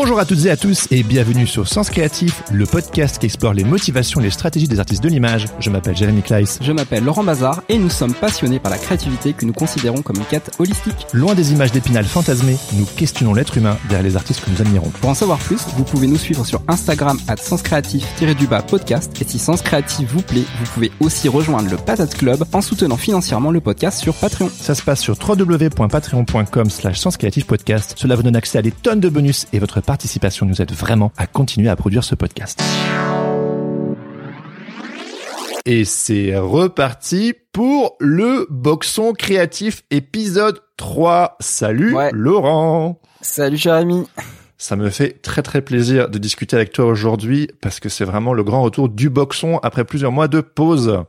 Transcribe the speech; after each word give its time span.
Bonjour 0.00 0.20
à 0.20 0.24
toutes 0.24 0.46
et 0.46 0.50
à 0.50 0.56
tous 0.56 0.86
et 0.92 1.02
bienvenue 1.02 1.48
sur 1.48 1.66
Sens 1.66 1.90
Créatif, 1.90 2.44
le 2.52 2.66
podcast 2.66 3.18
qui 3.18 3.26
explore 3.26 3.52
les 3.52 3.64
motivations 3.64 4.20
et 4.20 4.22
les 4.22 4.30
stratégies 4.30 4.68
des 4.68 4.78
artistes 4.78 5.02
de 5.02 5.08
l'image. 5.08 5.46
Je 5.58 5.70
m'appelle 5.70 5.96
Jérémy 5.96 6.22
Kleiss. 6.22 6.60
Je 6.62 6.70
m'appelle 6.70 7.02
Laurent 7.02 7.24
Bazar 7.24 7.64
et 7.68 7.78
nous 7.78 7.90
sommes 7.90 8.14
passionnés 8.14 8.60
par 8.60 8.70
la 8.70 8.78
créativité 8.78 9.32
que 9.32 9.44
nous 9.44 9.52
considérons 9.52 10.02
comme 10.02 10.18
une 10.18 10.24
quête 10.24 10.52
holistique. 10.60 11.08
Loin 11.12 11.34
des 11.34 11.52
images 11.52 11.72
d'épinal 11.72 12.04
fantasmées, 12.04 12.56
nous 12.74 12.86
questionnons 12.96 13.34
l'être 13.34 13.58
humain 13.58 13.76
derrière 13.88 14.04
les 14.04 14.14
artistes 14.14 14.44
que 14.44 14.50
nous 14.50 14.60
admirons. 14.60 14.88
Pour 15.00 15.10
en 15.10 15.14
savoir 15.14 15.40
plus, 15.40 15.66
vous 15.76 15.82
pouvez 15.82 16.06
nous 16.06 16.16
suivre 16.16 16.46
sur 16.46 16.62
Instagram 16.68 17.18
at 17.26 17.38
senscreatif-du-bas 17.38 18.62
podcast 18.62 19.10
et 19.20 19.24
si 19.24 19.40
Sens 19.40 19.62
Créatif 19.62 20.08
vous 20.12 20.22
plaît, 20.22 20.44
vous 20.60 20.70
pouvez 20.74 20.92
aussi 21.00 21.28
rejoindre 21.28 21.70
le 21.70 21.76
Patate 21.76 22.14
Club 22.14 22.44
en 22.52 22.60
soutenant 22.60 22.96
financièrement 22.96 23.50
le 23.50 23.60
podcast 23.60 24.00
sur 24.00 24.14
Patreon. 24.14 24.48
Ça 24.48 24.76
se 24.76 24.82
passe 24.82 25.00
sur 25.00 25.16
www.patreon.com 25.18 26.70
slash 26.70 27.02
podcast. 27.48 27.96
Cela 27.98 28.14
vous 28.14 28.22
donne 28.22 28.36
accès 28.36 28.58
à 28.58 28.62
des 28.62 28.70
tonnes 28.70 29.00
de 29.00 29.08
bonus 29.08 29.48
et 29.52 29.58
votre 29.58 29.80
participation 29.88 30.44
nous 30.44 30.60
aide 30.60 30.72
vraiment 30.72 31.12
à 31.16 31.26
continuer 31.26 31.70
à 31.70 31.74
produire 31.74 32.04
ce 32.04 32.14
podcast. 32.14 32.62
Et 35.64 35.86
c'est 35.86 36.36
reparti 36.36 37.32
pour 37.54 37.96
le 37.98 38.46
Boxon 38.50 39.14
Créatif 39.14 39.84
épisode 39.90 40.60
3. 40.76 41.38
Salut 41.40 41.94
Ouais. 41.94 42.10
Laurent 42.12 43.00
Salut 43.22 43.56
Jérémy. 43.56 44.06
Ça 44.58 44.76
me 44.76 44.90
fait 44.90 45.22
très 45.22 45.40
très 45.40 45.62
plaisir 45.62 46.10
de 46.10 46.18
discuter 46.18 46.54
avec 46.56 46.70
toi 46.70 46.84
aujourd'hui 46.84 47.48
parce 47.62 47.80
que 47.80 47.88
c'est 47.88 48.04
vraiment 48.04 48.34
le 48.34 48.44
grand 48.44 48.60
retour 48.60 48.90
du 48.90 49.08
Boxon 49.08 49.58
après 49.62 49.86
plusieurs 49.86 50.12
mois 50.12 50.28
de 50.28 50.42
pause. 50.42 51.02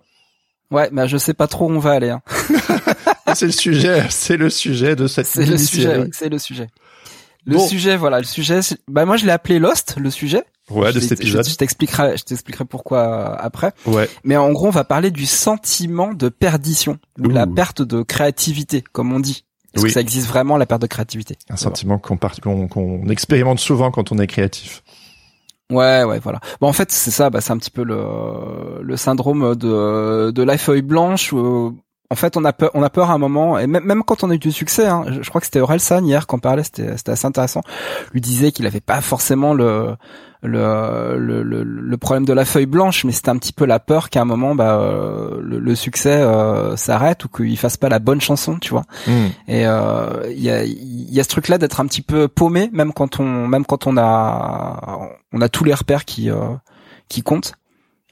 Ouais, 0.71 0.87
bah 0.93 1.05
je 1.05 1.17
sais 1.17 1.33
pas 1.33 1.47
trop 1.47 1.67
où 1.67 1.73
on 1.73 1.79
va 1.79 1.91
aller. 1.91 2.11
Hein. 2.11 2.21
C'est 3.35 3.45
le 3.45 3.51
sujet, 3.51 4.05
c'est 4.09 4.37
le 4.37 4.49
sujet 4.49 4.95
de 4.95 5.07
cette 5.07 5.25
C'est 5.27 5.45
le 5.45 5.57
sujet, 5.57 5.99
oui, 5.99 6.09
c'est 6.11 6.29
le 6.29 6.39
sujet. 6.39 6.67
Le 7.45 7.55
Bon. 7.55 7.67
sujet, 7.67 7.97
voilà, 7.97 8.17
le 8.19 8.25
sujet. 8.25 8.59
Bah 8.87 9.05
moi 9.05 9.17
je 9.17 9.25
l'ai 9.25 9.31
appelé 9.31 9.59
Lost, 9.59 9.95
le 9.97 10.09
sujet. 10.11 10.43
Ouais, 10.69 10.93
de 10.93 10.99
cet 10.99 11.13
épisode. 11.19 11.45
Je, 11.45 11.49
je 11.51 11.55
t'expliquerai, 11.55 12.15
je 12.17 12.23
t'expliquerai 12.23 12.65
pourquoi 12.65 12.99
euh, 12.99 13.35
après. 13.39 13.71
Ouais. 13.87 14.07
Mais 14.23 14.37
en 14.37 14.51
gros, 14.51 14.67
on 14.67 14.71
va 14.71 14.83
parler 14.83 15.09
du 15.09 15.25
sentiment 15.25 16.13
de 16.13 16.29
perdition 16.29 16.99
ou 17.19 17.29
la 17.29 17.47
perte 17.47 17.81
de 17.81 18.03
créativité, 18.03 18.83
comme 18.91 19.11
on 19.11 19.19
dit. 19.19 19.45
Est-ce 19.73 19.83
Oui. 19.83 19.89
que 19.89 19.93
ça 19.93 20.01
existe 20.01 20.27
vraiment 20.27 20.57
la 20.57 20.65
perte 20.67 20.81
de 20.83 20.87
créativité? 20.87 21.37
Un 21.49 21.55
sentiment 21.55 21.97
qu'on 21.97 22.17
part- 22.17 22.39
qu'on 22.39 22.67
qu'on 22.67 23.07
expérimente 23.09 23.59
souvent 23.59 23.89
quand 23.89 24.11
on 24.11 24.19
est 24.19 24.27
créatif. 24.27 24.83
Ouais, 25.71 26.03
ouais, 26.03 26.19
voilà. 26.19 26.39
Bon, 26.61 26.67
en 26.67 26.73
fait, 26.73 26.91
c'est 26.91 27.11
ça. 27.11 27.29
Bah, 27.29 27.41
c'est 27.41 27.51
un 27.51 27.57
petit 27.57 27.69
peu 27.71 27.83
le, 27.83 28.81
le 28.81 28.97
syndrome 28.97 29.55
de, 29.55 30.31
de 30.31 30.43
la 30.43 30.57
feuille 30.57 30.81
blanche. 30.81 31.31
Où, 31.33 31.77
en 32.11 32.15
fait, 32.15 32.37
on 32.37 32.43
a 32.45 32.53
peur, 32.53 32.71
on 32.73 32.81
a 32.81 32.89
peur 32.89 33.11
à 33.11 33.13
un 33.13 33.17
moment, 33.19 33.59
et 33.59 33.67
même, 33.67 33.83
même 33.83 34.03
quand 34.03 34.23
on 34.23 34.31
a 34.31 34.35
eu 34.35 34.39
du 34.39 34.51
succès. 34.51 34.87
Hein, 34.87 35.05
je, 35.09 35.21
je 35.21 35.29
crois 35.29 35.41
que 35.41 35.45
c'était 35.45 35.59
Orelsan 35.59 36.03
hier 36.03 36.25
qu'on 36.25 36.39
parlait. 36.39 36.63
C'était, 36.63 36.89
assez 37.11 37.27
intéressant. 37.27 37.61
Lui 38.13 38.21
disait 38.21 38.51
qu'il 38.51 38.65
avait 38.65 38.81
pas 38.81 39.01
forcément 39.01 39.53
le 39.53 39.95
le, 40.41 41.17
le, 41.17 41.43
le, 41.43 41.63
le 41.63 41.97
problème 41.97 42.25
de 42.25 42.31
la 42.31 42.45
feuille 42.45 42.65
blanche, 42.65 43.03
mais 43.03 43.11
c'était 43.11 43.29
un 43.29 43.37
petit 43.37 43.51
peu 43.51 43.65
la 43.65 43.79
peur 43.79 44.09
qu'à 44.09 44.21
un 44.21 44.25
moment, 44.25 44.55
bah, 44.55 44.79
euh, 44.79 45.39
le, 45.41 45.59
le 45.59 45.75
succès 45.75 46.13
euh, 46.13 46.77
s'arrête 46.77 47.25
ou 47.25 47.27
qu'il 47.27 47.57
fasse 47.57 47.75
pas 47.75 47.89
la 47.89 47.99
bonne 47.99 48.21
chanson, 48.21 48.57
tu 48.57 48.69
vois. 48.69 48.85
Et 49.47 49.67
euh, 49.67 50.31
il 50.31 50.41
y 50.41 50.49
a 50.49 50.63
y 50.65 51.19
a 51.19 51.23
ce 51.23 51.29
truc 51.29 51.49
là 51.49 51.57
d'être 51.57 51.81
un 51.81 51.87
petit 51.87 52.01
peu 52.01 52.27
paumé 52.27 52.69
même 52.71 52.93
quand 52.93 53.19
on 53.19 53.47
même 53.47 53.65
quand 53.65 53.87
on 53.87 53.97
a 53.97 54.99
on 55.33 55.41
a 55.41 55.49
tous 55.49 55.63
les 55.63 55.73
repères 55.73 56.05
qui 56.05 56.31
euh, 56.31 56.37
qui 57.09 57.21
comptent. 57.21 57.53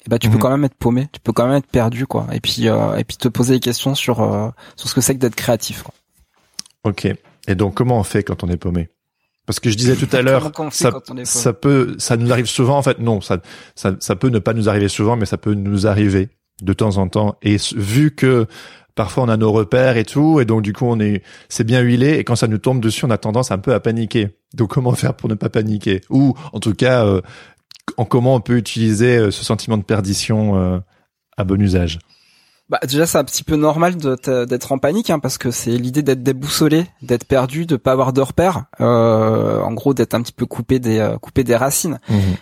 Et 0.08 0.10
bah 0.10 0.18
tu 0.20 0.30
peux 0.30 0.36
Mhm. 0.36 0.42
quand 0.42 0.50
même 0.52 0.64
être 0.64 0.76
paumé, 0.76 1.10
tu 1.12 1.20
peux 1.20 1.34
quand 1.34 1.46
même 1.46 1.58
être 1.58 1.68
perdu 1.68 2.08
quoi. 2.08 2.28
Et 2.32 2.40
puis 2.40 2.70
euh, 2.70 2.96
et 2.96 3.04
puis 3.04 3.18
te 3.18 3.28
poser 3.28 3.56
des 3.56 3.60
questions 3.60 3.94
sur 3.94 4.22
euh, 4.22 4.48
sur 4.78 4.88
ce 4.88 4.96
que 4.96 5.02
c'est 5.02 5.14
que 5.14 5.20
d'être 5.20 5.36
créatif. 5.36 5.84
Quoi. 5.84 5.94
Ok. 6.86 7.08
Et 7.50 7.56
donc, 7.56 7.74
comment 7.76 8.00
on 8.00 8.04
fait 8.04 8.24
quand 8.24 8.44
on 8.44 8.48
est 8.50 8.58
paumé? 8.58 8.90
Parce 9.46 9.60
que 9.60 9.70
je 9.70 9.76
disais 9.76 9.96
tout 9.96 10.08
à 10.14 10.22
l'heure, 10.22 10.52
ça, 10.72 10.92
ça 11.24 11.54
peut, 11.54 11.96
ça 12.00 12.18
nous 12.18 12.32
arrive 12.32 12.46
souvent. 12.48 12.78
En 12.78 12.82
fait, 12.82 13.00
non, 13.00 13.22
ça, 13.22 13.38
ça, 13.76 13.96
ça 14.00 14.16
peut 14.18 14.28
ne 14.30 14.40
pas 14.40 14.54
nous 14.54 14.68
arriver 14.70 14.88
souvent, 14.90 15.16
mais 15.18 15.26
ça 15.26 15.38
peut 15.38 15.54
nous 15.54 15.88
arriver 15.88 16.30
de 16.62 16.74
temps 16.74 16.98
en 16.98 17.08
temps. 17.08 17.38
Et 17.42 17.58
vu 17.76 18.12
que 18.16 18.46
parfois 18.96 19.24
on 19.24 19.30
a 19.30 19.38
nos 19.38 19.52
repères 19.52 19.96
et 19.96 20.04
tout, 20.04 20.42
et 20.42 20.46
donc 20.46 20.64
du 20.64 20.74
coup 20.74 20.86
on 20.86 21.00
est, 21.00 21.22
c'est 21.50 21.64
bien 21.64 21.80
huilé. 21.82 22.18
Et 22.18 22.24
quand 22.26 22.36
ça 22.36 22.48
nous 22.48 22.58
tombe 22.58 22.82
dessus, 22.82 23.06
on 23.06 23.10
a 23.10 23.18
tendance 23.18 23.52
un 23.52 23.58
peu 23.58 23.74
à 23.74 23.80
paniquer. 23.80 24.30
Donc, 24.54 24.72
comment 24.72 24.94
faire 24.94 25.14
pour 25.14 25.30
ne 25.30 25.36
pas 25.36 25.50
paniquer? 25.50 26.02
Ou, 26.10 26.34
en 26.54 26.60
tout 26.60 26.74
cas, 26.74 27.06
euh, 27.06 27.22
en 27.96 28.06
comment 28.06 28.36
on 28.36 28.42
peut 28.42 28.58
utiliser 28.58 29.18
euh, 29.18 29.32
ce 29.32 29.44
sentiment 29.44 29.78
de 29.78 29.84
perdition 29.84 30.58
euh, 30.58 30.80
à 31.38 31.44
bon 31.44 31.62
usage 31.62 32.00
Bah 32.70 32.80
déjà 32.84 33.06
c'est 33.06 33.18
un 33.18 33.24
petit 33.24 33.44
peu 33.44 33.56
normal 33.56 33.96
d'être 33.96 34.72
en 34.72 34.78
panique 34.78 35.10
hein, 35.10 35.20
parce 35.20 35.38
que 35.38 35.52
c'est 35.52 35.72
l'idée 35.78 36.02
d'être 36.02 36.24
déboussolé, 36.24 36.86
d'être 37.02 37.26
perdu, 37.26 37.66
de 37.66 37.78
pas 37.78 37.94
avoir 37.94 38.12
de 38.12 38.22
repères. 38.22 38.66
Euh, 38.82 39.62
en 39.62 39.74
gros 39.74 39.94
d'être 39.94 40.16
un 40.16 40.22
petit 40.22 40.34
peu 40.34 40.46
coupé 40.46 40.80
des 40.80 41.00
euh, 41.00 41.18
coupé 41.18 41.44
des 41.44 41.56
racines. 41.56 42.00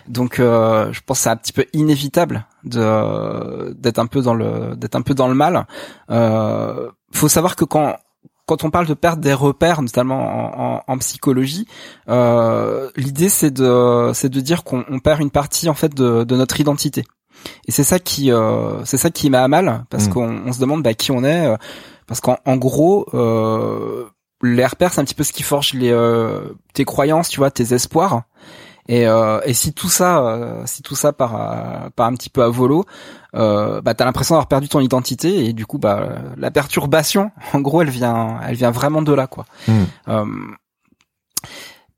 Donc 0.08 0.40
euh, 0.40 0.92
je 0.92 1.00
pense 1.06 1.18
que 1.18 1.22
c'est 1.24 1.30
un 1.30 1.36
petit 1.36 1.52
peu 1.52 1.66
inévitable 1.72 2.46
de 2.64 3.72
d'être 3.74 3.98
un 3.98 4.06
peu 4.06 4.20
dans 4.22 4.34
le 4.34 4.74
d'être 4.76 4.96
un 4.96 5.02
peu 5.02 5.14
dans 5.14 5.28
le 5.28 5.34
mal. 5.34 5.66
Euh, 6.10 6.90
faut 7.12 7.28
savoir 7.28 7.54
que 7.54 7.64
quand 7.64 7.96
quand 8.46 8.64
on 8.64 8.70
parle 8.70 8.86
de 8.86 8.94
perdre 8.94 9.20
des 9.22 9.32
repères, 9.34 9.82
notamment 9.82 10.20
en, 10.20 10.76
en, 10.76 10.82
en 10.86 10.98
psychologie, 10.98 11.66
euh, 12.08 12.90
l'idée 12.96 13.28
c'est 13.28 13.50
de 13.50 14.10
c'est 14.14 14.28
de 14.28 14.40
dire 14.40 14.64
qu'on 14.64 14.84
on 14.88 14.98
perd 15.00 15.20
une 15.20 15.30
partie 15.30 15.68
en 15.68 15.74
fait 15.74 15.94
de, 15.94 16.24
de 16.24 16.36
notre 16.36 16.60
identité. 16.60 17.04
Et 17.68 17.72
c'est 17.72 17.84
ça 17.84 17.98
qui 17.98 18.32
euh, 18.32 18.84
c'est 18.84 18.96
ça 18.98 19.10
qui 19.10 19.28
met 19.30 19.38
à 19.38 19.48
mal 19.48 19.84
parce 19.90 20.06
Mm. 20.06 20.12
qu'on 20.12 20.40
on 20.46 20.52
se 20.52 20.60
demande 20.60 20.82
bah, 20.82 20.94
qui 20.94 21.10
on 21.12 21.22
est 21.24 21.46
euh, 21.46 21.56
parce 22.06 22.20
qu'en 22.20 22.38
en 22.46 22.56
gros 22.56 23.06
euh, 23.14 24.04
les 24.42 24.64
repères 24.66 24.92
c'est 24.92 25.00
un 25.00 25.04
petit 25.04 25.14
peu 25.14 25.24
ce 25.24 25.32
qui 25.32 25.42
forge 25.42 25.72
les 25.74 25.90
euh, 25.90 26.40
tes 26.72 26.84
croyances, 26.84 27.28
tu 27.28 27.38
vois, 27.38 27.50
tes 27.50 27.74
espoirs. 27.74 28.22
Et, 28.88 29.08
euh, 29.08 29.40
et 29.44 29.52
si 29.52 29.72
tout 29.72 29.88
ça, 29.88 30.24
euh, 30.24 30.62
si 30.64 30.80
tout 30.80 30.94
ça 30.94 31.12
part, 31.12 31.34
à- 31.34 31.90
part 31.96 32.06
un 32.06 32.14
petit 32.14 32.30
peu 32.30 32.44
à 32.44 32.48
volo, 32.48 32.84
euh, 33.36 33.80
bah 33.80 33.94
t'as 33.94 34.04
l'impression 34.04 34.34
d'avoir 34.34 34.48
perdu 34.48 34.68
ton 34.68 34.80
identité 34.80 35.44
et 35.46 35.52
du 35.52 35.66
coup 35.66 35.78
bah 35.78 36.18
la 36.36 36.50
perturbation, 36.50 37.30
en 37.52 37.60
gros, 37.60 37.82
elle 37.82 37.90
vient, 37.90 38.40
elle 38.46 38.56
vient 38.56 38.70
vraiment 38.70 39.02
de 39.02 39.12
là 39.12 39.26
quoi. 39.26 39.46
Mm. 39.68 39.72
Euh, 40.08 40.24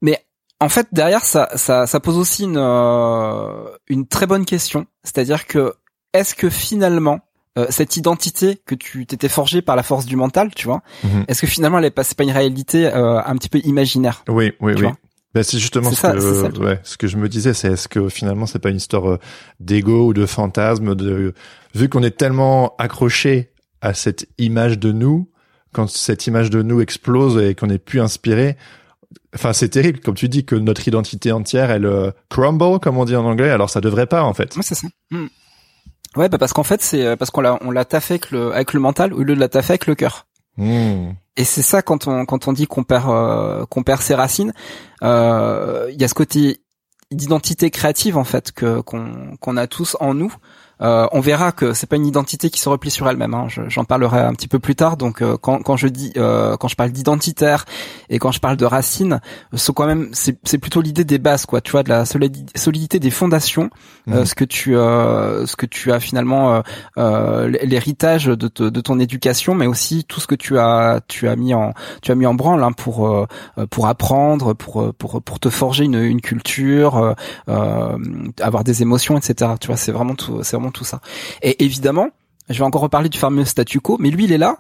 mais 0.03 0.25
en 0.61 0.69
fait 0.69 0.89
derrière 0.93 1.25
ça, 1.25 1.49
ça, 1.55 1.87
ça 1.87 2.01
pose 2.01 2.19
aussi 2.19 2.45
une, 2.45 2.57
euh, 2.59 3.69
une 3.89 4.07
très 4.07 4.27
bonne 4.27 4.45
question, 4.45 4.87
c'est-à-dire 5.05 5.47
que 5.47 5.75
est-ce 6.13 6.35
que 6.35 6.49
finalement 6.51 7.21
euh, 7.59 7.67
cette 7.71 7.97
identité 7.97 8.61
que 8.67 8.75
tu 8.75 9.05
t'étais 9.07 9.29
forgée 9.29 9.63
par 9.63 9.75
la 9.75 9.83
force 9.83 10.07
du 10.07 10.15
mental, 10.17 10.51
tu 10.55 10.67
vois, 10.67 10.83
Mhm. 11.03 11.25
est-ce 11.29 11.41
que 11.41 11.47
finalement 11.47 11.79
elle 11.79 11.87
est 11.87 11.91
pas, 11.91 12.05
c'est 12.05 12.17
pas 12.17 12.25
une 12.25 12.31
réalité 12.31 12.87
euh, 12.87 13.21
un 13.25 13.37
petit 13.37 13.49
peu 13.49 13.59
imaginaire? 13.65 14.23
Oui, 14.29 14.53
oui, 14.61 14.75
oui. 14.79 14.89
Ben, 15.35 15.43
c'est 15.43 15.59
justement 15.59 15.91
ce, 15.91 15.97
ça, 15.97 16.13
que, 16.13 16.59
ouais, 16.59 16.81
ce 16.85 16.97
que 16.97 17.07
je 17.07 17.17
me 17.17 17.29
disais, 17.29 17.53
c'est 17.53 17.73
est-ce 17.73 17.87
que 17.87 18.09
finalement 18.09 18.47
c'est 18.47 18.59
pas 18.59 18.71
une 18.71 18.77
histoire 18.77 19.11
euh, 19.11 19.19
d'ego 19.61 20.07
ou 20.07 20.15
de 20.15 20.25
fantasme 20.25 20.95
de 20.95 21.35
vu 21.75 21.89
qu'on 21.89 22.03
est 22.03 22.17
tellement 22.17 22.75
accroché 22.79 23.53
à 23.83 23.93
cette 23.93 24.27
image 24.39 24.79
de 24.79 24.91
nous, 24.91 25.31
quand 25.73 25.89
cette 25.89 26.27
image 26.27 26.49
de 26.49 26.63
nous 26.63 26.81
explose 26.81 27.41
et 27.43 27.55
qu'on 27.55 27.67
n'est 27.67 27.79
plus 27.79 28.01
inspiré, 28.01 28.57
enfin 29.35 29.53
c'est 29.53 29.69
terrible 29.69 30.01
comme 30.01 30.15
tu 30.15 30.31
dis 30.31 30.47
que 30.47 30.55
notre 30.55 30.89
identité 30.89 31.31
entière 31.31 31.71
elle 31.71 31.85
euh, 31.85 32.11
crumble 32.31 32.81
comme 32.81 32.97
on 32.97 33.05
dit 33.05 33.15
en 33.15 33.27
anglais, 33.27 33.51
alors 33.51 33.69
ça 33.69 33.83
devrait 33.83 34.07
pas 34.07 34.23
en 34.23 34.33
fait. 34.33 34.57
Ouais, 34.57 34.63
c'est 34.63 34.75
ça. 34.75 34.89
Hmm. 35.11 35.27
Ouais, 36.17 36.29
bah 36.29 36.39
parce 36.39 36.55
qu'en 36.55 36.63
fait, 36.63 36.81
c'est 36.81 37.05
euh, 37.05 37.17
parce 37.17 37.31
qu'on 37.31 37.43
l'a 37.43 37.59
on 37.61 37.71
l'a 37.71 37.85
taffé 37.85 38.15
avec 38.15 38.31
le 38.31 38.53
avec 38.53 38.73
le 38.73 38.81
mental 38.81 39.13
au 39.13 39.23
lieu 39.23 39.35
de 39.35 39.41
la 39.41 39.49
taffer 39.49 39.73
avec 39.73 39.87
le 39.87 39.95
cœur. 39.95 40.27
Et 40.59 41.45
c'est 41.45 41.63
ça 41.63 41.83
quand 41.83 42.09
on 42.09 42.27
quand 42.27 42.49
on 42.49 42.53
dit 42.53 42.67
qu'on 42.67 42.83
perd 42.83 43.09
euh, 43.09 43.65
qu'on 43.67 43.83
perd 43.83 44.03
ses 44.03 44.15
racines, 44.15 44.53
euh, 45.03 45.89
il 45.93 46.01
y 46.01 46.05
a 46.05 46.09
ce 46.09 46.15
côté 46.15 46.61
d'identité 47.11 47.71
créative 47.71 48.17
en 48.17 48.25
fait 48.25 48.53
que 48.53 48.81
qu'on 48.81 49.37
qu'on 49.41 49.57
a 49.57 49.67
tous 49.67 49.97
en 50.01 50.15
nous 50.15 50.35
euh, 50.81 51.07
on 51.13 51.21
verra 51.21 51.53
que 51.53 51.73
c'est 51.73 51.87
pas 51.87 51.97
une 51.97 52.07
identité 52.07 52.51
qui 52.51 52.61
se 52.61 52.69
replie 52.69 52.91
sur 52.91 53.09
elle-même. 53.09 53.35
Hein. 53.35 53.47
J'en 53.49 53.85
parlerai 53.85 54.21
un 54.21 54.33
petit 54.33 54.49
peu 54.49 54.59
plus 54.59 54.75
tard. 54.75 54.97
Donc 54.97 55.23
euh, 55.23 55.37
quand, 55.37 55.63
quand 55.63 55.77
je 55.77 55.89
dis 55.89 56.13
euh, 56.17 56.57
quand 56.57 56.69
je 56.69 56.77
parle 56.77 56.91
d'identitaire 56.91 57.65
et 58.09 58.19
quand 58.19 58.33
je 58.33 58.41
parle 58.41 58.57
de 58.57 58.65
racines, 58.65 59.21
c'est 59.55 59.75
quand 59.75 59.87
même 59.87 60.11
c'est 60.13 60.59
plutôt 60.59 60.81
l'idée 60.81 61.05
des 61.05 61.19
bases 61.19 61.47
quoi. 61.47 61.61
Tu 61.61 61.73
vois 61.73 61.83
de 61.83 61.89
la 61.89 62.05
solidité 62.05 62.99
des 62.99 63.11
fondations, 63.11 63.71
mhm. 64.07 64.25
ce 64.25 64.35
que 64.35 64.45
tu 64.45 64.73
ce 64.75 65.57
que 65.57 65.67
tu 65.67 65.93
as 65.93 66.01
finalement 66.01 66.63
l'héritage 66.97 68.27
de, 68.27 68.49
de 68.49 68.81
ton 68.81 69.01
éducation, 69.01 69.55
mais 69.55 69.67
aussi 69.67 70.05
tout 70.05 70.21
ce 70.21 70.27
que 70.27 70.35
tu 70.35 70.59
as 70.59 71.01
tu 71.09 71.29
as 71.29 71.37
mis 71.37 71.55
en 71.55 71.73
tu 72.03 72.13
as 72.13 72.15
mis 72.15 72.27
en 72.27 72.35
branle 72.35 72.63
hein, 72.63 72.73
pour 72.73 73.27
pour 73.71 73.87
apprendre, 73.87 74.55
pour 74.55 74.95
pour 74.95 75.23
pour 75.23 75.41
te 75.41 75.51
forger 75.51 75.85
une, 75.85 76.03
une 76.03 76.21
culture, 76.21 77.15
avoir 77.47 78.65
des 78.65 78.83
émotions, 78.83 79.17
etc. 79.17 79.53
Tu 79.61 79.67
vois 79.69 79.77
c'est 79.77 79.93
vraiment 79.93 80.15
tout 80.15 80.43
c'est 80.43 80.57
vraiment 80.57 80.68
tout 80.71 80.85
ça. 80.85 81.01
Et 81.43 81.65
évidemment, 81.65 82.11
je 82.49 82.59
vais 82.59 82.65
encore 82.65 82.83
reparler 82.83 83.09
du 83.09 83.19
fameux 83.19 83.45
statu 83.45 83.81
quo, 83.81 83.97
mais 83.99 84.11
lui 84.11 84.25
il 84.25 84.33
est 84.33 84.39
là. 84.39 84.59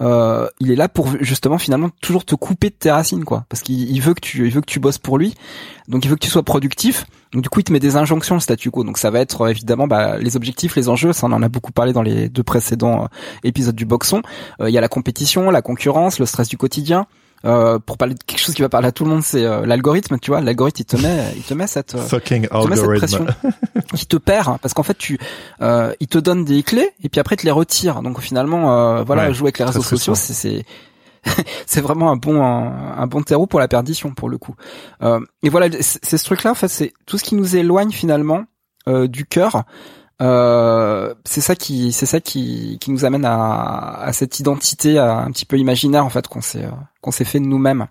Euh, 0.00 0.48
il 0.60 0.70
est 0.70 0.76
là 0.76 0.88
pour 0.88 1.08
justement 1.20 1.58
finalement 1.58 1.90
toujours 2.00 2.24
te 2.24 2.36
couper 2.36 2.70
de 2.70 2.74
tes 2.74 2.90
racines 2.90 3.24
quoi. 3.24 3.44
Parce 3.48 3.62
qu'il 3.62 4.00
veut 4.00 4.14
que 4.14 4.20
tu 4.20 4.46
il 4.46 4.52
veut 4.52 4.60
que 4.60 4.70
tu 4.70 4.78
bosses 4.78 4.98
pour 4.98 5.18
lui. 5.18 5.34
Donc 5.88 6.04
il 6.04 6.08
veut 6.08 6.14
que 6.14 6.24
tu 6.24 6.30
sois 6.30 6.44
productif. 6.44 7.04
Donc 7.32 7.42
du 7.42 7.48
coup 7.48 7.60
il 7.60 7.64
te 7.64 7.72
met 7.72 7.80
des 7.80 7.96
injonctions 7.96 8.36
le 8.36 8.40
statu 8.40 8.70
quo. 8.70 8.84
Donc 8.84 8.96
ça 8.96 9.10
va 9.10 9.18
être 9.18 9.48
évidemment 9.48 9.88
bah, 9.88 10.18
les 10.18 10.36
objectifs 10.36 10.76
les 10.76 10.88
enjeux. 10.88 11.12
Ça 11.12 11.26
on 11.26 11.32
en 11.32 11.42
a 11.42 11.48
beaucoup 11.48 11.72
parlé 11.72 11.92
dans 11.92 12.02
les 12.02 12.28
deux 12.28 12.44
précédents 12.44 13.04
euh, 13.04 13.08
épisodes 13.42 13.74
du 13.74 13.86
boxon. 13.86 14.22
Euh, 14.60 14.70
il 14.70 14.72
y 14.72 14.78
a 14.78 14.80
la 14.80 14.88
compétition 14.88 15.50
la 15.50 15.62
concurrence 15.62 16.20
le 16.20 16.26
stress 16.26 16.48
du 16.48 16.56
quotidien 16.56 17.06
euh, 17.44 17.78
pour 17.78 17.98
parler 17.98 18.14
de 18.14 18.22
quelque 18.24 18.40
chose 18.40 18.54
qui 18.54 18.62
va 18.62 18.68
parler 18.68 18.88
à 18.88 18.92
tout 18.92 19.04
le 19.04 19.10
monde, 19.10 19.22
c'est 19.22 19.44
euh, 19.44 19.64
l'algorithme. 19.64 20.18
Tu 20.18 20.30
vois, 20.30 20.40
l'algorithme 20.40 20.82
il 20.82 20.84
te 20.84 20.96
met, 20.96 21.32
il 21.36 21.42
te 21.42 21.54
met 21.54 21.66
cette, 21.66 21.94
euh, 21.94 22.02
Fucking 22.02 22.48
te 22.48 22.68
met 22.68 22.76
cette 22.76 22.96
pression, 22.96 23.26
qui 23.94 24.06
te 24.06 24.16
perd 24.16 24.48
hein, 24.48 24.58
parce 24.60 24.74
qu'en 24.74 24.82
fait 24.82 24.96
tu, 24.98 25.18
il 25.60 26.06
te 26.08 26.18
donne 26.18 26.44
des 26.44 26.62
clés 26.62 26.90
et 27.02 27.08
puis 27.08 27.20
après 27.20 27.36
il 27.36 27.38
te 27.38 27.44
les 27.44 27.52
retire. 27.52 28.02
Donc 28.02 28.20
finalement, 28.20 29.02
voilà, 29.04 29.32
jouer 29.32 29.46
avec 29.46 29.58
les 29.58 29.64
réseaux 29.64 29.82
sociaux, 29.82 30.14
c'est 30.14 30.64
c'est 31.66 31.80
vraiment 31.80 32.10
un 32.12 32.16
bon 32.16 32.42
un, 32.42 33.06
bon 33.06 33.22
terreau 33.22 33.46
pour 33.46 33.60
la 33.60 33.68
perdition 33.68 34.14
pour 34.14 34.28
le 34.28 34.38
coup. 34.38 34.54
et 35.42 35.48
voilà, 35.48 35.68
c'est 35.80 36.16
ce 36.16 36.24
truc-là. 36.24 36.52
En 36.52 36.54
fait, 36.54 36.68
c'est 36.68 36.92
tout 37.06 37.18
ce 37.18 37.24
qui 37.24 37.34
nous 37.34 37.56
éloigne 37.56 37.92
finalement 37.92 38.44
du 38.86 39.26
cœur. 39.26 39.64
Euh, 40.20 41.14
c'est 41.24 41.40
ça 41.40 41.54
qui 41.54 41.92
c'est 41.92 42.06
ça 42.06 42.20
qui, 42.20 42.78
qui 42.80 42.90
nous 42.90 43.04
amène 43.04 43.24
à, 43.24 44.00
à 44.00 44.12
cette 44.12 44.40
identité 44.40 44.98
un 44.98 45.30
petit 45.30 45.44
peu 45.44 45.58
imaginaire 45.58 46.04
en 46.04 46.10
fait 46.10 46.26
qu'on 46.26 46.40
s'est 46.40 46.64
euh, 46.64 46.70
qu'on 47.00 47.12
s'est 47.12 47.24
fait 47.24 47.38
de 47.38 47.44
nous-mêmes. 47.44 47.86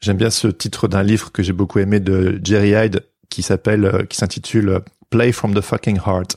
J'aime 0.00 0.16
bien 0.16 0.30
ce 0.30 0.48
titre 0.48 0.88
d'un 0.88 1.04
livre 1.04 1.30
que 1.30 1.44
j'ai 1.44 1.52
beaucoup 1.52 1.78
aimé 1.78 2.00
de 2.00 2.40
Jerry 2.42 2.70
Hyde 2.70 3.06
qui 3.28 3.42
s'appelle 3.42 3.84
euh, 3.84 4.04
qui 4.04 4.16
s'intitule 4.16 4.80
Play 5.10 5.30
from 5.30 5.54
the 5.54 5.60
fucking 5.60 6.00
heart. 6.04 6.36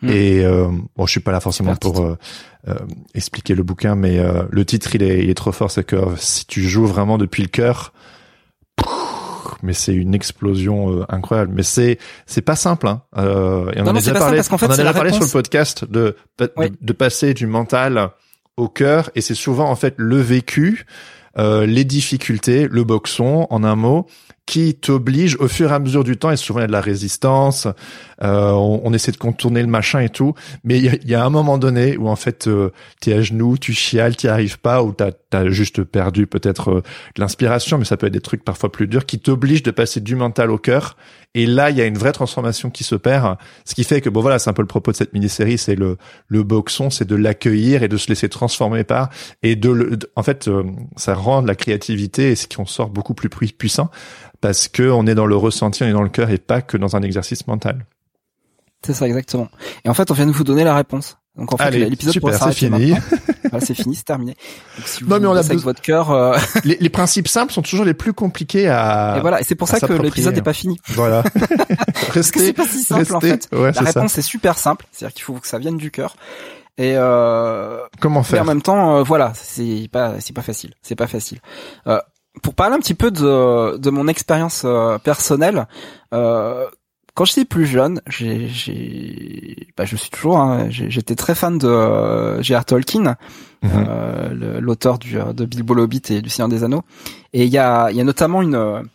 Hmm. 0.00 0.08
Et 0.08 0.42
bon, 0.96 1.04
je 1.04 1.10
suis 1.10 1.20
pas 1.20 1.32
là 1.32 1.40
forcément 1.40 1.76
pour 1.76 2.00
euh, 2.00 2.16
expliquer 3.14 3.54
le 3.54 3.62
bouquin, 3.62 3.96
mais 3.96 4.18
le 4.48 4.64
titre 4.64 4.94
il 4.94 5.02
est, 5.02 5.24
il 5.24 5.28
est 5.28 5.34
trop 5.34 5.52
fort, 5.52 5.70
c'est 5.70 5.84
que 5.84 5.96
si 6.16 6.46
tu 6.46 6.62
joues 6.62 6.86
vraiment 6.86 7.18
depuis 7.18 7.42
le 7.42 7.48
cœur, 7.48 7.92
mais 9.62 9.72
c'est 9.72 9.94
une 9.94 10.14
explosion 10.14 10.90
euh, 10.90 11.04
incroyable. 11.08 11.52
Mais 11.54 11.62
c'est 11.62 11.98
c'est 12.26 12.42
pas 12.42 12.56
simple. 12.56 12.88
Hein. 12.88 13.02
Euh, 13.16 13.70
et 13.72 13.80
on 13.80 13.86
en 13.86 13.88
a 13.88 13.92
déjà 13.94 14.12
parlé. 14.14 14.40
on 14.50 14.54
en 14.54 14.70
a 14.70 14.76
déjà 14.76 14.92
parlé 14.92 15.12
sur 15.12 15.22
le 15.22 15.30
podcast 15.30 15.84
de 15.84 16.16
de, 16.38 16.92
passer 16.92 17.34
du 17.34 17.46
mental 17.46 18.10
au 18.56 18.68
cœur, 18.68 19.10
et 19.14 19.20
c'est 19.20 19.34
souvent 19.34 19.70
en 19.70 19.76
fait 19.76 19.94
le 19.96 20.16
vécu, 20.16 20.86
euh, 21.38 21.66
les 21.66 21.84
difficultés, 21.84 22.68
le 22.68 22.84
boxon, 22.84 23.46
en 23.50 23.64
un 23.64 23.76
mot, 23.76 24.06
qui 24.50 24.74
t'oblige 24.74 25.36
au 25.38 25.46
fur 25.46 25.70
et 25.70 25.74
à 25.74 25.78
mesure 25.78 26.02
du 26.02 26.16
temps, 26.16 26.32
et 26.32 26.36
souvent 26.36 26.58
il 26.58 26.62
y 26.62 26.64
a 26.64 26.66
de 26.66 26.72
la 26.72 26.80
résistance, 26.80 27.68
euh, 28.20 28.50
on, 28.50 28.92
essaie 28.92 29.12
de 29.12 29.16
contourner 29.16 29.62
le 29.62 29.68
machin 29.68 30.00
et 30.00 30.08
tout, 30.08 30.34
mais 30.64 30.80
il 30.80 31.08
y 31.08 31.14
a, 31.14 31.24
un 31.24 31.30
moment 31.30 31.56
donné 31.56 31.96
où 31.96 32.08
en 32.08 32.16
fait 32.16 32.48
euh, 32.48 32.72
t'es 33.00 33.12
à 33.12 33.22
genoux, 33.22 33.58
tu 33.58 33.72
chiales, 33.72 34.16
t'y 34.16 34.26
arrives 34.26 34.58
pas, 34.58 34.82
ou 34.82 34.92
t'as 34.92 35.12
as 35.32 35.48
juste 35.50 35.84
perdu 35.84 36.26
peut-être 36.26 36.70
euh, 36.70 36.82
de 37.14 37.20
l'inspiration, 37.20 37.78
mais 37.78 37.84
ça 37.84 37.96
peut 37.96 38.08
être 38.08 38.12
des 38.12 38.20
trucs 38.20 38.44
parfois 38.44 38.72
plus 38.72 38.88
durs, 38.88 39.06
qui 39.06 39.20
t'obligent 39.20 39.62
de 39.62 39.70
passer 39.70 40.00
du 40.00 40.16
mental 40.16 40.50
au 40.50 40.58
cœur, 40.58 40.96
et 41.36 41.46
là 41.46 41.70
il 41.70 41.76
y 41.76 41.80
a 41.80 41.86
une 41.86 41.96
vraie 41.96 42.10
transformation 42.10 42.70
qui 42.70 42.82
se 42.82 42.96
perd, 42.96 43.36
ce 43.64 43.76
qui 43.76 43.84
fait 43.84 44.00
que 44.00 44.10
bon 44.10 44.20
voilà, 44.20 44.40
c'est 44.40 44.50
un 44.50 44.52
peu 44.52 44.62
le 44.62 44.68
propos 44.68 44.90
de 44.90 44.96
cette 44.96 45.12
mini-série, 45.12 45.58
c'est 45.58 45.76
le 45.76 45.96
le 46.26 46.42
boxon, 46.42 46.90
c'est 46.90 47.06
de 47.06 47.14
l'accueillir 47.14 47.84
et 47.84 47.88
de 47.88 47.96
se 47.96 48.08
laisser 48.08 48.28
transformer 48.28 48.82
par, 48.82 49.10
et 49.44 49.54
de, 49.54 49.70
le, 49.70 49.96
en 50.16 50.24
fait 50.24 50.48
euh, 50.48 50.64
ça 50.96 51.14
rend 51.14 51.40
la 51.40 51.54
créativité 51.54 52.32
et 52.32 52.34
ce 52.34 52.48
qui 52.48 52.60
en 52.60 52.66
sort 52.66 52.90
beaucoup 52.90 53.14
plus 53.14 53.28
puissant 53.28 53.90
parce 54.40 54.68
que 54.68 54.82
on 54.90 55.06
est 55.06 55.14
dans 55.14 55.26
le 55.26 55.36
ressenti, 55.36 55.82
on 55.82 55.86
est 55.86 55.92
dans 55.92 56.02
le 56.02 56.08
cœur 56.08 56.30
et 56.30 56.38
pas 56.38 56.62
que 56.62 56.76
dans 56.76 56.96
un 56.96 57.02
exercice 57.02 57.46
mental. 57.46 57.86
C'est 58.84 58.94
ça 58.94 59.06
exactement. 59.06 59.48
Et 59.84 59.88
en 59.88 59.94
fait, 59.94 60.10
on 60.10 60.14
vient 60.14 60.26
de 60.26 60.32
vous 60.32 60.44
donner 60.44 60.64
la 60.64 60.74
réponse. 60.74 61.18
Donc 61.36 61.52
en 61.52 61.56
fait, 61.56 61.70
l'épisode 61.70 62.18
pourrait 62.18 62.36
c'est 62.38 62.52
fini. 62.52 62.94
voilà, 63.50 63.64
c'est 63.64 63.74
fini, 63.74 63.94
c'est 63.94 64.04
terminé. 64.04 64.36
Donc, 64.76 64.88
si 64.88 65.04
vous 65.04 65.10
non, 65.10 65.20
mais 65.20 65.26
on 65.26 65.34
a 65.34 65.40
avec 65.40 65.58
votre 65.58 65.80
cœur. 65.80 66.10
Euh, 66.10 66.36
les, 66.64 66.76
les, 66.80 66.88
principes 66.88 67.28
simples 67.28 67.52
sont 67.52 67.62
toujours 67.62 67.84
les 67.84 67.94
plus 67.94 68.12
compliqués 68.12 68.68
à. 68.68 69.14
Et 69.18 69.20
voilà, 69.20 69.40
et 69.40 69.44
c'est 69.44 69.54
pour 69.54 69.68
ça 69.68 69.78
que 69.80 69.92
l'épisode 69.92 70.34
n'est 70.34 70.42
pas 70.42 70.52
fini. 70.52 70.78
Voilà. 70.88 71.22
restez. 72.10 72.40
c'est 72.40 72.52
pas 72.52 72.66
si 72.66 72.82
simple 72.82 73.14
en 73.14 73.20
fait. 73.20 73.48
Ouais, 73.52 73.72
la 73.72 73.80
réponse 73.82 74.18
est 74.18 74.22
super 74.22 74.58
simple, 74.58 74.86
c'est-à-dire 74.90 75.14
qu'il 75.14 75.24
faut 75.24 75.34
que 75.34 75.46
ça 75.46 75.58
vienne 75.58 75.76
du 75.76 75.90
cœur. 75.90 76.16
Et 76.80 76.94
euh, 76.96 77.78
comment 78.00 78.22
faire 78.22 78.38
Et 78.38 78.40
en 78.40 78.46
même 78.46 78.62
temps, 78.62 78.96
euh, 78.96 79.02
voilà, 79.02 79.32
c'est 79.34 79.88
pas, 79.92 80.18
c'est 80.20 80.32
pas 80.32 80.40
facile. 80.42 80.72
C'est 80.80 80.96
pas 80.96 81.06
facile. 81.06 81.40
Euh, 81.86 82.00
pour 82.42 82.54
parler 82.54 82.76
un 82.76 82.80
petit 82.80 82.94
peu 82.94 83.10
de, 83.10 83.76
de 83.76 83.90
mon 83.90 84.08
expérience 84.08 84.62
euh, 84.64 84.98
personnelle, 84.98 85.66
euh, 86.12 86.66
quand 87.14 87.24
j'étais 87.24 87.44
plus 87.44 87.66
jeune, 87.66 88.00
j'ai, 88.06 88.48
j'ai, 88.48 89.68
bah, 89.76 89.84
je 89.84 89.96
suis 89.96 90.10
toujours, 90.10 90.38
hein, 90.38 90.68
j'étais 90.70 91.16
très 91.16 91.34
fan 91.34 91.58
de 91.58 91.66
euh, 91.66 92.42
J.R. 92.42 92.64
Tolkien, 92.64 93.02
mhm. 93.02 93.16
euh, 93.62 94.60
l'auteur 94.60 94.98
du 94.98 95.18
de 95.18 95.44
Bilbo 95.44 95.76
Hobbit 95.76 96.02
et 96.10 96.22
du 96.22 96.30
Seigneur 96.30 96.48
des 96.48 96.64
Anneaux. 96.64 96.82
Et 97.32 97.44
il 97.44 97.50
y 97.50 97.58
a, 97.58 97.90
il 97.90 97.96
y 97.96 98.00
a 98.00 98.04
notamment 98.04 98.42
une 98.42 98.88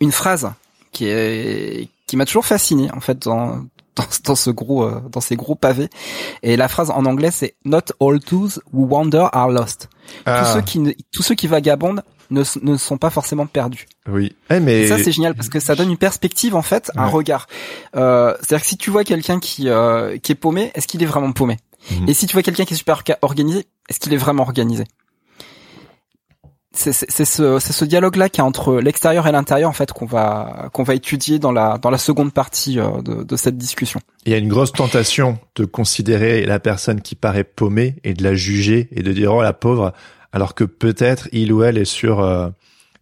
une 0.00 0.12
phrase 0.12 0.50
qui 0.90 1.06
est 1.06 1.88
qui 2.06 2.16
m'a 2.16 2.24
toujours 2.24 2.46
fasciné 2.46 2.90
en 2.92 3.00
fait 3.00 3.18
dans 3.18 3.64
dans, 3.94 4.06
dans 4.24 4.34
ce 4.34 4.50
gros 4.50 4.90
dans 4.90 5.20
ces 5.20 5.36
gros 5.36 5.54
pavés. 5.54 5.88
Et 6.42 6.56
la 6.56 6.68
phrase 6.68 6.90
en 6.90 7.04
anglais 7.04 7.30
c'est 7.30 7.54
Not 7.64 7.92
all 8.00 8.18
those 8.18 8.60
who 8.72 8.86
wander 8.86 9.28
are 9.32 9.50
lost. 9.50 9.88
Tous 10.24 10.30
ah. 10.30 10.52
ceux 10.54 10.62
qui 10.62 10.96
tous 11.12 11.22
ceux 11.22 11.34
qui 11.34 11.46
vagabondent 11.46 12.02
ne, 12.32 12.42
ne 12.62 12.76
sont 12.76 12.98
pas 12.98 13.10
forcément 13.10 13.46
perdus. 13.46 13.86
Oui. 14.08 14.34
Eh, 14.50 14.58
mais 14.58 14.88
ça 14.88 14.98
c'est 14.98 15.12
génial 15.12 15.34
parce 15.34 15.48
que 15.48 15.60
ça 15.60 15.74
donne 15.76 15.90
une 15.90 15.96
perspective 15.96 16.56
en 16.56 16.62
fait, 16.62 16.90
un 16.96 17.06
regard. 17.06 17.46
Euh, 17.94 18.34
C'est-à-dire 18.40 18.62
que 18.62 18.68
si 18.68 18.76
tu 18.76 18.90
vois 18.90 19.04
quelqu'un 19.04 19.38
qui 19.38 19.68
euh, 19.68 20.18
qui 20.18 20.32
est 20.32 20.36
paumé, 20.36 20.72
est-ce 20.74 20.86
qu'il 20.88 21.02
est 21.02 21.06
vraiment 21.06 21.32
paumé? 21.32 21.58
Mhm. 21.90 22.08
Et 22.08 22.14
si 22.14 22.26
tu 22.26 22.32
vois 22.32 22.42
quelqu'un 22.42 22.64
qui 22.64 22.74
est 22.74 22.76
super 22.76 23.02
organisé, 23.22 23.66
est-ce 23.88 24.00
qu'il 24.00 24.12
est 24.12 24.16
vraiment 24.16 24.42
organisé? 24.42 24.84
C'est 26.74 26.92
ce, 27.26 27.58
ce 27.58 27.84
dialogue-là 27.84 28.30
qui 28.30 28.40
est 28.40 28.42
entre 28.42 28.80
l'extérieur 28.80 29.26
et 29.26 29.32
l'intérieur 29.32 29.68
en 29.68 29.74
fait 29.74 29.92
qu'on 29.92 30.06
va 30.06 30.70
qu'on 30.72 30.84
va 30.84 30.94
étudier 30.94 31.38
dans 31.38 31.52
la 31.52 31.76
dans 31.76 31.90
la 31.90 31.98
seconde 31.98 32.32
partie 32.32 32.78
euh, 32.78 33.02
de, 33.02 33.24
de 33.24 33.36
cette 33.36 33.58
discussion. 33.58 34.00
Il 34.24 34.32
y 34.32 34.34
a 34.34 34.38
une 34.38 34.48
grosse 34.48 34.72
tentation 34.72 35.38
de 35.54 35.66
considérer 35.66 36.46
la 36.46 36.60
personne 36.60 37.02
qui 37.02 37.14
paraît 37.14 37.44
paumée 37.44 37.96
et 38.04 38.14
de 38.14 38.22
la 38.24 38.34
juger 38.34 38.88
et 38.92 39.02
de 39.02 39.12
dire 39.12 39.34
oh 39.34 39.42
la 39.42 39.52
pauvre 39.52 39.92
alors 40.32 40.54
que 40.54 40.64
peut-être 40.64 41.28
il 41.32 41.52
ou 41.52 41.62
elle 41.62 41.78
est 41.78 41.84
sur 41.84 42.20
euh, 42.20 42.48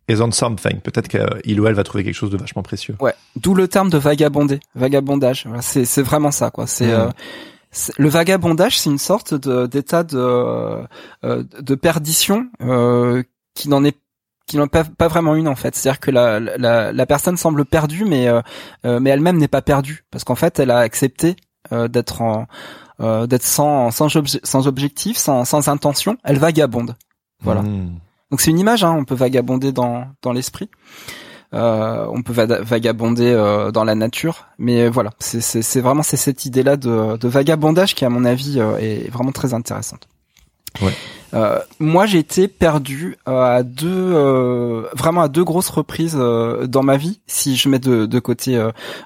is 0.08 0.20
on 0.20 0.30
something. 0.32 0.80
Peut-être 0.80 1.08
qu'il 1.08 1.60
ou 1.60 1.66
elle 1.66 1.74
va 1.74 1.84
trouver 1.84 2.04
quelque 2.04 2.14
chose 2.14 2.30
de 2.30 2.36
vachement 2.36 2.62
précieux. 2.62 2.96
Ouais. 3.00 3.14
D'où 3.36 3.54
le 3.54 3.68
terme 3.68 3.90
de 3.90 3.98
vagabonder, 3.98 4.60
vagabondage. 4.74 5.46
c'est 5.60 5.84
c'est 5.84 6.02
vraiment 6.02 6.30
ça 6.30 6.50
quoi. 6.50 6.66
C'est 6.66 6.88
mmh. 6.88 6.90
euh, 6.90 7.08
le 7.98 8.08
vagabondage, 8.08 8.78
c'est 8.78 8.90
une 8.90 8.98
sorte 8.98 9.34
d'état 9.34 10.02
de, 10.02 10.18
euh, 10.18 10.86
de 11.22 11.74
perdition 11.74 12.48
euh, 12.62 13.22
qui 13.54 13.68
n'en 13.68 13.84
est 13.84 13.96
qui 14.46 14.56
n'en 14.56 14.66
pas, 14.66 14.82
pas 14.82 15.06
vraiment 15.06 15.36
une 15.36 15.46
en 15.46 15.54
fait. 15.54 15.76
C'est-à-dire 15.76 16.00
que 16.00 16.10
la, 16.10 16.40
la, 16.40 16.92
la, 16.92 17.06
personne 17.06 17.36
semble 17.36 17.64
perdue, 17.64 18.04
mais 18.04 18.26
euh, 18.26 18.40
mais 18.98 19.10
elle-même 19.10 19.38
n'est 19.38 19.46
pas 19.46 19.62
perdue 19.62 20.04
parce 20.10 20.24
qu'en 20.24 20.34
fait, 20.34 20.58
elle 20.58 20.72
a 20.72 20.78
accepté 20.78 21.36
d'être 21.70 22.22
en 22.22 22.46
d'être 22.98 23.44
sans 23.44 23.92
sans, 23.92 24.08
sans 24.42 24.66
objectif, 24.66 25.16
sans 25.16 25.44
sans 25.44 25.68
intention. 25.68 26.16
Elle 26.24 26.38
vagabonde. 26.38 26.96
Voilà. 27.42 27.62
Hmm. 27.62 27.98
Donc 28.30 28.40
c'est 28.40 28.50
une 28.50 28.58
image, 28.58 28.84
hein, 28.84 28.94
on 28.96 29.04
peut 29.04 29.14
vagabonder 29.14 29.72
dans, 29.72 30.06
dans 30.22 30.32
l'esprit. 30.32 30.70
Euh, 31.52 32.06
on 32.10 32.22
peut 32.22 32.32
vagabonder 32.32 33.32
euh, 33.32 33.72
dans 33.72 33.82
la 33.82 33.96
nature, 33.96 34.46
mais 34.58 34.88
voilà, 34.88 35.10
c'est 35.18 35.80
vraiment 35.80 36.04
c'est 36.04 36.16
cette 36.16 36.44
idée-là 36.46 36.76
de, 36.76 37.16
de, 37.16 37.28
vagabondage 37.28 37.96
qui, 37.96 38.04
à 38.04 38.08
mon 38.08 38.24
avis, 38.24 38.60
euh, 38.60 38.76
est 38.76 39.10
vraiment 39.10 39.32
très 39.32 39.52
intéressante. 39.52 40.06
Ouais. 40.80 40.92
Euh, 41.34 41.58
moi, 41.80 42.06
j'ai 42.06 42.18
été 42.18 42.46
perdu 42.46 43.16
à 43.26 43.64
deux, 43.64 44.12
vraiment 44.94 45.22
à 45.22 45.28
deux 45.28 45.42
grosses 45.42 45.70
reprises 45.70 46.14
dans 46.14 46.82
ma 46.84 46.96
vie. 46.96 47.20
Si 47.26 47.56
je 47.56 47.68
mets 47.68 47.80
de, 47.80 48.06
de 48.06 48.18
côté 48.20 48.56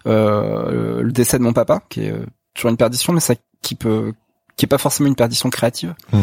le 0.05 1.11
décès 1.11 1.39
de 1.39 1.43
mon 1.43 1.55
papa, 1.55 1.83
qui 1.89 2.03
est 2.03 2.15
toujours 2.53 2.71
une 2.71 2.77
perdition, 2.77 3.15
mais 3.15 3.21
ça 3.21 3.35
qui 3.63 3.75
peut, 3.75 4.13
qui 4.57 4.67
est 4.67 4.69
pas 4.69 4.79
forcément 4.79 5.09
une 5.09 5.17
perdition 5.17 5.51
créative. 5.51 5.95
Hmm. 6.13 6.23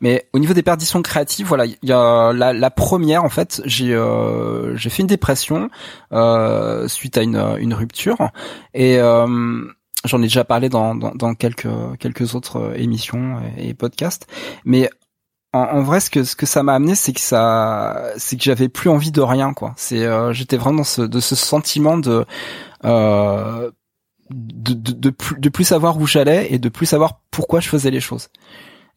Mais 0.00 0.28
au 0.32 0.38
niveau 0.38 0.54
des 0.54 0.62
perditions 0.62 1.02
créatives, 1.02 1.46
voilà, 1.46 1.64
il 1.66 1.76
y 1.82 1.92
a 1.92 2.32
la, 2.32 2.52
la 2.52 2.70
première 2.70 3.24
en 3.24 3.28
fait, 3.28 3.62
j'ai 3.64 3.94
euh, 3.94 4.76
j'ai 4.76 4.90
fait 4.90 5.02
une 5.02 5.08
dépression 5.08 5.70
euh, 6.12 6.86
suite 6.88 7.16
à 7.16 7.22
une, 7.22 7.56
une 7.58 7.74
rupture 7.74 8.30
et 8.74 8.98
euh, 8.98 9.64
J'en 10.04 10.18
ai 10.18 10.26
déjà 10.26 10.44
parlé 10.44 10.68
dans, 10.68 10.94
dans, 10.94 11.12
dans, 11.16 11.34
quelques 11.34 11.66
quelques 11.98 12.36
autres 12.36 12.74
émissions 12.76 13.40
et, 13.56 13.74
podcasts, 13.74 14.28
mais 14.64 14.88
en, 15.52 15.58
en, 15.58 15.82
vrai, 15.82 15.98
ce 15.98 16.10
que 16.10 16.22
ce 16.22 16.36
que 16.36 16.46
ça 16.46 16.62
m'a 16.62 16.74
amené, 16.74 16.94
c'est 16.94 17.12
que 17.12 17.18
ça, 17.18 18.12
c'est 18.16 18.36
que 18.36 18.44
j'avais 18.44 18.68
plus 18.68 18.88
envie 18.88 19.10
de 19.10 19.20
rien, 19.20 19.52
quoi. 19.52 19.72
C'est, 19.76 20.06
j'étais 20.32 20.58
vraiment 20.58 20.76
dans 20.76 20.84
ce, 20.84 21.02
de 21.02 21.18
ce 21.18 21.34
sentiment 21.34 21.98
de 21.98 22.24
euh, 22.84 23.70
de, 24.30 24.72
de, 24.74 24.92
de, 24.92 25.10
plus, 25.10 25.38
de 25.38 25.48
plus 25.48 25.64
savoir 25.64 25.98
où 25.98 26.06
j'allais 26.06 26.48
et 26.50 26.58
de 26.58 26.68
plus 26.68 26.86
savoir 26.86 27.20
pourquoi 27.30 27.60
je 27.60 27.68
faisais 27.68 27.90
les 27.90 28.00
choses. 28.00 28.28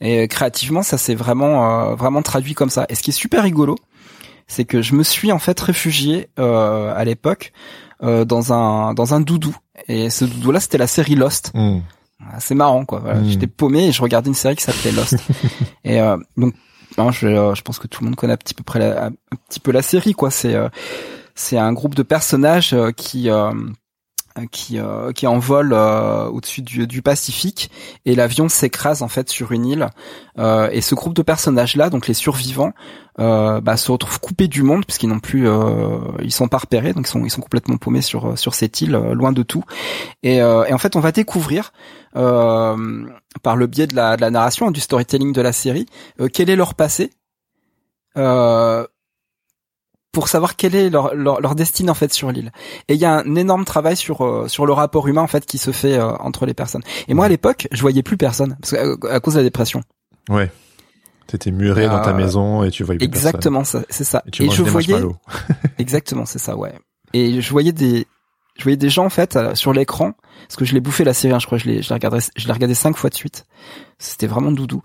Et 0.01 0.27
créativement, 0.27 0.81
ça 0.81 0.97
s'est 0.97 1.15
vraiment 1.15 1.93
vraiment 1.95 2.21
traduit 2.21 2.53
comme 2.53 2.69
ça. 2.69 2.85
Et 2.89 2.95
ce 2.95 3.03
qui 3.03 3.09
est 3.09 3.13
super 3.13 3.43
rigolo, 3.43 3.75
c'est 4.47 4.65
que 4.65 4.81
je 4.81 4.95
me 4.95 5.03
suis 5.03 5.31
en 5.31 5.39
fait 5.39 5.59
réfugié 5.59 6.29
euh, 6.39 6.93
à 6.95 7.03
l'époque 7.05 7.53
euh, 8.01 8.25
dans 8.25 8.53
un 8.53 8.93
dans 8.93 9.13
un 9.13 9.21
doudou 9.21 9.55
et 9.87 10.09
ce 10.09 10.25
doudou 10.25 10.51
là 10.51 10.59
c'était 10.59 10.77
la 10.77 10.87
série 10.87 11.15
Lost. 11.15 11.51
Mm. 11.53 11.79
C'est 12.39 12.55
marrant 12.55 12.85
quoi. 12.85 12.99
Voilà. 12.99 13.21
Mm. 13.21 13.29
J'étais 13.29 13.47
paumé 13.47 13.87
et 13.87 13.91
je 13.91 14.01
regardais 14.01 14.27
une 14.27 14.35
série 14.35 14.55
qui 14.55 14.63
s'appelait 14.63 14.91
Lost. 14.91 15.15
et 15.83 16.01
euh, 16.01 16.17
donc 16.37 16.53
je, 17.11 17.27
euh, 17.27 17.55
je, 17.55 17.61
pense 17.61 17.79
que 17.79 17.87
tout 17.87 18.03
le 18.03 18.09
monde 18.09 18.15
connaît 18.15 18.33
un 18.33 18.37
petit 18.37 18.53
peu 18.53 18.63
près 18.63 18.79
la, 18.79 19.05
un 19.05 19.11
petit 19.47 19.59
peu 19.59 19.71
la 19.71 19.81
série 19.81 20.13
quoi. 20.13 20.31
C'est 20.31 20.55
euh, 20.55 20.69
c'est 21.35 21.57
un 21.57 21.71
groupe 21.71 21.95
de 21.95 22.03
personnages 22.03 22.75
qui 22.97 23.29
qui 24.45 24.79
euh, 24.79 25.11
qui 25.11 25.27
envole 25.27 25.73
euh, 25.73 26.25
au-dessus 26.25 26.61
du, 26.61 26.87
du, 26.87 27.01
Pacifique. 27.01 27.71
Et 28.05 28.15
l'avion 28.15 28.49
s'écrase 28.49 29.01
en 29.01 29.07
fait 29.07 29.29
sur 29.29 29.51
une 29.51 29.65
île. 29.65 29.89
Euh, 30.37 30.69
et 30.71 30.81
ce 30.81 30.95
groupe 30.95 31.13
de 31.13 31.21
personnages 31.21 31.75
là 31.75 31.89
donc 31.89 32.07
les 32.07 32.13
survivants 32.13 32.73
euh, 33.19 33.59
bah, 33.61 33.77
se 33.77 33.91
retrouvent 33.91 34.19
coupés 34.19 34.47
du 34.47 34.63
monde 34.63 34.85
puisqu'ils 34.85 35.09
n'ont 35.09 35.19
plus 35.19 35.47
euh, 35.47 35.99
ils 36.21 36.31
sont 36.31 36.47
pas 36.47 36.59
repérés. 36.59 36.93
Donc 36.93 37.07
ils 37.07 37.11
sont 37.11 37.25
ils 37.25 37.31
sont 37.31 37.41
complètement 37.41 37.77
paumés 37.77 38.01
sur 38.01 38.37
sur 38.37 38.53
cette 38.53 38.81
île 38.81 38.91
loin 38.91 39.31
de 39.31 39.43
tout. 39.43 39.63
Et, 40.23 40.37
et 40.37 40.73
en 40.73 40.77
fait 40.77 40.95
on 40.95 40.99
va 40.99 41.11
découvrir 41.11 41.71
par 42.13 42.75
le 43.55 43.67
biais 43.67 43.87
de 43.87 43.95
la, 43.95 44.15
de 44.15 44.21
la 44.21 44.31
narration 44.31 44.71
du 44.71 44.79
storytelling 44.79 45.33
de 45.33 45.41
la 45.41 45.53
série 45.53 45.85
quel 46.33 46.49
est 46.49 46.55
leur 46.55 46.73
passé. 46.75 47.11
Euh, 48.17 48.85
pour 50.11 50.27
savoir 50.27 50.55
quelle 50.55 50.75
est 50.75 50.89
leur, 50.89 51.13
leur, 51.15 51.39
leur 51.41 51.55
destinée 51.55 51.89
en 51.89 51.95
fait 51.95 52.13
sur 52.13 52.31
l'île. 52.31 52.51
Et 52.87 52.95
il 52.95 52.99
y 52.99 53.05
a 53.05 53.13
un 53.19 53.35
énorme 53.35 53.65
travail 53.65 53.95
sur 53.95 54.25
euh, 54.25 54.47
sur 54.47 54.65
le 54.65 54.73
rapport 54.73 55.07
humain 55.07 55.21
en 55.21 55.27
fait 55.27 55.45
qui 55.45 55.57
se 55.57 55.71
fait 55.71 55.97
euh, 55.97 56.11
entre 56.17 56.45
les 56.45 56.53
personnes. 56.53 56.81
Et 57.07 57.13
moi 57.13 57.25
à 57.25 57.29
l'époque, 57.29 57.67
je 57.71 57.81
voyais 57.81 58.03
plus 58.03 58.17
personne 58.17 58.57
parce 58.61 58.71
que, 58.71 59.07
à, 59.07 59.19
cause 59.19 59.35
de 59.35 59.39
la 59.39 59.43
dépression. 59.43 59.83
Ouais. 60.29 60.51
T'étais 61.27 61.51
muré 61.51 61.87
dans 61.87 62.01
ta 62.01 62.09
euh, 62.09 62.13
maison 62.13 62.63
et 62.63 62.71
tu 62.71 62.83
voyais 62.83 62.97
plus 62.97 63.05
exactement 63.05 63.59
personne. 63.59 63.85
c'est 63.89 64.03
ça. 64.03 64.23
Et, 64.39 64.49
je 64.49 64.63
voyais 64.63 64.99
exactement 65.77 66.25
c'est 66.25 66.39
ça 66.39 66.55
ouais. 66.55 66.73
Et 67.13 67.41
je 67.41 67.51
voyais 67.51 67.71
des 67.71 68.07
je 68.57 68.63
voyais 68.63 68.77
des 68.77 68.89
gens 68.89 69.05
en 69.05 69.09
fait 69.09 69.37
sur 69.53 69.73
l'écran 69.73 70.13
parce 70.41 70.55
que 70.55 70.65
je 70.65 70.73
l'ai 70.73 70.81
bouffé 70.81 71.03
la 71.03 71.13
série 71.13 71.33
hein, 71.33 71.39
je 71.39 71.45
crois 71.45 71.59
je 71.59 71.65
l'ai 71.65 71.83
je 71.83 71.89
l'ai 71.89 71.93
regardé 71.93 72.17
je 72.35 72.47
l'ai 72.47 72.53
regardé 72.53 72.73
cinq 72.73 72.97
fois 72.97 73.11
de 73.11 73.15
suite. 73.15 73.45
C'était 73.99 74.27
vraiment 74.27 74.51
doudou. 74.51 74.81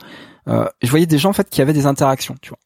Euh, 0.48 0.66
je 0.82 0.90
voyais 0.90 1.06
des 1.06 1.18
gens 1.18 1.30
en 1.30 1.32
fait 1.32 1.48
qui 1.48 1.62
avaient 1.62 1.72
des 1.72 1.86
interactions, 1.86 2.34
tu 2.42 2.50
vois 2.50 2.58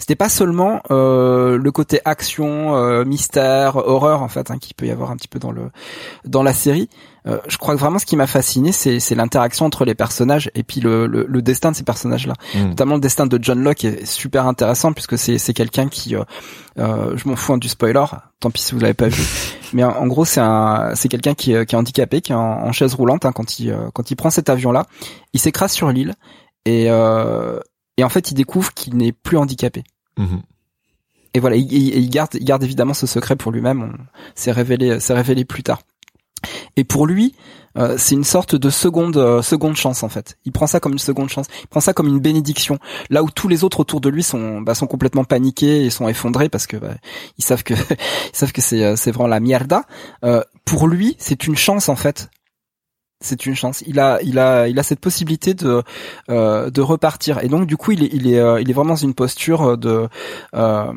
c'était 0.00 0.16
pas 0.16 0.30
seulement 0.30 0.80
euh, 0.90 1.58
le 1.58 1.72
côté 1.72 2.00
action, 2.06 2.74
euh, 2.74 3.04
mystère, 3.04 3.76
horreur 3.76 4.22
en 4.22 4.28
fait, 4.28 4.50
hein, 4.50 4.58
qui 4.58 4.72
peut 4.72 4.86
y 4.86 4.90
avoir 4.90 5.10
un 5.10 5.16
petit 5.16 5.28
peu 5.28 5.38
dans 5.38 5.52
le 5.52 5.70
dans 6.24 6.42
la 6.42 6.54
série. 6.54 6.88
Euh, 7.26 7.38
je 7.48 7.58
crois 7.58 7.74
que 7.74 7.80
vraiment 7.80 7.98
ce 7.98 8.06
qui 8.06 8.16
m'a 8.16 8.26
fasciné, 8.26 8.72
c'est 8.72 8.98
c'est 8.98 9.14
l'interaction 9.14 9.66
entre 9.66 9.84
les 9.84 9.94
personnages 9.94 10.50
et 10.54 10.62
puis 10.62 10.80
le 10.80 11.06
le, 11.06 11.26
le 11.28 11.42
destin 11.42 11.70
de 11.70 11.76
ces 11.76 11.82
personnages-là. 11.82 12.34
Mm. 12.54 12.68
Notamment 12.68 12.94
le 12.94 13.00
destin 13.00 13.26
de 13.26 13.38
John 13.42 13.62
Locke 13.62 13.84
est 13.84 14.06
super 14.06 14.46
intéressant 14.46 14.94
puisque 14.94 15.18
c'est 15.18 15.36
c'est 15.36 15.52
quelqu'un 15.52 15.88
qui, 15.88 16.16
euh, 16.16 16.24
euh, 16.78 17.14
je 17.16 17.28
m'en 17.28 17.36
fous 17.36 17.52
hein, 17.52 17.58
du 17.58 17.68
spoiler, 17.68 18.04
tant 18.40 18.50
pis 18.50 18.62
si 18.62 18.72
vous 18.72 18.80
l'avez 18.80 18.94
pas 18.94 19.08
vu, 19.08 19.22
mais 19.74 19.84
en, 19.84 20.06
gros 20.06 20.24
c'est 20.24 20.40
un 20.40 20.94
c'est 20.94 21.08
quelqu'un 21.08 21.34
qui, 21.34 21.52
qui 21.66 21.74
est 21.74 21.78
handicapé, 21.78 22.22
qui 22.22 22.32
est 22.32 22.36
en, 22.36 22.72
chaise 22.72 22.94
roulante 22.94 23.26
hein, 23.26 23.32
quand 23.32 23.58
il 23.58 23.76
quand 23.92 24.10
il 24.10 24.16
prend 24.16 24.30
cet 24.30 24.48
avion-là, 24.48 24.86
il 25.34 25.40
s'écrase 25.40 25.72
sur 25.72 25.90
l'île 25.92 26.14
et 26.64 26.88
et 28.00 28.04
en 28.04 28.08
fait 28.08 28.30
il 28.30 28.34
découvre 28.34 28.72
qu'il 28.72 28.96
n'est 28.96 29.12
plus 29.12 29.36
handicapé. 29.36 29.84
Mhm. 30.16 30.40
Et 31.34 31.38
voilà, 31.38 31.56
il, 31.56 31.70
il, 31.70 32.08
garde, 32.08 32.30
il 32.34 32.44
garde 32.44 32.64
évidemment 32.64 32.94
ce 32.94 33.06
secret 33.06 33.36
pour 33.36 33.52
lui-même. 33.52 34.06
C'est 34.34 34.50
révélé, 34.50 34.98
c'est 35.00 35.12
révélé 35.12 35.44
plus 35.44 35.62
tard. 35.62 35.82
Et 36.76 36.84
pour 36.84 37.06
lui, 37.06 37.34
euh, 37.76 37.96
c'est 37.98 38.14
une 38.14 38.24
sorte 38.24 38.56
de 38.56 38.70
seconde 38.70 39.18
euh, 39.18 39.42
seconde 39.42 39.76
chance 39.76 40.02
en 40.02 40.08
fait. 40.08 40.38
Il 40.46 40.52
prend 40.52 40.66
ça 40.66 40.80
comme 40.80 40.92
une 40.92 40.98
seconde 40.98 41.28
chance. 41.28 41.46
Il 41.62 41.68
prend 41.68 41.80
ça 41.80 41.92
comme 41.92 42.08
une 42.08 42.20
bénédiction. 42.20 42.78
Là 43.10 43.22
où 43.22 43.30
tous 43.30 43.48
les 43.48 43.64
autres 43.64 43.80
autour 43.80 44.00
de 44.00 44.08
lui 44.08 44.22
sont 44.22 44.62
bah, 44.62 44.74
sont 44.74 44.86
complètement 44.86 45.24
paniqués 45.24 45.84
et 45.84 45.90
sont 45.90 46.08
effondrés 46.08 46.48
parce 46.48 46.66
que 46.66 46.78
bah, 46.78 46.94
ils 47.36 47.44
savent 47.44 47.62
que 47.62 47.74
ils 48.34 48.36
savent 48.36 48.52
que 48.52 48.62
c'est 48.62 48.82
euh, 48.82 48.96
c'est 48.96 49.10
vraiment 49.12 49.28
la 49.28 49.40
mierda. 49.40 49.84
pour 50.64 50.88
lui, 50.88 51.16
c'est 51.18 51.46
une 51.46 51.56
chance 51.56 51.90
en 51.90 51.96
fait 51.96 52.30
c'est 53.20 53.46
une 53.46 53.54
chance. 53.54 53.82
Il 53.86 54.00
a, 54.00 54.20
il 54.22 54.38
a, 54.38 54.68
il 54.68 54.78
a 54.78 54.82
cette 54.82 55.00
possibilité 55.00 55.54
de 55.54 55.82
euh, 56.30 56.70
de 56.70 56.80
repartir. 56.80 57.42
Et 57.44 57.48
donc 57.48 57.66
du 57.66 57.76
coup, 57.76 57.92
il 57.92 58.04
est, 58.04 58.10
il 58.12 58.32
est, 58.32 58.38
euh, 58.38 58.60
il 58.60 58.70
est 58.70 58.72
vraiment 58.72 58.90
dans 58.90 58.96
une 58.96 59.14
posture 59.14 59.76
de 59.76 60.08
euh, 60.54 60.92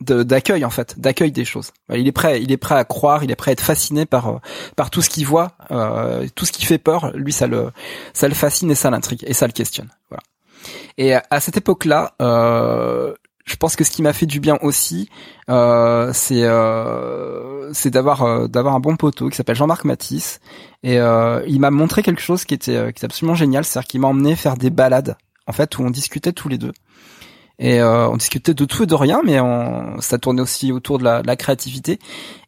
d'accueil 0.00 0.64
en 0.64 0.70
fait, 0.70 0.98
d'accueil 0.98 1.32
des 1.32 1.44
choses. 1.44 1.72
Il 1.92 2.06
est 2.06 2.12
prêt, 2.12 2.40
il 2.40 2.52
est 2.52 2.56
prêt 2.56 2.76
à 2.76 2.84
croire, 2.84 3.24
il 3.24 3.30
est 3.30 3.36
prêt 3.36 3.50
à 3.50 3.52
être 3.52 3.62
fasciné 3.62 4.06
par 4.06 4.28
euh, 4.28 4.38
par 4.76 4.90
tout 4.90 5.02
ce 5.02 5.10
qu'il 5.10 5.26
voit, 5.26 5.52
tout 6.34 6.46
ce 6.46 6.52
qui 6.52 6.64
fait 6.64 6.78
peur. 6.78 7.12
Lui, 7.14 7.32
ça 7.32 7.46
le 7.46 7.70
ça 8.14 8.28
le 8.28 8.34
fascine 8.34 8.70
et 8.70 8.74
ça 8.74 8.90
l'intrigue 8.90 9.24
et 9.26 9.34
ça 9.34 9.46
le 9.46 9.52
questionne. 9.52 9.90
Voilà. 10.08 10.22
Et 10.96 11.14
à 11.14 11.40
cette 11.40 11.56
époque-là, 11.56 12.14
je 13.48 13.56
pense 13.56 13.76
que 13.76 13.82
ce 13.84 13.90
qui 13.90 14.02
m'a 14.02 14.12
fait 14.12 14.26
du 14.26 14.40
bien 14.40 14.58
aussi, 14.62 15.08
euh, 15.48 16.10
c'est 16.12 16.42
euh, 16.42 17.72
d'avoir 17.86 18.22
euh, 18.22 18.46
d'avoir 18.46 18.74
un 18.74 18.80
bon 18.80 18.96
poteau 18.96 19.30
qui 19.30 19.36
s'appelle 19.36 19.56
Jean-Marc 19.56 19.84
Matisse 19.84 20.40
et 20.82 20.98
euh, 20.98 21.42
il 21.46 21.58
m'a 21.58 21.70
montré 21.70 22.02
quelque 22.02 22.20
chose 22.20 22.44
qui 22.44 22.54
était 22.54 22.92
qui 22.92 22.98
était 22.98 23.06
absolument 23.06 23.34
génial, 23.34 23.64
c'est-à-dire 23.64 23.88
qu'il 23.88 24.00
m'a 24.00 24.08
emmené 24.08 24.36
faire 24.36 24.56
des 24.56 24.70
balades 24.70 25.16
en 25.46 25.52
fait 25.52 25.78
où 25.78 25.82
on 25.82 25.90
discutait 25.90 26.32
tous 26.32 26.48
les 26.48 26.58
deux 26.58 26.72
et 27.60 27.82
on 27.82 28.16
discutait 28.16 28.54
de 28.54 28.64
tout 28.64 28.84
et 28.84 28.86
de 28.86 28.94
rien, 28.94 29.20
mais 29.24 29.40
on, 29.40 30.00
ça 30.00 30.16
tournait 30.18 30.42
aussi 30.42 30.70
autour 30.70 30.98
de 30.98 31.02
la, 31.02 31.22
de 31.22 31.26
la 31.26 31.34
créativité. 31.34 31.98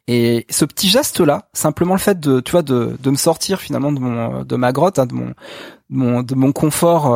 Et 0.07 0.45
ce 0.49 0.63
petit 0.63 0.87
geste 0.87 1.19
là, 1.19 1.49
simplement 1.51 1.95
le 1.95 1.99
fait 1.99 2.17
de, 2.17 2.39
tu 2.39 2.53
vois, 2.53 2.61
de, 2.61 2.95
de 2.97 3.09
me 3.09 3.17
sortir 3.17 3.59
finalement 3.59 3.91
de 3.91 3.99
mon, 3.99 4.43
de 4.43 4.55
ma 4.55 4.71
grotte, 4.71 4.99
hein, 4.99 5.05
de 5.07 5.13
mon, 5.13 5.25
de 5.25 5.33
mon, 5.89 6.23
de 6.23 6.33
mon 6.33 6.53
confort 6.53 7.13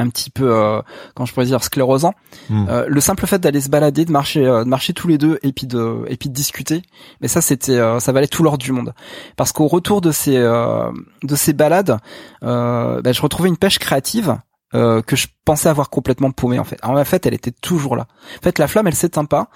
un 0.00 0.08
petit 0.08 0.30
peu 0.30 0.54
euh, 0.54 0.80
quand 1.14 1.26
je 1.26 1.32
pourrais 1.32 1.46
dire 1.46 1.62
sclérosant. 1.62 2.14
Hmm. 2.48 2.66
euh, 2.68 2.86
le 2.88 3.00
simple 3.00 3.26
fait 3.26 3.38
d'aller 3.38 3.60
se 3.60 3.68
balader 3.68 4.04
de 4.04 4.12
marcher 4.12 4.46
euh, 4.46 4.64
de 4.64 4.68
marcher 4.68 4.92
tous 4.92 5.08
les 5.08 5.18
deux 5.18 5.38
et 5.42 5.52
puis 5.52 5.66
de 5.66 6.04
et 6.08 6.16
puis 6.16 6.28
de 6.28 6.34
discuter 6.34 6.82
mais 7.20 7.28
ça 7.28 7.40
c'était 7.40 7.78
euh, 7.78 8.00
ça 8.00 8.12
valait 8.12 8.26
tout 8.26 8.42
l'or 8.42 8.58
du 8.58 8.72
monde. 8.72 8.94
Parce 9.36 9.52
qu'au 9.52 9.68
retour 9.68 10.00
de 10.00 10.12
ces 10.12 10.38
de 10.38 11.36
ces 11.36 11.52
balades 11.52 11.98
ben, 12.42 13.12
je 13.12 13.22
retrouvais 13.22 13.48
une 13.48 13.56
pêche 13.56 13.78
créative 13.78 14.38
que 14.72 15.16
je 15.16 15.26
pensais 15.44 15.68
avoir 15.68 15.90
complètement 15.90 16.30
paumée 16.30 16.58
en 16.58 16.64
fait. 16.64 16.78
En 16.82 17.04
fait 17.04 17.26
elle 17.26 17.34
était 17.34 17.52
toujours 17.52 17.96
là. 17.96 18.06
En 18.38 18.42
fait 18.42 18.58
la 18.58 18.68
flamme 18.68 18.86
elle 18.86 18.94
s'éteint 18.94 19.24
pas. 19.24 19.48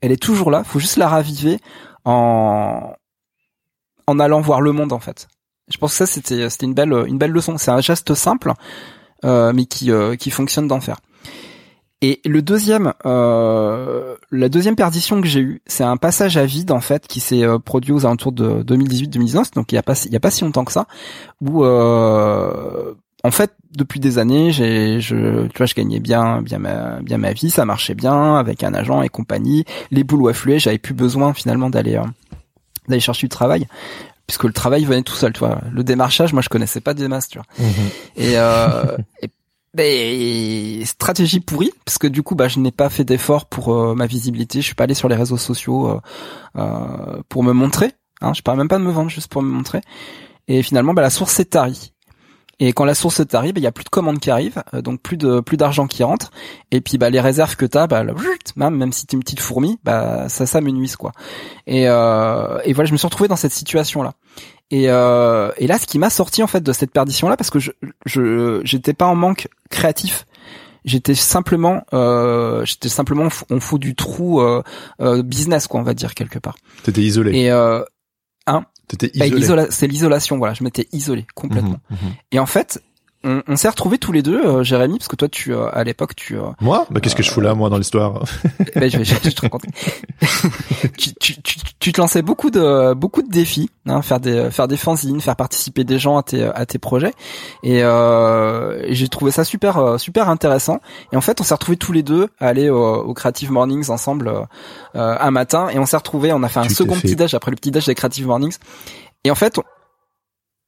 Elle 0.00 0.12
est 0.12 0.22
toujours 0.22 0.50
là. 0.50 0.62
Faut 0.62 0.78
juste 0.78 0.96
la 0.96 1.08
raviver 1.08 1.58
en 2.04 2.94
en 4.06 4.18
allant 4.20 4.40
voir 4.40 4.60
le 4.60 4.72
monde 4.72 4.92
en 4.92 5.00
fait. 5.00 5.28
Je 5.70 5.76
pense 5.76 5.92
que 5.92 5.98
ça 5.98 6.06
c'était 6.06 6.48
c'était 6.50 6.66
une 6.66 6.74
belle 6.74 6.92
une 7.06 7.18
belle 7.18 7.32
leçon. 7.32 7.58
C'est 7.58 7.70
un 7.70 7.80
geste 7.80 8.14
simple 8.14 8.52
euh, 8.52 8.54
mais 9.24 9.64
qui 9.66 9.90
euh, 9.90 10.16
qui 10.16 10.30
fonctionne 10.30 10.68
d'enfer. 10.68 10.96
Et 12.00 12.20
le 12.24 12.42
deuxième, 12.42 12.92
euh, 13.06 14.14
la 14.30 14.48
deuxième 14.48 14.76
perdition 14.76 15.20
que 15.20 15.26
j'ai 15.26 15.40
eue, 15.40 15.62
c'est 15.66 15.82
un 15.82 15.96
passage 15.96 16.36
à 16.36 16.46
vide 16.46 16.70
en 16.70 16.80
fait 16.80 17.08
qui 17.08 17.18
s'est 17.18 17.42
euh, 17.42 17.58
produit 17.58 17.90
aux 17.92 18.06
alentours 18.06 18.30
de 18.30 18.62
2018-2019, 18.62 19.54
donc 19.54 19.72
il 19.72 19.74
y 19.74 19.78
a 19.78 19.82
pas 19.82 20.00
il 20.04 20.12
y 20.12 20.16
a 20.16 20.20
pas 20.20 20.30
si 20.30 20.44
longtemps 20.44 20.64
que 20.64 20.70
ça, 20.70 20.86
où 21.40 21.64
euh, 21.64 22.94
en 23.24 23.32
fait 23.32 23.52
depuis 23.76 23.98
des 23.98 24.18
années, 24.18 24.52
j'ai 24.52 25.00
je 25.00 25.48
tu 25.48 25.58
vois 25.58 25.66
je 25.66 25.74
gagnais 25.74 25.98
bien 25.98 26.40
bien 26.40 26.60
ma 26.60 27.00
bien 27.00 27.18
ma 27.18 27.32
vie, 27.32 27.50
ça 27.50 27.64
marchait 27.64 27.96
bien 27.96 28.36
avec 28.36 28.62
un 28.62 28.74
agent 28.74 29.02
et 29.02 29.08
compagnie, 29.08 29.64
les 29.90 30.04
boulots 30.04 30.28
affluaient, 30.28 30.60
j'avais 30.60 30.78
plus 30.78 30.94
besoin 30.94 31.34
finalement 31.34 31.68
d'aller 31.68 31.96
euh, 31.96 32.04
d'aller 32.86 33.00
chercher 33.00 33.26
du 33.26 33.30
travail 33.30 33.66
puisque 34.28 34.44
le 34.44 34.52
travail 34.52 34.84
venait 34.84 35.02
tout 35.02 35.16
seul, 35.16 35.32
tu 35.32 35.40
vois. 35.40 35.60
Le 35.72 35.82
démarchage, 35.82 36.32
moi, 36.32 36.42
je 36.42 36.50
connaissais 36.50 36.82
pas 36.82 36.94
des 36.94 37.08
masses, 37.08 37.28
tu 37.28 37.38
vois. 37.38 37.46
Mhm. 37.58 37.88
Et, 38.16 38.32
euh, 38.36 38.96
ben, 39.74 40.84
stratégie 40.84 41.40
pourrie, 41.40 41.72
parce 41.84 41.96
que 41.96 42.06
du 42.06 42.22
coup, 42.22 42.34
bah, 42.34 42.46
je 42.46 42.58
n'ai 42.58 42.70
pas 42.70 42.90
fait 42.90 43.04
d'effort 43.04 43.46
pour 43.46 43.74
euh, 43.74 43.94
ma 43.94 44.06
visibilité. 44.06 44.60
Je 44.60 44.66
suis 44.66 44.74
pas 44.74 44.84
allé 44.84 44.94
sur 44.94 45.08
les 45.08 45.16
réseaux 45.16 45.38
sociaux 45.38 45.88
euh, 45.88 46.00
euh, 46.56 47.22
pour 47.30 47.42
me 47.42 47.52
montrer. 47.52 47.92
Hein, 48.20 48.34
je 48.34 48.42
parle 48.42 48.58
même 48.58 48.68
pas 48.68 48.78
de 48.78 48.84
me 48.84 48.92
vendre, 48.92 49.08
juste 49.08 49.28
pour 49.28 49.42
me 49.42 49.48
montrer. 49.48 49.80
Et 50.46 50.62
finalement, 50.62 50.92
bah, 50.92 51.02
la 51.02 51.10
source 51.10 51.40
est 51.40 51.46
tarie. 51.46 51.94
Et 52.60 52.72
quand 52.72 52.84
la 52.84 52.94
source 52.94 53.26
t'arrive, 53.26 53.54
il 53.56 53.62
y 53.62 53.66
a 53.66 53.72
plus 53.72 53.84
de 53.84 53.88
commandes 53.88 54.18
qui 54.18 54.30
arrivent, 54.30 54.62
euh, 54.74 54.82
donc 54.82 55.00
plus 55.00 55.16
de 55.16 55.40
plus 55.40 55.56
d'argent 55.56 55.86
qui 55.86 56.02
rentre. 56.02 56.30
Et 56.70 56.80
puis 56.80 56.98
bah 56.98 57.10
les 57.10 57.20
réserves 57.20 57.56
que 57.56 57.66
t'as, 57.66 57.86
bah 57.86 58.04
même 58.56 58.74
même 58.74 58.92
si 58.92 59.06
t'es 59.06 59.16
une 59.16 59.22
petite 59.22 59.40
fourmi, 59.40 59.78
bah 59.84 60.28
ça 60.28 60.46
ça 60.46 60.60
me 60.60 60.70
nuise 60.70 60.96
quoi. 60.96 61.12
Et 61.66 61.88
euh, 61.88 62.58
et 62.64 62.72
voilà, 62.72 62.88
je 62.88 62.92
me 62.92 62.98
suis 62.98 63.06
retrouvé 63.06 63.28
dans 63.28 63.36
cette 63.36 63.52
situation 63.52 64.02
là. 64.02 64.14
Et 64.70 64.86
euh, 64.88 65.50
et 65.56 65.66
là, 65.66 65.78
ce 65.78 65.86
qui 65.86 65.98
m'a 65.98 66.10
sorti 66.10 66.42
en 66.42 66.46
fait 66.46 66.62
de 66.62 66.72
cette 66.72 66.90
perdition 66.90 67.28
là, 67.28 67.36
parce 67.36 67.50
que 67.50 67.58
je 67.58 67.70
je 68.06 68.60
j'étais 68.64 68.92
pas 68.92 69.06
en 69.06 69.14
manque 69.14 69.48
créatif. 69.70 70.26
J'étais 70.84 71.14
simplement, 71.14 71.82
euh, 71.92 72.64
j'étais 72.64 72.88
simplement, 72.88 73.28
on 73.50 73.60
fout 73.60 73.80
du 73.80 73.94
trou 73.94 74.40
euh, 74.40 74.62
euh, 75.00 75.22
business 75.22 75.66
quoi, 75.66 75.80
on 75.80 75.82
va 75.82 75.92
dire 75.92 76.14
quelque 76.14 76.38
part. 76.38 76.56
T'étais 76.82 77.02
isolé. 77.02 77.36
Et 77.36 77.50
T'étais 78.88 79.10
Bah, 79.18 79.26
isolé. 79.26 79.66
c'est 79.70 79.86
l'isolation, 79.86 80.38
voilà. 80.38 80.54
Je 80.54 80.64
m'étais 80.64 80.88
isolé 80.92 81.26
complètement. 81.34 81.80
Mhm, 81.90 81.96
mhm. 82.02 82.12
Et 82.32 82.38
en 82.38 82.46
fait, 82.46 82.82
on, 83.24 83.42
on 83.48 83.56
s'est 83.56 83.68
retrouvés 83.68 83.98
tous 83.98 84.12
les 84.12 84.22
deux, 84.22 84.40
euh, 84.44 84.62
Jérémy, 84.62 84.98
parce 84.98 85.08
que 85.08 85.16
toi, 85.16 85.28
tu 85.28 85.52
euh, 85.52 85.68
à 85.72 85.82
l'époque, 85.84 86.14
tu, 86.14 86.36
euh, 86.36 86.42
Moi? 86.60 86.86
Bah, 86.90 87.00
Qu'est-ce 87.00 87.16
que 87.16 87.22
je 87.22 87.30
fous 87.30 87.40
là, 87.40 87.54
moi, 87.54 87.68
dans 87.70 87.78
l'histoire? 87.78 88.22
Ben, 88.76 88.90
je, 88.90 88.98
vais, 88.98 89.04
je 89.04 89.30
te 89.30 89.40
raconter. 89.40 89.68
tu, 90.98 91.14
tu, 91.14 91.40
tu, 91.42 91.56
tu 91.80 91.92
te 91.92 92.00
lançais 92.00 92.22
beaucoup 92.22 92.50
de 92.50 92.94
beaucoup 92.94 93.22
de 93.22 93.28
défis, 93.30 93.70
hein, 93.86 94.02
faire 94.02 94.20
des 94.20 94.50
faire 94.50 94.68
des 94.68 94.76
fanzines, 94.76 95.20
faire 95.20 95.36
participer 95.36 95.84
des 95.84 95.98
gens 95.98 96.16
à 96.18 96.22
tes 96.22 96.44
à 96.44 96.64
tes 96.66 96.78
projets, 96.78 97.12
et, 97.62 97.82
euh, 97.82 98.84
j'ai 98.92 99.08
trouvé 99.08 99.30
ça 99.30 99.44
super 99.44 99.78
euh, 99.78 99.98
super 99.98 100.28
intéressant. 100.28 100.80
Et 101.12 101.16
en 101.16 101.20
fait, 101.20 101.40
on 101.40 101.44
s'est 101.44 101.54
retrouvés 101.54 101.76
tous 101.78 101.92
les 101.92 102.02
deux 102.02 102.28
à 102.38 102.48
aller 102.48 102.68
au, 102.70 102.78
au 102.96 103.14
Creative 103.14 103.50
Mornings 103.50 103.90
ensemble 103.90 104.28
euh, 104.28 104.40
euh, 104.96 105.16
un 105.18 105.30
matin, 105.30 105.68
et 105.70 105.78
on 105.78 105.86
s'est 105.86 105.96
retrouvés, 105.96 106.32
on 106.32 106.42
a 106.42 106.48
fait 106.48 106.60
un 106.60 106.68
second 106.68 106.94
fait- 106.94 107.02
petit 107.02 107.16
déj 107.16 107.34
après 107.34 107.50
le 107.50 107.56
petit 107.56 107.70
déj 107.70 107.86
des 107.86 107.94
Creative 107.94 108.26
Mornings, 108.26 108.56
et 109.24 109.30
en 109.30 109.34
fait. 109.34 109.58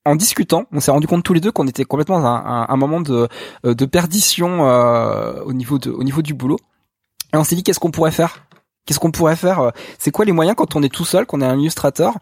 En 0.06 0.16
discutant, 0.16 0.64
on 0.72 0.80
s'est 0.80 0.90
rendu 0.90 1.06
compte 1.06 1.22
tous 1.22 1.34
les 1.34 1.40
deux 1.40 1.52
qu'on 1.52 1.66
était 1.66 1.84
complètement 1.84 2.16
à 2.18 2.28
un, 2.28 2.62
un- 2.62 2.66
un 2.68 2.76
moment 2.76 3.00
de, 3.00 3.28
euh, 3.66 3.74
de 3.74 3.84
perdition 3.86 4.66
euh, 4.66 5.42
au 5.44 5.52
niveau 5.52 5.78
de, 5.78 5.90
au 5.90 6.02
niveau 6.04 6.22
du 6.22 6.34
boulot. 6.34 6.58
Et 7.32 7.36
on 7.36 7.44
s'est 7.44 7.54
dit 7.56 7.62
qu'est-ce 7.62 7.80
qu'on 7.80 7.90
pourrait 7.90 8.10
faire? 8.10 8.46
Qu'est-ce 8.86 8.98
qu'on 8.98 9.10
pourrait 9.12 9.36
faire? 9.36 9.72
C'est 9.98 10.10
quoi 10.10 10.24
les 10.24 10.32
moyens 10.32 10.56
quand 10.56 10.74
on 10.74 10.82
est 10.82 10.88
tout 10.92 11.04
seul, 11.04 11.26
qu'on 11.26 11.42
est 11.42 11.46
un 11.46 11.58
illustrateur, 11.58 12.14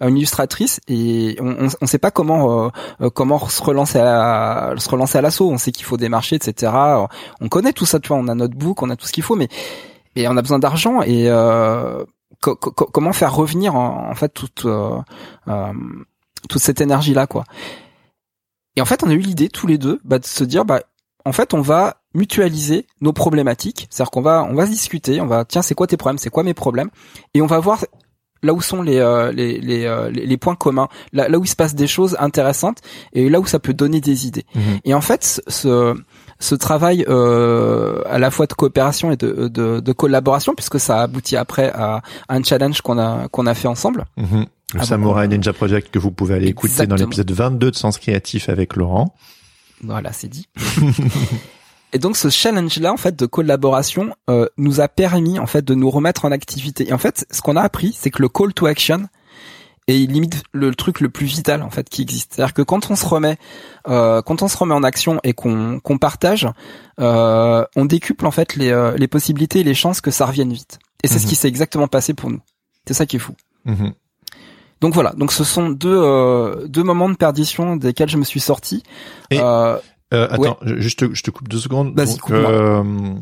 une 0.00 0.16
illustratrice, 0.16 0.80
et 0.88 1.36
on, 1.40 1.68
on 1.80 1.86
sait 1.86 1.98
pas 1.98 2.10
comment 2.10 2.64
euh, 2.66 2.68
euh, 3.02 3.10
comment 3.10 3.38
se 3.48 3.62
relancer 3.62 3.98
à 4.00 4.72
se 4.78 4.88
relancer 4.88 5.18
à 5.18 5.20
l'assaut. 5.20 5.48
On 5.50 5.58
sait 5.58 5.72
qu'il 5.72 5.84
faut 5.84 5.98
des 5.98 6.08
marchés, 6.08 6.34
etc. 6.36 6.72
On 7.40 7.48
connaît 7.48 7.74
tout 7.74 7.84
ça, 7.86 8.00
tu 8.00 8.08
vois. 8.08 8.16
On 8.16 8.26
a 8.28 8.34
notre 8.34 8.56
book, 8.56 8.82
on 8.82 8.90
a 8.90 8.96
tout 8.96 9.06
ce 9.06 9.12
qu'il 9.12 9.22
faut, 9.22 9.36
mais 9.36 9.48
et 10.16 10.26
on 10.26 10.36
a 10.36 10.42
besoin 10.42 10.58
d'argent 10.58 11.02
et 11.02 11.28
euh, 11.28 12.02
co- 12.40 12.56
co- 12.56 12.72
comment 12.72 13.12
faire 13.12 13.34
revenir 13.34 13.76
en, 13.76 14.08
en 14.10 14.14
fait 14.14 14.30
toute 14.30 14.64
euh, 14.64 14.98
euh, 15.48 15.72
toute 16.48 16.62
cette 16.62 16.80
énergie 16.80 17.14
là, 17.14 17.26
quoi. 17.26 17.44
Et 18.76 18.80
en 18.82 18.84
fait, 18.84 19.02
on 19.02 19.08
a 19.08 19.14
eu 19.14 19.18
l'idée 19.18 19.48
tous 19.48 19.66
les 19.66 19.78
deux 19.78 20.00
bah, 20.04 20.18
de 20.18 20.26
se 20.26 20.44
dire, 20.44 20.64
bah 20.64 20.82
en 21.24 21.32
fait, 21.32 21.54
on 21.54 21.60
va 21.60 22.02
mutualiser 22.14 22.86
nos 23.00 23.12
problématiques. 23.12 23.88
C'est-à-dire 23.90 24.10
qu'on 24.10 24.22
va, 24.22 24.44
on 24.44 24.54
va 24.54 24.66
se 24.66 24.70
discuter, 24.70 25.20
on 25.20 25.26
va, 25.26 25.44
tiens, 25.44 25.62
c'est 25.62 25.74
quoi 25.74 25.86
tes 25.86 25.96
problèmes, 25.96 26.18
c'est 26.18 26.30
quoi 26.30 26.42
mes 26.42 26.54
problèmes, 26.54 26.90
et 27.34 27.42
on 27.42 27.46
va 27.46 27.58
voir 27.58 27.84
là 28.42 28.52
où 28.52 28.60
sont 28.60 28.82
les 28.82 28.98
euh, 28.98 29.32
les 29.32 29.60
les, 29.60 29.86
euh, 29.86 30.10
les 30.10 30.36
points 30.36 30.54
communs, 30.54 30.88
là, 31.12 31.28
là 31.28 31.38
où 31.38 31.44
il 31.44 31.48
se 31.48 31.56
passe 31.56 31.74
des 31.74 31.86
choses 31.86 32.16
intéressantes 32.20 32.80
et 33.12 33.28
là 33.28 33.40
où 33.40 33.46
ça 33.46 33.58
peut 33.58 33.74
donner 33.74 34.00
des 34.00 34.26
idées. 34.26 34.44
Mhm. 34.54 34.78
Et 34.84 34.94
en 34.94 35.00
fait, 35.00 35.42
ce 35.48 35.94
ce 36.38 36.54
travail 36.54 37.04
euh, 37.08 38.02
à 38.06 38.18
la 38.18 38.30
fois 38.30 38.46
de 38.46 38.52
coopération 38.52 39.10
et 39.10 39.16
de, 39.16 39.48
de, 39.48 39.80
de 39.80 39.92
collaboration, 39.92 40.54
puisque 40.54 40.80
ça 40.80 41.02
aboutit 41.02 41.36
après 41.36 41.70
à 41.74 42.02
un 42.28 42.42
challenge 42.42 42.80
qu'on 42.82 42.98
a 42.98 43.28
qu'on 43.28 43.46
a 43.46 43.54
fait 43.54 43.68
ensemble. 43.68 44.04
Mhm. 44.16 44.46
Le 44.74 44.80
Ah, 44.80 44.84
Samurai 44.84 45.28
bon, 45.28 45.34
Ninja 45.34 45.52
Project 45.52 45.90
que 45.90 45.98
vous 45.98 46.10
pouvez 46.10 46.34
aller 46.34 46.48
écouter 46.48 46.86
dans 46.86 46.96
l'épisode 46.96 47.30
22 47.30 47.70
de 47.70 47.76
Sens 47.76 47.98
Créatif 47.98 48.48
avec 48.48 48.76
Laurent. 48.76 49.14
Voilà, 49.82 50.12
c'est 50.12 50.28
dit. 50.28 50.48
Et 51.92 51.98
donc 51.98 52.16
ce 52.16 52.28
challenge-là, 52.28 52.92
en 52.92 52.96
fait, 52.96 53.16
de 53.16 53.26
collaboration, 53.26 54.14
euh, 54.28 54.46
nous 54.58 54.80
a 54.80 54.88
permis, 54.88 55.38
en 55.38 55.46
fait, 55.46 55.64
de 55.64 55.74
nous 55.74 55.88
remettre 55.88 56.24
en 56.24 56.32
activité. 56.32 56.88
Et 56.88 56.92
en 56.92 56.98
fait, 56.98 57.24
ce 57.30 57.40
qu'on 57.40 57.56
a 57.56 57.62
appris, 57.62 57.96
c'est 57.98 58.10
que 58.10 58.20
le 58.20 58.28
call 58.28 58.52
to 58.52 58.66
action 58.66 59.08
est 59.88 60.10
limite 60.10 60.42
le 60.52 60.74
truc 60.74 61.00
le 61.00 61.08
plus 61.08 61.26
vital, 61.26 61.62
en 61.62 61.70
fait, 61.70 61.88
qui 61.88 62.02
existe. 62.02 62.34
C'est-à-dire 62.34 62.54
que 62.54 62.62
quand 62.62 62.90
on 62.90 62.96
se 62.96 63.06
remet, 63.06 63.36
euh, 63.88 64.20
quand 64.22 64.42
on 64.42 64.48
se 64.48 64.56
remet 64.56 64.74
en 64.74 64.82
action 64.82 65.20
et 65.22 65.32
qu'on 65.32 65.78
qu'on 65.80 65.98
partage, 65.98 66.48
euh, 67.00 67.64
on 67.76 67.84
décuple 67.84 68.26
en 68.26 68.30
fait 68.32 68.56
les, 68.56 68.70
euh, 68.70 68.96
les 68.96 69.06
possibilités 69.08 69.60
et 69.60 69.64
les 69.64 69.74
chances 69.74 70.00
que 70.00 70.10
ça 70.10 70.26
revienne 70.26 70.52
vite. 70.52 70.78
Et 71.04 71.08
c'est 71.08 71.18
ce 71.18 71.24
Mhm. 71.24 71.28
qui 71.30 71.34
s'est 71.36 71.48
exactement 71.48 71.86
passé 71.88 72.14
pour 72.14 72.30
nous. 72.30 72.40
C'est 72.86 72.94
ça 72.94 73.06
qui 73.06 73.16
est 73.16 73.20
fou. 73.20 73.34
Mhm. 73.64 73.92
Donc 74.80 74.92
voilà. 74.94 75.12
Donc 75.16 75.32
ce 75.32 75.44
sont 75.44 75.70
deux 75.70 75.88
euh, 75.96 76.66
deux 76.66 76.82
moments 76.82 77.08
de 77.08 77.14
perdition 77.16 77.76
desquels 77.76 78.08
je 78.10 78.16
me 78.16 78.24
suis 78.24 78.40
sorti. 78.40 78.82
Et- 79.30 79.38
Euh, 79.40 79.76
Euh, 80.14 80.28
attends, 80.30 80.56
je, 80.62 80.76
juste 80.76 81.00
te- 81.00 81.14
je 81.14 81.22
te 81.24 81.30
coupe 81.32 81.48
deux 81.48 81.58
secondes. 81.58 81.92
Vas-y, 81.96 82.16
Donc, 82.16 82.30
euh, 82.30 83.14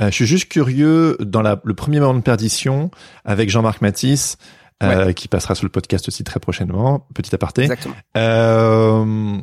je 0.00 0.10
suis 0.10 0.26
juste 0.26 0.48
curieux 0.48 1.16
dans 1.20 1.42
la, 1.42 1.60
le 1.64 1.74
premier 1.74 1.98
moment 2.00 2.14
de 2.14 2.20
perdition 2.22 2.90
avec 3.24 3.50
Jean-Marc 3.50 3.80
Matisse, 3.80 4.36
euh, 4.82 5.12
qui 5.12 5.28
passera 5.28 5.54
sur 5.54 5.64
le 5.64 5.70
podcast 5.70 6.08
aussi 6.08 6.24
très 6.24 6.40
prochainement. 6.40 7.06
Petit 7.14 7.34
aparté. 7.34 7.62
exactement. 7.62 7.94
Euh, 8.16 9.38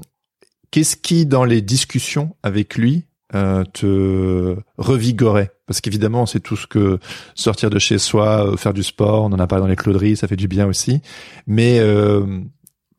Qu'est-ce 0.71 0.95
qui, 0.95 1.25
dans 1.25 1.43
les 1.43 1.61
discussions 1.61 2.35
avec 2.43 2.77
lui, 2.77 3.05
euh, 3.35 3.63
te 3.73 4.55
revigorait 4.77 5.51
Parce 5.67 5.81
qu'évidemment, 5.81 6.25
c'est 6.25 6.39
tout 6.39 6.55
ce 6.55 6.65
que 6.65 6.99
sortir 7.35 7.69
de 7.69 7.77
chez 7.77 7.97
soi, 7.97 8.47
euh, 8.47 8.57
faire 8.57 8.73
du 8.73 8.83
sport, 8.83 9.23
on 9.23 9.33
en 9.33 9.39
a 9.39 9.47
parlé 9.47 9.63
dans 9.63 9.67
les 9.67 9.75
cloderies, 9.75 10.15
ça 10.15 10.27
fait 10.27 10.37
du 10.37 10.47
bien 10.47 10.67
aussi. 10.67 11.01
Mais 11.45 11.79
euh, 11.79 12.39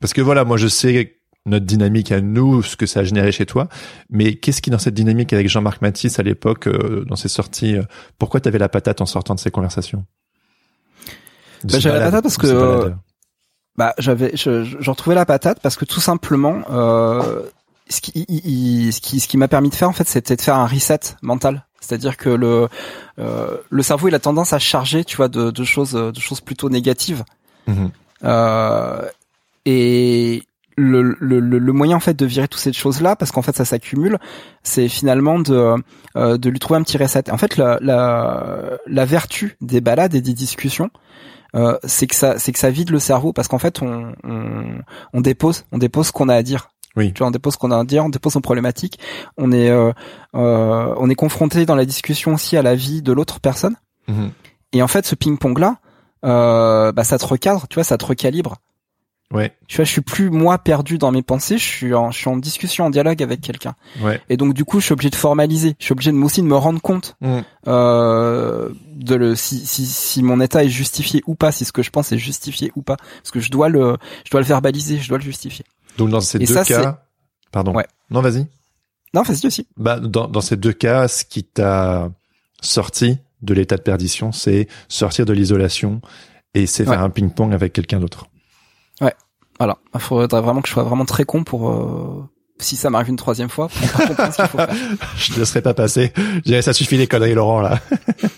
parce 0.00 0.12
que 0.12 0.20
voilà, 0.20 0.44
moi 0.44 0.58
je 0.58 0.68
sais 0.68 1.18
notre 1.46 1.66
dynamique 1.66 2.12
à 2.12 2.20
nous, 2.20 2.62
ce 2.62 2.76
que 2.76 2.86
ça 2.86 3.00
a 3.00 3.04
généré 3.04 3.32
chez 3.32 3.46
toi. 3.46 3.68
Mais 4.10 4.34
qu'est-ce 4.34 4.62
qui, 4.62 4.70
dans 4.70 4.78
cette 4.78 4.94
dynamique 4.94 5.32
avec 5.32 5.48
Jean-Marc 5.48 5.82
Matisse 5.82 6.18
à 6.18 6.22
l'époque, 6.22 6.66
euh, 6.66 7.04
dans 7.06 7.16
ses 7.16 7.28
sorties, 7.28 7.76
euh, 7.76 7.82
pourquoi 8.18 8.40
tu 8.40 8.48
avais 8.48 8.58
la 8.58 8.68
patate 8.68 9.00
en 9.00 9.06
sortant 9.06 9.34
de 9.34 9.40
ces 9.40 9.50
conversations? 9.50 10.04
Bah, 11.64 11.78
j'avais 11.78 11.98
la 11.98 12.04
patate 12.06 12.22
parce 12.22 12.36
que, 12.36 12.46
balades. 12.80 12.96
Bah, 13.76 13.94
j'avais, 13.98 14.32
je, 14.36 14.64
je, 14.64 14.76
je 14.80 14.90
retrouvais 14.90 15.14
la 15.16 15.24
patate 15.26 15.60
parce 15.60 15.76
que 15.76 15.84
tout 15.84 16.00
simplement, 16.00 16.60
euh, 16.70 17.42
ce 17.88 18.00
qui, 18.00 18.12
il- 18.28 18.46
il- 18.86 18.92
ce 18.92 19.00
qui, 19.00 19.20
ce 19.20 19.28
qui 19.28 19.36
m'a 19.38 19.48
permis 19.48 19.70
de 19.70 19.74
faire 19.74 19.88
en 19.88 19.92
fait, 19.92 20.06
c'était 20.08 20.36
de 20.36 20.42
faire 20.42 20.56
un 20.56 20.66
reset 20.66 21.00
mental. 21.22 21.64
C'est-à-dire 21.80 22.16
que 22.16 22.28
le, 22.30 22.68
euh, 23.18 23.56
le 23.70 23.82
cerveau, 23.82 24.08
il 24.08 24.14
a 24.14 24.18
tendance 24.20 24.52
à 24.52 24.58
charger, 24.58 25.04
tu 25.04 25.16
vois, 25.16 25.28
de, 25.28 25.50
de 25.50 25.64
choses, 25.64 25.92
de 25.92 26.20
choses 26.20 26.40
plutôt 26.40 26.68
négatives. 26.70 27.24
Euh, 28.24 29.02
et 29.64 30.42
le, 30.76 31.16
le, 31.20 31.40
le 31.40 31.72
moyen 31.72 31.96
en 31.96 32.00
fait 32.00 32.14
de 32.14 32.24
virer 32.26 32.48
toutes 32.48 32.60
ces 32.60 32.72
choses-là, 32.72 33.14
parce 33.16 33.30
qu'en 33.32 33.42
fait 33.42 33.56
ça 33.56 33.64
s'accumule, 33.64 34.18
c'est 34.62 34.88
finalement 34.88 35.38
de 35.38 35.74
euh, 36.16 36.38
de 36.38 36.48
lui 36.50 36.58
trouver 36.58 36.78
un 36.78 36.82
petit 36.82 36.98
reset. 36.98 37.30
En 37.30 37.38
fait, 37.38 37.56
la, 37.56 37.78
la, 37.80 38.78
la 38.86 39.04
vertu 39.04 39.56
des 39.60 39.80
balades 39.80 40.14
et 40.14 40.20
des 40.20 40.32
discussions, 40.34 40.90
euh, 41.54 41.78
c'est 41.84 42.06
que 42.06 42.14
ça 42.14 42.38
c'est 42.38 42.52
que 42.52 42.58
ça 42.58 42.70
vide 42.70 42.90
le 42.90 42.98
cerveau, 42.98 43.32
parce 43.32 43.48
qu'en 43.48 43.58
fait 43.58 43.82
on, 43.82 44.14
on 44.24 44.64
on 45.12 45.20
dépose 45.20 45.64
on 45.72 45.78
dépose 45.78 46.08
ce 46.08 46.12
qu'on 46.12 46.28
a 46.28 46.34
à 46.34 46.42
dire. 46.42 46.68
Oui. 46.96 47.12
Tu 47.12 47.18
vois, 47.18 47.28
on 47.28 47.30
dépose 47.30 47.54
ce 47.54 47.58
qu'on 47.58 47.70
a 47.70 47.78
à 47.78 47.84
dire, 47.84 48.04
on 48.04 48.10
dépose 48.10 48.34
nos 48.34 48.40
problématiques. 48.40 48.98
On 49.38 49.50
est 49.52 49.70
euh, 49.70 49.92
euh, 50.34 50.94
on 50.98 51.08
est 51.08 51.14
confronté 51.14 51.64
dans 51.64 51.74
la 51.74 51.84
discussion 51.84 52.34
aussi 52.34 52.56
à 52.56 52.62
la 52.62 52.74
vie 52.74 53.02
de 53.02 53.12
l'autre 53.12 53.40
personne. 53.40 53.76
Mhm. 54.08 54.30
Et 54.72 54.82
en 54.82 54.88
fait, 54.88 55.06
ce 55.06 55.14
ping-pong 55.14 55.58
là, 55.58 55.78
euh, 56.24 56.92
bah 56.92 57.04
ça 57.04 57.18
te 57.18 57.26
recadre, 57.26 57.66
tu 57.68 57.74
vois, 57.74 57.84
ça 57.84 57.98
te 57.98 58.04
recalibre. 58.04 58.56
Ouais, 59.32 59.50
Tu 59.66 59.76
vois, 59.76 59.84
je 59.86 59.90
suis 59.90 60.02
plus 60.02 60.28
moi 60.30 60.58
perdu 60.58 60.98
dans 60.98 61.10
mes 61.10 61.22
pensées, 61.22 61.56
je 61.56 61.64
suis 61.64 61.94
en, 61.94 62.10
je 62.10 62.18
suis 62.18 62.28
en 62.28 62.36
discussion, 62.36 62.84
en 62.84 62.90
dialogue 62.90 63.22
avec 63.22 63.40
quelqu'un. 63.40 63.74
ouais. 64.02 64.20
Et 64.28 64.36
donc 64.36 64.52
du 64.52 64.64
coup, 64.66 64.78
je 64.78 64.84
suis 64.84 64.92
obligé 64.92 65.08
de 65.08 65.14
formaliser, 65.16 65.74
je 65.78 65.84
suis 65.86 65.92
obligé 65.92 66.10
de 66.12 66.16
moi 66.16 66.26
aussi 66.26 66.42
de 66.42 66.46
me 66.46 66.54
rendre 66.56 66.80
compte 66.82 67.16
Mhm. 67.22 67.42
euh, 67.68 68.68
de 68.94 69.14
le 69.14 69.34
si, 69.34 69.64
si 69.66 69.86
si 69.86 70.22
mon 70.22 70.40
état 70.40 70.62
est 70.64 70.68
justifié 70.68 71.22
ou 71.26 71.34
pas, 71.34 71.50
si 71.50 71.64
ce 71.64 71.72
que 71.72 71.82
je 71.82 71.90
pense 71.90 72.12
est 72.12 72.18
justifié 72.18 72.72
ou 72.76 72.82
pas, 72.82 72.96
parce 72.96 73.30
que 73.30 73.40
je 73.40 73.50
dois 73.50 73.68
le 73.70 73.96
je 74.24 74.30
dois 74.30 74.40
le 74.40 74.46
verbaliser, 74.46 74.98
je 74.98 75.08
dois 75.08 75.18
le 75.18 75.24
justifier. 75.24 75.64
Donc 75.98 76.10
dans 76.10 76.20
ces 76.20 76.36
Et 76.42 76.46
deux 76.46 76.52
ça, 76.54 76.64
cas, 76.64 77.02
pardon. 77.50 77.74
Ouais. 77.74 77.86
Non, 78.10 78.20
vas-y. 78.20 78.46
Non, 79.14 79.22
vas-y 79.22 79.46
aussi. 79.46 79.66
Bah 79.76 79.98
dans 79.98 80.28
dans 80.28 80.40
ces 80.42 80.56
deux 80.56 80.72
cas, 80.74 81.08
ce 81.08 81.24
qui 81.24 81.42
t'a 81.44 82.10
sorti 82.60 83.18
de 83.42 83.54
l'état 83.54 83.76
de 83.76 83.82
perdition, 83.82 84.30
c'est 84.32 84.68
sortir 84.88 85.24
de 85.26 85.32
l'isolation 85.32 86.00
et 86.54 86.66
c'est 86.66 86.84
faire 86.84 87.02
un 87.02 87.10
ping-pong 87.10 87.52
avec 87.54 87.72
quelqu'un 87.72 87.98
d'autre. 87.98 88.26
Voilà, 89.62 89.78
il 89.94 90.00
faudrait 90.00 90.40
vraiment 90.40 90.60
que 90.60 90.66
je 90.66 90.72
sois 90.72 90.82
vraiment 90.82 91.04
très 91.04 91.24
con 91.24 91.44
pour 91.44 91.70
euh, 91.70 92.28
si 92.58 92.74
ça 92.74 92.90
m'arrive 92.90 93.10
une 93.10 93.16
troisième 93.16 93.48
fois, 93.48 93.68
pour 93.68 93.92
pas 93.92 94.06
comprendre 94.08 94.32
ce 94.32 94.36
qu'il 94.42 94.46
faut 94.48 94.58
faire. 94.58 94.74
Je 95.16 95.32
te 95.32 95.38
laisserai 95.38 95.62
pas 95.62 95.72
passer. 95.72 96.12
Je 96.16 96.40
dirais, 96.40 96.62
ça 96.62 96.72
suffit 96.72 96.96
les 96.96 97.06
conneries, 97.06 97.34
Laurent 97.34 97.60
là. 97.60 97.78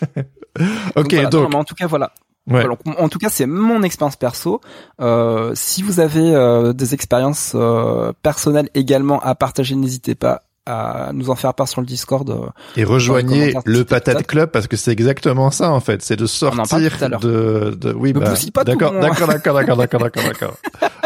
ok, 0.96 1.14
voilà. 1.14 1.28
donc, 1.30 1.42
Non, 1.44 1.48
mais 1.48 1.56
en 1.56 1.64
tout 1.64 1.74
cas, 1.74 1.86
voilà. 1.86 2.12
ouais. 2.50 2.66
En 2.98 3.08
tout 3.08 3.18
cas, 3.18 3.30
c'est 3.30 3.46
mon 3.46 3.82
expérience 3.82 4.16
perso. 4.16 4.60
Euh, 5.00 5.52
si 5.54 5.82
vous 5.82 5.98
avez 5.98 6.34
euh, 6.34 6.74
des 6.74 6.92
expériences 6.92 7.52
euh, 7.54 8.12
personnelles 8.22 8.68
également 8.74 9.18
à 9.20 9.34
partager, 9.34 9.76
n'hésitez 9.76 10.14
pas 10.14 10.42
à 10.66 11.10
nous 11.12 11.30
en 11.30 11.34
faire 11.34 11.52
part 11.54 11.68
sur 11.68 11.80
le 11.80 11.86
Discord. 11.86 12.28
euh. 12.30 12.46
et 12.76 12.84
rejoignez 12.84 13.54
le 13.64 13.84
Patate. 13.84 14.26
Club 14.26 14.50
parce 14.50 14.66
que 14.66 14.76
c'est 14.76 14.92
exactement 14.92 15.50
ça 15.50 15.70
en 15.70 15.80
fait, 15.80 16.02
c'est 16.02 16.16
de 16.16 16.26
sortir 16.26 16.64
de, 17.20 17.76
de, 17.78 17.92
oui, 17.92 18.12
bah, 18.12 18.32
d'accord, 18.64 18.92
d'accord, 18.92 19.26
d'accord, 19.28 19.54
d'accord, 19.76 20.00
d'accord, 20.00 20.22
d'accord. 20.24 20.56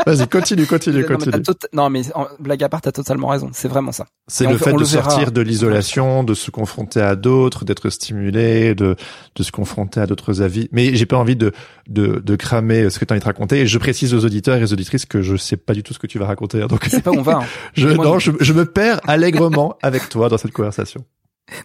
Vas-y, 0.07 0.29
continue, 0.29 0.67
continue, 0.67 1.05
continue. 1.05 1.43
t'as 1.43 1.55
non, 1.73 1.91
mais 1.91 2.03
blague 2.39 2.63
à 2.63 2.69
part, 2.69 2.81
t'as 2.81 2.93
totalement 2.93 3.29
raison. 3.29 3.51
C'est 3.53 3.69
vraiment 3.69 3.93
ça. 3.93 4.07
C'est 4.29 4.47
le 4.47 4.57
fait 4.59 4.73
de 4.73 4.85
sortir 4.85 5.33
de 5.33 5.41
l'isolation, 5.41 6.23
de 6.23 6.35
se 6.35 6.51
confronter 6.51 7.01
à 7.01 7.17
d'autres, 7.17 7.65
d'être 7.65 7.91
stimulé, 7.91 8.75
de, 8.75 8.95
de 9.35 9.43
se 9.43 9.51
confronter 9.51 10.01
à 10.01 10.07
d'autres 10.07 10.41
avis. 10.43 10.69
Mais 10.73 10.95
j'ai 10.95 11.07
pas 11.07 11.17
envie 11.17 11.37
de, 11.37 11.53
de, 11.89 12.23
de 12.25 12.37
cramer 12.37 12.89
ce 12.91 12.99
que 12.99 13.05
tu 13.05 13.13
as 13.13 13.15
envie 13.17 13.21
de 13.21 13.25
raconter. 13.27 13.61
Et 13.61 13.67
je 13.67 13.79
précise 13.79 14.15
aux 14.15 14.25
auditeurs 14.25 14.57
et 14.57 14.63
aux 14.63 14.73
auditrices 14.73 15.05
que 15.07 15.21
je 15.23 15.37
sais 15.37 15.57
pas 15.57 15.75
du 15.75 15.83
tout 15.83 15.93
ce 15.95 15.99
que 15.99 16.07
tu 16.07 16.19
vas 16.19 16.27
raconter. 16.27 16.61
Donc, 16.69 16.87
C'est 16.89 17.03
pas 17.03 17.11
où 17.11 17.19
on 17.19 17.23
va. 17.23 17.39
hein. 17.39 17.45
je, 17.75 17.89
non, 17.89 18.19
je, 18.19 18.31
je 18.41 18.53
me 18.53 18.65
perds 18.65 19.01
allègrement 19.07 19.48
avec 19.83 20.09
toi 20.09 20.29
dans 20.29 20.39
cette 20.39 20.53
conversation. 20.53 21.05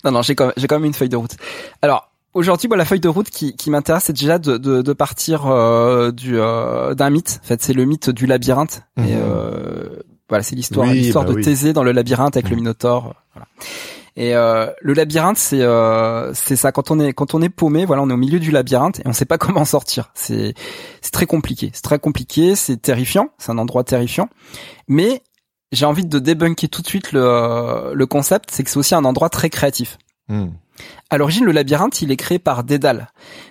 Non, 0.05 0.11
non, 0.11 0.21
j'ai 0.21 0.35
quand, 0.35 0.45
même- 0.47 0.67
quand 0.67 0.75
même 0.75 0.85
une 0.85 0.93
feuille 0.93 1.09
de 1.09 1.17
route. 1.17 1.35
Alors, 1.81 2.11
aujourd'hui, 2.33 2.67
moi, 2.67 2.77
la 2.77 2.85
feuille 2.85 2.99
de 3.01 3.09
route 3.09 3.29
qui, 3.29 3.55
qui 3.55 3.69
m'intéresse, 3.69 4.03
c'est 4.05 4.13
déjà 4.13 4.39
de, 4.39 4.57
de, 4.57 4.81
de 4.81 4.93
partir 4.93 5.47
euh, 5.47 6.11
du 6.11 6.39
euh, 6.39 6.93
d'un 6.95 7.09
mythe. 7.09 7.39
En 7.43 7.47
fait, 7.47 7.61
c'est 7.61 7.73
le 7.73 7.85
mythe 7.85 8.09
du 8.09 8.25
labyrinthe. 8.25 8.83
Et 8.97 9.01
Mhm. 9.01 9.07
euh, 9.21 9.89
voilà, 10.29 10.43
c'est 10.43 10.55
l'histoire, 10.55 10.87
Oui, 10.87 10.93
l'histoire 10.95 11.25
bah 11.25 11.31
de 11.31 11.35
oui. 11.37 11.43
Thésée 11.43 11.73
dans 11.73 11.83
le 11.83 11.91
labyrinthe 11.91 12.35
avec 12.37 12.49
le 12.49 12.55
Mhm. 12.55 12.61
Minotaure. 12.61 13.13
Voilà. 13.33 13.47
Et 14.15 14.35
euh, 14.35 14.67
le 14.81 14.93
labyrinthe, 14.93 15.37
c'est 15.37 15.61
euh, 15.61 16.31
c'est 16.35 16.55
ça. 16.55 16.71
Quand 16.71 16.91
on 16.91 16.99
est 16.99 17.13
quand 17.13 17.33
on 17.33 17.41
est 17.41 17.49
paumé, 17.49 17.83
voilà, 17.83 18.03
on 18.03 18.09
est 18.11 18.13
au 18.13 18.17
milieu 18.17 18.39
du 18.39 18.51
labyrinthe 18.51 18.99
et 18.99 19.03
on 19.05 19.11
sait 19.13 19.25
pas 19.25 19.37
comment 19.39 19.61
en 19.61 19.65
sortir. 19.65 20.11
C'est 20.13 20.53
c'est 21.01 21.11
très 21.11 21.25
compliqué. 21.25 21.71
C'est 21.73 21.81
très 21.81 21.97
compliqué. 21.99 22.55
C'est 22.55 22.77
terrifiant. 22.77 23.29
C'est 23.39 23.51
un 23.51 23.57
endroit 23.57 23.83
terrifiant. 23.83 24.29
Mais 24.87 25.23
j'ai 25.73 25.85
envie 25.85 26.05
de 26.05 26.19
débunker 26.19 26.69
tout 26.69 26.81
de 26.81 26.87
suite 26.87 27.11
le 27.11 27.91
le 27.93 28.05
concept. 28.05 28.49
C'est 28.51 28.63
que 28.63 28.69
c'est 28.69 28.77
aussi 28.77 28.95
un 28.95 29.03
endroit 29.05 29.29
très 29.29 29.49
créatif. 29.49 29.97
Hmm. 30.29 30.47
À 31.09 31.17
l'origine, 31.17 31.45
le 31.45 31.51
labyrinthe, 31.51 32.01
il 32.01 32.11
est 32.11 32.17
créé 32.17 32.39
par 32.39 32.63
Dédale. 32.63 33.09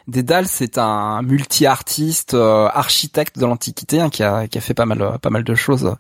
Dédale, 0.09 0.49
c'est 0.49 0.77
un 0.79 1.23
multi-artiste, 1.23 2.35
euh, 2.35 2.69
architecte 2.73 3.39
de 3.39 3.47
l'Antiquité, 3.47 4.01
hein, 4.01 4.11
qui, 4.11 4.25
a, 4.25 4.49
qui 4.49 4.59
a 4.59 4.61
fait 4.61 4.75
pas 4.75 4.87
mal, 4.87 5.19
pas 5.23 5.31
mal 5.31 5.45
de 5.45 5.55
choses 5.55 5.95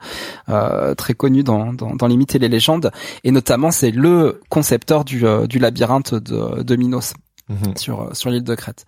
euh, 0.48 0.94
très 0.96 1.14
connues 1.14 1.44
dans, 1.44 1.72
dans, 1.72 1.94
dans 1.94 2.06
les 2.08 2.16
mythes 2.16 2.34
et 2.34 2.40
les 2.40 2.48
légendes. 2.48 2.90
Et 3.22 3.30
notamment, 3.30 3.70
c'est 3.70 3.92
le 3.92 4.40
concepteur 4.48 5.04
du, 5.04 5.24
euh, 5.24 5.46
du 5.46 5.60
labyrinthe 5.60 6.14
de, 6.14 6.62
de 6.62 6.76
Minos 6.76 7.12
Mhm. 7.48 7.76
sur, 7.76 8.16
sur 8.16 8.30
l'île 8.30 8.44
de 8.44 8.54
Crète. 8.54 8.86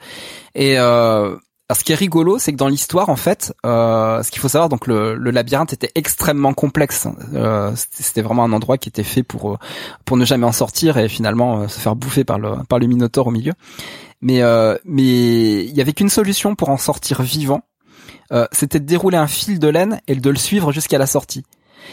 Et 0.55 0.79
euh, 0.79 1.37
alors, 1.71 1.79
ce 1.79 1.85
qui 1.85 1.93
est 1.93 1.97
rigolo, 1.97 2.39
c'est 2.39 2.53
que 2.53 2.59
dans 2.59 2.69
l'histoire, 2.69 3.09
en 3.09 3.17
fait, 3.17 3.55
euh, 3.65 4.23
ce 4.23 4.31
qu'il 4.31 4.41
faut 4.43 4.49
savoir, 4.49 4.69
donc 4.69 4.87
le, 4.87 5.15
le 5.15 5.31
labyrinthe 5.31 5.73
était 5.73 5.91
extrêmement 5.95 6.53
complexe. 6.53 7.09
Euh, 7.33 7.73
c'était 7.91 8.21
vraiment 8.21 8.45
un 8.45 8.53
endroit 8.53 8.77
qui 8.77 8.91
était 8.91 9.03
fait 9.03 9.23
pour 9.23 9.53
euh, 9.53 9.57
pour 10.05 10.19
ne 10.19 10.27
jamais 10.27 10.45
en 10.45 10.53
sortir 10.53 10.99
et 10.99 11.09
finalement 11.09 11.61
euh, 11.61 11.69
se 11.69 11.81
faire 11.81 11.97
bouffer 11.97 12.23
par 12.23 12.39
le 12.39 12.63
par 12.69 12.79
le 12.79 12.87
minotaure 12.87 13.29
au 13.29 13.31
milieu. 13.31 13.55
Mais 14.21 14.43
euh, 14.43 14.77
mais 14.85 15.65
il 15.65 15.75
y 15.75 15.81
avait 15.81 15.95
qu'une 15.95 16.11
solution 16.11 16.55
pour 16.55 16.69
en 16.69 16.77
sortir 16.77 17.23
vivant. 17.23 17.63
Euh, 18.31 18.47
c'était 18.53 18.81
de 18.81 18.85
dérouler 18.85 19.17
un 19.17 19.27
fil 19.27 19.59
de 19.59 19.69
laine 19.69 20.01
et 20.07 20.15
de 20.17 20.31
le 20.31 20.37
suivre 20.37 20.71
jusqu'à 20.71 20.99
la 20.99 21.07
sortie. 21.07 21.45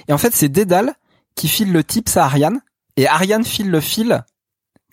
Et 0.10 0.14
en 0.14 0.18
fait, 0.18 0.36
c'est 0.36 0.50
Dédale 0.50 0.96
qui 1.36 1.48
file 1.48 1.72
le 1.72 1.84
tips 1.84 2.18
à 2.18 2.26
Ariane 2.26 2.60
et 2.98 3.08
Ariane 3.08 3.46
file 3.46 3.70
le 3.70 3.80
fil. 3.80 4.22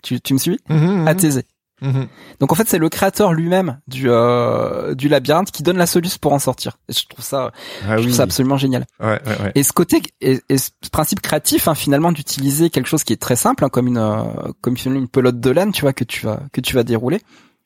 Tu, 0.03 0.21
tu 0.21 0.33
me 0.33 0.39
suis? 0.39 0.57
Mhm, 0.69 1.05
À 1.05 1.13
mhm. 1.13 1.19
Thésée. 1.19 1.45
Mhm. 1.81 2.07
Donc 2.39 2.51
en 2.51 2.55
fait, 2.55 2.67
c'est 2.67 2.77
le 2.77 2.89
créateur 2.89 3.33
lui-même 3.33 3.79
du 3.87 4.09
euh, 4.09 4.95
du 4.95 5.07
labyrinthe 5.09 5.51
qui 5.51 5.63
donne 5.63 5.77
la 5.77 5.85
solution 5.85 6.17
pour 6.21 6.33
en 6.33 6.39
sortir. 6.39 6.77
Et 6.89 6.93
je 6.93 7.07
trouve 7.07 7.23
ça, 7.23 7.51
Ah 7.83 7.93
je 7.93 7.95
oui. 7.97 8.01
trouve 8.03 8.15
ça 8.15 8.23
absolument 8.23 8.57
génial. 8.57 8.85
Ouais, 8.99 9.19
ouais, 9.25 9.41
ouais. 9.43 9.51
Et 9.55 9.63
ce 9.63 9.71
côté 9.73 10.01
et, 10.21 10.41
et 10.49 10.57
ce 10.57 10.69
principe 10.91 11.21
créatif, 11.21 11.67
hein, 11.67 11.75
finalement, 11.75 12.11
d'utiliser 12.11 12.69
quelque 12.69 12.87
chose 12.87 13.03
qui 13.03 13.13
est 13.13 13.21
très 13.21 13.35
simple, 13.35 13.63
hein, 13.63 13.69
comme 13.69 13.87
une 13.87 13.97
euh, 13.97 14.23
comme 14.61 14.75
une 14.85 15.07
pelote 15.07 15.39
de 15.39 15.49
laine, 15.49 15.71
tu 15.71 15.81
vois, 15.81 15.93
que 15.93 16.03
tu 16.03 16.25
vas 16.25 16.41
que 16.51 16.61
tu 16.61 16.75
vas 16.75 16.83
dérouler, 16.83 17.21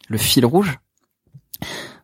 le 0.10 0.18
fil 0.18 0.46
rouge, 0.46 0.78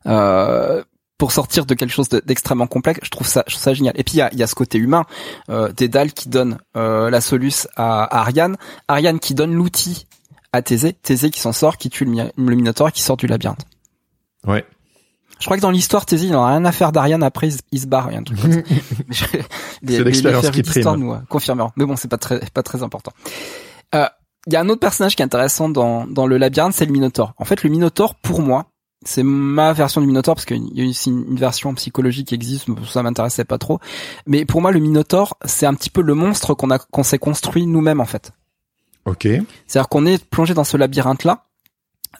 euh, 0.05 0.83
pour 1.17 1.33
sortir 1.33 1.65
de 1.65 1.73
quelque 1.73 1.91
chose 1.91 2.07
de- 2.09 2.21
d'extrêmement 2.25 2.67
complexe. 2.67 3.01
Je 3.03 3.09
trouve 3.09 3.27
ça, 3.27 3.43
je 3.47 3.53
trouve 3.53 3.63
ça 3.63 3.73
génial. 3.73 3.93
Et 3.97 4.03
puis 4.05 4.13
il 4.15 4.17
y 4.17 4.21
a, 4.21 4.29
il 4.31 4.39
y 4.39 4.43
a 4.43 4.47
ce 4.47 4.55
côté 4.55 4.77
humain, 4.77 5.03
euh, 5.49 5.69
Dédale 5.73 6.13
qui 6.13 6.29
donne 6.29 6.59
euh, 6.77 7.09
la 7.09 7.19
soluce 7.19 7.67
à, 7.75 8.03
à 8.03 8.21
Ariane, 8.21 8.55
Ariane 8.87 9.19
qui 9.19 9.33
donne 9.35 9.53
l'outil 9.53 10.07
à 10.53 10.61
Thésée, 10.61 10.93
Thésée 10.93 11.29
qui 11.29 11.39
s'en 11.39 11.53
sort, 11.53 11.77
qui 11.77 11.89
tue 11.89 12.05
le, 12.05 12.31
le 12.35 12.55
Minotaure, 12.55 12.91
qui 12.91 13.01
sort 13.01 13.17
du 13.17 13.27
labyrinthe. 13.27 13.65
Ouais. 14.47 14.65
Je 15.39 15.45
crois 15.45 15.55
que 15.57 15.61
dans 15.61 15.71
l'histoire, 15.71 16.05
Thésée, 16.05 16.25
il 16.27 16.31
n'en 16.33 16.43
a 16.43 16.49
rien 16.49 16.65
à 16.65 16.71
faire 16.71 16.91
d'Ariane. 16.91 17.23
Après, 17.23 17.49
il, 17.71 17.79
se- 17.79 17.87
barre, 17.87 18.07
il 18.09 18.13
y 18.13 18.17
a 18.17 18.19
un 18.19 18.23
truc 18.23 18.41
comme 18.41 18.51
ça. 18.51 18.59
Mais 19.07 19.13
je- 19.15 19.25
les- 19.83 19.97
les- 19.99 20.03
l'expérience 20.03 20.41
qui 20.51 20.63
prime. 20.63 20.83
nous 20.97 21.13
euh. 21.13 21.19
Mais 21.77 21.85
bon, 21.85 21.95
c'est 21.95 22.09
pas 22.09 22.17
très, 22.17 22.39
pas 22.53 22.63
très 22.63 22.83
important. 22.83 23.13
Euh, 23.95 24.05
Il 24.47 24.53
y 24.53 24.55
a 24.57 24.59
un 24.61 24.67
autre 24.69 24.79
personnage 24.81 25.15
qui 25.15 25.21
est 25.21 25.25
intéressant 25.25 25.69
dans, 25.69 26.05
dans 26.07 26.27
le 26.27 26.37
labyrinthe, 26.37 26.73
c'est 26.73 26.85
le 26.85 26.91
Minotaure. 26.91 27.33
En 27.37 27.45
fait, 27.45 27.63
le 27.63 27.69
Minotaure, 27.69 28.15
pour 28.15 28.41
moi, 28.41 28.65
c'est 29.05 29.23
ma 29.23 29.71
version 29.71 30.01
du 30.01 30.07
Minotaure 30.07 30.35
parce 30.35 30.45
qu'il 30.45 30.77
y 30.77 30.85
a 30.85 30.89
aussi 30.89 31.09
une, 31.09 31.25
une 31.29 31.37
version 31.37 31.73
psychologique 31.75 32.27
qui 32.29 32.35
existe, 32.35 32.67
ça 32.85 33.01
m'intéressait 33.01 33.45
pas 33.45 33.57
trop. 33.57 33.79
Mais 34.25 34.43
pour 34.43 34.61
moi, 34.61 34.71
le 34.71 34.79
Minotaure, 34.81 35.37
c'est 35.45 35.65
un 35.65 35.73
petit 35.73 35.89
peu 35.89 36.01
le 36.01 36.15
monstre 36.15 36.53
qu'on 36.53 36.69
a, 36.69 36.79
qu'on 36.79 37.03
s'est 37.03 37.17
construit 37.19 37.65
nous-mêmes 37.65 38.01
en 38.01 38.05
fait. 38.05 38.33
Ok. 39.09 39.27
C'est-à-dire 39.67 39.89
qu'on 39.89 40.05
est 40.05 40.23
plongé 40.25 40.53
dans 40.53 40.63
ce 40.63 40.77
labyrinthe-là, 40.77 41.45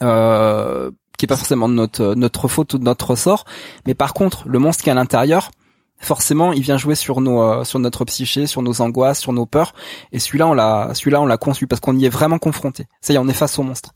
euh, 0.02 0.90
qui 1.18 1.26
est 1.26 1.28
pas 1.28 1.36
forcément 1.36 1.68
de 1.68 1.74
notre 1.74 2.14
notre 2.14 2.48
faute 2.48 2.74
ou 2.74 2.78
de 2.78 2.84
notre 2.84 3.10
ressort, 3.10 3.44
mais 3.86 3.94
par 3.94 4.14
contre, 4.14 4.48
le 4.48 4.58
monstre 4.58 4.82
qui 4.82 4.88
est 4.88 4.92
à 4.92 4.94
l'intérieur, 4.94 5.50
forcément, 5.98 6.52
il 6.52 6.62
vient 6.62 6.78
jouer 6.78 6.94
sur 6.94 7.20
nos 7.20 7.42
euh, 7.42 7.64
sur 7.64 7.78
notre 7.78 8.04
psyché, 8.04 8.46
sur 8.46 8.62
nos 8.62 8.80
angoisses, 8.80 9.20
sur 9.20 9.32
nos 9.32 9.46
peurs, 9.46 9.74
et 10.12 10.18
celui-là, 10.18 10.48
on 10.48 10.54
l'a 10.54 10.90
celui-là, 10.94 11.20
on 11.20 11.26
l'a 11.26 11.36
conçu 11.36 11.66
parce 11.66 11.80
qu'on 11.80 11.96
y 11.96 12.06
est 12.06 12.10
vraiment 12.10 12.38
confronté. 12.38 12.86
Ça 13.00 13.12
y 13.12 13.16
est, 13.16 13.18
on 13.18 13.28
est 13.28 13.34
face 13.34 13.58
au 13.58 13.62
monstre. 13.62 13.92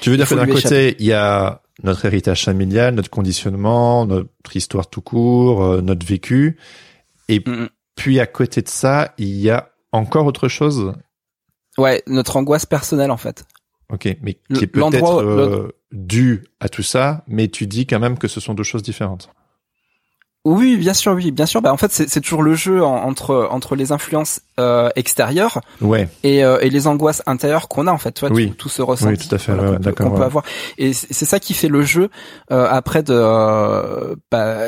Tu 0.00 0.10
veux 0.10 0.16
dire 0.16 0.26
Il 0.30 0.36
que 0.36 0.40
d'un 0.40 0.52
côté, 0.52 0.96
il 0.98 1.06
y 1.06 1.12
a 1.12 1.62
notre 1.82 2.04
héritage 2.04 2.44
familial, 2.44 2.94
notre 2.94 3.10
conditionnement, 3.10 4.06
notre 4.06 4.30
histoire 4.54 4.88
tout 4.88 5.00
court, 5.00 5.62
euh, 5.62 5.80
notre 5.80 6.06
vécu, 6.06 6.58
et 7.28 7.40
Mm, 7.40 7.68
puis 7.96 8.20
à 8.20 8.26
côté 8.26 8.62
de 8.62 8.68
ça, 8.68 9.14
il 9.18 9.36
y 9.36 9.50
a 9.50 9.70
encore 9.92 10.26
autre 10.26 10.48
chose? 10.48 10.92
Ouais, 11.78 12.02
notre 12.06 12.36
angoisse 12.36 12.66
personnelle 12.66 13.10
en 13.10 13.16
fait. 13.16 13.44
Ok, 13.90 14.08
mais 14.22 14.38
qui 14.54 14.64
est 14.64 14.66
peut-être 14.66 15.22
euh, 15.22 15.68
dû 15.92 16.44
à 16.60 16.68
tout 16.68 16.82
ça, 16.82 17.22
mais 17.28 17.48
tu 17.48 17.66
dis 17.66 17.86
quand 17.86 17.98
même 18.00 18.16
que 18.18 18.28
ce 18.28 18.40
sont 18.40 18.54
deux 18.54 18.62
choses 18.62 18.82
différentes. 18.82 19.28
Oui, 20.46 20.76
bien 20.76 20.92
sûr, 20.92 21.12
oui, 21.12 21.30
bien 21.30 21.46
sûr. 21.46 21.62
Bah, 21.62 21.72
en 21.72 21.78
fait, 21.78 21.90
c'est 21.90 22.20
toujours 22.20 22.42
le 22.42 22.54
jeu 22.54 22.84
en- 22.84 22.96
entre 23.04 23.48
entre 23.50 23.76
les 23.76 23.92
influences 23.92 24.40
euh, 24.60 24.90
extérieures 24.94 25.60
Ouais. 25.80 26.06
et, 26.22 26.44
euh, 26.44 26.58
et 26.60 26.68
les 26.68 26.86
angoisses 26.86 27.22
intérieures 27.26 27.66
qu'on 27.68 27.86
a 27.86 27.92
en 27.92 27.96
fait, 27.98 28.12
tu 28.12 28.26
vois, 28.26 28.34
Oui. 28.34 28.50
tout, 28.50 28.54
tout 28.56 28.68
ce 28.68 28.82
ressenti 28.82 29.12
Oui, 29.22 29.28
tout 29.28 29.34
à 29.34 29.38
fait, 29.38 29.54
voilà, 29.54 29.70
ouais, 29.72 29.78
d'accord, 29.78 30.10
qu'on 30.10 30.16
peut 30.16 30.22
avoir. 30.22 30.44
Et 30.76 30.92
c'est 30.92 31.24
ça 31.24 31.40
qui 31.40 31.54
fait 31.54 31.68
le 31.68 31.80
jeu 31.82 32.10
euh, 32.52 32.66
après 32.70 33.02
de 33.02 33.14
euh, 33.16 34.16
bah, 34.30 34.66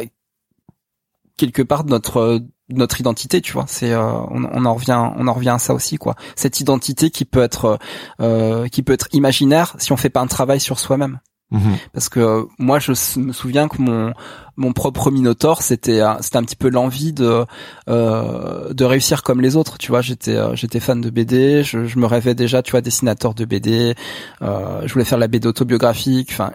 quelque 1.36 1.60
part 1.62 1.84
de 1.84 1.90
notre 1.90 2.40
notre 2.68 3.00
identité, 3.00 3.40
tu 3.40 3.52
vois. 3.52 3.64
C'est 3.68 3.92
euh, 3.92 4.02
on, 4.02 4.44
on 4.52 4.64
en 4.64 4.74
revient 4.74 5.10
on 5.16 5.28
en 5.28 5.32
revient 5.32 5.50
à 5.50 5.58
ça 5.58 5.72
aussi 5.74 5.96
quoi. 5.98 6.14
Cette 6.34 6.60
identité 6.60 7.10
qui 7.10 7.24
peut 7.24 7.42
être 7.42 7.78
euh, 8.20 8.68
qui 8.68 8.82
peut 8.82 8.92
être 8.92 9.08
imaginaire 9.12 9.74
si 9.78 9.92
on 9.92 9.96
fait 9.96 10.10
pas 10.10 10.20
un 10.20 10.26
travail 10.26 10.60
sur 10.60 10.78
soi-même. 10.78 11.20
Mhm. 11.52 11.76
Parce 11.92 12.08
que 12.08 12.18
euh, 12.18 12.42
moi, 12.58 12.80
je 12.80 12.90
me 13.20 13.32
souviens 13.32 13.68
que 13.68 13.80
mon 13.80 14.12
mon 14.56 14.72
propre 14.72 15.12
Minotaure, 15.12 15.62
c'était 15.62 16.00
un- 16.00 16.20
c'était 16.20 16.38
un 16.38 16.42
petit 16.42 16.56
peu 16.56 16.68
l'envie 16.68 17.12
de 17.12 17.44
euh, 17.88 18.74
de 18.74 18.84
réussir 18.84 19.22
comme 19.22 19.40
les 19.40 19.54
autres. 19.54 19.78
Tu 19.78 19.88
vois, 19.92 20.00
j'étais 20.02 20.34
euh, 20.36 20.56
j'étais 20.56 20.80
fan 20.80 21.00
de 21.00 21.08
BD, 21.08 21.62
je, 21.62 21.84
je 21.86 21.98
me 22.00 22.06
rêvais 22.06 22.34
déjà, 22.34 22.62
tu 22.62 22.72
vois, 22.72 22.80
dessinateur 22.80 23.32
de 23.34 23.44
BD. 23.44 23.94
Euh, 24.42 24.82
je 24.86 24.92
voulais 24.92 25.04
faire 25.04 25.18
la 25.18 25.28
BD 25.28 25.46
autobiographique. 25.46 26.30
Enfin, 26.32 26.50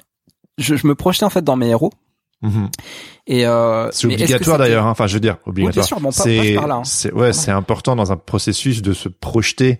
je, 0.58 0.76
je 0.76 0.86
me 0.88 0.94
projetais 0.96 1.24
en 1.26 1.30
fait 1.30 1.44
dans 1.44 1.56
mes 1.56 1.70
héros. 1.70 1.94
Mhm. 2.42 2.70
Et 3.28 3.46
euh, 3.46 3.90
C'est 3.92 4.06
obligatoire 4.08 4.58
d'ailleurs. 4.58 4.86
hein. 4.88 4.92
Enfin, 4.92 5.08
je 5.08 5.14
veux 5.14 5.20
dire, 5.20 5.38
obligatoire. 5.46 5.88
pas- 6.02 6.12
c'est, 6.12 6.54
là, 6.56 6.82
hein. 6.84 7.10
ouais, 7.14 7.34
c'est 7.34 7.52
important 7.52 7.96
dans 7.96 8.12
un 8.12 8.18
processus 8.18 8.82
de 8.82 8.94
se 8.94 9.10
projeter 9.10 9.80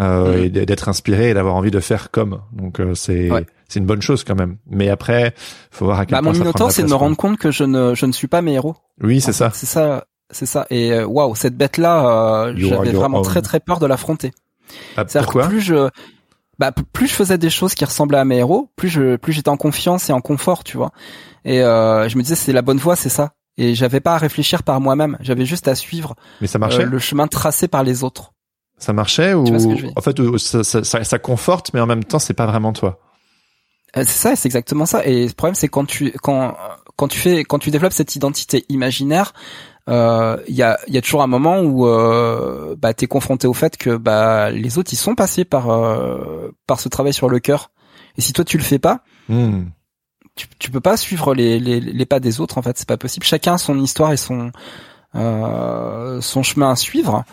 euh, 0.00 0.38
Mhm. 0.38 0.44
et 0.44 0.48
d'être 0.66 0.88
inspiré 0.88 1.30
et 1.30 1.34
d'avoir 1.34 1.54
envie 1.56 1.70
de 1.72 1.80
faire 1.80 2.10
comme. 2.10 2.40
Donc 2.52 2.78
euh, 2.80 2.94
c'est, 2.94 3.30
Ouais. 3.30 3.44
c'est 3.68 3.80
une 3.80 3.86
bonne 3.86 4.00
chose 4.00 4.22
quand 4.24 4.36
même. 4.36 4.56
Mais 4.70 4.88
après, 4.90 5.34
faut 5.70 5.86
voir 5.86 5.98
à 6.00 6.06
quel 6.06 6.12
Bah, 6.16 6.22
point 6.22 6.32
mon 6.32 6.38
Minotaure, 6.38 6.70
c'est 6.70 6.82
de 6.84 6.88
me 6.88 6.94
rendre 6.94 7.16
compte 7.16 7.36
que 7.36 7.50
je 7.50 7.64
ne 7.64 7.94
je 7.94 8.06
ne 8.06 8.12
suis 8.12 8.28
pas 8.28 8.40
mes 8.40 8.52
héros. 8.54 8.76
Oui, 9.02 9.20
c'est 9.20 9.32
ça. 9.32 9.50
C'est 9.52 9.66
ça, 9.66 10.04
c'est 10.30 10.46
ça. 10.46 10.66
Et 10.70 10.92
euh, 10.92 11.04
waouh, 11.04 11.34
cette 11.34 11.56
bête-là, 11.56 12.44
euh, 12.46 12.52
You 12.56 12.72
are 12.72 12.84
j'avais 12.84 12.96
vraiment 12.96 13.22
très 13.22 13.42
très 13.42 13.58
peur 13.60 13.80
de 13.80 13.86
l'affronter. 13.86 14.30
Ah, 14.96 15.04
C'est-à-dire 15.08 15.22
pourquoi? 15.24 15.42
que 15.44 15.48
plus 15.48 15.60
je, 15.62 15.88
bah, 16.58 16.72
plus 16.92 17.06
je 17.06 17.14
faisais 17.14 17.38
des 17.38 17.50
choses 17.50 17.74
qui 17.74 17.84
ressemblaient 17.84 18.18
à 18.18 18.24
mes 18.24 18.38
héros, 18.38 18.70
plus 18.76 18.88
je, 18.88 19.16
plus 19.16 19.32
j'étais 19.32 19.48
en 19.48 19.56
confiance 19.56 20.10
et 20.10 20.12
en 20.12 20.20
confort, 20.20 20.64
tu 20.64 20.76
vois. 20.76 20.90
Et 21.44 21.62
euh, 21.62 22.08
je 22.08 22.16
me 22.16 22.22
disais 22.22 22.34
c'est 22.34 22.52
la 22.52 22.62
bonne 22.62 22.78
voie, 22.78 22.96
c'est 22.96 23.08
ça. 23.08 23.32
Et 23.56 23.74
j'avais 23.74 24.00
pas 24.00 24.14
à 24.14 24.18
réfléchir 24.18 24.62
par 24.62 24.80
moi-même, 24.80 25.16
j'avais 25.20 25.44
juste 25.44 25.66
à 25.68 25.74
suivre 25.74 26.14
Mais 26.40 26.46
ça 26.46 26.58
marchait. 26.58 26.82
euh, 26.82 26.86
le 26.86 26.98
chemin 26.98 27.26
tracé 27.26 27.66
par 27.68 27.82
les 27.82 28.04
autres. 28.04 28.32
Ça 28.78 28.92
marchait 28.92 29.34
ou 29.34 29.44
en 29.96 30.00
fait 30.00 30.20
euh, 30.20 30.38
ça, 30.38 30.62
ça, 30.62 30.84
ça, 30.84 31.02
ça 31.02 31.18
conforte, 31.18 31.72
mais 31.74 31.80
en 31.80 31.86
même 31.86 32.04
temps 32.04 32.20
c'est 32.20 32.34
pas 32.34 32.46
vraiment 32.46 32.72
toi. 32.72 33.00
Euh, 33.96 34.04
C'est 34.06 34.18
ça, 34.18 34.36
c'est 34.36 34.46
exactement 34.46 34.86
ça. 34.86 35.04
Et 35.06 35.26
le 35.26 35.32
problème, 35.32 35.54
c'est 35.54 35.68
quand 35.68 35.84
tu 35.86 36.12
quand 36.22 36.56
quand 36.96 37.08
tu 37.08 37.18
fais 37.18 37.42
quand 37.44 37.58
tu 37.58 37.70
développes 37.70 37.92
cette 37.92 38.14
identité 38.14 38.64
imaginaire, 38.68 39.32
euh, 39.88 40.36
il 40.48 40.54
y 40.54 40.62
a 40.62 40.78
y 40.86 40.98
a 40.98 41.00
toujours 41.02 41.22
un 41.22 41.26
moment 41.26 41.60
où 41.60 41.86
euh, 41.86 42.76
bah 42.78 42.92
t'es 42.92 43.06
confronté 43.06 43.46
au 43.46 43.54
fait 43.54 43.76
que 43.76 43.96
bah 43.96 44.50
les 44.50 44.76
autres 44.78 44.92
ils 44.92 44.96
sont 44.96 45.14
passés 45.14 45.44
par 45.44 45.70
euh, 45.70 46.50
par 46.66 46.78
ce 46.78 46.88
travail 46.88 47.14
sur 47.14 47.28
le 47.28 47.38
cœur. 47.40 47.70
Et 48.16 48.20
si 48.20 48.32
toi 48.32 48.44
tu 48.44 48.58
le 48.58 48.64
fais 48.64 48.78
pas, 48.78 49.02
Hmm. 49.28 49.66
tu, 50.36 50.46
tu 50.58 50.70
peux 50.70 50.80
pas 50.80 50.96
suivre 50.96 51.34
les, 51.34 51.60
les, 51.60 51.80
les 51.80 52.06
pas 52.06 52.18
des 52.18 52.40
autres 52.40 52.56
en 52.56 52.62
fait 52.62 52.78
c'est 52.78 52.88
pas 52.88 52.96
possible 52.96 53.26
chacun 53.26 53.54
a 53.54 53.58
son 53.58 53.78
histoire 53.78 54.10
et 54.12 54.16
son 54.16 54.52
euh, 55.14 56.20
son 56.22 56.42
chemin 56.42 56.70
à 56.70 56.76
suivre 56.76 57.24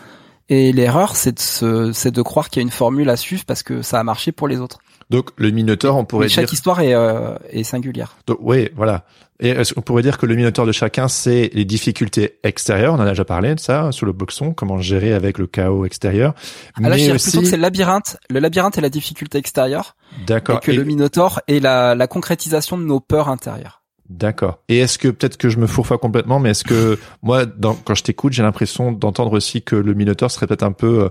et 0.50 0.72
l'erreur 0.72 1.16
c'est 1.16 1.32
de 1.32 1.38
se, 1.40 1.92
c'est 1.92 2.10
de 2.10 2.20
croire 2.20 2.50
qu'il 2.50 2.60
y 2.60 2.62
a 2.62 2.66
une 2.66 2.70
formule 2.70 3.08
à 3.08 3.16
suivre 3.16 3.44
parce 3.46 3.62
que 3.62 3.80
ça 3.80 3.98
a 3.98 4.02
marché 4.04 4.30
pour 4.30 4.46
les 4.46 4.60
autres 4.60 4.78
Donc 5.10 5.30
le 5.36 5.50
Minotaur, 5.50 5.96
on 5.96 6.04
pourrait 6.04 6.26
Mais 6.26 6.28
chaque 6.28 6.46
dire. 6.46 6.54
histoire 6.54 6.80
est, 6.80 6.94
euh, 6.94 7.36
est 7.50 7.62
singulière. 7.62 8.16
Donc, 8.26 8.38
oui, 8.40 8.68
voilà. 8.74 9.04
Et 9.38 9.50
est-ce 9.50 9.74
qu'on 9.74 9.82
pourrait 9.82 10.02
dire 10.02 10.16
que 10.18 10.24
le 10.26 10.34
Minotaur 10.34 10.64
de 10.66 10.72
chacun, 10.72 11.08
c'est 11.08 11.50
les 11.52 11.64
difficultés 11.66 12.38
extérieures? 12.42 12.94
On 12.94 12.96
en 12.96 13.00
a 13.06 13.10
déjà 13.10 13.24
parlé 13.24 13.54
de 13.54 13.60
ça 13.60 13.92
sur 13.92 14.06
le 14.06 14.12
boxon, 14.12 14.52
comment 14.54 14.78
gérer 14.78 15.12
avec 15.12 15.36
le 15.38 15.46
chaos 15.46 15.84
extérieur. 15.84 16.34
Ah, 16.76 16.80
là, 16.80 16.88
je 16.88 16.90
Mais 16.90 16.96
dirais 17.02 17.14
aussi, 17.16 17.24
plutôt 17.30 17.42
que 17.42 17.46
c'est 17.48 17.56
le 17.56 17.62
labyrinthe. 17.62 18.16
Le 18.30 18.40
labyrinthe 18.40 18.78
est 18.78 18.80
la 18.80 18.88
difficulté 18.88 19.36
extérieure, 19.38 19.94
et 20.20 20.24
d'accord. 20.24 20.60
que 20.60 20.70
Et- 20.72 20.76
le 20.76 20.84
Minotaur 20.84 21.40
est 21.48 21.60
la, 21.60 21.94
la 21.94 22.06
concrétisation 22.06 22.78
de 22.78 22.84
nos 22.84 22.98
peurs 22.98 23.28
intérieures. 23.28 23.82
D'accord. 24.08 24.60
Et 24.68 24.78
est-ce 24.78 24.98
que 24.98 25.08
peut-être 25.08 25.36
que 25.36 25.48
je 25.50 25.58
me 25.58 25.66
pas 25.66 25.98
complètement, 25.98 26.38
mais 26.40 26.50
est-ce 26.50 26.64
que 26.64 26.98
moi, 27.22 27.44
dans, 27.44 27.74
quand 27.74 27.94
je 27.94 28.04
t'écoute, 28.04 28.32
j'ai 28.32 28.42
l'impression 28.42 28.90
d'entendre 28.90 29.32
aussi 29.32 29.62
que 29.62 29.76
le 29.76 29.94
Minotaur 29.94 30.30
serait 30.30 30.46
peut-être 30.46 30.62
un 30.62 30.72
peu 30.72 31.04
euh, 31.04 31.08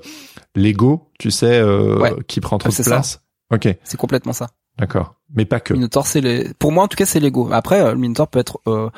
l'ego, 0.55 1.09
tu 1.19 1.29
sais, 1.31 1.59
euh, 1.59 1.97
Ouais. 1.99 2.13
qui 2.27 2.41
prend 2.41 2.57
trop 2.57 2.69
de 2.69 2.73
ça. 2.73 3.01
Ok, 3.51 3.67
C'est 3.83 3.97
complètement 3.97 4.33
ça. 4.33 4.47
d'accord. 4.79 5.15
Mais 5.33 5.45
pas 5.45 5.59
que. 5.59 5.73
Minotaur, 5.73 6.05
c'est 6.07 6.21
les. 6.21 6.53
Pour 6.59 6.71
moi, 6.71 6.83
en 6.83 6.87
tout 6.87 6.95
cas, 6.97 7.05
c'est 7.05 7.19
l'ego. 7.19 7.49
Après, 7.51 7.81
euh, 7.81 7.91
le 7.93 7.97
Minotaur 7.97 8.27
peut 8.27 8.39
être 8.39 8.59
euh, 8.67 8.89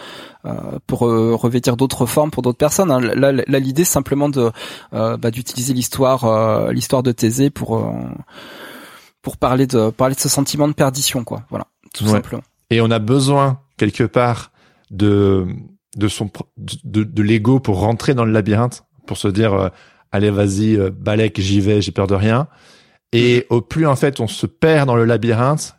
euh, 0.46 0.80
pour 0.88 1.08
euh, 1.08 1.36
revêtir 1.36 1.78
d'autres 1.78 2.06
formes 2.06 2.32
pour 2.32 2.44
d'autres 2.44 2.58
personnes. 2.58 2.92
hein. 2.92 3.00
Là, 3.00 3.32
là, 3.32 3.60
l'idée, 3.60 3.84
c'est 3.86 3.94
simplement 3.94 4.28
de 4.30 4.52
euh, 4.94 5.18
bah, 5.18 5.32
d'utiliser 5.32 5.74
l'histoire, 5.74 6.26
euh, 6.26 6.72
l'histoire 6.74 7.02
de 7.04 7.12
Thésée 7.12 7.50
pour 7.50 7.78
euh, 7.78 7.92
pour 9.22 9.38
parler 9.38 9.68
de 9.68 9.90
parler 9.90 10.16
de 10.16 10.20
ce 10.20 10.30
sentiment 10.30 10.68
de 10.68 10.74
perdition, 10.74 11.24
quoi. 11.24 11.44
Voilà, 11.50 11.68
tout 11.94 12.06
Ouais. 12.06 12.12
simplement. 12.12 12.44
Et 12.70 12.82
on 12.82 12.92
a 12.92 13.00
besoin 13.00 13.60
quelque 13.78 14.04
part 14.04 14.52
de 14.92 15.48
de 15.96 16.08
son 16.08 16.30
de, 16.58 17.04
de 17.04 17.24
l'ego 17.24 17.60
pour 17.60 17.80
rentrer 17.80 18.14
dans 18.14 18.26
le 18.26 18.32
labyrinthe, 18.32 18.84
pour 19.08 19.18
se 19.18 19.28
dire 19.28 19.54
euh, 19.54 19.70
allez 20.12 20.30
vas-y 20.30 20.76
euh, 20.78 20.90
balèque 20.92 21.40
j'y 21.40 21.60
vais, 21.62 21.82
j'ai 21.82 21.92
peur 21.92 22.08
de 22.08 22.16
rien. 22.16 22.48
Et 23.14 23.46
au 23.50 23.62
plus 23.62 23.86
en 23.88 23.96
fait 23.96 24.20
on 24.20 24.28
se 24.28 24.46
perd 24.46 24.88
dans 24.88 24.96
le 24.96 25.06
labyrinthe 25.06 25.76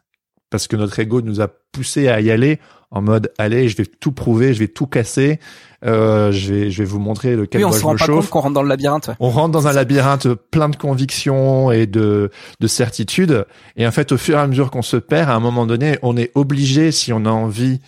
parce 0.51 0.67
que 0.67 0.77
notre 0.77 0.99
ego 0.99 1.21
nous 1.21 1.41
a 1.41 1.49
poussé 1.73 2.09
à 2.09 2.21
y 2.21 2.31
aller 2.31 2.59
en 2.91 3.03
mode 3.03 3.31
allez 3.37 3.69
je 3.69 3.77
vais 3.77 3.85
tout 3.85 4.13
prouver, 4.13 4.55
je 4.55 4.61
vais 4.61 4.69
tout 4.69 4.87
casser, 4.87 5.39
euh, 5.85 6.33
je 6.33 6.55
vais 6.55 6.71
je 6.71 6.79
vais 6.83 6.89
vous 6.89 6.99
montrer 6.99 7.37
lequel 7.37 7.61
Oui, 7.61 7.67
on 7.67 7.73
se 7.73 7.85
rend 7.85 7.97
pas 7.97 8.07
compte 8.07 8.31
qu'on 8.31 8.41
rentre 8.41 8.55
dans 8.55 8.63
le 8.63 8.69
labyrinthe. 8.71 9.11
On 9.21 9.29
rentre 9.29 9.51
dans 9.53 9.67
un 9.69 9.73
labyrinthe 9.75 10.29
plein 10.33 10.71
de 10.71 10.77
convictions 10.77 11.71
et 11.71 11.87
de, 11.87 12.31
de 12.61 12.67
certitudes. 12.67 13.45
Et 13.77 13.87
en 13.87 13.91
fait, 13.91 14.11
au 14.11 14.17
fur 14.17 14.39
et 14.39 14.41
à 14.41 14.47
mesure 14.47 14.71
qu'on 14.71 14.81
se 14.81 14.97
perd, 14.97 15.29
à 15.29 15.35
un 15.35 15.41
moment 15.41 15.67
donné, 15.67 15.99
on 16.01 16.17
est 16.17 16.33
obligé, 16.35 16.91
si 16.93 17.13
on 17.13 17.27
a 17.27 17.31
envie, 17.31 17.81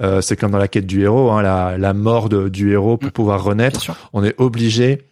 euh, 0.00 0.22
c'est 0.22 0.36
comme 0.36 0.52
dans 0.52 0.58
la 0.58 0.68
quête 0.68 0.86
du 0.86 1.02
héros, 1.02 1.30
hein, 1.32 1.42
la, 1.42 1.76
la 1.76 1.92
mort 1.92 2.30
de- 2.30 2.48
du 2.48 2.72
héros 2.72 2.96
pour 2.96 3.08
Mm. 3.10 3.12
pouvoir 3.12 3.44
renaître, 3.44 3.92
on 4.14 4.24
est 4.24 4.34
obligé 4.40 5.02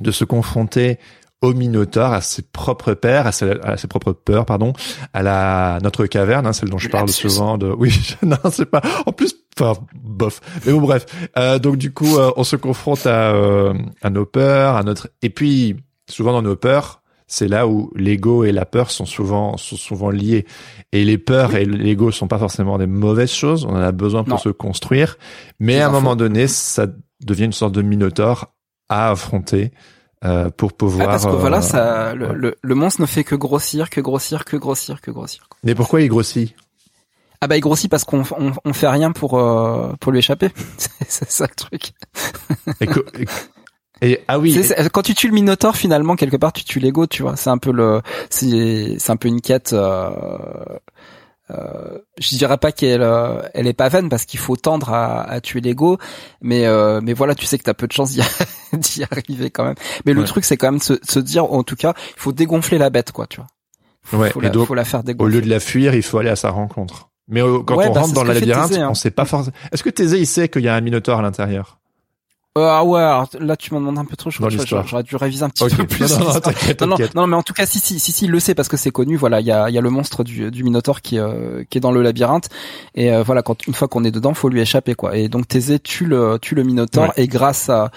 de 0.00 0.12
se 0.12 0.24
confronter 0.24 0.98
au 1.40 1.54
Minotaure, 1.54 2.12
à 2.12 2.20
ses 2.20 2.42
propres 2.42 2.94
peurs, 2.94 3.26
à 3.26 3.32
ses, 3.32 3.50
à 3.62 3.76
ses 3.76 3.86
propres 3.86 4.12
peurs, 4.12 4.44
pardon, 4.44 4.72
à 5.12 5.22
la 5.22 5.78
notre 5.82 6.06
caverne, 6.06 6.46
hein, 6.46 6.52
celle 6.52 6.68
dont 6.70 6.78
je 6.78 6.88
parle 6.88 7.08
souvent. 7.08 7.58
De 7.58 7.68
oui, 7.78 7.92
non, 8.22 8.36
c'est 8.50 8.66
pas. 8.66 8.82
En 9.06 9.12
plus, 9.12 9.36
enfin, 9.58 9.80
bof. 9.94 10.40
Mais 10.66 10.72
bon, 10.72 10.80
bref. 10.80 11.06
Euh, 11.38 11.58
donc 11.58 11.76
du 11.76 11.92
coup, 11.92 12.16
euh, 12.16 12.32
on 12.36 12.44
se 12.44 12.56
confronte 12.56 13.06
à 13.06 13.32
euh, 13.34 13.72
à 14.02 14.10
nos 14.10 14.26
peurs, 14.26 14.74
à 14.76 14.82
notre. 14.82 15.08
Et 15.22 15.30
puis, 15.30 15.76
souvent 16.10 16.32
dans 16.32 16.42
nos 16.42 16.56
peurs, 16.56 17.02
c'est 17.28 17.46
là 17.46 17.68
où 17.68 17.92
l'ego 17.94 18.42
et 18.44 18.52
la 18.52 18.64
peur 18.64 18.90
sont 18.90 19.06
souvent 19.06 19.56
sont 19.58 19.76
souvent 19.76 20.10
liés. 20.10 20.44
Et 20.92 21.04
les 21.04 21.18
peurs 21.18 21.54
et 21.54 21.64
l'ego 21.66 22.10
sont 22.10 22.26
pas 22.26 22.38
forcément 22.38 22.78
des 22.78 22.86
mauvaises 22.86 23.30
choses. 23.30 23.64
On 23.64 23.70
en 23.70 23.76
a 23.76 23.92
besoin 23.92 24.24
pour 24.24 24.34
Non. 24.34 24.38
se 24.38 24.48
construire. 24.48 25.18
Mais 25.60 25.80
à 25.80 25.86
un 25.88 25.90
moment 25.92 26.16
donné, 26.16 26.48
ça 26.48 26.86
devient 27.24 27.44
une 27.44 27.52
sorte 27.52 27.74
de 27.74 27.82
minotaure 27.82 28.54
à 28.88 29.10
affronter 29.10 29.70
euh, 30.24 30.50
pour 30.50 30.70
Ah, 30.72 30.76
pouvoir. 30.76 31.08
parce 31.08 31.24
que 31.24 31.30
euh, 31.30 31.34
voilà, 31.36 31.60
ça, 31.62 32.14
le, 32.14 32.26
ouais. 32.28 32.34
le, 32.34 32.56
le 32.60 32.74
monstre 32.74 33.00
ne 33.00 33.06
fait 33.06 33.24
que 33.24 33.34
grossir, 33.34 33.88
que 33.90 34.00
grossir, 34.00 34.44
que 34.44 34.56
grossir, 34.56 35.00
que 35.00 35.10
grossir. 35.10 35.48
Mais 35.64 35.74
pourquoi 35.74 36.00
il 36.00 36.08
grossit? 36.08 36.54
Ah 37.40 37.46
bah 37.46 37.56
il 37.56 37.60
grossit 37.60 37.88
parce 37.88 38.04
qu'on 38.04 38.22
on, 38.36 38.52
on 38.64 38.72
fait 38.72 38.88
rien 38.88 39.12
pour 39.12 39.38
euh, 39.38 39.92
pour 40.00 40.10
lui 40.10 40.18
échapper. 40.18 40.50
C'est- 41.08 41.30
ça 41.30 41.46
le 41.48 41.54
truc. 41.54 41.92
et, 42.80 42.84
et- 44.00 44.10
et- 44.12 44.24
ah 44.26 44.38
oui. 44.40 44.60
Quand 44.92 45.02
tu 45.02 45.14
tues 45.14 45.28
le 45.28 45.34
Minotaure, 45.34 45.76
finalement, 45.76 46.16
quelque 46.16 46.36
part, 46.36 46.52
tu 46.52 46.64
tues 46.64 46.80
l'ego, 46.80 47.06
tu 47.06 47.22
vois. 47.22 47.36
C'est 47.36 47.50
un 47.50 47.58
peu 47.58 47.70
le, 47.72 48.00
c'est, 48.30 48.96
c'est 48.98 49.12
un 49.12 49.16
peu 49.16 49.28
une 49.28 49.40
quête. 49.40 49.72
Euh, 49.72 50.10
euh, 51.50 51.98
je 52.18 52.36
dirais 52.36 52.58
pas 52.58 52.72
qu'elle, 52.72 53.02
euh, 53.02 53.40
elle 53.54 53.66
est 53.66 53.72
pas 53.72 53.88
vaine 53.88 54.08
parce 54.08 54.24
qu'il 54.24 54.38
faut 54.40 54.56
tendre 54.56 54.90
à, 54.92 55.22
à 55.22 55.40
tuer 55.40 55.60
l'ego, 55.60 55.98
mais 56.42 56.66
euh, 56.66 57.00
mais 57.02 57.12
voilà, 57.14 57.34
tu 57.34 57.46
sais 57.46 57.58
que 57.58 57.62
t'as 57.64 57.74
peu 57.74 57.86
de 57.86 57.92
chances 57.92 58.10
d'y, 58.12 58.20
d'y 58.72 59.04
arriver 59.10 59.50
quand 59.50 59.64
même. 59.64 59.74
Mais 60.04 60.12
le 60.12 60.24
truc, 60.24 60.44
c'est 60.44 60.56
quand 60.56 60.68
même 60.68 60.78
de 60.78 60.84
se, 60.84 60.92
de 60.94 61.00
se 61.06 61.18
dire, 61.20 61.50
en 61.52 61.62
tout 61.62 61.76
cas, 61.76 61.94
il 62.16 62.20
faut 62.20 62.32
dégonfler 62.32 62.78
la 62.78 62.90
bête, 62.90 63.12
quoi, 63.12 63.26
tu 63.26 63.38
vois. 63.38 63.46
Faut, 64.02 64.16
Ouais, 64.18 64.30
faut 64.30 64.40
la, 64.40 64.50
donc, 64.50 64.66
faut 64.68 64.74
la 64.74 64.84
faire 64.84 65.00
Au 65.00 65.02
dégonfler. 65.04 65.34
lieu 65.36 65.42
de 65.42 65.48
la 65.50 65.60
fuir, 65.60 65.94
il 65.94 66.02
faut 66.02 66.18
aller 66.18 66.30
à 66.30 66.36
sa 66.36 66.50
rencontre. 66.50 67.10
Mais 67.28 67.42
euh, 67.42 67.60
quand 67.62 67.76
Ouais, 67.76 67.88
on 67.88 67.92
bah, 67.92 68.00
rentre 68.00 68.14
dans 68.14 68.24
le 68.24 68.32
labyrinthe, 68.32 68.68
Thésée, 68.68 68.80
hein. 68.80 68.88
on 68.90 68.94
sait 68.94 69.10
pas 69.10 69.24
forcément. 69.26 69.54
Est-ce 69.72 69.82
que 69.82 69.90
Thésée 69.90 70.18
il 70.18 70.26
sait 70.26 70.48
qu'il 70.48 70.62
y 70.62 70.68
a 70.68 70.74
un 70.74 70.80
minotaure 70.80 71.18
à 71.18 71.22
l'intérieur? 71.22 71.78
Ah 72.62 72.84
ouais, 72.84 73.00
alors 73.00 73.28
là 73.40 73.56
tu 73.56 73.74
m'en 73.74 73.80
demandes 73.80 73.98
un 73.98 74.04
peu 74.04 74.16
trop. 74.16 74.30
Je 74.30 74.38
crois 74.38 74.50
que 74.50 74.88
j'aurais 74.88 75.02
dû 75.02 75.16
réviser 75.16 75.44
un 75.44 75.50
petit 75.50 75.64
peu 75.74 75.86
plus. 75.86 76.18
Non, 76.86 76.96
non, 77.14 77.26
mais 77.26 77.36
en 77.36 77.42
tout 77.42 77.52
cas, 77.52 77.66
si, 77.66 77.78
si, 77.80 77.98
si, 77.98 78.12
si, 78.12 78.24
il 78.24 78.30
le 78.30 78.40
sait 78.40 78.54
parce 78.54 78.68
que 78.68 78.76
c'est 78.76 78.90
connu. 78.90 79.16
Voilà, 79.16 79.40
il 79.40 79.46
y 79.46 79.52
a, 79.52 79.68
y 79.70 79.78
a 79.78 79.80
le 79.80 79.90
monstre 79.90 80.24
du, 80.24 80.50
du 80.50 80.64
Minotaure 80.64 81.02
qui, 81.02 81.18
euh, 81.18 81.64
qui 81.68 81.78
est 81.78 81.80
dans 81.80 81.92
le 81.92 82.02
labyrinthe. 82.02 82.48
Et 82.94 83.12
euh, 83.12 83.22
voilà, 83.22 83.42
quand 83.42 83.66
une 83.66 83.74
fois 83.74 83.88
qu'on 83.88 84.04
est 84.04 84.10
dedans, 84.10 84.34
faut 84.34 84.48
lui 84.48 84.60
échapper, 84.60 84.94
quoi. 84.94 85.16
Et 85.16 85.28
donc 85.28 85.48
Thésée 85.48 85.78
tue 85.78 86.06
le, 86.06 86.38
tue 86.40 86.54
le 86.54 86.62
Minotaure 86.62 87.04
Ouais. 87.08 87.12
et 87.16 87.28
grâce 87.28 87.68
à, 87.68 87.90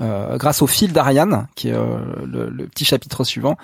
euh, 0.00 0.36
grâce 0.38 0.62
au 0.62 0.66
fil 0.66 0.92
d'Ariane, 0.92 1.46
qui 1.54 1.68
est 1.68 1.74
euh, 1.74 1.98
le, 2.24 2.48
le 2.48 2.66
petit 2.66 2.84
chapitre 2.84 3.24
suivant, 3.24 3.56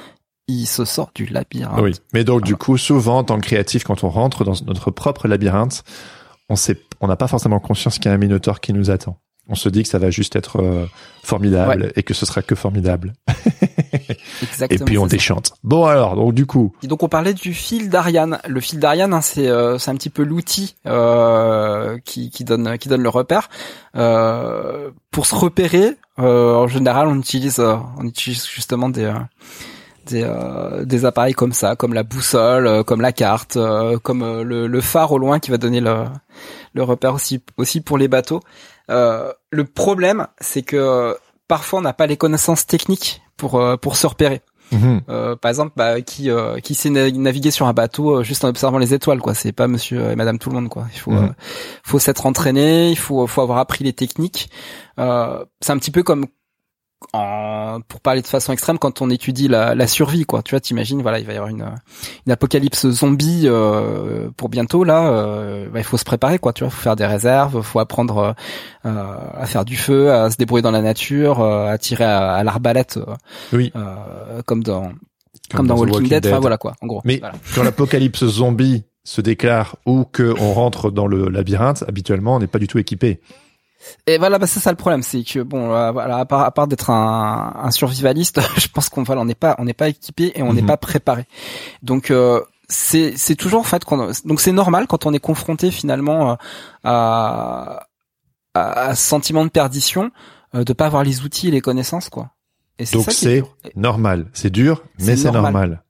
il 0.47 0.67
se 0.67 0.85
sort 0.85 1.11
du 1.15 1.27
labyrinthe. 1.27 1.81
Oui. 1.81 1.95
Mais 2.13 2.23
donc 2.23 2.43
du 2.43 2.55
coup, 2.57 2.77
souvent, 2.77 3.19
en 3.19 3.25
tant 3.25 3.37
que 3.39 3.47
créatif, 3.47 3.85
quand 3.85 4.05
on 4.05 4.11
rentre 4.11 4.45
dans 4.45 4.55
notre 4.67 4.91
propre 4.91 5.27
labyrinthe, 5.27 5.83
on 6.51 6.57
sait, 6.57 6.79
on 7.01 7.09
n'a 7.09 7.17
pas 7.17 7.29
forcément 7.29 7.59
conscience 7.61 7.99
qu'il 7.99 8.07
y 8.07 8.09
a 8.09 8.15
un 8.15 8.19
minotaure 8.19 8.61
qui 8.61 8.73
nous 8.75 8.91
attend. 8.91 9.17
On 9.49 9.55
se 9.55 9.69
dit 9.69 9.83
que 9.83 9.89
ça 9.89 9.99
va 9.99 10.11
juste 10.11 10.37
être 10.37 10.63
euh, 10.63 10.87
formidable 11.23 11.93
et 11.97 12.03
que 12.03 12.15
ce 12.15 12.25
sera 12.25 12.41
que 12.41 12.55
formidable. 12.55 13.13
Exactement. 14.43 14.69
et 14.71 14.85
puis 14.85 14.99
on 14.99 15.05
ça. 15.05 15.11
déchante. 15.11 15.53
Bon 15.63 15.85
alors, 15.85 16.17
donc 16.17 16.33
du 16.35 16.47
coup, 16.47 16.75
Et 16.83 16.87
donc 16.87 17.03
on 17.03 17.09
parlait 17.09 17.35
du 17.35 17.53
fil 17.53 17.91
d'Ariane. 17.91 18.39
Le 18.49 18.61
fil 18.61 18.79
d'Ariane, 18.79 19.13
hein, 19.13 19.21
c'est 19.21 19.49
euh, 19.49 19.79
c'est 19.79 19.91
un 19.91 19.97
petit 19.97 20.11
peu 20.11 20.23
l'outil 20.23 20.77
euh, 20.87 21.99
qui, 22.05 22.31
qui 22.31 22.45
donne 22.45 22.79
qui 22.79 22.89
donne 22.89 23.03
le 23.03 23.09
repère. 23.11 23.51
Euh, 23.97 24.91
pour 25.11 25.27
se 25.27 25.35
repérer, 25.35 25.97
euh, 26.19 26.55
en 26.55 26.67
général, 26.67 27.07
on 27.09 27.19
utilise 27.19 27.61
on 27.61 28.07
utilise 28.07 28.47
justement 28.47 28.89
des 28.89 29.05
euh, 29.05 29.15
des, 30.07 30.23
euh, 30.23 30.85
des 30.85 31.05
appareils 31.05 31.35
comme 31.35 31.53
ça, 31.53 31.77
comme 31.77 31.95
la 31.95 32.03
boussole, 32.03 32.67
euh, 32.67 32.83
comme 32.83 33.01
la 33.01 33.13
carte, 33.13 33.57
euh, 33.57 33.99
comme 33.99 34.43
le, 34.43 34.67
le 34.67 34.81
phare 34.81 35.13
au 35.13 35.19
loin 35.19 35.39
qui 35.39 35.51
va 35.51 35.59
donner 35.59 35.81
le 35.81 36.05
le 36.75 36.83
repère 36.83 37.15
aussi 37.15 37.43
aussi 37.57 37.81
pour 37.81 37.99
les 37.99 38.09
bateaux. 38.09 38.41
Euh, 38.91 39.33
le 39.51 39.65
problème, 39.65 40.27
c'est 40.41 40.63
que 40.63 40.77
euh, 40.77 41.15
parfois 41.49 41.79
on 41.79 41.83
n'a 41.83 41.93
pas 41.93 42.07
les 42.07 42.17
connaissances 42.17 42.67
techniques 42.67 43.23
pour 43.37 43.57
euh, 43.61 43.77
pour 43.77 43.97
se 43.97 44.07
repérer. 44.07 44.43
mhm, 44.73 45.01
Euh, 45.09 45.37
par 45.37 45.49
exemple, 45.51 45.73
bah, 45.77 46.01
qui 46.03 46.31
euh, 46.31 46.59
qui 46.61 46.75
sait 46.75 46.91
na- 46.91 47.11
naviguer 47.11 47.51
sur 47.51 47.67
un 47.67 47.73
bateau 47.73 48.19
euh, 48.19 48.23
juste 48.23 48.45
en 48.45 48.49
observant 48.49 48.79
les 48.79 48.93
étoiles, 48.95 49.21
quoi. 49.21 49.35
C'est 49.35 49.53
pas 49.53 49.69
Monsieur 49.69 50.11
et 50.11 50.17
Madame 50.17 50.39
tout 50.39 50.49
le 50.51 50.55
monde, 50.57 50.69
quoi. 50.69 50.87
Il 50.95 50.99
faut 51.01 51.11
Mhm. 51.13 51.35
faut 51.83 51.99
s'être 51.99 52.27
entraîné, 52.27 52.91
il 52.91 52.99
faut 52.99 53.27
faut 53.27 53.41
avoir 53.43 53.59
appris 53.59 53.85
les 53.85 53.93
techniques. 53.93 54.51
Euh, 54.99 55.45
c'est 55.61 55.73
un 55.73 55.79
petit 55.79 55.91
peu 55.91 56.03
comme 56.03 56.27
en, 57.13 57.79
pour 57.87 58.01
parler 58.01 58.23
de 58.23 58.27
façon 58.27 58.53
extrême 58.53 58.79
quand 58.79 59.03
on 59.03 59.11
étudie 59.11 59.49
la, 59.49 59.75
la 59.75 59.87
survie, 59.87 60.25
quoi. 60.25 60.43
Tu 60.43 60.51
vois, 60.53 60.61
t'imagines, 60.61 61.03
voilà, 61.03 61.19
il 61.19 61.27
va 61.27 61.33
y 61.33 61.37
avoir 61.37 61.51
une 61.51 61.65
une 62.27 62.33
apocalypse 62.33 62.89
zombie 62.89 63.43
euh, 63.45 64.31
pour 64.37 64.49
bientôt 64.49 64.85
là. 64.85 65.09
euh, 65.09 65.69
bah, 65.73 65.81
il 65.81 65.85
faut 65.85 65.97
se 65.99 66.05
préparer, 66.05 66.39
quoi. 66.39 66.53
Tu 66.53 66.65
vois, 66.65 66.71
faut 66.71 66.83
faire 66.83 66.97
des 66.97 67.07
réserves, 67.07 67.61
faut 67.63 67.79
apprendre 67.81 68.35
euh, 68.87 69.17
à 69.35 69.47
faire 69.47 69.65
du 69.65 69.77
feu, 69.77 70.13
à 70.13 70.31
se 70.31 70.37
débrouiller 70.37 70.63
dans 70.63 70.71
la 70.71 70.83
nature, 70.83 71.41
euh, 71.41 71.67
à 71.69 71.79
tirer 71.79 72.05
à, 72.05 72.33
à 72.33 72.45
l'arbalète. 72.45 72.97
euh, 72.97 73.15
oui. 73.53 73.73
euh, 73.77 74.43
comme 74.47 74.63
dans 74.63 74.93
comme, 75.53 75.67
dans, 75.67 75.77
The 75.77 75.91
Walking, 75.91 76.09
Dead, 76.09 76.27
enfin 76.27 76.41
voilà 76.41 76.57
quoi, 76.57 76.75
en 76.81 76.87
gros. 76.87 77.03
Mais 77.05 77.19
Voilà. 77.19 77.35
quand 77.55 77.63
l'apocalypse 77.63 78.25
zombie 78.27 78.85
se 79.05 79.21
déclare 79.21 79.77
ou 79.85 80.05
que 80.05 80.35
on 80.41 80.55
rentre 80.55 80.91
dans 80.91 81.07
le 81.07 81.29
labyrinthe, 81.29 81.85
habituellement, 81.87 82.37
on 82.37 82.39
n'est 82.39 82.47
pas 82.47 82.59
du 82.59 82.67
tout 82.67 82.79
équipé. 82.79 83.21
Et 84.07 84.19
voilà, 84.19 84.39
bah 84.39 84.47
c'est 84.47 84.61
ça 84.61 84.71
le 84.71 84.77
problème, 84.77 85.03
c'est 85.03 85.23
que 85.25 85.41
bon, 85.41 85.73
euh, 85.73 85.91
voilà, 85.93 86.19
à 86.19 86.25
part, 86.25 86.41
à 86.43 86.51
part 86.51 86.67
d'être 86.67 86.91
un, 86.91 87.53
un 87.63 87.71
survivaliste, 87.71 88.41
je 88.59 88.69
pense 88.69 88.89
qu'on 88.89 89.03
voilà, 89.03 89.21
on 89.23 89.25
n'est 89.27 89.35
pas 89.35 89.55
on 89.59 89.65
n'est 89.65 89.75
pas 89.75 89.89
équipé 89.89 90.33
et 90.35 90.43
on 90.43 90.53
n'est 90.53 90.63
Mhm. 90.63 90.67
pas 90.69 90.77
préparé. 90.77 91.27
Donc 91.83 92.11
euh, 92.11 92.41
c'est 92.69 93.17
c'est 93.17 93.35
toujours 93.35 93.61
en 93.61 93.65
fait 93.65 93.85
qu'on 93.85 94.11
donc 94.25 94.41
c'est 94.41 94.53
normal 94.53 94.87
quand 94.87 95.05
on 95.07 95.13
est 95.13 95.19
confronté 95.21 95.71
finalement 95.71 96.31
euh, 96.33 96.35
à 96.85 97.87
à, 98.55 98.81
à 98.89 98.95
ce 98.95 99.03
sentiment 99.07 99.45
de 99.45 99.51
perdition 99.51 100.11
euh, 100.55 100.65
de 100.65 100.73
pas 100.73 100.87
avoir 100.87 101.03
les 101.05 101.23
outils 101.25 101.49
et 101.49 101.51
les 101.51 101.61
connaissances 101.61 102.09
quoi. 102.09 102.31
Et 102.79 102.85
Donc 102.87 103.11
c'est 103.11 103.43
normal. 103.77 104.27
C'est 104.33 104.51
dur, 104.51 104.83
mais 104.99 105.17
C'est 105.17 105.25
normal. 105.31 105.43
normal. 105.53 105.83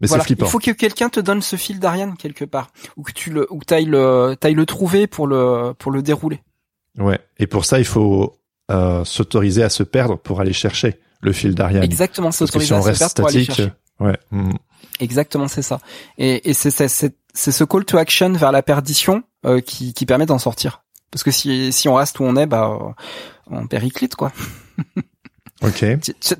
Mais 0.00 0.06
voilà, 0.08 0.22
c'est 0.22 0.28
flippant. 0.28 0.46
il 0.46 0.48
faut 0.50 0.58
que 0.58 0.70
quelqu'un 0.70 1.08
te 1.10 1.20
donne 1.20 1.42
ce 1.42 1.56
fil 1.56 1.78
d'Ariane 1.78 2.16
quelque 2.16 2.44
part 2.44 2.68
ou 2.96 3.02
que 3.02 3.12
tu 3.12 3.30
le 3.30 3.46
ou 3.52 3.58
que 3.58 3.64
t'ailles 3.64 3.84
le 3.84 4.34
t'ailles 4.40 4.54
le 4.54 4.64
trouver 4.66 5.06
pour 5.06 5.26
le 5.26 5.74
pour 5.78 5.90
le 5.92 6.02
dérouler. 6.02 6.40
Ouais. 7.00 7.18
Et 7.38 7.46
pour 7.46 7.64
ça, 7.64 7.78
il 7.78 7.84
faut 7.84 8.36
euh, 8.70 9.04
s'autoriser 9.04 9.62
à 9.62 9.70
se 9.70 9.82
perdre 9.82 10.16
pour 10.16 10.40
aller 10.40 10.52
chercher 10.52 11.00
le 11.20 11.32
fil 11.32 11.54
d'Ariane. 11.54 11.82
Exactement, 11.82 12.30
si 12.30 12.42
on 12.42 12.46
à 12.46 12.48
se 12.48 12.98
perdre 12.98 13.14
pour 13.14 13.28
aller 13.28 13.44
chercher. 13.44 13.72
ouais. 13.98 14.16
mhm. 14.30 14.52
Exactement, 15.00 15.48
c'est 15.48 15.62
ça. 15.62 15.80
Et, 16.18 16.50
et 16.50 16.54
c'est 16.54 16.70
c'est 16.70 17.14
c'est 17.32 17.52
ce 17.52 17.64
call 17.64 17.84
to 17.84 17.96
action 17.96 18.32
vers 18.32 18.52
la 18.52 18.62
perdition 18.62 19.22
euh, 19.46 19.60
qui 19.60 19.94
qui 19.94 20.04
permet 20.04 20.26
d'en 20.26 20.38
sortir. 20.38 20.82
Parce 21.10 21.22
que 21.22 21.30
si 21.30 21.72
si 21.72 21.88
on 21.88 21.94
reste 21.94 22.20
où 22.20 22.24
on 22.24 22.36
est, 22.36 22.46
bah 22.46 22.94
on 23.50 23.66
périclite 23.66 24.14
quoi. 24.14 24.32
Ok. 25.62 25.84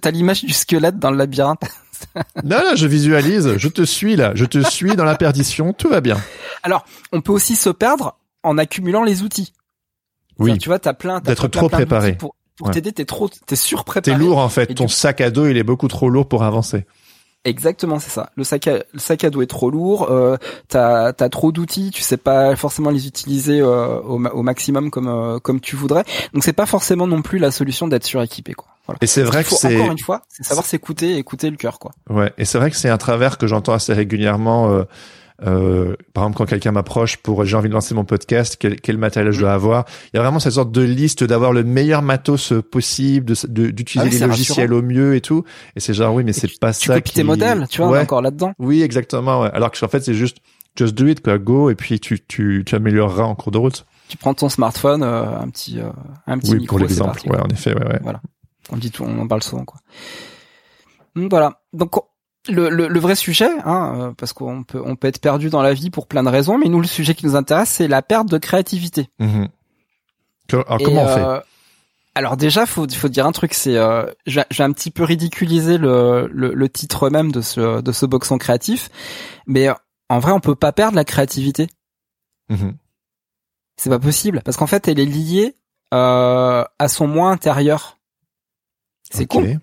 T'as 0.01 0.11
l'image 0.11 0.45
du 0.45 0.53
squelette 0.53 0.99
dans 0.99 1.11
le 1.11 1.19
labyrinthe. 1.19 1.63
non, 2.45 2.59
non, 2.65 2.75
je 2.75 2.87
visualise. 2.87 3.57
Je 3.59 3.69
te 3.69 3.83
suis 3.83 4.17
là. 4.17 4.33
Je 4.35 4.47
te 4.47 4.63
suis 4.71 4.97
dans 4.97 5.05
la 5.05 5.15
perdition. 5.15 5.73
Tout 5.73 5.91
va 5.91 6.01
bien. 6.01 6.19
Alors, 6.63 6.87
on 7.13 7.21
peut 7.21 7.33
aussi 7.33 7.57
se 7.57 7.69
perdre 7.69 8.19
en 8.43 8.57
accumulant 8.57 9.05
les 9.05 9.23
outils. 9.23 9.53
Oui. 10.41 10.59
Tu 10.59 10.69
vois, 10.69 10.79
t'as 10.79 10.95
plein. 10.95 11.21
D'être 11.21 11.49
trop 11.49 11.69
préparé. 11.69 12.15
Pour, 12.15 12.35
pour 12.57 12.71
t'aider, 12.71 12.93
t'es 12.93 13.05
trop, 13.05 13.29
t'es 13.47 13.57
surpréparé. 13.57 14.17
T'es 14.17 14.23
lourd 14.23 14.39
en 14.39 14.49
fait. 14.49 14.75
Ton 14.75 14.89
sac 14.89 15.21
à 15.21 15.31
dos, 15.31 15.47
il 15.47 15.57
est 15.57 15.63
beaucoup 15.63 15.89
trop 15.89 16.09
lourd 16.09 16.29
pour 16.29 16.43
avancer. 16.43 16.85
Exactement, 17.45 17.99
c'est 17.99 18.11
ça. 18.11 18.31
Le 18.37 18.45
sac 18.45 18.67
à, 18.67 18.83
le 18.93 18.99
sac 18.99 19.25
à 19.25 19.31
dos 19.31 19.41
est 19.41 19.47
trop 19.47 19.71
lourd. 19.71 20.11
Euh, 20.11 20.37
t'as 20.69 21.07
as 21.07 21.29
trop 21.31 21.53
d'outils, 21.53 21.91
tu 21.91 22.03
sais 22.03 22.19
pas 22.19 22.55
forcément 22.55 22.91
les 22.91 23.07
utiliser 23.07 23.61
euh, 23.61 23.99
au, 24.01 24.23
au, 24.23 24.43
maximum 24.43 24.91
comme 24.91 25.09
euh, 25.09 25.39
comme 25.39 25.59
tu 25.59 25.75
voudrais. 25.75 26.05
Donc 26.35 26.45
c'est 26.45 26.53
pas 26.53 26.67
forcément 26.67 27.07
non 27.07 27.23
plus 27.23 27.39
la 27.39 27.51
solution 27.51 27.89
d'être 27.89 28.05
suréquipé 28.05 28.53
quoi. 28.53 28.69
Voilà. 28.87 28.99
Et 29.01 29.07
c'est 29.07 29.23
vrai 29.23 29.43
que 29.43 29.51
c'est 29.51 29.75
encore 29.75 29.93
une 29.93 29.99
fois, 29.99 30.23
c'est 30.29 30.45
savoir 30.45 30.67
s'écouter, 30.67 31.17
écouter 31.17 31.49
le 31.49 31.57
cœur 31.57 31.79
quoi. 31.79 31.93
Ouais. 32.11 32.31
Et 32.37 32.45
c'est 32.45 32.59
vrai 32.59 32.71
que 32.71 32.77
c'est 32.77 32.91
un 32.91 32.99
travers 32.99 33.39
que 33.39 33.47
j'entends 33.47 33.73
assez 33.73 33.95
régulièrement. 33.95 34.71
Euh, 34.71 34.85
euh, 35.47 35.97
par 36.13 36.25
exemple, 36.25 36.39
quand 36.39 36.47
quelqu'un 36.47 36.73
m'approche 36.73 37.17
pour 37.17 37.45
j'ai 37.45 37.57
envie 37.57 37.69
de 37.69 37.75
lancer 37.75 37.95
mon 37.95 38.05
podcast, 38.05 38.57
quel, 38.59 38.81
quel 38.81 38.99
matériel 38.99 39.33
je 39.33 39.41
dois 39.41 39.53
avoir 39.53 39.85
Il 40.13 40.17
y 40.17 40.21
a 40.21 40.23
vraiment 40.23 40.39
cette 40.39 40.53
sorte 40.53 40.73
de 40.73 40.83
liste 40.83 41.25
d'avoir 41.25 41.53
le 41.53 41.65
meilleur 41.65 42.03
matos 42.03 42.53
possible, 42.71 43.35
d'utiliser 43.49 44.11
de, 44.11 44.25
ah 44.25 44.27
les 44.27 44.27
logiciels 44.27 44.73
au 44.73 44.83
mieux 44.83 45.15
et 45.15 45.21
tout. 45.21 45.45
Et 45.77 45.81
c'est 45.81 45.95
genre 45.95 46.15
oui, 46.15 46.25
mais 46.25 46.33
c'est 46.33 46.59
pas 46.59 46.73
tu 46.73 46.87
ça. 46.87 46.97
Tu 46.97 47.03
qui... 47.03 47.15
tes 47.15 47.23
modèles, 47.23 47.67
tu 47.69 47.83
vois, 47.83 48.01
encore 48.01 48.23
là-dedans. 48.23 48.53
Oui, 48.59 48.83
exactement. 48.83 49.43
Ouais. 49.43 49.51
Alors 49.53 49.71
qu'en 49.71 49.89
fait, 49.89 50.05
c'est 50.05 50.15
juste 50.15 50.39
just 50.77 50.95
do 50.95 51.07
it, 51.07 51.23
quoi, 51.23 51.39
go, 51.39 51.71
et 51.71 51.75
puis 51.75 52.01
tu 52.01 52.21
tu 52.27 52.63
tu 52.67 52.75
amélioreras 52.75 53.25
en 53.25 53.35
cours 53.35 53.53
de 53.53 53.59
route. 53.59 53.87
Tu 54.09 54.17
prends 54.17 54.35
ton 54.35 54.49
smartphone, 54.49 55.03
euh, 55.03 55.39
un 55.39 55.49
petit 55.49 55.79
euh, 55.81 55.91
un 56.27 56.39
petit 56.39 56.53
oui, 56.53 56.59
micro, 56.59 56.77
pour 56.77 56.79
l'exemple. 56.81 57.21
Ouais, 57.27 57.39
en 57.39 57.49
effet, 57.49 57.75
ouais, 57.75 57.87
ouais. 57.87 58.01
Voilà. 58.03 58.21
On 58.71 58.77
dit 58.77 58.91
tout, 58.91 59.05
on 59.05 59.19
en 59.19 59.27
parle 59.27 59.43
souvent, 59.43 59.65
quoi. 59.65 59.81
Voilà. 61.15 61.61
Donc 61.73 61.95
le, 62.49 62.71
le, 62.71 62.89
le, 62.89 63.01
vrai 63.01 63.15
sujet, 63.15 63.51
hein, 63.65 63.95
euh, 63.97 64.13
parce 64.17 64.33
qu'on 64.33 64.63
peut 64.63 64.83
on 64.85 64.97
peut 64.97 65.09
être 65.09 65.21
perdu 65.21 65.51
dans 65.51 65.63
la 65.63 65.75
vie 65.75 65.91
pour 65.91 66.07
plein 66.07 66.23
de 66.23 66.29
raisons, 66.29 66.59
mais 66.59 66.69
nous 66.69 66.81
le 66.81 66.87
sujet 66.87 67.15
qui 67.15 67.27
nous 67.27 67.37
intéresse, 67.37 67.69
c'est 67.69 67.89
la 67.89 68.03
perte 68.03 68.29
de 68.29 68.39
créativité. 68.39 69.09
Mmh. 69.19 69.45
Alors, 70.53 70.79
comment 70.83 71.05
on 71.05 71.09
fait 71.09 71.21
euh, 71.21 71.41
Alors 72.15 72.37
déjà, 72.37 72.67
faut 72.67 72.89
faut 72.89 73.09
dire 73.09 73.27
un 73.27 73.33
truc, 73.33 73.55
c'est 73.55 73.77
euh, 73.77 74.07
j'ai 74.27 74.63
un 74.63 74.73
petit 74.73 74.91
peu 74.91 75.05
ridiculisé 75.05 75.77
le, 75.79 76.29
le, 76.33 76.55
le, 76.55 76.69
titre 76.69 77.11
même 77.11 77.31
de 77.31 77.41
ce 77.41 77.83
de 77.83 77.93
ce 77.93 78.07
boxon 78.07 78.39
créatif, 78.39 78.89
mais 79.47 79.69
en 80.09 80.19
vrai, 80.19 80.33
on 80.33 80.41
peut 80.41 80.57
pas 80.57 80.73
perdre 80.73 80.97
la 80.97 81.05
créativité. 81.05 81.69
Mmh. 82.49 82.71
C'est 83.77 83.91
pas 83.91 83.99
possible 83.99 84.43
parce 84.45 84.57
qu'en 84.57 84.67
fait, 84.67 84.89
elle 84.89 84.99
est 84.99 85.07
liée 85.07 85.55
euh, 85.95 86.65
à 86.79 86.89
son 86.89 87.07
moi 87.07 87.31
intérieur. 87.31 87.99
C'est 89.11 89.33
okay. 89.33 89.55
con. 89.55 89.61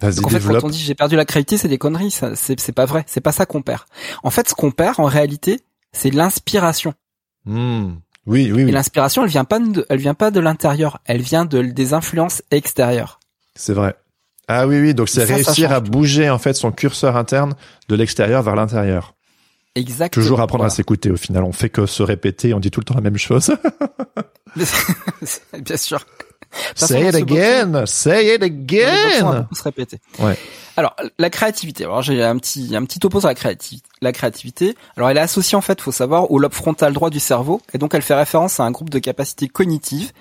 Donc 0.00 0.26
en 0.26 0.28
fait, 0.30 0.40
quand 0.40 0.64
on 0.64 0.68
dit 0.68 0.78
j'ai 0.78 0.94
perdu 0.94 1.16
la 1.16 1.24
créativité, 1.24 1.58
c'est 1.58 1.68
des 1.68 1.78
conneries. 1.78 2.10
C'est, 2.10 2.72
pas 2.72 2.86
vrai. 2.86 3.04
C'est 3.06 3.20
pas 3.20 3.32
ça 3.32 3.46
qu'on 3.46 3.62
perd. 3.62 3.82
En 4.22 4.30
fait, 4.30 4.48
ce 4.48 4.54
qu'on 4.54 4.70
perd, 4.70 4.98
en 4.98 5.04
réalité, 5.04 5.60
c'est 5.92 6.10
l'inspiration. 6.10 6.94
Mmh. 7.44 7.92
Oui, 8.26 8.50
oui, 8.52 8.64
oui. 8.64 8.68
Et 8.68 8.72
l'inspiration, 8.72 9.24
elle 9.24 9.30
vient 9.30 9.44
pas 9.44 9.58
de, 9.58 9.84
elle 9.88 9.98
vient 9.98 10.14
pas 10.14 10.30
de 10.30 10.40
l'intérieur. 10.40 11.00
Elle 11.04 11.20
vient 11.20 11.44
de 11.44 11.62
des 11.62 11.94
influences 11.94 12.42
extérieures. 12.50 13.20
C'est 13.54 13.74
vrai. 13.74 13.94
Ah 14.48 14.66
oui, 14.66 14.80
oui. 14.80 14.94
Donc 14.94 15.08
c'est 15.08 15.24
réussir 15.24 15.70
ça 15.70 15.76
à 15.76 15.80
bouger 15.80 16.30
en 16.30 16.38
fait 16.38 16.54
son 16.54 16.72
curseur 16.72 17.16
interne 17.16 17.54
de 17.88 17.94
l'extérieur 17.94 18.42
vers 18.42 18.56
l'intérieur. 18.56 19.14
Exactement. 19.74 20.22
Toujours 20.22 20.40
apprendre 20.40 20.62
voilà. 20.62 20.72
à 20.72 20.76
s'écouter. 20.76 21.10
Au 21.10 21.16
final, 21.16 21.44
on 21.44 21.52
fait 21.52 21.70
que 21.70 21.86
se 21.86 22.02
répéter. 22.02 22.54
On 22.54 22.60
dit 22.60 22.70
tout 22.70 22.80
le 22.80 22.84
temps 22.84 22.94
la 22.94 23.00
même 23.00 23.18
chose. 23.18 23.54
Bien 25.60 25.76
sûr. 25.76 26.04
Say 26.74 27.08
it 27.08 27.14
again, 27.14 27.86
say 27.86 28.34
it 28.34 28.42
again. 28.42 29.46
Se 29.52 29.62
répéter. 29.62 29.98
Ouais. 30.18 30.36
Alors 30.76 30.96
la 31.18 31.30
créativité. 31.30 31.84
Alors 31.84 32.02
j'ai 32.02 32.22
un 32.22 32.38
petit 32.38 32.74
un 32.74 32.84
petit 32.84 32.98
topo 32.98 33.20
sur 33.20 33.28
la 33.28 33.34
créativité. 33.34 33.88
La 34.00 34.12
créativité. 34.12 34.76
Alors 34.96 35.10
elle 35.10 35.16
est 35.16 35.20
associée 35.20 35.56
en 35.56 35.60
fait, 35.60 35.80
faut 35.80 35.92
savoir, 35.92 36.30
au 36.30 36.38
lobe 36.38 36.54
frontal 36.54 36.92
droit 36.92 37.10
du 37.10 37.20
cerveau, 37.20 37.60
et 37.72 37.78
donc 37.78 37.94
elle 37.94 38.02
fait 38.02 38.14
référence 38.14 38.60
à 38.60 38.64
un 38.64 38.70
groupe 38.70 38.90
de 38.90 38.98
capacités 38.98 39.48
cognitives, 39.48 40.12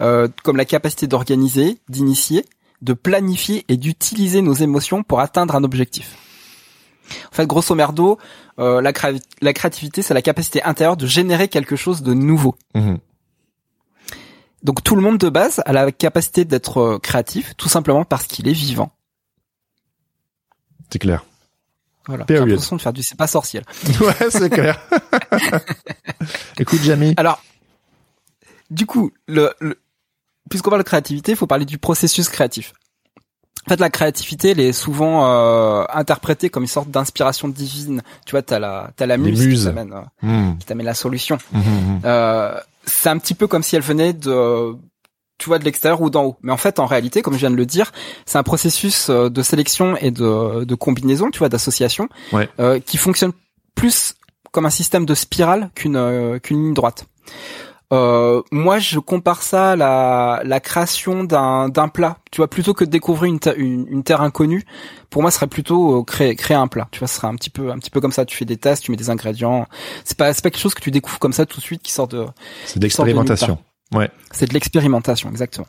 euh, 0.00 0.28
comme 0.42 0.56
la 0.56 0.64
capacité 0.64 1.06
d'organiser, 1.06 1.78
d'initier, 1.88 2.44
de 2.82 2.92
planifier 2.92 3.64
et 3.68 3.76
d'utiliser 3.76 4.42
nos 4.42 4.54
émotions 4.54 5.02
pour 5.02 5.20
atteindre 5.20 5.54
un 5.54 5.64
objectif. 5.64 6.16
En 7.32 7.34
fait, 7.34 7.46
grosso 7.46 7.74
merdo, 7.74 8.18
euh, 8.58 8.80
la, 8.80 8.92
cré 8.92 9.20
la 9.40 9.52
créativité, 9.52 10.02
c'est 10.02 10.14
la 10.14 10.22
capacité 10.22 10.62
intérieure 10.62 10.96
de 10.96 11.06
générer 11.06 11.48
quelque 11.48 11.76
chose 11.76 12.02
de 12.02 12.14
nouveau. 12.14 12.56
Mmh. 12.74 12.96
Donc 14.66 14.82
tout 14.82 14.96
le 14.96 15.00
monde 15.00 15.16
de 15.18 15.28
base 15.28 15.62
a 15.64 15.72
la 15.72 15.92
capacité 15.92 16.44
d'être 16.44 16.98
créatif, 17.00 17.54
tout 17.56 17.68
simplement 17.68 18.04
parce 18.04 18.26
qu'il 18.26 18.48
est 18.48 18.52
vivant. 18.52 18.90
C'est 20.90 20.98
clair. 20.98 21.24
Voilà. 22.08 22.24
J'ai 22.28 22.34
l'impression 22.34 22.74
de 22.74 22.80
faire 22.80 22.92
du 22.92 23.04
c'est 23.04 23.16
pas 23.16 23.28
sorcier. 23.28 23.62
ouais, 24.00 24.28
c'est 24.28 24.50
clair. 24.50 24.80
Écoute, 26.58 26.80
Jamie. 26.82 27.14
Alors, 27.16 27.40
du 28.68 28.86
coup, 28.86 29.12
le, 29.28 29.54
le 29.60 29.78
puisqu'on 30.50 30.70
parle 30.70 30.82
de 30.82 30.88
créativité, 30.88 31.32
il 31.32 31.36
faut 31.36 31.46
parler 31.46 31.64
du 31.64 31.78
processus 31.78 32.28
créatif. 32.28 32.72
En 33.66 33.70
fait, 33.70 33.80
la 33.80 33.90
créativité, 33.90 34.50
elle 34.50 34.60
est 34.60 34.72
souvent 34.72 35.28
euh, 35.28 35.84
interprétée 35.92 36.50
comme 36.50 36.64
une 36.64 36.68
sorte 36.68 36.90
d'inspiration 36.90 37.46
divine. 37.46 38.02
Tu 38.24 38.32
vois, 38.32 38.42
t'as 38.42 38.58
la, 38.58 38.90
t'as 38.96 39.06
la 39.06 39.16
muse, 39.16 39.58
qui 39.58 39.64
t'amène, 39.64 39.92
euh, 39.92 40.26
mmh. 40.26 40.58
qui 40.58 40.66
t'amène 40.66 40.86
la 40.86 40.94
solution. 40.94 41.38
Mmh, 41.52 41.58
mmh. 41.58 42.00
Euh, 42.04 42.60
c'est 42.86 43.08
un 43.08 43.18
petit 43.18 43.34
peu 43.34 43.46
comme 43.46 43.62
si 43.62 43.76
elle 43.76 43.82
venait 43.82 44.12
de, 44.12 44.74
tu 45.38 45.46
vois, 45.46 45.58
de 45.58 45.64
l'extérieur 45.64 46.00
ou 46.00 46.10
d'en 46.10 46.24
haut. 46.24 46.36
Mais 46.42 46.52
en 46.52 46.56
fait, 46.56 46.78
en 46.78 46.86
réalité, 46.86 47.22
comme 47.22 47.34
je 47.34 47.40
viens 47.40 47.50
de 47.50 47.56
le 47.56 47.66
dire, 47.66 47.92
c'est 48.24 48.38
un 48.38 48.42
processus 48.42 49.10
de 49.10 49.42
sélection 49.42 49.96
et 49.96 50.10
de, 50.10 50.64
de 50.64 50.74
combinaison, 50.74 51.30
tu 51.30 51.38
vois, 51.38 51.48
d'association, 51.48 52.08
ouais. 52.32 52.48
euh, 52.60 52.80
qui 52.80 52.96
fonctionne 52.96 53.32
plus 53.74 54.14
comme 54.52 54.66
un 54.66 54.70
système 54.70 55.04
de 55.04 55.14
spirale 55.14 55.70
qu'une 55.74 55.96
euh, 55.96 56.38
qu'une 56.38 56.62
ligne 56.62 56.74
droite. 56.74 57.06
Euh, 57.92 58.42
moi, 58.50 58.78
je 58.78 58.98
compare 58.98 59.42
ça 59.42 59.72
à 59.72 59.76
la, 59.76 60.42
la 60.44 60.60
création 60.60 61.22
d'un 61.24 61.88
plat. 61.88 62.18
Tu 62.32 62.38
vois, 62.38 62.48
plutôt 62.48 62.74
que 62.74 62.84
de 62.84 62.90
découvrir 62.90 63.32
une, 63.32 63.38
une, 63.56 63.86
une 63.88 64.02
terre 64.02 64.22
inconnue, 64.22 64.64
pour 65.08 65.22
moi, 65.22 65.30
ce 65.30 65.36
serait 65.36 65.46
plutôt 65.46 66.00
euh, 66.00 66.02
créer 66.04 66.34
créer 66.34 66.56
un 66.56 66.66
plat. 66.66 66.88
Tu 66.90 66.98
vois, 66.98 67.08
ce 67.08 67.16
serait 67.16 67.28
un 67.28 67.36
petit 67.36 67.50
peu 67.50 67.70
un 67.70 67.78
petit 67.78 67.90
peu 67.90 68.00
comme 68.00 68.12
ça. 68.12 68.24
Tu 68.24 68.36
fais 68.36 68.44
des 68.44 68.56
tests, 68.56 68.84
tu 68.84 68.90
mets 68.90 68.96
des 68.96 69.10
ingrédients. 69.10 69.66
C'est 70.04 70.16
pas 70.16 70.32
c'est 70.32 70.42
pas 70.42 70.50
quelque 70.50 70.60
chose 70.60 70.74
que 70.74 70.82
tu 70.82 70.90
découvres 70.90 71.20
comme 71.20 71.32
ça 71.32 71.46
tout 71.46 71.58
de 71.58 71.64
suite 71.64 71.82
qui 71.82 71.92
sort 71.92 72.08
de. 72.08 72.26
C'est 72.64 72.78
de 72.78 72.84
l'expérimentation. 72.84 73.58
Ouais. 73.94 74.10
C'est 74.32 74.48
de 74.48 74.54
l'expérimentation, 74.54 75.30
exactement. 75.30 75.68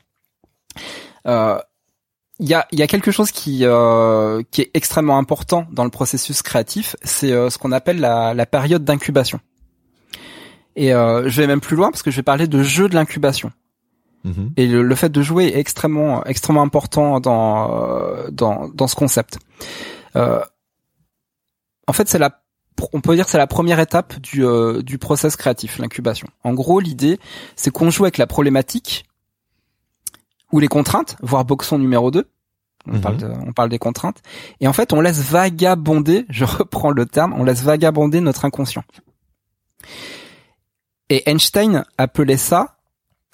Euh, 1.27 1.60
il 2.39 2.47
y 2.47 2.53
a, 2.53 2.67
y 2.71 2.82
a 2.82 2.88
quelque 2.88 3.12
chose 3.12 3.32
qui, 3.32 3.60
euh, 3.63 4.43
qui 4.51 4.62
est 4.62 4.71
extrêmement 4.73 5.17
important 5.17 5.65
dans 5.71 5.84
le 5.84 5.89
processus 5.89 6.41
créatif, 6.41 6.95
c'est 7.03 7.32
euh, 7.32 7.49
ce 7.49 7.58
qu'on 7.58 7.71
appelle 7.71 7.99
la, 7.99 8.34
la 8.34 8.45
période 8.45 8.84
d'incubation. 8.84 9.39
Et 10.77 10.93
euh, 10.93 11.27
je 11.27 11.41
vais 11.41 11.47
même 11.47 11.59
plus 11.59 11.75
loin 11.75 11.91
parce 11.91 12.03
que 12.03 12.11
je 12.11 12.15
vais 12.15 12.23
parler 12.23 12.47
de 12.47 12.63
jeu 12.63 12.87
de 12.87 12.95
l'incubation. 12.95 13.51
Mmh. 14.23 14.47
Et 14.55 14.67
le, 14.67 14.83
le, 14.83 14.95
fait 14.95 15.09
de 15.09 15.21
jouer 15.21 15.47
est 15.47 15.59
extrêmement, 15.59 16.23
extrêmement 16.23 16.61
important 16.61 17.19
dans, 17.19 18.29
dans, 18.31 18.69
dans 18.69 18.87
ce 18.87 18.95
concept. 18.95 19.39
Euh, 20.15 20.39
en 21.87 21.93
fait, 21.93 22.07
c'est 22.07 22.19
la 22.19 22.41
on 22.93 23.01
peut 23.01 23.15
dire 23.15 23.25
que 23.25 23.31
c'est 23.31 23.37
la 23.37 23.47
première 23.47 23.79
étape 23.79 24.19
du, 24.19 24.45
euh, 24.45 24.81
du 24.83 24.97
process 24.97 25.35
créatif, 25.35 25.79
l'incubation. 25.79 26.27
En 26.43 26.53
gros, 26.53 26.79
l'idée, 26.79 27.19
c'est 27.55 27.71
qu'on 27.71 27.89
joue 27.89 28.03
avec 28.03 28.19
la 28.19 28.27
problématique 28.27 29.05
ou 30.51 30.59
les 30.59 30.67
contraintes, 30.67 31.17
voire 31.21 31.43
boxon 31.43 31.79
numéro 31.79 32.11
2. 32.11 32.29
On, 32.85 32.93
Mhm. 32.93 33.01
parle 33.01 33.17
de, 33.17 33.27
on 33.47 33.51
parle 33.51 33.69
des 33.69 33.79
contraintes. 33.79 34.21
Et 34.61 34.67
en 34.67 34.73
fait, 34.73 34.93
on 34.93 35.01
laisse 35.01 35.19
vagabonder, 35.19 36.25
je 36.29 36.45
reprends 36.45 36.91
le 36.91 37.05
terme, 37.05 37.33
on 37.33 37.43
laisse 37.43 37.63
vagabonder 37.63 38.21
notre 38.21 38.45
inconscient. 38.45 38.83
Et 41.10 41.30
Einstein 41.30 41.86
appelait 41.98 42.38
ça 42.38 42.78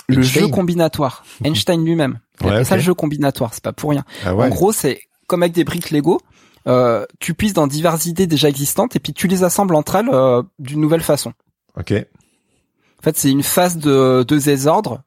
le 0.07 0.17
Einstein 0.17 0.43
jeu 0.43 0.47
combinatoire. 0.49 1.23
Einstein 1.43 1.83
lui-même. 1.83 2.19
Il 2.39 2.45
Ouais, 2.45 2.51
appelait 2.51 2.65
ça 2.65 2.75
le 2.75 2.81
jeu 2.81 2.93
combinatoire, 2.93 3.53
c'est 3.53 3.63
pas 3.63 3.73
pour 3.73 3.91
rien. 3.91 4.03
Ah 4.25 4.35
ouais. 4.35 4.45
En 4.45 4.49
gros, 4.49 4.71
c'est 4.71 5.01
comme 5.27 5.43
avec 5.43 5.53
des 5.53 5.63
briques 5.63 5.91
Lego, 5.91 6.19
euh, 6.67 7.05
tu 7.19 7.33
puisses 7.33 7.53
dans 7.53 7.67
diverses 7.67 8.05
idées 8.05 8.27
déjà 8.27 8.49
existantes 8.49 8.95
et 8.95 8.99
puis 8.99 9.13
tu 9.13 9.27
les 9.27 9.43
assembles 9.43 9.75
entre 9.75 9.95
elles 9.95 10.09
euh, 10.11 10.43
d'une 10.59 10.81
nouvelle 10.81 11.01
façon. 11.01 11.33
Ok. 11.77 11.91
En 11.93 13.03
fait, 13.03 13.17
c'est 13.17 13.31
une 13.31 13.43
phase 13.43 13.77
de, 13.77 14.23
de 14.27 14.37
désordre 14.37 15.01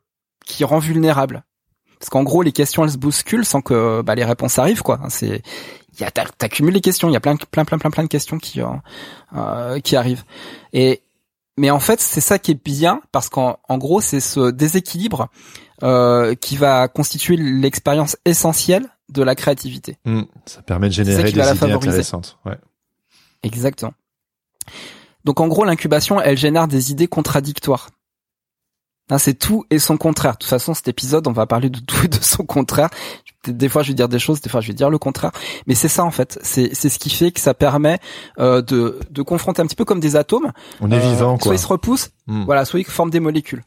qui 0.44 0.64
rend 0.64 0.78
vulnérable. 0.78 1.44
Parce 1.98 2.10
qu'en 2.10 2.24
gros, 2.24 2.42
les 2.42 2.52
questions 2.52 2.84
elles 2.84 2.90
se 2.90 2.98
bousculent 2.98 3.46
sans 3.46 3.62
que 3.62 4.02
bah, 4.02 4.14
les 4.14 4.24
réponses 4.24 4.58
arrivent 4.58 4.82
quoi. 4.82 5.00
C'est 5.08 5.42
il 5.98 6.02
y 6.02 6.04
a 6.04 6.10
t'accumules 6.10 6.74
les 6.74 6.82
questions, 6.82 7.08
il 7.08 7.12
y 7.12 7.16
a 7.16 7.20
plein 7.20 7.36
plein 7.36 7.64
plein 7.64 7.78
plein 7.78 7.90
plein 7.90 8.02
de 8.02 8.08
questions 8.08 8.38
qui 8.38 8.60
euh, 8.60 8.66
euh, 9.34 9.80
qui 9.80 9.96
arrivent. 9.96 10.24
Et 10.74 11.02
mais 11.56 11.70
en 11.70 11.80
fait, 11.80 12.00
c'est 12.00 12.20
ça 12.20 12.38
qui 12.38 12.52
est 12.52 12.62
bien 12.62 13.00
parce 13.12 13.28
qu'en 13.28 13.58
en 13.68 13.78
gros, 13.78 14.00
c'est 14.00 14.20
ce 14.20 14.50
déséquilibre 14.50 15.28
euh, 15.82 16.34
qui 16.34 16.56
va 16.56 16.88
constituer 16.88 17.36
l'expérience 17.36 18.16
essentielle 18.24 18.86
de 19.08 19.22
la 19.22 19.34
créativité. 19.34 19.96
Hmm. 20.04 20.22
Ça 20.44 20.62
permet 20.62 20.88
de 20.88 20.94
générer 20.94 21.22
des 21.22 21.30
idées 21.30 21.42
favoriser. 21.42 21.88
intéressantes. 21.88 22.38
Ouais. 22.44 22.58
Exactement. 23.42 23.94
Donc 25.24 25.40
en 25.40 25.48
gros, 25.48 25.64
l'incubation, 25.64 26.20
elle 26.20 26.36
génère 26.36 26.68
des 26.68 26.90
idées 26.90 27.08
contradictoires. 27.08 27.90
Hein, 29.08 29.18
c'est 29.18 29.34
tout 29.34 29.64
et 29.70 29.78
son 29.78 29.96
contraire. 29.96 30.32
De 30.32 30.38
toute 30.38 30.50
façon, 30.50 30.74
cet 30.74 30.88
épisode, 30.88 31.26
on 31.28 31.32
va 31.32 31.46
parler 31.46 31.70
de 31.70 31.78
tout 31.78 32.04
et 32.04 32.08
de 32.08 32.20
son 32.20 32.44
contraire. 32.44 32.90
Des 33.52 33.68
fois, 33.68 33.82
je 33.82 33.88
vais 33.88 33.94
dire 33.94 34.08
des 34.08 34.18
choses, 34.18 34.40
des 34.40 34.48
fois, 34.50 34.60
je 34.60 34.68
vais 34.68 34.74
dire 34.74 34.90
le 34.90 34.98
contraire. 34.98 35.32
Mais 35.66 35.74
c'est 35.74 35.88
ça, 35.88 36.04
en 36.04 36.10
fait. 36.10 36.38
C'est 36.42 36.74
c'est 36.74 36.88
ce 36.88 36.98
qui 36.98 37.10
fait 37.10 37.30
que 37.32 37.40
ça 37.40 37.54
permet 37.54 37.98
euh, 38.38 38.62
de 38.62 38.98
de 39.10 39.22
confronter 39.22 39.62
un 39.62 39.66
petit 39.66 39.76
peu 39.76 39.84
comme 39.84 40.00
des 40.00 40.16
atomes. 40.16 40.52
On 40.80 40.90
est 40.90 40.96
Euh, 40.96 41.10
vivant, 41.10 41.36
quoi. 41.38 41.44
Soit 41.44 41.54
ils 41.54 41.58
se 41.58 41.66
repoussent, 41.66 42.10
Hmm. 42.26 42.44
voilà, 42.44 42.64
soit 42.64 42.80
ils 42.80 42.86
forment 42.86 43.10
des 43.10 43.20
molécules. 43.20 43.62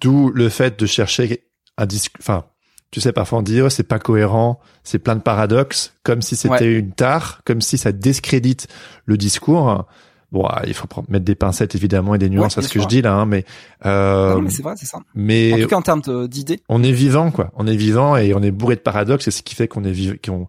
D'où 0.00 0.30
le 0.30 0.48
fait 0.48 0.78
de 0.78 0.86
chercher 0.86 1.44
un 1.76 1.86
disque, 1.86 2.14
enfin, 2.20 2.44
tu 2.90 3.00
sais, 3.00 3.12
parfois 3.12 3.40
on 3.40 3.42
dit, 3.42 3.60
oh, 3.60 3.68
c'est 3.68 3.82
pas 3.82 3.98
cohérent, 3.98 4.60
c'est 4.84 4.98
plein 4.98 5.16
de 5.16 5.20
paradoxes, 5.20 5.92
comme 6.04 6.22
si 6.22 6.36
c'était 6.36 6.54
Ouais. 6.64 6.78
une 6.78 6.92
tare, 6.92 7.42
comme 7.44 7.60
si 7.60 7.78
ça 7.78 7.92
discrédite 7.92 8.68
le 9.06 9.16
discours. 9.16 9.86
Bon, 10.30 10.46
il 10.66 10.74
faut 10.74 10.86
mettre 11.08 11.24
des 11.24 11.34
pincettes 11.34 11.74
évidemment 11.74 12.14
et 12.14 12.18
des 12.18 12.28
nuances 12.28 12.56
Ouais, 12.58 12.62
à 12.64 12.68
ce 12.68 12.72
que 12.72 12.80
je 12.82 12.86
dis 12.86 13.00
là, 13.00 13.14
hein, 13.14 13.24
mais, 13.24 13.46
euh, 13.86 14.32
Ah 14.32 14.34
non, 14.34 14.42
mais 14.42 14.50
c'est 14.50 14.62
vrai, 14.62 14.74
c'est 14.76 14.84
ça. 14.84 14.98
En 14.98 15.02
mais 15.14 15.58
tout 15.62 15.68
cas, 15.68 15.76
en 15.76 15.82
termes 15.82 16.02
d'idées. 16.28 16.60
on 16.68 16.82
est 16.82 16.92
vivant, 16.92 17.30
quoi. 17.30 17.50
On 17.56 17.66
est 17.66 17.76
vivant 17.76 18.14
et 18.16 18.34
on 18.34 18.42
est 18.42 18.50
bourré 18.50 18.76
de 18.76 18.80
paradoxes, 18.82 19.26
et 19.26 19.30
c'est 19.30 19.38
ce 19.38 19.42
qui 19.42 19.54
fait 19.54 19.68
qu'on 19.68 19.84
est 19.84 20.20
qu'on 20.26 20.46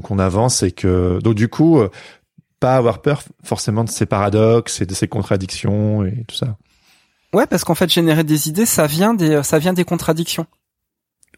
qu'on 0.00 0.18
avance 0.20 0.62
et 0.62 0.70
que 0.70 1.18
donc 1.22 1.34
du 1.34 1.48
coup, 1.48 1.78
euh, 1.80 1.88
pas 2.60 2.76
avoir 2.76 3.02
peur 3.02 3.22
forcément 3.42 3.82
de 3.82 3.90
ces 3.90 4.06
paradoxes 4.06 4.80
et 4.80 4.86
de 4.86 4.94
ces 4.94 5.08
contradictions 5.08 6.04
et 6.04 6.24
tout 6.28 6.36
ça. 6.36 6.56
Ouais, 7.32 7.46
parce 7.46 7.64
qu'en 7.64 7.74
fait, 7.74 7.90
générer 7.90 8.22
des 8.22 8.48
idées, 8.48 8.66
ça 8.66 8.86
vient 8.86 9.14
des, 9.14 9.42
ça 9.42 9.58
vient 9.58 9.72
des 9.72 9.84
contradictions. 9.84 10.46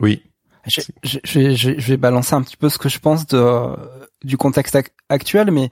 Oui. 0.01 0.23
Je, 0.66 0.81
je, 1.03 1.18
je 1.25 1.39
vais, 1.41 1.55
je 1.57 1.70
vais- 1.70 1.97
balancer 1.97 2.35
un 2.35 2.43
petit 2.43 2.57
peu 2.57 2.68
ce 2.68 2.79
que 2.79 2.89
je 2.89 2.99
pense 2.99 3.27
de, 3.27 3.66
du 4.25 4.37
contexte 4.37 4.75
ac- 4.75 4.91
actuel, 5.09 5.51
mais 5.51 5.70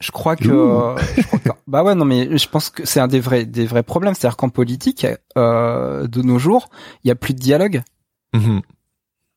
je 0.00 0.10
crois 0.12 0.36
que, 0.36 0.48
Ouh. 0.48 0.96
je 1.16 1.22
crois 1.22 1.38
que- 1.38 1.48
bah 1.66 1.82
ouais, 1.82 1.94
non, 1.94 2.04
mais 2.04 2.36
je 2.38 2.48
pense 2.48 2.70
que 2.70 2.86
c'est 2.86 3.00
un 3.00 3.08
des 3.08 3.20
vrais, 3.20 3.44
des 3.44 3.66
vrais 3.66 3.82
problèmes. 3.82 4.14
C'est-à-dire 4.14 4.36
qu'en 4.36 4.48
politique, 4.48 5.06
euh, 5.36 6.06
de 6.06 6.22
nos 6.22 6.38
jours, 6.38 6.68
il 7.04 7.08
y 7.08 7.10
a 7.10 7.14
plus 7.16 7.34
de 7.34 7.40
dialogue. 7.40 7.82
Mhm. 8.34 8.62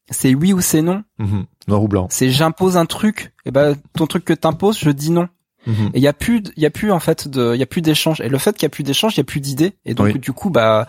C'est 0.09 0.35
oui 0.35 0.53
ou 0.53 0.61
c'est 0.61 0.81
non. 0.81 1.03
Mhm. 1.19 1.45
Noir 1.67 1.83
ou 1.83 1.87
blanc. 1.87 2.07
C'est 2.09 2.29
j'impose 2.29 2.75
un 2.77 2.85
truc. 2.85 3.33
Et 3.45 3.51
ben, 3.51 3.75
ton 3.95 4.07
truc 4.07 4.25
que 4.25 4.33
t'imposes, 4.33 4.77
je 4.77 4.89
dis 4.91 5.11
non. 5.11 5.29
Mhm. 5.67 5.91
Et 5.93 5.97
il 5.99 6.01
y 6.01 6.07
a 6.07 6.13
plus, 6.13 6.43
il 6.57 6.63
y 6.63 6.65
a 6.65 6.69
plus 6.71 6.91
en 6.91 6.99
fait 6.99 7.27
de, 7.27 7.53
il 7.55 7.59
y 7.59 7.63
a 7.63 7.67
plus 7.67 7.81
d'échange. 7.81 8.19
Et 8.21 8.29
le 8.29 8.37
fait 8.37 8.53
qu'il 8.53 8.63
y 8.63 8.65
a 8.65 8.69
plus 8.69 8.83
d'échange, 8.83 9.13
il 9.15 9.17
y 9.17 9.21
a 9.21 9.25
plus 9.25 9.39
d'idées. 9.39 9.73
Et 9.85 9.93
donc 9.93 10.07
Oui. 10.07 10.19
du 10.19 10.33
coup, 10.33 10.49
bah, 10.49 10.87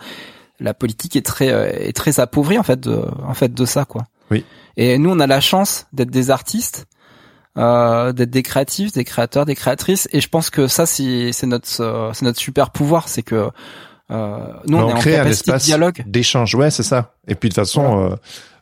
la 0.59 0.73
politique 0.73 1.15
est 1.15 1.25
très, 1.25 1.51
euh, 1.51 1.71
est 1.71 1.95
très 1.95 2.19
appauvrie 2.19 2.57
en 2.59 2.63
fait 2.63 2.79
de, 2.79 3.01
en 3.25 3.33
fait 3.33 3.53
de 3.53 3.65
ça 3.65 3.85
quoi. 3.85 4.03
Oui. 4.31 4.43
Et 4.77 4.97
nous, 4.97 5.09
on 5.11 5.19
a 5.19 5.27
la 5.27 5.41
chance 5.41 5.85
d'être 5.93 6.09
des 6.09 6.31
artistes, 6.31 6.87
euh, 7.57 8.13
d'être 8.13 8.29
des 8.29 8.43
créatifs, 8.43 8.91
des 8.91 9.03
créateurs, 9.03 9.45
des 9.45 9.55
créatrices. 9.55 10.07
Et 10.11 10.21
je 10.21 10.29
pense 10.29 10.49
que 10.49 10.67
ça, 10.67 10.85
c'est, 10.85 11.31
notre, 11.43 11.81
euh, 11.81 12.11
c'est 12.13 12.25
notre 12.25 12.39
super 12.39 12.71
pouvoir, 12.71 13.07
c'est 13.07 13.23
que 13.23 13.49
euh, 14.11 14.37
nous, 14.67 14.77
on, 14.77 14.85
on 14.85 14.89
est 14.89 14.93
en 14.93 14.97
crée 14.97 15.15
un 15.15 15.23
capacité 15.23 15.51
de 15.51 15.55
espace 15.55 15.65
dialogue. 15.65 16.03
d'échange. 16.05 16.55
Ouais, 16.55 16.71
c'est 16.71 16.83
ça. 16.83 17.15
Et 17.27 17.35
puis 17.35 17.49
de 17.49 17.53
toute 17.53 17.63
façon, 17.63 18.11
euh, 18.11 18.15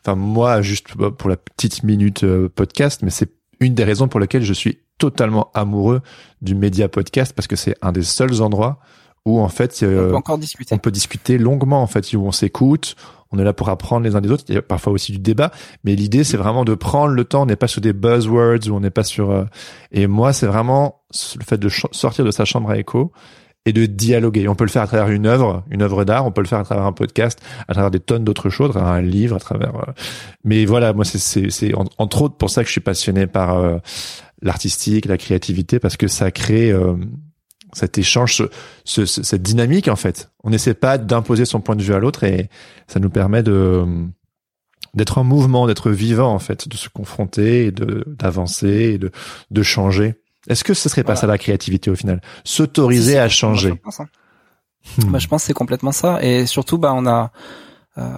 enfin 0.04 0.14
moi, 0.14 0.62
juste 0.62 0.88
pour 0.94 1.28
la 1.30 1.36
petite 1.36 1.82
minute 1.82 2.24
podcast, 2.54 3.00
mais 3.02 3.10
c'est 3.10 3.30
une 3.60 3.74
des 3.74 3.84
raisons 3.84 4.08
pour 4.08 4.20
lesquelles 4.20 4.44
je 4.44 4.52
suis 4.52 4.78
totalement 4.98 5.50
amoureux 5.54 6.00
du 6.42 6.54
média 6.54 6.88
podcast 6.88 7.32
parce 7.34 7.48
que 7.48 7.56
c'est 7.56 7.74
un 7.82 7.92
des 7.92 8.02
seuls 8.02 8.40
endroits 8.40 8.78
où 9.24 9.40
en 9.40 9.48
fait 9.48 9.78
On 9.82 9.86
euh, 9.86 10.08
peut 10.10 10.16
encore 10.16 10.38
discuter. 10.38 10.74
on 10.74 10.78
peut 10.78 10.90
discuter 10.90 11.38
longuement 11.38 11.82
en 11.82 11.86
fait 11.86 12.12
où 12.14 12.24
on 12.26 12.32
s'écoute. 12.32 12.96
On 13.34 13.38
est 13.38 13.44
là 13.44 13.54
pour 13.54 13.70
apprendre 13.70 14.04
les 14.04 14.14
uns 14.14 14.20
des 14.20 14.30
autres. 14.30 14.44
Il 14.48 14.54
y 14.56 14.58
a 14.58 14.62
parfois 14.62 14.92
aussi 14.92 15.10
du 15.12 15.18
débat, 15.18 15.52
mais 15.84 15.94
l'idée 15.96 16.22
c'est 16.22 16.36
vraiment 16.36 16.64
de 16.66 16.74
prendre 16.74 17.14
le 17.14 17.24
temps. 17.24 17.42
On 17.42 17.46
n'est 17.46 17.56
pas 17.56 17.66
sur 17.68 17.80
des 17.80 17.94
buzzwords 17.94 18.68
ou 18.68 18.72
on 18.72 18.80
n'est 18.80 18.90
pas 18.90 19.04
sur. 19.04 19.30
euh, 19.30 19.44
Et 19.90 20.06
moi, 20.06 20.32
c'est 20.34 20.46
vraiment 20.46 21.00
le 21.38 21.44
fait 21.44 21.56
de 21.56 21.68
sortir 21.70 22.24
de 22.26 22.30
sa 22.30 22.44
chambre 22.44 22.68
à 22.70 22.76
écho 22.78 23.10
et 23.64 23.72
de 23.72 23.86
dialoguer. 23.86 24.48
On 24.48 24.54
peut 24.54 24.64
le 24.64 24.70
faire 24.70 24.82
à 24.82 24.86
travers 24.86 25.08
une 25.08 25.24
œuvre, 25.26 25.62
une 25.70 25.80
œuvre 25.82 26.04
d'art. 26.04 26.26
On 26.26 26.30
peut 26.32 26.42
le 26.42 26.46
faire 26.46 26.58
à 26.58 26.64
travers 26.64 26.84
un 26.84 26.92
podcast, 26.92 27.40
à 27.68 27.72
travers 27.72 27.90
des 27.90 28.00
tonnes 28.00 28.24
d'autres 28.24 28.50
choses, 28.50 28.68
à 28.70 28.72
travers 28.80 28.88
un 28.92 29.00
livre, 29.00 29.36
à 29.36 29.38
travers. 29.38 29.76
euh, 29.76 29.92
Mais 30.44 30.66
voilà, 30.66 30.92
moi 30.92 31.06
c'est 31.06 31.18
c'est 31.18 31.48
c'est 31.48 31.72
en- 31.74 31.86
entre 31.96 32.22
autres 32.22 32.36
pour 32.36 32.50
ça 32.50 32.60
que 32.62 32.66
je 32.66 32.72
suis 32.72 32.80
passionné 32.82 33.26
par 33.26 33.56
euh, 33.56 33.78
l'artistique, 34.42 35.06
la 35.06 35.16
créativité, 35.16 35.78
parce 35.78 35.96
que 35.96 36.08
ça 36.08 36.30
crée 36.30 36.70
euh, 36.70 36.96
cet 37.72 37.98
échange, 37.98 38.36
ce- 38.36 38.50
ce- 38.84 39.06
ce- 39.06 39.22
cette 39.22 39.42
dynamique 39.42 39.88
en 39.88 39.96
fait. 39.96 40.30
On 40.44 40.50
n'essaie 40.50 40.74
pas 40.74 40.98
d'imposer 40.98 41.44
son 41.44 41.60
point 41.60 41.76
de 41.76 41.82
vue 41.82 41.94
à 41.94 41.98
l'autre 41.98 42.24
et 42.24 42.48
ça 42.86 43.00
nous 43.00 43.10
permet 43.10 43.42
de 43.42 43.84
d'être 44.94 45.16
en 45.18 45.24
mouvement, 45.24 45.66
d'être 45.66 45.90
vivant 45.90 46.34
en 46.34 46.38
fait, 46.38 46.68
de 46.68 46.76
se 46.76 46.88
confronter 46.90 47.66
et 47.66 47.70
de 47.72 48.04
d'avancer 48.06 48.68
et 48.94 48.98
de 48.98 49.10
de 49.50 49.62
changer. 49.62 50.16
Est-ce 50.48 50.64
que 50.64 50.74
ce 50.74 50.88
serait 50.88 51.04
pas 51.04 51.16
ça 51.16 51.26
la 51.26 51.38
créativité 51.38 51.90
au 51.90 51.94
final? 51.94 52.20
S'autoriser 52.44 53.16
à 53.16 53.22
moi, 53.22 53.28
je 53.28 53.34
changer. 53.36 53.74
pense, 53.76 54.00
hein. 54.00 54.08
Hmm. 54.98 55.12
Bah, 55.12 55.18
je 55.20 55.28
pense 55.28 55.42
que 55.42 55.46
c'est 55.46 55.52
complètement 55.54 55.92
ça. 55.92 56.18
Et 56.24 56.44
surtout, 56.46 56.76
bah, 56.76 56.92
on 56.94 57.06
a, 57.06 57.30
euh, 57.98 58.16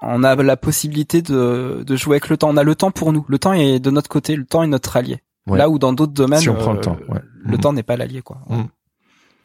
on 0.00 0.22
a 0.22 0.36
la 0.36 0.56
possibilité 0.56 1.20
de, 1.22 1.82
de 1.84 1.96
jouer 1.96 2.14
avec 2.14 2.28
le 2.28 2.36
temps. 2.36 2.48
On 2.50 2.56
a 2.56 2.62
le 2.62 2.76
temps 2.76 2.92
pour 2.92 3.12
nous. 3.12 3.24
Le 3.28 3.38
temps 3.40 3.52
est 3.52 3.80
de 3.80 3.90
notre 3.90 4.08
côté. 4.08 4.36
Le 4.36 4.44
temps 4.44 4.62
est 4.62 4.68
notre 4.68 4.96
allié. 4.96 5.18
Ouais. 5.48 5.58
Là 5.58 5.68
où 5.68 5.80
dans 5.80 5.92
d'autres 5.92 6.12
domaines, 6.12 6.38
Si 6.40 6.48
on 6.48 6.54
prend 6.54 6.72
le 6.72 6.78
euh, 6.78 6.82
temps, 6.82 6.96
ouais. 7.08 7.20
le 7.44 7.56
Mhm. 7.56 7.60
temps 7.60 7.72
n'est 7.72 7.82
pas 7.82 7.96
l'allié, 7.96 8.22
quoi. 8.22 8.38
Mhm. 8.48 8.68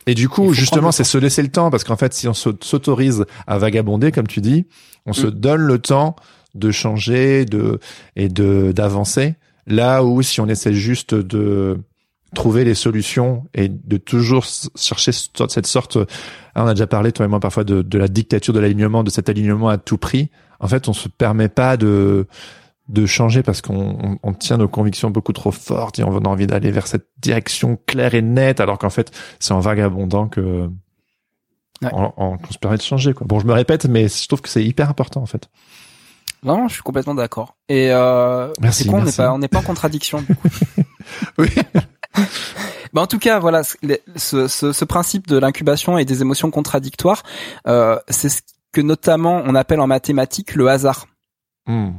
Et 0.08 0.16
du 0.16 0.30
coup, 0.30 0.54
justement, 0.54 0.92
c'est 0.92 1.04
se 1.04 1.18
laisser 1.18 1.42
le 1.44 1.50
temps, 1.50 1.70
parce 1.70 1.84
qu'en 1.84 1.98
fait, 1.98 2.14
si 2.14 2.28
on 2.28 2.34
s'au- 2.34 2.58
s'autorise 2.62 3.26
à 3.48 3.58
vagabonder, 3.58 4.12
comme 4.12 4.28
tu 4.28 4.42
dis, 4.42 4.66
on 5.06 5.14
se 5.14 5.28
Mm. 5.28 5.32
donne 5.32 5.62
le 5.62 5.80
temps 5.80 6.16
de 6.56 6.72
changer, 6.72 7.46
de 7.46 7.80
et 8.16 8.28
de 8.30 8.72
d'avancer. 8.72 9.36
Là 9.68 10.04
où 10.04 10.22
si 10.24 10.42
on 10.42 10.48
essaie 10.48 10.74
juste 10.74 11.14
de 11.14 11.78
trouver 12.34 12.64
les 12.64 12.74
solutions 12.76 13.44
et 13.54 13.70
de 13.70 13.98
toujours 13.98 14.46
chercher 14.76 15.12
ce- 15.12 15.28
cette 15.48 15.68
sorte, 15.68 15.98
ah, 16.56 16.64
on 16.64 16.68
a 16.68 16.74
déjà 16.74 16.88
parlé 16.88 17.12
toi 17.12 17.26
et 17.26 17.30
moi 17.30 17.40
parfois 17.40 17.64
de, 17.64 17.82
de 17.84 17.98
la 18.00 18.08
dictature 18.08 18.54
de 18.54 18.60
l'alignement, 18.60 19.04
de 19.04 19.10
cet 19.12 19.30
alignement 19.30 19.70
à 19.70 19.78
tout 19.78 19.98
prix. 19.98 20.30
En 20.60 20.68
fait, 20.68 20.88
on 20.88 20.94
se 20.94 21.08
permet 21.08 21.50
pas 21.50 21.78
de 21.78 22.26
de 22.90 23.06
changer 23.06 23.44
parce 23.44 23.62
qu'on 23.62 23.98
on, 24.04 24.20
on 24.24 24.34
tient 24.34 24.58
nos 24.58 24.68
convictions 24.68 25.10
beaucoup 25.12 25.32
trop 25.34 25.52
fortes 25.52 26.00
et 26.00 26.04
on 26.04 26.18
a 26.18 26.28
envie 26.28 26.48
d'aller 26.48 26.72
vers 26.72 26.88
cette 26.88 27.08
direction 27.20 27.78
claire 27.88 28.16
et 28.16 28.22
nette 28.22 28.60
alors 28.60 28.78
qu'en 28.80 28.90
fait 28.90 29.12
c'est 29.40 29.54
en 29.54 29.60
vagabondant 29.62 30.28
que 30.28 30.70
Ouais. 31.82 31.92
on, 31.94 32.12
on- 32.18 32.38
qu'on 32.38 32.52
se 32.52 32.58
permet 32.58 32.76
de 32.76 32.82
changer 32.82 33.14
quoi. 33.14 33.26
Bon 33.26 33.40
je 33.40 33.46
me 33.46 33.54
répète 33.54 33.86
mais 33.86 34.10
je 34.10 34.28
trouve 34.28 34.42
que 34.42 34.50
c'est 34.50 34.64
hyper 34.66 34.90
important 34.90 35.22
en 35.22 35.26
fait. 35.26 35.50
Non, 36.44 36.68
je 36.68 36.74
suis 36.74 36.84
complètement 36.84 37.16
d'accord. 37.16 37.56
Et 37.70 37.92
euh, 37.92 38.52
Merci, 38.62 38.84
c'est 38.84 38.90
con, 38.90 39.00
on 39.00 39.04
n'est 39.04 39.12
pas, 39.12 39.34
on 39.34 39.38
n'est 39.40 39.48
pas 39.50 39.60
en 39.60 39.64
contradiction. 39.64 40.22
du 40.22 40.36
coup. 40.36 40.48
Oui. 41.38 41.50
Bah, 42.92 43.02
en 43.04 43.08
tout 43.08 43.20
cas, 43.20 43.38
voilà, 43.38 43.62
ce, 43.64 44.48
ce, 44.48 44.72
ce 44.74 44.86
principe 44.86 45.28
de 45.28 45.38
l'incubation 45.38 46.00
et 46.00 46.06
des 46.06 46.22
émotions 46.22 46.50
contradictoires, 46.50 47.22
euh, 47.68 48.00
c'est 48.10 48.30
ce 48.30 48.42
que 48.72 48.82
notamment 48.82 49.44
on 49.46 49.54
appelle 49.54 49.80
en 49.80 49.86
mathématiques 49.86 50.56
le 50.56 50.68
hasard. 50.70 51.06
Hmm. 51.68 51.92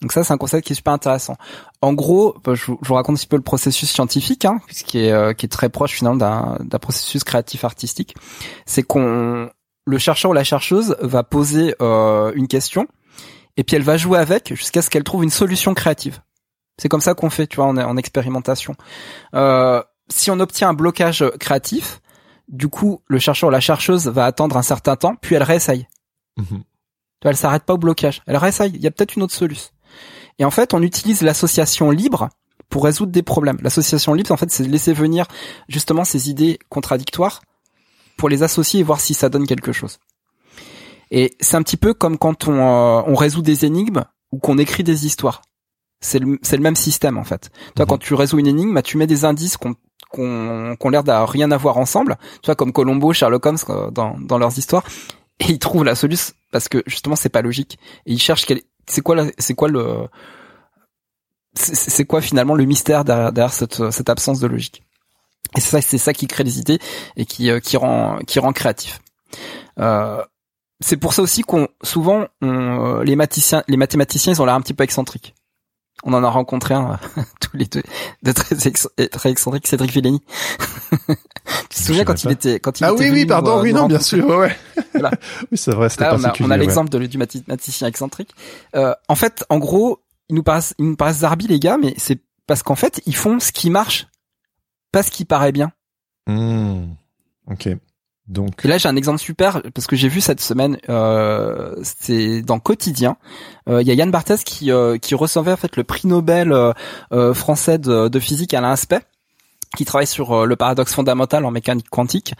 Donc 0.00 0.12
ça, 0.12 0.22
c'est 0.22 0.32
un 0.32 0.38
concept 0.38 0.66
qui 0.66 0.72
est 0.72 0.76
super 0.76 0.92
intéressant. 0.92 1.36
En 1.82 1.92
gros, 1.92 2.36
bah, 2.44 2.54
je, 2.54 2.66
vous- 2.66 2.78
je 2.82 2.88
vous 2.88 2.94
raconte 2.94 3.16
un 3.16 3.18
petit 3.18 3.26
peu 3.26 3.36
le 3.36 3.42
processus 3.42 3.90
scientifique, 3.90 4.44
hein, 4.44 4.60
qui 4.86 4.98
est 5.00 5.10
euh, 5.12 5.32
qui 5.32 5.46
est 5.46 5.48
très 5.48 5.68
proche 5.68 5.92
finalement 5.92 6.56
d'un 6.60 6.78
processus 6.78 7.24
créatif 7.24 7.64
artistique. 7.64 8.14
C'est 8.64 8.82
qu'on 8.84 9.50
le 9.86 9.98
chercheur 9.98 10.30
ou 10.30 10.34
la 10.34 10.44
chercheuse 10.44 10.96
va 11.00 11.24
poser 11.24 11.74
euh, 11.82 12.30
une 12.34 12.46
question 12.46 12.86
et 13.56 13.64
puis 13.64 13.74
elle 13.74 13.82
va 13.82 13.96
jouer 13.96 14.18
avec 14.18 14.54
jusqu'à 14.54 14.82
ce 14.82 14.90
qu'elle 14.90 15.02
trouve 15.04 15.24
une 15.24 15.30
solution 15.30 15.74
créative. 15.74 16.20
C'est 16.80 16.88
comme 16.88 17.00
ça 17.00 17.14
qu'on 17.14 17.30
fait, 17.30 17.48
tu 17.48 17.56
vois, 17.56 17.66
en, 17.66 17.76
en 17.76 17.96
expérimentation. 17.96 18.76
Euh, 19.34 19.82
si 20.08 20.30
on 20.30 20.38
obtient 20.38 20.68
un 20.68 20.74
blocage 20.74 21.24
créatif, 21.40 22.00
du 22.46 22.68
coup, 22.68 23.02
le 23.08 23.18
chercheur 23.18 23.48
ou 23.48 23.50
la 23.50 23.58
chercheuse 23.60 24.06
va 24.06 24.26
attendre 24.26 24.56
un 24.56 24.62
certain 24.62 24.94
temps, 24.94 25.16
puis 25.20 25.34
elle 25.34 25.42
réessaye. 25.42 25.88
Vois, 27.22 27.32
elle 27.32 27.36
s'arrête 27.36 27.64
pas 27.64 27.74
au 27.74 27.78
blocage. 27.78 28.22
Elle 28.26 28.36
réessaye. 28.36 28.70
Il 28.74 28.80
y 28.80 28.86
a 28.86 28.92
peut-être 28.92 29.16
une 29.16 29.22
autre 29.24 29.34
solution. 29.34 29.70
Et 30.38 30.44
en 30.44 30.50
fait, 30.50 30.74
on 30.74 30.82
utilise 30.82 31.22
l'association 31.22 31.90
libre 31.90 32.28
pour 32.68 32.84
résoudre 32.84 33.12
des 33.12 33.22
problèmes. 33.22 33.58
L'association 33.62 34.14
libre, 34.14 34.32
en 34.32 34.36
fait, 34.36 34.50
c'est 34.50 34.64
de 34.64 34.68
laisser 34.68 34.92
venir 34.92 35.26
justement 35.68 36.04
ces 36.04 36.30
idées 36.30 36.58
contradictoires 36.68 37.40
pour 38.16 38.28
les 38.28 38.42
associer 38.42 38.80
et 38.80 38.82
voir 38.82 39.00
si 39.00 39.14
ça 39.14 39.28
donne 39.28 39.46
quelque 39.46 39.72
chose. 39.72 39.98
Et 41.10 41.34
c'est 41.40 41.56
un 41.56 41.62
petit 41.62 41.76
peu 41.76 41.94
comme 41.94 42.18
quand 42.18 42.48
on, 42.48 42.54
euh, 42.58 43.02
on 43.06 43.14
résout 43.14 43.42
des 43.42 43.64
énigmes 43.64 44.04
ou 44.32 44.38
qu'on 44.38 44.58
écrit 44.58 44.84
des 44.84 45.06
histoires. 45.06 45.42
C'est 46.00 46.18
le, 46.18 46.38
le 46.40 46.58
même 46.58 46.76
système 46.76 47.16
en 47.18 47.24
fait. 47.24 47.50
Toi, 47.74 47.84
Mhm. 47.84 47.88
quand 47.88 47.98
tu 47.98 48.14
résous 48.14 48.38
une 48.38 48.46
énigme, 48.46 48.74
bah, 48.74 48.82
tu 48.82 48.98
mets 48.98 49.06
des 49.06 49.24
indices 49.24 49.56
qu'on 49.56 49.74
qu'on 50.10 50.74
qu'on 50.78 50.88
l'air 50.90 51.04
d'avoir 51.04 51.28
rien 51.28 51.50
à 51.50 51.56
voir 51.56 51.76
ensemble. 51.76 52.16
Tu 52.42 52.46
vois, 52.46 52.54
comme 52.54 52.72
Colombo, 52.72 53.12
Sherlock 53.12 53.44
Holmes 53.44 53.58
euh, 53.70 53.90
dans, 53.90 54.16
dans 54.18 54.38
leurs 54.38 54.56
histoires. 54.58 54.84
Et 55.40 55.46
ils 55.52 55.58
trouvent 55.58 55.84
la 55.84 55.94
solution 55.94 56.34
parce 56.52 56.68
que 56.68 56.82
justement 56.86 57.16
c'est 57.16 57.28
pas 57.28 57.42
logique. 57.42 57.78
Et 58.06 58.12
ils 58.12 58.20
cherchent 58.20 58.46
quel, 58.46 58.60
c'est 58.88 59.02
quoi 59.02 59.26
c'est 59.38 59.54
quoi 59.54 59.68
le, 59.68 60.08
c'est 61.54 62.04
quoi 62.04 62.20
finalement 62.20 62.54
le 62.54 62.64
mystère 62.64 63.04
derrière, 63.04 63.52
cette, 63.52 64.08
absence 64.08 64.40
de 64.40 64.46
logique? 64.46 64.82
Et 65.56 65.60
c'est 65.60 65.70
ça, 65.70 65.80
c'est 65.80 65.98
ça 65.98 66.12
qui 66.12 66.26
crée 66.26 66.44
les 66.44 66.58
idées 66.58 66.78
et 67.16 67.24
qui, 67.24 67.50
euh, 67.50 67.60
rend, 67.74 68.18
créatif. 68.52 69.00
Euh, 69.78 70.22
c'est 70.80 70.96
pour 70.96 71.14
ça 71.14 71.22
aussi 71.22 71.42
qu'on 71.42 71.68
souvent 71.82 72.26
euh, 72.44 73.02
les 73.02 73.16
mathématiciens, 73.16 73.64
les 73.66 73.76
mathématiciens, 73.76 74.32
ils 74.32 74.42
ont 74.42 74.44
l'air 74.44 74.54
un 74.54 74.60
petit 74.60 74.74
peu 74.74 74.84
excentriques. 74.84 75.34
On 76.04 76.12
en 76.12 76.22
a 76.22 76.28
rencontré 76.28 76.74
un 76.74 76.98
tous 77.40 77.56
les 77.56 77.66
deux, 77.66 77.82
de 78.22 78.32
très, 78.32 78.54
très 79.08 79.30
excentrique, 79.30 79.66
Cédric 79.66 79.90
Villani. 79.90 80.22
tu 81.08 81.16
te 81.68 81.82
souviens 81.82 82.04
quand 82.04 82.22
il 82.24 82.30
était 82.30 82.60
quand 82.60 82.80
il 82.80 82.84
ah 82.84 82.92
était 82.92 83.04
oui 83.04 83.10
oui 83.10 83.26
pardon 83.26 83.56
nous, 83.56 83.62
oui 83.62 83.70
euh, 83.70 83.74
non 83.74 83.86
bien 83.86 84.00
sûr 84.00 84.26
ouais. 84.26 84.56
Voilà. 84.92 85.10
oui 85.50 85.58
c'est 85.58 85.72
vrai 85.72 85.88
c'était 85.88 86.04
on 86.04 86.08
a, 86.08 86.10
particulier. 86.18 86.48
on 86.48 86.50
a 86.50 86.54
ouais. 86.54 86.60
l'exemple 86.60 86.90
de, 86.90 87.04
du 87.06 87.18
mathématicien 87.18 87.88
excentrique. 87.88 88.30
Euh, 88.76 88.94
en 89.08 89.14
fait, 89.14 89.44
en 89.48 89.58
gros, 89.58 90.02
ils 90.28 90.36
nous 90.36 90.42
paraissent, 90.42 90.74
ils 90.78 90.86
nous 90.86 90.96
paraissent 90.96 91.18
zarbi 91.18 91.46
les 91.46 91.58
gars, 91.58 91.78
mais 91.78 91.94
c'est 91.96 92.20
parce 92.46 92.62
qu'en 92.62 92.76
fait, 92.76 93.00
ils 93.06 93.16
font 93.16 93.40
ce 93.40 93.52
qui 93.52 93.70
marche, 93.70 94.06
pas 94.92 95.02
ce 95.02 95.10
qui 95.10 95.24
paraît 95.24 95.52
bien. 95.52 95.72
Hmm. 96.26 96.92
Ok. 97.50 97.68
Donc. 98.28 98.64
Et 98.64 98.68
là, 98.68 98.76
j'ai 98.78 98.88
un 98.88 98.96
exemple 98.96 99.18
super 99.18 99.62
parce 99.74 99.86
que 99.86 99.96
j'ai 99.96 100.08
vu 100.08 100.20
cette 100.20 100.40
semaine, 100.40 100.78
euh, 100.90 101.74
c'est 101.82 102.42
dans 102.42 102.58
Quotidien. 102.60 103.16
Euh, 103.68 103.80
Il 103.80 103.88
y 103.88 103.90
a 103.90 103.94
Yann 103.94 104.10
Barthès 104.10 104.44
qui 104.44 104.70
euh, 104.70 104.98
qui 104.98 105.14
recevait 105.14 105.52
en 105.52 105.56
fait 105.56 105.76
le 105.76 105.84
prix 105.84 106.06
Nobel 106.06 106.52
euh, 106.52 106.72
euh, 107.12 107.32
français 107.32 107.78
de, 107.78 108.08
de 108.08 108.20
physique 108.20 108.52
à 108.52 108.60
l'inspect, 108.60 109.00
qui 109.76 109.84
travaille 109.86 110.06
sur 110.06 110.32
euh, 110.32 110.46
le 110.46 110.56
paradoxe 110.56 110.92
fondamental 110.92 111.44
en 111.46 111.50
mécanique 111.50 111.88
quantique. 111.88 112.34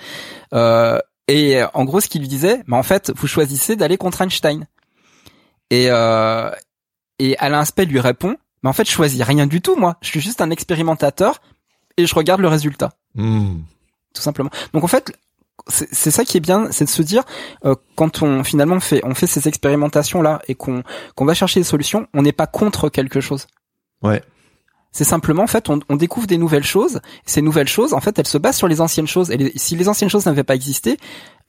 Euh, 0.53 0.99
et 1.26 1.62
en 1.74 1.84
gros, 1.84 2.01
ce 2.01 2.09
qu'il 2.09 2.20
lui 2.20 2.28
disait, 2.28 2.62
mais 2.66 2.76
en 2.76 2.82
fait, 2.82 3.11
vous 3.16 3.26
choisissez 3.26 3.74
d'aller 3.76 3.97
contre 3.97 4.20
Einstein. 4.22 4.66
Et 5.70 5.86
euh, 5.91 6.51
et 7.18 7.36
Alain 7.39 7.61
Aspect 7.61 7.86
lui 7.86 8.01
répond, 8.01 8.36
mais 8.62 8.68
en 8.70 8.72
fait, 8.72 8.86
je 8.86 8.93
choisis 8.93 9.22
rien 9.22 9.47
du 9.47 9.61
tout, 9.61 9.76
moi. 9.76 9.97
Je 10.03 10.09
suis 10.09 10.20
juste 10.20 10.41
un 10.41 10.51
expérimentateur 10.51 11.41
et 11.97 12.07
je 12.07 12.14
regarde 12.14 12.41
le 12.43 12.49
résultat 12.49 12.91
Hmm. 13.14 13.61
tout 14.14 14.22
simplement. 14.22 14.51
Donc 14.74 14.84
en 14.84 14.86
fait, 14.86 15.12
c'est 15.66 16.11
ça 16.11 16.24
qui 16.24 16.36
est 16.36 16.40
bien, 16.40 16.68
c'est 16.70 16.84
de 16.84 16.90
se 16.90 17.02
dire 17.02 17.24
euh, 17.64 17.74
quand 17.96 18.22
on 18.22 18.44
finalement 18.44 18.80
fait 18.80 19.00
on 19.04 19.14
fait 19.14 19.26
ces 19.26 19.48
expérimentations 19.48 20.22
là 20.22 20.40
et 20.48 20.54
qu'on 20.54 20.82
qu'on 21.14 21.24
va 21.24 21.34
chercher 21.34 21.61
des 21.61 21.64
solutions, 21.64 22.06
on 22.14 22.22
n'est 22.22 22.32
pas 22.32 22.46
contre 22.46 22.88
quelque 22.88 23.20
chose. 23.20 23.46
Ouais. 24.02 24.22
C'est 24.90 25.04
simplement 25.04 25.42
en 25.42 25.46
fait 25.46 25.68
on, 25.68 25.80
on 25.90 25.96
découvre 25.96 26.26
des 26.26 26.38
nouvelles 26.38 26.64
choses. 26.64 27.00
Ces 27.26 27.42
nouvelles 27.42 27.68
choses, 27.68 27.92
en 27.92 28.00
fait, 28.00 28.18
elles 28.18 28.26
se 28.26 28.38
basent 28.38 28.56
sur 28.56 28.68
les 28.68 28.80
anciennes 28.80 29.06
choses. 29.06 29.30
Et 29.30 29.36
les- 29.36 29.52
si 29.56 29.76
les 29.76 29.88
anciennes 29.88 30.09
choses 30.11 30.24
n'avaient 30.26 30.44
pas 30.44 30.54
existé, 30.54 30.96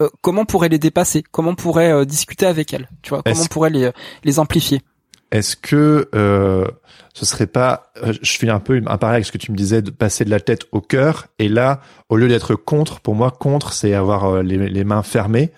euh, 0.01 0.09
comment 0.21 0.41
on 0.41 0.45
pourrait 0.45 0.69
les 0.69 0.79
dépasser? 0.79 1.23
Comment 1.31 1.51
on 1.51 1.55
pourrait 1.55 1.91
euh, 1.91 2.03
discuter 2.03 2.45
avec 2.45 2.73
elles? 2.73 2.89
Tu 3.01 3.11
vois 3.11 3.23
Comment 3.23 3.43
on 3.43 3.47
pourrait 3.47 3.69
les 3.69 3.91
les 4.25 4.39
amplifier? 4.39 4.81
Est-ce 5.31 5.55
que 5.55 6.09
euh, 6.15 6.65
ce 7.13 7.25
serait 7.25 7.47
pas, 7.47 7.91
euh, 8.03 8.13
je 8.21 8.37
fais 8.37 8.49
un 8.49 8.59
peu 8.59 8.81
un 8.85 8.97
parallèle 8.97 9.17
avec 9.17 9.25
ce 9.25 9.31
que 9.31 9.37
tu 9.37 9.51
me 9.51 9.57
disais 9.57 9.81
de 9.81 9.91
passer 9.91 10.25
de 10.25 10.29
la 10.29 10.39
tête 10.39 10.65
au 10.71 10.81
cœur, 10.81 11.27
et 11.37 11.49
là, 11.49 11.81
au 12.09 12.15
lieu 12.17 12.27
d'être 12.27 12.55
contre, 12.55 12.99
pour 12.99 13.15
moi, 13.15 13.31
contre, 13.31 13.73
c'est 13.73 13.93
avoir 13.93 14.25
euh, 14.25 14.41
les, 14.41 14.69
les 14.69 14.83
mains 14.83 15.03
fermées, 15.03 15.51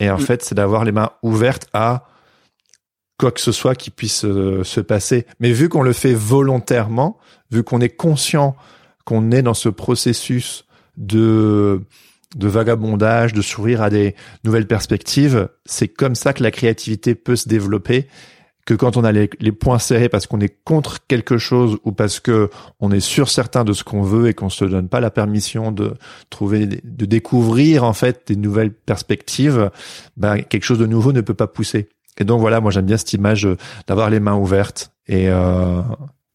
et 0.00 0.10
en 0.10 0.16
Mm. 0.16 0.20
fait, 0.20 0.42
c'est 0.42 0.54
d'avoir 0.54 0.84
les 0.84 0.92
mains 0.92 1.10
ouvertes 1.22 1.68
à 1.72 2.06
quoi 3.18 3.30
que 3.30 3.40
ce 3.40 3.52
soit 3.52 3.74
qui 3.76 3.90
puisse 3.90 4.24
euh, 4.24 4.64
se 4.64 4.80
passer. 4.80 5.26
Mais 5.40 5.52
vu 5.52 5.68
qu'on 5.68 5.82
le 5.82 5.92
fait 5.92 6.14
volontairement, 6.14 7.18
vu 7.50 7.62
qu'on 7.62 7.80
est 7.80 7.96
conscient 7.96 8.56
qu'on 9.04 9.30
est 9.30 9.42
dans 9.42 9.54
ce 9.54 9.68
processus 9.68 10.64
de 10.96 11.82
de 12.36 12.48
vagabondage, 12.48 13.32
de 13.32 13.42
s'ouvrir 13.42 13.80
à 13.80 13.90
des 13.90 14.16
nouvelles 14.42 14.66
perspectives, 14.66 15.48
c'est 15.66 15.86
comme 15.86 16.16
ça 16.16 16.32
que 16.32 16.42
la 16.42 16.50
créativité 16.50 17.14
peut 17.14 17.36
se 17.36 17.48
développer 17.48 18.08
que 18.66 18.74
quand 18.74 18.96
on 18.96 19.04
a 19.04 19.12
les, 19.12 19.28
les 19.40 19.52
points 19.52 19.78
serrés 19.78 20.08
parce 20.08 20.26
qu'on 20.26 20.40
est 20.40 20.56
contre 20.64 21.06
quelque 21.06 21.38
chose 21.38 21.78
ou 21.84 21.92
parce 21.92 22.20
que 22.20 22.50
on 22.80 22.90
est 22.90 23.00
sûr 23.00 23.28
certain 23.28 23.64
de 23.64 23.72
ce 23.72 23.84
qu'on 23.84 24.02
veut 24.02 24.28
et 24.28 24.34
qu'on 24.34 24.48
se 24.48 24.64
donne 24.64 24.88
pas 24.88 25.00
la 25.00 25.10
permission 25.10 25.70
de 25.70 25.94
trouver, 26.30 26.66
de 26.66 27.04
découvrir 27.04 27.84
en 27.84 27.92
fait 27.92 28.28
des 28.28 28.36
nouvelles 28.36 28.72
perspectives, 28.72 29.70
ben, 30.16 30.42
quelque 30.42 30.64
chose 30.64 30.78
de 30.78 30.86
nouveau 30.86 31.12
ne 31.12 31.20
peut 31.20 31.34
pas 31.34 31.46
pousser. 31.46 31.88
Et 32.18 32.24
donc 32.24 32.40
voilà, 32.40 32.60
moi 32.60 32.70
j'aime 32.70 32.86
bien 32.86 32.96
cette 32.96 33.12
image 33.12 33.48
d'avoir 33.86 34.08
les 34.08 34.20
mains 34.20 34.36
ouvertes 34.36 34.92
et 35.06 35.28
euh, 35.28 35.82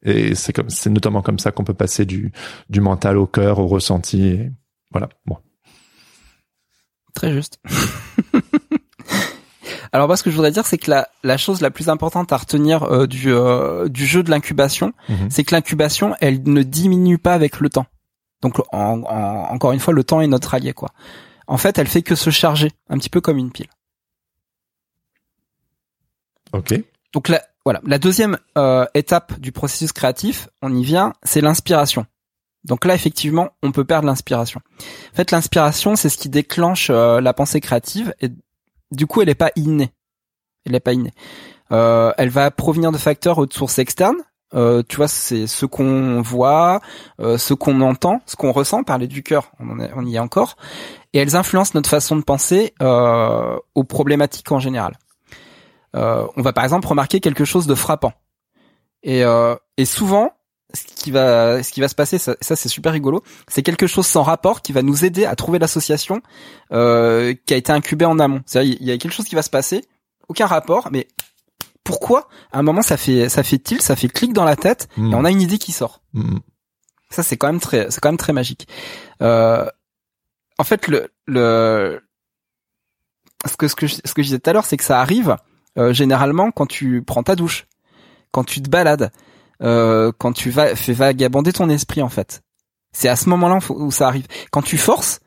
et 0.04 0.36
c'est 0.36 0.54
comme 0.54 0.70
c'est 0.70 0.90
notamment 0.90 1.22
comme 1.22 1.40
ça 1.40 1.52
qu'on 1.52 1.64
peut 1.64 1.74
passer 1.74 2.06
du 2.06 2.32
du 2.70 2.82
mental 2.82 3.18
au 3.18 3.26
cœur, 3.26 3.60
au 3.60 3.68
ressenti. 3.68 4.40
Voilà. 4.92 5.10
Bon. 5.26 5.38
Très 7.14 7.34
juste. 7.34 7.60
Alors 9.92 10.08
moi, 10.08 10.18
ce 10.18 10.24
que 10.24 10.30
je 10.30 10.36
voudrais 10.36 10.52
dire, 10.52 10.66
c'est 10.66 10.78
que 10.78 10.90
la, 10.92 11.10
la 11.24 11.38
chose 11.38 11.62
la 11.62 11.72
plus 11.72 11.90
importante 11.90 12.32
à 12.32 12.38
retenir 12.38 12.84
euh, 12.84 13.08
du, 13.08 13.32
euh, 13.32 13.88
du 13.90 14.06
jeu 14.06 14.22
de 14.24 14.30
l'incubation, 14.30 14.94
Mhm. 15.10 15.30
c'est 15.32 15.44
que 15.44 15.56
l'incubation, 15.56 16.16
elle 16.22 16.44
ne 16.44 16.62
diminue 16.64 17.18
pas 17.18 17.34
avec 17.34 17.60
le 17.60 17.70
temps. 17.70 17.86
Donc 18.42 18.60
en- 18.72 19.02
en- 19.04 19.54
encore 19.54 19.72
une 19.72 19.80
fois, 19.80 19.94
le 19.94 20.04
temps 20.04 20.22
est 20.22 20.28
notre 20.28 20.54
allié, 20.54 20.74
quoi. 20.74 20.90
En 21.48 21.58
fait, 21.58 21.78
elle 21.80 21.88
fait 21.88 22.04
que 22.04 22.16
se 22.16 22.30
charger, 22.30 22.72
un 22.90 22.98
petit 22.98 23.10
peu 23.10 23.20
comme 23.22 23.38
une 23.38 23.52
pile. 23.52 23.68
Ok. 26.54 26.74
Donc 27.14 27.28
la, 27.30 27.42
voilà, 27.66 27.82
la 27.86 27.98
deuxième 28.00 28.38
euh, 28.58 28.86
étape 28.94 29.40
du 29.40 29.52
processus 29.52 29.92
créatif, 29.92 30.48
on 30.62 30.74
y 30.76 30.84
vient, 30.84 31.14
c'est 31.24 31.42
l'inspiration. 31.42 32.06
Donc 32.66 32.86
là, 32.86 32.94
effectivement, 32.94 33.50
on 33.64 33.72
peut 33.72 33.86
perdre 33.86 34.06
l'inspiration. 34.08 34.62
En 35.14 35.16
fait, 35.16 35.32
l'inspiration, 35.32 35.96
c'est 35.96 36.10
ce 36.10 36.18
qui 36.18 36.30
déclenche 36.30 36.90
euh, 36.90 37.22
la 37.22 37.34
pensée 37.34 37.62
créative, 37.62 38.14
et 38.22 38.30
du 38.92 39.08
coup, 39.08 39.22
elle 39.22 39.28
n'est 39.28 39.36
pas 39.36 39.52
innée. 39.56 39.92
Elle 40.66 40.74
n'est 40.74 40.80
pas 40.80 40.94
innée. 40.94 41.14
Euh, 41.72 42.12
elle 42.18 42.30
va 42.30 42.52
provenir 42.52 42.92
de 42.92 42.98
facteurs 42.98 43.38
ou 43.38 43.46
de 43.46 43.54
sources 43.54 43.80
externes. 43.80 44.18
Euh, 44.56 44.82
tu 44.88 44.96
vois, 44.96 45.08
c'est 45.08 45.46
ce 45.46 45.68
qu'on 45.68 46.22
voit, 46.22 46.82
euh, 47.20 47.38
ce 47.38 47.54
qu'on 47.54 47.82
entend, 47.82 48.22
ce 48.26 48.36
qu'on 48.36 48.52
ressent, 48.52 48.84
parler 48.84 49.06
du 49.06 49.22
cœur, 49.22 49.52
on, 49.60 50.06
y 50.06 50.16
est 50.16 50.20
encore, 50.20 50.58
et 51.14 51.20
elles 51.20 51.36
influencent 51.36 51.74
notre 51.76 51.90
façon 51.90 52.16
de 52.16 52.24
penser 52.24 52.74
aux 52.80 53.84
problématiques 53.84 54.52
en 54.52 54.60
général. 54.60 54.98
On 55.94 56.42
va 56.42 56.52
par 56.52 56.64
exemple 56.64 56.88
remarquer 56.88 57.20
quelque 57.20 57.46
chose 57.46 57.68
de 57.68 57.76
frappant. 57.76 58.14
Et 59.04 59.24
souvent, 59.86 60.34
ce 60.74 60.84
qui 60.84 61.12
va, 61.12 61.64
ce 61.64 61.72
qui 61.72 61.82
va 61.82 61.88
se 61.88 61.96
passer, 61.96 62.18
ça, 62.18 62.36
ça, 62.42 62.56
c'est 62.56 62.70
super 62.70 62.94
rigolo, 62.94 63.24
c'est 63.48 63.64
quelque 63.64 63.88
chose 63.88 64.06
sans 64.06 64.24
rapport 64.24 64.62
qui 64.62 64.72
va 64.72 64.82
nous 64.82 65.04
aider 65.04 65.26
à 65.26 65.36
trouver 65.36 65.60
l'association 65.60 66.22
euh, 66.72 67.34
qui 67.46 67.54
a 67.54 67.58
été 67.58 67.72
incubée 67.72 68.06
en 68.06 68.20
amont. 68.20 68.42
C'est-à-dire, 68.46 68.78
il 68.80 68.88
y 68.88 68.92
a 68.92 68.98
quelque 68.98 69.14
chose 69.14 69.26
qui 69.26 69.36
va 69.36 69.42
se 69.42 69.50
passer, 69.50 69.86
aucun 70.28 70.46
rapport, 70.46 70.90
mais 70.92 71.08
pourquoi 71.84 72.28
À 72.52 72.60
un 72.60 72.62
moment, 72.62 72.84
ça 72.84 72.98
fait, 72.98 73.30
ça 73.30 73.42
fait 73.42 73.58
tilt, 73.58 73.82
ça 73.82 73.96
fait 73.96 74.10
clic 74.10 74.34
dans 74.34 74.44
la 74.44 74.56
tête, 74.56 74.88
et 74.98 75.02
on 75.02 75.26
a 75.26 75.32
une 75.32 75.42
idée 75.42 75.58
qui 75.58 75.72
sort. 75.72 76.02
Mm. 76.14 76.38
Ça, 77.10 77.24
c'est 77.24 77.38
quand 77.38 77.48
même 77.48 77.60
très, 77.60 77.90
c'est 77.90 78.00
quand 78.00 78.10
même 78.10 78.18
très 78.18 78.34
magique. 78.34 78.68
Euh, 79.24 79.68
en 80.60 80.64
fait, 80.64 80.88
le, 80.88 81.12
le, 81.26 82.04
ce 83.48 83.58
que, 83.58 83.68
ce 83.68 83.76
que, 83.76 83.88
je, 83.88 83.96
ce 83.96 84.14
que 84.14 84.22
je 84.22 84.28
disais 84.28 84.40
tout 84.40 84.50
à 84.50 84.54
l'heure, 84.54 84.66
c'est 84.66 84.78
que 84.78 84.84
ça 84.84 85.00
arrive 85.00 85.38
euh, 85.78 85.94
généralement 85.94 86.52
quand 86.52 86.68
tu 86.68 87.02
prends 87.02 87.24
ta 87.24 87.36
douche, 87.36 87.66
quand 88.32 88.44
tu 88.44 88.62
te 88.62 88.70
balades, 88.70 89.12
euh, 89.62 90.12
quand 90.18 90.32
tu 90.34 90.50
vas, 90.50 90.76
fais 90.76 90.94
vagabonder 90.94 91.54
ton 91.54 91.70
esprit, 91.70 92.02
en 92.02 92.10
fait. 92.10 92.42
C'est 92.92 93.10
à 93.10 93.16
ce 93.16 93.30
moment-là 93.30 93.60
où 93.70 93.92
ça 93.92 94.08
arrive. 94.08 94.26
Quand 94.52 94.62
tu 94.62 94.78
forces, 94.78 95.20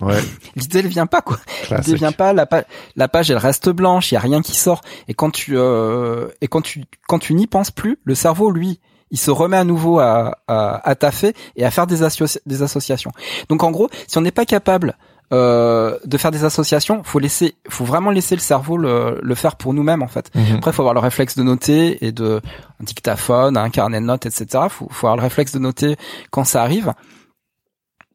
Ouais. 0.00 0.18
l'idée 0.56 0.78
elle 0.78 0.86
vient 0.88 1.06
pas 1.06 1.20
quoi. 1.20 1.38
L'idée 1.70 1.94
vient 1.94 2.12
pas, 2.12 2.32
la, 2.32 2.46
pa- 2.46 2.64
la 2.96 3.06
page 3.08 3.30
elle 3.30 3.36
reste 3.36 3.68
blanche, 3.68 4.10
il 4.10 4.14
y 4.14 4.16
a 4.16 4.20
rien 4.20 4.40
qui 4.40 4.54
sort. 4.54 4.80
Et 5.08 5.14
quand 5.14 5.30
tu 5.30 5.58
euh, 5.58 6.28
et 6.40 6.48
quand 6.48 6.62
tu 6.62 6.84
quand 7.06 7.18
tu 7.18 7.34
n'y 7.34 7.46
penses 7.46 7.70
plus, 7.70 7.98
le 8.04 8.14
cerveau 8.14 8.50
lui, 8.50 8.80
il 9.10 9.18
se 9.18 9.30
remet 9.30 9.58
à 9.58 9.64
nouveau 9.64 9.98
à 9.98 10.38
à, 10.48 10.88
à 10.88 10.94
taffer 10.94 11.34
et 11.56 11.66
à 11.66 11.70
faire 11.70 11.86
des, 11.86 12.02
associ- 12.02 12.40
des 12.46 12.62
associations. 12.62 13.12
Donc 13.50 13.62
en 13.62 13.70
gros, 13.70 13.90
si 14.06 14.16
on 14.16 14.22
n'est 14.22 14.30
pas 14.30 14.46
capable 14.46 14.96
euh, 15.32 15.96
de 16.04 16.18
faire 16.18 16.30
des 16.30 16.44
associations, 16.44 17.02
faut 17.04 17.18
laisser, 17.20 17.54
faut 17.68 17.84
vraiment 17.84 18.10
laisser 18.10 18.34
le 18.34 18.40
cerveau 18.40 18.76
le, 18.76 19.20
le 19.22 19.34
faire 19.34 19.56
pour 19.56 19.72
nous-mêmes 19.74 20.02
en 20.02 20.08
fait. 20.08 20.30
Mhm. 20.34 20.56
Après, 20.56 20.72
faut 20.72 20.82
avoir 20.82 20.94
le 20.94 21.00
réflexe 21.00 21.36
de 21.36 21.42
noter 21.42 22.04
et 22.04 22.12
de 22.12 22.40
un 22.80 22.84
dictaphone, 22.84 23.56
un 23.56 23.70
carnet 23.70 24.00
de 24.00 24.06
notes, 24.06 24.26
etc. 24.26 24.64
Faut, 24.68 24.88
faut 24.90 25.06
avoir 25.06 25.16
le 25.16 25.22
réflexe 25.22 25.52
de 25.52 25.58
noter 25.58 25.96
quand 26.30 26.44
ça 26.44 26.62
arrive. 26.62 26.92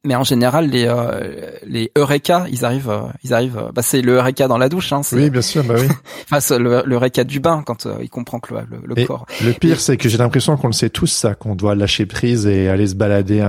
Mais 0.04 0.14
en 0.16 0.24
général, 0.24 0.70
les 0.70 0.86
euh, 0.88 1.50
les 1.66 1.92
eureka, 1.98 2.46
ils 2.52 2.64
arrivent, 2.64 2.92
euh, 2.92 3.08
ils 3.24 3.34
arrivent. 3.34 3.58
euh, 3.58 3.72
bah 3.74 3.82
c'est 3.82 4.02
le 4.02 4.14
eureka 4.18 4.48
dans 4.48 4.60
la 4.60 4.70
douche, 4.70 4.94
hein. 4.94 5.02
Oui, 5.12 5.32
bien 5.32 5.42
sûr, 5.42 5.64
bah 5.64 5.74
oui. 5.80 5.88
enfin, 6.26 6.40
c'est 6.40 6.60
le, 6.60 6.84
le 6.86 6.96
eureka 6.96 7.24
du 7.24 7.40
bain 7.40 7.64
quand 7.66 7.88
il 8.02 8.10
comprend 8.10 8.40
que 8.40 8.54
le, 8.54 8.62
le, 8.84 9.06
corps. 9.06 9.26
le 9.44 9.54
pire, 9.54 9.80
c'est 9.80 9.98
que 9.98 10.08
j'ai 10.08 10.20
l'impression 10.20 10.58
qu'on 10.58 10.68
le 10.68 10.74
sait 10.74 10.92
tous 10.92 11.08
ça, 11.08 11.34
qu'on 11.34 11.56
doit 11.56 11.74
lâcher 11.74 12.06
prise 12.06 12.46
et 12.46 12.70
aller 12.70 12.86
se 12.86 12.94
balader, 12.96 13.42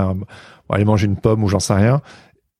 aller 0.70 0.84
manger 0.86 1.06
une 1.06 1.16
pomme 1.16 1.44
ou 1.44 1.48
j'en 1.48 1.60
sais 1.60 1.74
rien. 1.74 2.00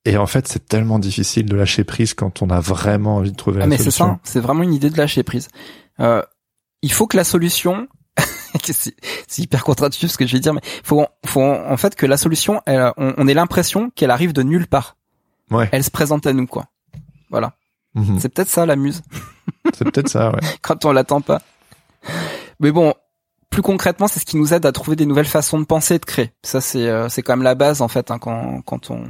Et 0.07 0.17
en 0.17 0.27
fait, 0.27 0.47
c'est 0.49 0.67
tellement 0.69 0.99
difficile 0.99 1.47
de 1.47 1.57
lâcher 1.57 1.85
prise 1.85 2.15
quand 2.15 2.41
on 2.43 2.49
a 2.51 2.61
vraiment 2.61 3.17
envie 3.17 3.33
de 3.33 3.37
trouver 3.37 3.59
Ah 3.59 3.61
la 3.61 3.67
mais 3.67 3.77
c'est 3.77 3.85
ça, 3.85 3.91
solution. 3.91 4.07
hein. 4.15 4.21
c'est 4.25 4.41
vraiment 4.41 4.63
une 4.63 4.73
idée 4.73 4.89
de 4.89 4.97
lâcher 4.97 5.23
prise. 5.23 5.49
Euh, 6.01 6.23
il 6.83 6.93
faut 6.93 7.07
que 7.07 7.17
la 7.17 7.25
solution, 7.25 7.89
c'est 8.65 8.95
c'est 9.27 9.43
hyper 9.43 9.65
contre-intuitif 9.65 10.11
ce 10.13 10.17
que 10.19 10.27
je 10.27 10.33
vais 10.33 10.41
dire, 10.41 10.55
mais 10.55 10.61
faut, 10.85 11.05
faut 11.27 11.43
en 11.43 11.77
fait 11.77 11.95
que 11.97 12.07
la 12.07 12.17
solution, 12.17 12.63
elle, 12.67 12.93
on, 12.97 13.15
on 13.17 13.27
ait 13.29 13.35
l'impression 13.35 13.91
qu'elle 13.91 14.11
arrive 14.11 14.33
de 14.33 14.43
nulle 14.43 14.67
part. 14.69 14.97
Ouais. 15.51 15.69
Elle 15.73 15.85
se 15.85 15.91
présente 15.91 16.27
à 16.27 16.33
nous 16.33 16.47
quoi. 16.47 16.67
Voilà. 17.31 17.55
Mhm. 17.95 18.21
C'est 18.21 18.29
peut-être 18.29 18.49
ça 18.51 18.65
la 18.67 18.77
muse 18.77 19.03
C'est 19.75 19.91
peut-être 19.91 20.09
ça, 20.09 20.31
ouais. 20.31 20.41
quand 20.63 20.85
on 20.85 20.93
l'attend 20.93 21.21
pas. 21.21 21.41
Mais 22.61 22.71
bon, 22.71 22.95
plus 23.51 23.63
concrètement, 23.63 24.07
c'est 24.07 24.21
ce 24.21 24.27
qui 24.27 24.37
nous 24.37 24.55
aide 24.55 24.67
à 24.67 24.73
trouver 24.73 24.97
des 24.97 25.07
nouvelles 25.07 25.25
façons 25.27 25.59
de 25.59 25.65
penser 25.65 25.95
et 25.95 25.99
de 25.99 26.05
créer. 26.05 26.31
Ça, 26.45 26.61
c'est 26.61 26.87
euh, 26.89 27.09
c'est 27.09 27.23
quand 27.23 27.33
même 27.37 27.43
la 27.45 27.55
base 27.55 27.81
en 27.83 27.89
fait 27.89 28.11
hein, 28.11 28.19
quand 28.19 28.61
quand 28.63 28.91
on 28.91 29.05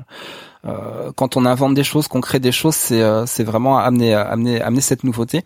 euh, 0.66 1.12
quand 1.14 1.36
on 1.36 1.46
invente 1.46 1.74
des 1.74 1.84
choses, 1.84 2.08
qu'on 2.08 2.20
crée 2.20 2.40
des 2.40 2.52
choses, 2.52 2.74
c'est 2.74 3.00
euh, 3.02 3.24
c'est 3.26 3.44
vraiment 3.44 3.78
amener 3.78 4.14
amener 4.14 4.60
amener 4.60 4.80
cette 4.80 5.04
nouveauté. 5.04 5.42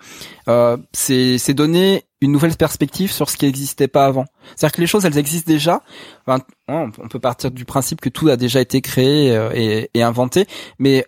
Euh, 0.49 0.77
c'est 0.93 1.39
c'est 1.39 1.55
donner 1.55 2.05
une 2.21 2.33
nouvelle 2.33 2.57
perspective 2.57 3.13
sur 3.13 3.31
ce 3.31 3.37
qui 3.37 3.47
n'existait 3.47 3.89
pas 3.89 4.07
avant. 4.07 4.27
C'est-à-dire 4.57 4.77
que 4.77 4.81
les 4.81 4.87
choses, 4.87 5.05
elles 5.05 5.19
existent 5.19 5.51
déjà. 5.51 5.83
Enfin, 6.27 6.43
on 6.69 6.91
peut 6.91 7.19
partir 7.19 7.51
du 7.51 7.65
principe 7.65 8.01
que 8.01 8.09
tout 8.09 8.29
a 8.29 8.37
déjà 8.37 8.61
été 8.61 8.81
créé 8.81 9.37
euh, 9.37 9.51
et, 9.55 9.91
et 9.95 10.03
inventé, 10.03 10.47
mais 10.79 11.07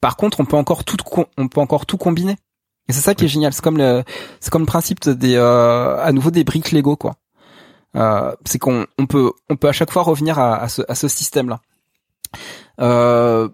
par 0.00 0.16
contre, 0.16 0.40
on 0.40 0.44
peut 0.44 0.56
encore 0.56 0.84
tout 0.84 0.96
on 1.36 1.48
peut 1.48 1.60
encore 1.60 1.86
tout 1.86 1.98
combiner. 1.98 2.36
Et 2.88 2.92
c'est 2.92 3.00
ça 3.00 3.14
qui 3.14 3.24
est 3.24 3.28
génial. 3.28 3.52
C'est 3.52 3.62
comme 3.62 3.78
le 3.78 4.02
c'est 4.40 4.50
comme 4.50 4.62
le 4.62 4.66
principe 4.66 5.08
des 5.08 5.36
euh, 5.36 6.02
à 6.02 6.10
nouveau 6.12 6.30
des 6.32 6.42
briques 6.42 6.72
Lego 6.72 6.96
quoi. 6.96 7.14
Euh, 7.96 8.32
c'est 8.44 8.58
qu'on 8.58 8.86
on 8.98 9.06
peut 9.06 9.30
on 9.48 9.56
peut 9.56 9.68
à 9.68 9.72
chaque 9.72 9.92
fois 9.92 10.02
revenir 10.02 10.38
à, 10.38 10.56
à 10.56 10.68
ce 10.68 10.82
à 10.88 10.94
ce 10.94 11.06
système 11.06 11.48
là. 11.48 11.60
Euh, 12.80 13.48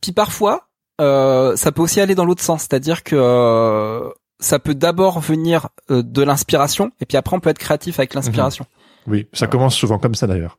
puis 0.00 0.12
parfois, 0.12 0.68
euh, 1.00 1.56
ça 1.56 1.72
peut 1.72 1.82
aussi 1.82 2.00
aller 2.00 2.14
dans 2.14 2.24
l'autre 2.24 2.42
sens, 2.42 2.62
c'est-à-dire 2.62 3.02
que 3.02 3.16
euh, 3.16 4.10
ça 4.40 4.58
peut 4.58 4.74
d'abord 4.74 5.20
venir 5.20 5.68
de 5.88 6.22
l'inspiration, 6.22 6.90
et 7.00 7.06
puis 7.06 7.16
après 7.16 7.36
on 7.36 7.40
peut 7.40 7.50
être 7.50 7.58
créatif 7.58 7.98
avec 7.98 8.14
l'inspiration. 8.14 8.66
Oui, 9.06 9.26
ça 9.32 9.46
commence 9.46 9.74
souvent 9.74 9.98
comme 9.98 10.14
ça 10.14 10.26
d'ailleurs. 10.26 10.58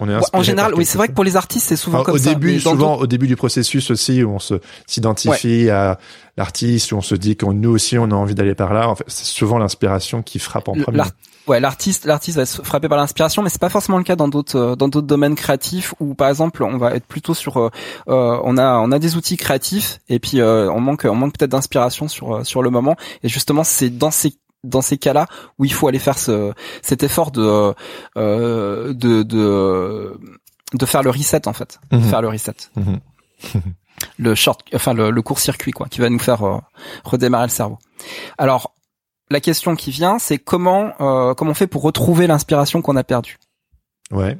On 0.00 0.08
est 0.08 0.16
en 0.32 0.42
général, 0.42 0.74
oui, 0.74 0.84
c'est 0.84 0.96
vrai 0.96 1.08
que 1.08 1.12
pour 1.12 1.24
les 1.24 1.36
artistes, 1.36 1.66
c'est 1.66 1.76
souvent 1.76 2.02
comme 2.02 2.14
au 2.14 2.18
ça. 2.18 2.32
Début, 2.32 2.58
souvent, 2.60 2.96
au 2.96 3.06
début 3.06 3.26
du 3.26 3.36
processus 3.36 3.90
aussi, 3.90 4.22
où 4.22 4.30
on 4.30 4.38
se 4.38 4.54
s'identifie 4.86 5.68
à 5.68 5.98
l'artiste, 6.36 6.92
où 6.92 6.96
on 6.96 7.02
se 7.02 7.14
dit 7.14 7.36
que 7.36 7.44
nous 7.44 7.70
aussi, 7.70 7.98
on 7.98 8.04
a 8.04 8.14
envie 8.14 8.34
d'aller 8.34 8.54
par 8.54 8.72
là. 8.72 8.88
En 8.88 8.94
fait, 8.94 9.04
c'est 9.08 9.26
souvent 9.26 9.58
l'inspiration 9.58 10.22
qui 10.22 10.38
frappe 10.38 10.68
en 10.68 10.74
premier 10.74 11.02
ouais, 11.48 11.60
l'artiste, 11.60 12.04
l'artiste 12.04 12.36
va 12.36 12.46
se 12.46 12.62
frapper 12.62 12.88
par 12.88 12.98
l'inspiration, 12.98 13.42
mais 13.42 13.48
c'est 13.48 13.60
pas 13.60 13.68
forcément 13.68 13.98
le 13.98 14.04
cas 14.04 14.16
dans 14.16 14.28
d'autres, 14.28 14.56
euh, 14.56 14.76
dans 14.76 14.88
d'autres 14.88 15.06
domaines 15.06 15.34
créatifs 15.34 15.94
où, 16.00 16.14
par 16.14 16.28
exemple, 16.28 16.62
on 16.62 16.76
va 16.76 16.94
être 16.94 17.06
plutôt 17.06 17.34
sur, 17.34 17.58
euh, 17.58 17.70
euh 18.08 18.38
on 18.44 18.56
a, 18.56 18.78
on 18.78 18.92
a 18.92 18.98
des 18.98 19.16
outils 19.16 19.36
créatifs 19.36 20.00
et 20.08 20.18
puis 20.18 20.40
euh, 20.40 20.70
on 20.70 20.80
manque, 20.80 21.06
on 21.08 21.14
manque 21.14 21.36
peut-être 21.36 21.50
d'inspiration 21.50 22.08
sur, 22.08 22.46
sur 22.46 22.62
le 22.62 22.70
moment. 22.70 22.96
Et 23.22 23.28
justement, 23.28 23.64
c'est 23.64 23.90
dans 23.90 24.10
ces 24.10 24.34
dans 24.64 24.82
ces 24.82 24.98
cas-là 24.98 25.26
où 25.58 25.64
il 25.64 25.72
faut 25.72 25.86
aller 25.86 26.00
faire 26.00 26.18
ce, 26.18 26.52
cet 26.82 27.04
effort 27.04 27.30
de, 27.30 27.72
euh, 28.16 28.92
de, 28.92 29.22
de, 29.22 30.18
de 30.74 30.86
faire 30.86 31.04
le 31.04 31.10
reset 31.10 31.46
en 31.46 31.52
fait, 31.52 31.78
mhm. 31.92 32.02
faire 32.02 32.22
le 32.22 32.28
reset. 32.28 32.56
Mhm. 32.74 32.98
le 34.18 34.34
short, 34.34 34.60
enfin 34.74 34.94
le, 34.94 35.10
le 35.10 35.22
court-circuit 35.22 35.70
quoi, 35.70 35.86
qui 35.86 36.00
va 36.00 36.10
nous 36.10 36.18
faire 36.18 36.42
redémarrer 37.04 37.46
le 37.46 37.52
cerveau. 37.52 37.78
Alors 38.36 38.74
la 39.30 39.40
question 39.40 39.76
qui 39.76 39.90
vient, 39.90 40.18
c'est 40.18 40.38
comment 40.38 40.92
euh, 41.00 41.34
comment 41.34 41.52
on 41.52 41.54
fait 41.54 41.66
pour 41.66 41.82
retrouver 41.82 42.26
l'inspiration 42.26 42.82
qu'on 42.82 42.96
a 42.96 43.04
perdue. 43.04 43.38
Ouais. 44.10 44.38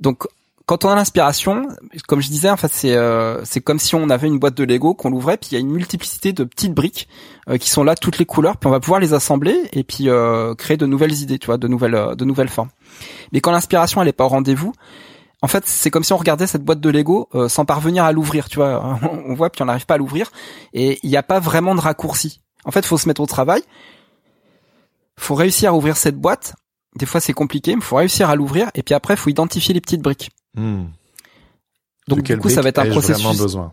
Donc 0.00 0.26
quand 0.66 0.84
on 0.84 0.88
a 0.88 0.96
l'inspiration, 0.96 1.68
comme 2.08 2.20
je 2.20 2.28
disais, 2.28 2.50
en 2.50 2.56
fait, 2.56 2.72
c'est 2.72 2.96
euh, 2.96 3.44
c'est 3.44 3.60
comme 3.60 3.78
si 3.78 3.94
on 3.94 4.10
avait 4.10 4.26
une 4.26 4.40
boîte 4.40 4.56
de 4.56 4.64
Lego 4.64 4.94
qu'on 4.94 5.10
l'ouvrait, 5.10 5.36
puis 5.36 5.50
il 5.52 5.54
y 5.54 5.56
a 5.56 5.60
une 5.60 5.70
multiplicité 5.70 6.32
de 6.32 6.42
petites 6.42 6.74
briques 6.74 7.08
euh, 7.48 7.56
qui 7.56 7.70
sont 7.70 7.84
là, 7.84 7.94
toutes 7.94 8.18
les 8.18 8.26
couleurs, 8.26 8.56
puis 8.56 8.66
on 8.66 8.72
va 8.72 8.80
pouvoir 8.80 8.98
les 8.98 9.14
assembler 9.14 9.56
et 9.72 9.84
puis 9.84 10.08
euh, 10.08 10.56
créer 10.56 10.76
de 10.76 10.86
nouvelles 10.86 11.22
idées, 11.22 11.38
tu 11.38 11.46
vois, 11.46 11.56
de 11.56 11.68
nouvelles 11.68 12.16
de 12.16 12.24
nouvelles 12.24 12.48
formes. 12.48 12.70
Mais 13.32 13.40
quand 13.40 13.52
l'inspiration 13.52 14.02
elle 14.02 14.08
est 14.08 14.12
pas 14.12 14.24
au 14.24 14.28
rendez-vous, 14.28 14.72
en 15.40 15.46
fait, 15.46 15.64
c'est 15.66 15.90
comme 15.90 16.02
si 16.02 16.12
on 16.12 16.16
regardait 16.16 16.48
cette 16.48 16.64
boîte 16.64 16.80
de 16.80 16.90
Lego 16.90 17.28
sans 17.48 17.64
parvenir 17.64 18.02
à 18.04 18.10
l'ouvrir, 18.10 18.48
tu 18.48 18.56
vois. 18.56 18.98
On 19.26 19.34
voit 19.34 19.50
puis 19.50 19.62
on 19.62 19.66
n'arrive 19.66 19.86
pas 19.86 19.94
à 19.94 19.98
l'ouvrir 19.98 20.32
et 20.72 20.98
il 21.02 21.10
n'y 21.10 21.16
a 21.16 21.22
pas 21.22 21.38
vraiment 21.38 21.74
de 21.76 21.80
raccourci. 21.80 22.40
En 22.66 22.70
fait, 22.70 22.84
faut 22.84 22.98
se 22.98 23.08
mettre 23.08 23.22
au 23.22 23.26
travail. 23.26 23.62
Faut 25.18 25.34
réussir 25.34 25.70
à 25.70 25.74
ouvrir 25.74 25.96
cette 25.96 26.16
boîte. 26.16 26.54
Des 26.96 27.06
fois, 27.06 27.20
c'est 27.20 27.32
compliqué, 27.32 27.74
mais 27.74 27.80
faut 27.80 27.96
réussir 27.96 28.28
à 28.28 28.36
l'ouvrir. 28.36 28.70
Et 28.74 28.82
puis 28.82 28.94
après, 28.94 29.16
faut 29.16 29.30
identifier 29.30 29.72
les 29.72 29.80
petites 29.80 30.02
briques. 30.02 30.30
Hmm. 30.54 30.84
Donc 32.08 32.22
du 32.22 32.36
coup, 32.38 32.50
ça 32.50 32.60
va 32.60 32.68
être 32.68 32.78
un 32.78 32.90
processus. 32.90 33.38
Besoin? 33.38 33.72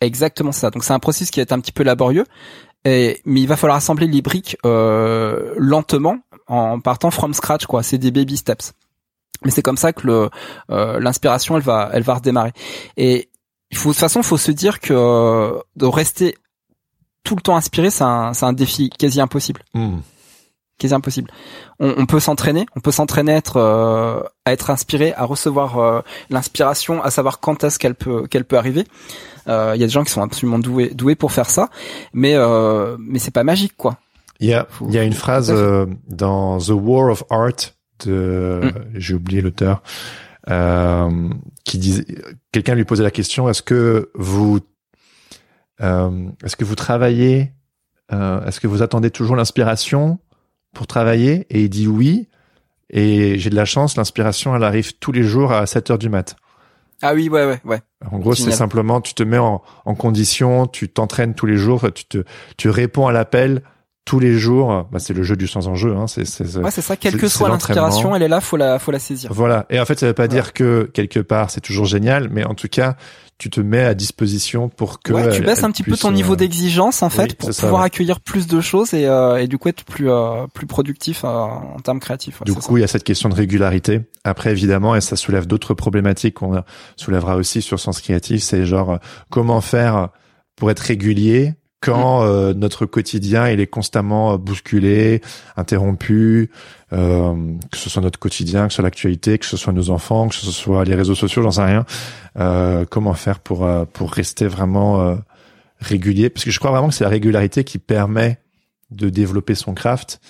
Exactement 0.00 0.52
ça. 0.52 0.70
Donc 0.70 0.82
c'est 0.82 0.92
un 0.92 0.98
processus 0.98 1.30
qui 1.30 1.38
va 1.38 1.42
être 1.42 1.52
un 1.52 1.60
petit 1.60 1.72
peu 1.72 1.84
laborieux, 1.84 2.26
et, 2.84 3.20
mais 3.24 3.40
il 3.40 3.46
va 3.46 3.56
falloir 3.56 3.76
assembler 3.76 4.08
les 4.08 4.20
briques 4.20 4.56
euh, 4.66 5.54
lentement 5.56 6.18
en 6.48 6.80
partant 6.80 7.12
from 7.12 7.32
scratch 7.32 7.66
quoi. 7.66 7.82
C'est 7.82 7.98
des 7.98 8.10
baby 8.10 8.36
steps. 8.36 8.72
Mais 9.44 9.50
c'est 9.50 9.62
comme 9.62 9.76
ça 9.76 9.92
que 9.92 10.06
le 10.06 10.30
euh, 10.70 10.98
l'inspiration 10.98 11.56
elle 11.56 11.62
va 11.62 11.90
elle 11.92 12.02
va 12.02 12.14
redémarrer. 12.14 12.52
Et 12.96 13.30
il 13.70 13.76
faut 13.76 13.90
de 13.90 13.94
toute 13.94 14.00
façon 14.00 14.22
faut 14.22 14.36
se 14.36 14.50
dire 14.50 14.80
que 14.80 14.92
euh, 14.92 15.58
de 15.76 15.86
rester 15.86 16.36
tout 17.24 17.36
le 17.36 17.40
temps 17.40 17.56
inspiré, 17.56 17.90
c'est 17.90 18.04
un, 18.04 18.32
c'est 18.32 18.46
un 18.46 18.52
défi 18.52 18.90
quasi 18.90 19.20
impossible. 19.20 19.62
Hmm. 19.74 19.98
Quasi 20.78 20.94
impossible. 20.94 21.30
On, 21.78 21.94
on 21.96 22.06
peut 22.06 22.20
s'entraîner, 22.20 22.66
on 22.74 22.80
peut 22.80 22.90
s'entraîner 22.90 23.32
à 23.32 23.36
être, 23.36 23.56
euh, 23.58 24.22
à 24.44 24.52
être 24.52 24.70
inspiré, 24.70 25.12
à 25.14 25.24
recevoir 25.24 25.78
euh, 25.78 26.00
l'inspiration, 26.30 27.02
à 27.02 27.10
savoir 27.10 27.40
quand 27.40 27.62
est-ce 27.64 27.78
qu'elle 27.78 27.94
peut, 27.94 28.26
qu'elle 28.26 28.44
peut 28.44 28.58
arriver. 28.58 28.84
Euh, 29.48 29.72
il 29.74 29.80
y 29.80 29.84
a 29.84 29.86
des 29.86 29.92
gens 29.92 30.04
qui 30.04 30.12
sont 30.12 30.22
absolument 30.22 30.58
doués, 30.58 30.90
doués 30.90 31.14
pour 31.14 31.32
faire 31.32 31.50
ça, 31.50 31.68
mais 32.12 32.34
mais 32.98 33.18
c'est 33.18 33.30
pas 33.32 33.44
magique 33.44 33.76
quoi. 33.76 33.98
Il 34.40 34.48
y 34.48 34.54
a, 34.54 34.66
il 34.88 34.92
y 34.92 34.98
a 34.98 35.04
une 35.04 35.12
phrase 35.12 35.54
dans 36.08 36.58
The 36.58 36.70
War 36.70 37.10
of 37.10 37.22
Art 37.30 37.74
de, 38.04 38.60
hmm. 38.62 38.90
j'ai 38.94 39.14
oublié 39.14 39.40
l'auteur, 39.40 39.82
qui 41.64 41.78
disait, 41.78 42.04
quelqu'un 42.50 42.74
lui 42.74 42.84
posait 42.84 43.04
la 43.04 43.12
question, 43.12 43.48
est-ce 43.48 43.62
que 43.62 44.10
vous 44.14 44.56
euh, 44.56 44.71
est-ce 45.80 46.56
que 46.56 46.64
vous 46.64 46.74
travaillez 46.74 47.52
euh, 48.12 48.44
Est-ce 48.44 48.60
que 48.60 48.66
vous 48.66 48.82
attendez 48.82 49.10
toujours 49.10 49.36
l'inspiration 49.36 50.18
pour 50.74 50.86
travailler? 50.86 51.46
Et 51.50 51.62
il 51.62 51.68
dit 51.68 51.86
oui. 51.86 52.28
Et 52.90 53.38
j'ai 53.38 53.48
de 53.48 53.56
la 53.56 53.64
chance, 53.64 53.96
l'inspiration, 53.96 54.54
elle 54.54 54.64
arrive 54.64 54.92
tous 54.98 55.12
les 55.12 55.22
jours 55.22 55.52
à 55.52 55.64
7 55.66 55.92
heures 55.92 55.98
du 55.98 56.10
mat. 56.10 56.36
Ah 57.00 57.14
oui, 57.14 57.28
ouais, 57.28 57.46
ouais, 57.46 57.60
ouais. 57.64 57.80
En 58.10 58.18
gros, 58.18 58.34
c'est 58.34 58.52
simplement, 58.52 59.00
tu 59.00 59.14
te 59.14 59.22
mets 59.22 59.38
en, 59.38 59.62
en 59.84 59.94
condition, 59.94 60.66
tu 60.66 60.88
t'entraînes 60.88 61.34
tous 61.34 61.46
les 61.46 61.56
jours, 61.56 61.90
tu 61.92 62.04
te, 62.04 62.24
tu 62.56 62.68
réponds 62.68 63.08
à 63.08 63.12
l'appel 63.12 63.62
tous 64.04 64.20
les 64.20 64.38
jours. 64.38 64.88
Bah, 64.90 64.98
c'est 64.98 65.14
le 65.14 65.22
jeu 65.22 65.36
du 65.36 65.46
sans 65.46 65.68
enjeu. 65.68 65.96
Hein. 65.96 66.06
C'est, 66.06 66.24
c'est, 66.24 66.56
ouais, 66.56 66.70
c'est 66.70 66.82
ça. 66.82 66.96
Quelle 66.96 67.16
que 67.16 67.28
soit 67.28 67.48
l'inspiration, 67.48 68.14
elle 68.14 68.22
est 68.22 68.28
là, 68.28 68.40
faut 68.40 68.56
la, 68.56 68.78
faut 68.78 68.92
la 68.92 68.98
saisir. 68.98 69.32
Voilà. 69.32 69.66
Et 69.70 69.80
en 69.80 69.84
fait, 69.84 69.98
ça 69.98 70.06
veut 70.06 70.12
pas 70.12 70.28
dire 70.28 70.52
que 70.52 70.90
quelque 70.92 71.20
part 71.20 71.50
c'est 71.50 71.60
toujours 71.60 71.86
génial, 71.86 72.28
mais 72.30 72.44
en 72.44 72.54
tout 72.54 72.68
cas, 72.68 72.96
tu 73.42 73.50
te 73.50 73.60
mets 73.60 73.82
à 73.82 73.94
disposition 73.94 74.68
pour 74.68 75.02
que 75.02 75.12
ouais, 75.12 75.32
tu 75.32 75.42
baisses 75.42 75.64
un 75.64 75.72
petit 75.72 75.82
peu 75.82 75.96
ton 75.96 76.12
niveau 76.12 76.34
euh, 76.34 76.36
d'exigence 76.36 77.02
en 77.02 77.10
fait 77.10 77.34
pour 77.34 77.50
pouvoir 77.50 77.82
accueillir 77.82 78.20
plus 78.20 78.46
de 78.46 78.60
choses 78.60 78.94
et, 78.94 79.06
euh, 79.06 79.38
et 79.38 79.48
du 79.48 79.58
coup 79.58 79.68
être 79.68 79.82
plus 79.82 80.08
euh, 80.08 80.46
plus 80.54 80.68
productif 80.68 81.24
en 81.24 81.76
termes 81.82 81.98
créatifs. 81.98 82.40
du 82.44 82.54
coup, 82.54 82.76
il 82.76 82.82
y 82.82 82.84
a 82.84 82.86
cette 82.86 83.02
question 83.02 83.28
de 83.28 83.34
régularité. 83.34 84.02
Après, 84.22 84.52
évidemment, 84.52 84.94
et 84.94 85.00
ça 85.00 85.16
soulève 85.16 85.48
d'autres 85.48 85.74
problématiques 85.74 86.34
qu'on 86.34 86.62
soulèvera 86.94 87.34
aussi 87.34 87.62
sur 87.62 87.80
Sens 87.80 88.00
Créatif, 88.00 88.44
c'est 88.44 88.64
genre 88.64 89.00
comment 89.28 89.60
faire 89.60 90.10
pour 90.54 90.70
être 90.70 90.78
régulier 90.78 91.54
quand 91.82 92.24
mm. 92.24 92.52
notre 92.52 92.86
quotidien 92.86 93.48
il 93.48 93.60
est 93.60 93.66
constamment 93.66 94.38
bousculé, 94.38 95.20
interrompu, 95.56 96.50
euh, 96.92 97.34
que 97.70 97.78
ce 97.78 97.88
soit 97.88 98.02
notre 98.02 98.18
quotidien, 98.18 98.66
que 98.66 98.72
ce 98.72 98.76
soit 98.76 98.82
l'actualité, 98.82 99.38
que 99.38 99.46
ce 99.46 99.56
soit 99.56 99.72
nos 99.72 99.90
enfants, 99.90 100.28
que 100.28 100.34
ce 100.34 100.50
soit 100.50 100.84
les 100.84 100.94
réseaux 100.94 101.14
sociaux, 101.14 101.42
j'en 101.42 101.50
sais 101.50 101.64
rien. 101.64 101.86
Euh, 102.38 102.84
comment 102.88 103.14
faire 103.14 103.40
pour 103.40 103.64
euh, 103.64 103.84
pour 103.90 104.12
rester 104.12 104.46
vraiment 104.46 105.00
euh, 105.00 105.16
régulier? 105.80 106.28
Parce 106.28 106.44
que 106.44 106.50
je 106.50 106.58
crois 106.58 106.70
vraiment 106.70 106.88
que 106.88 106.94
c'est 106.94 107.04
la 107.04 107.10
régularité 107.10 107.64
qui 107.64 107.78
permet 107.78 108.38
de 108.90 109.08
développer 109.08 109.54
son 109.54 109.72
craft. 109.72 110.20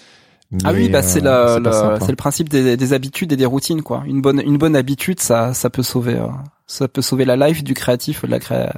ah 0.62 0.72
oui, 0.72 0.88
bah 0.88 1.02
c'est 1.02 1.20
la, 1.20 1.56
hein. 1.56 1.98
c'est 2.00 2.10
le 2.10 2.16
principe 2.16 2.48
des, 2.48 2.76
des, 2.76 2.92
habitudes 2.92 3.32
et 3.32 3.36
des 3.36 3.46
routines 3.46 3.82
quoi. 3.82 4.04
Une 4.06 4.20
bonne 4.20 4.40
une 4.40 4.58
bonne 4.58 4.76
habitude, 4.76 5.18
ça 5.18 5.54
ça 5.54 5.68
peut 5.68 5.82
sauver 5.82 6.24
ça 6.66 6.86
peut 6.86 7.02
sauver 7.02 7.24
la 7.24 7.36
life 7.36 7.64
du 7.64 7.74
créatif 7.74 8.22
ou 8.22 8.26
de 8.26 8.32
la 8.32 8.72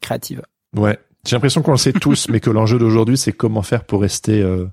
créative. 0.00 0.42
Ouais, 0.76 0.98
j'ai 1.26 1.36
l'impression 1.36 1.62
qu'on 1.62 1.72
le 1.72 1.76
sait 1.76 1.92
tous, 1.92 2.28
mais 2.30 2.40
que 2.40 2.50
l'enjeu 2.50 2.78
d'aujourd'hui, 2.78 3.16
c'est 3.16 3.32
comment 3.32 3.62
faire 3.62 3.84
pour 3.84 4.00
rester 4.00 4.40
euh, 4.40 4.66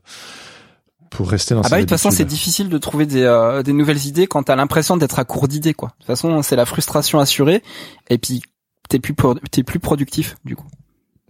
pour 1.10 1.30
rester 1.30 1.54
dans. 1.56 1.62
Ah 1.62 1.70
bah 1.70 1.78
de 1.78 1.82
toute 1.82 1.90
façon, 1.90 2.12
c'est 2.12 2.26
difficile 2.26 2.70
de 2.70 2.78
trouver 2.78 3.06
des, 3.06 3.24
euh, 3.24 3.64
des 3.64 3.74
nouvelles 3.74 4.06
idées 4.06 4.28
quand 4.28 4.44
t'as 4.44 4.56
l'impression 4.56 4.98
d'être 4.98 5.20
à 5.20 5.26
court 5.26 5.48
d'idées, 5.48 5.74
quoi. 5.74 5.90
De 5.90 5.94
toute 5.96 6.08
façon, 6.08 6.42
c'est 6.42 6.56
la 6.56 6.66
frustration 6.66 7.20
assurée, 7.20 7.62
et 8.10 8.18
puis 8.18 8.42
t'es 8.90 9.00
plus 9.00 9.16
t'es 9.52 9.64
plus 9.64 9.80
productif 9.80 10.36
du 10.46 10.56
coup. 10.56 10.68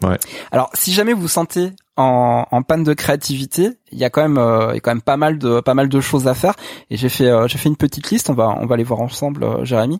Ouais. 0.04 0.18
Alors, 0.52 0.70
si 0.74 0.94
jamais 0.94 1.14
vous 1.14 1.22
vous 1.22 1.28
sentez 1.28 1.74
en, 1.96 2.46
en 2.50 2.64
panne 2.64 2.84
de 2.84 2.94
créativité, 2.94 3.72
il 3.92 4.00
y 4.00 4.04
a 4.04 4.10
quand 4.10 4.22
même 4.22 4.38
euh, 4.38 4.72
il 4.72 4.76
y 4.76 4.78
a 4.78 4.80
quand 4.80 4.92
même 4.92 5.02
pas 5.02 5.18
mal 5.18 5.38
de 5.38 5.60
pas 5.60 5.74
mal 5.74 5.90
de 5.90 6.02
choses 6.02 6.28
à 6.28 6.34
faire. 6.34 6.56
Et 6.90 6.98
j'ai 6.98 7.10
fait 7.10 7.28
euh, 7.28 7.48
j'ai 7.48 7.58
fait 7.58 7.70
une 7.70 7.78
petite 7.78 8.10
liste. 8.10 8.30
On 8.30 8.34
va 8.34 8.50
on 8.60 8.66
va 8.66 8.78
les 8.78 8.84
voir 8.84 9.02
ensemble, 9.02 9.44
euh, 9.44 9.66
Jérémy. 9.66 10.00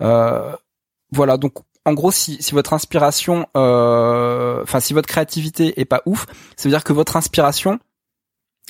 voilà. 0.00 1.36
Donc 1.36 1.54
en 1.86 1.92
gros, 1.94 2.10
si, 2.10 2.36
si 2.40 2.52
votre 2.52 2.72
inspiration, 2.72 3.46
enfin 3.54 4.80
si 4.80 4.92
votre 4.92 5.08
créativité 5.08 5.80
est 5.80 5.84
pas 5.84 6.02
ouf, 6.06 6.26
ça 6.56 6.68
veut 6.68 6.70
dire 6.70 6.84
que 6.84 6.92
votre 6.92 7.16
inspiration, 7.16 7.78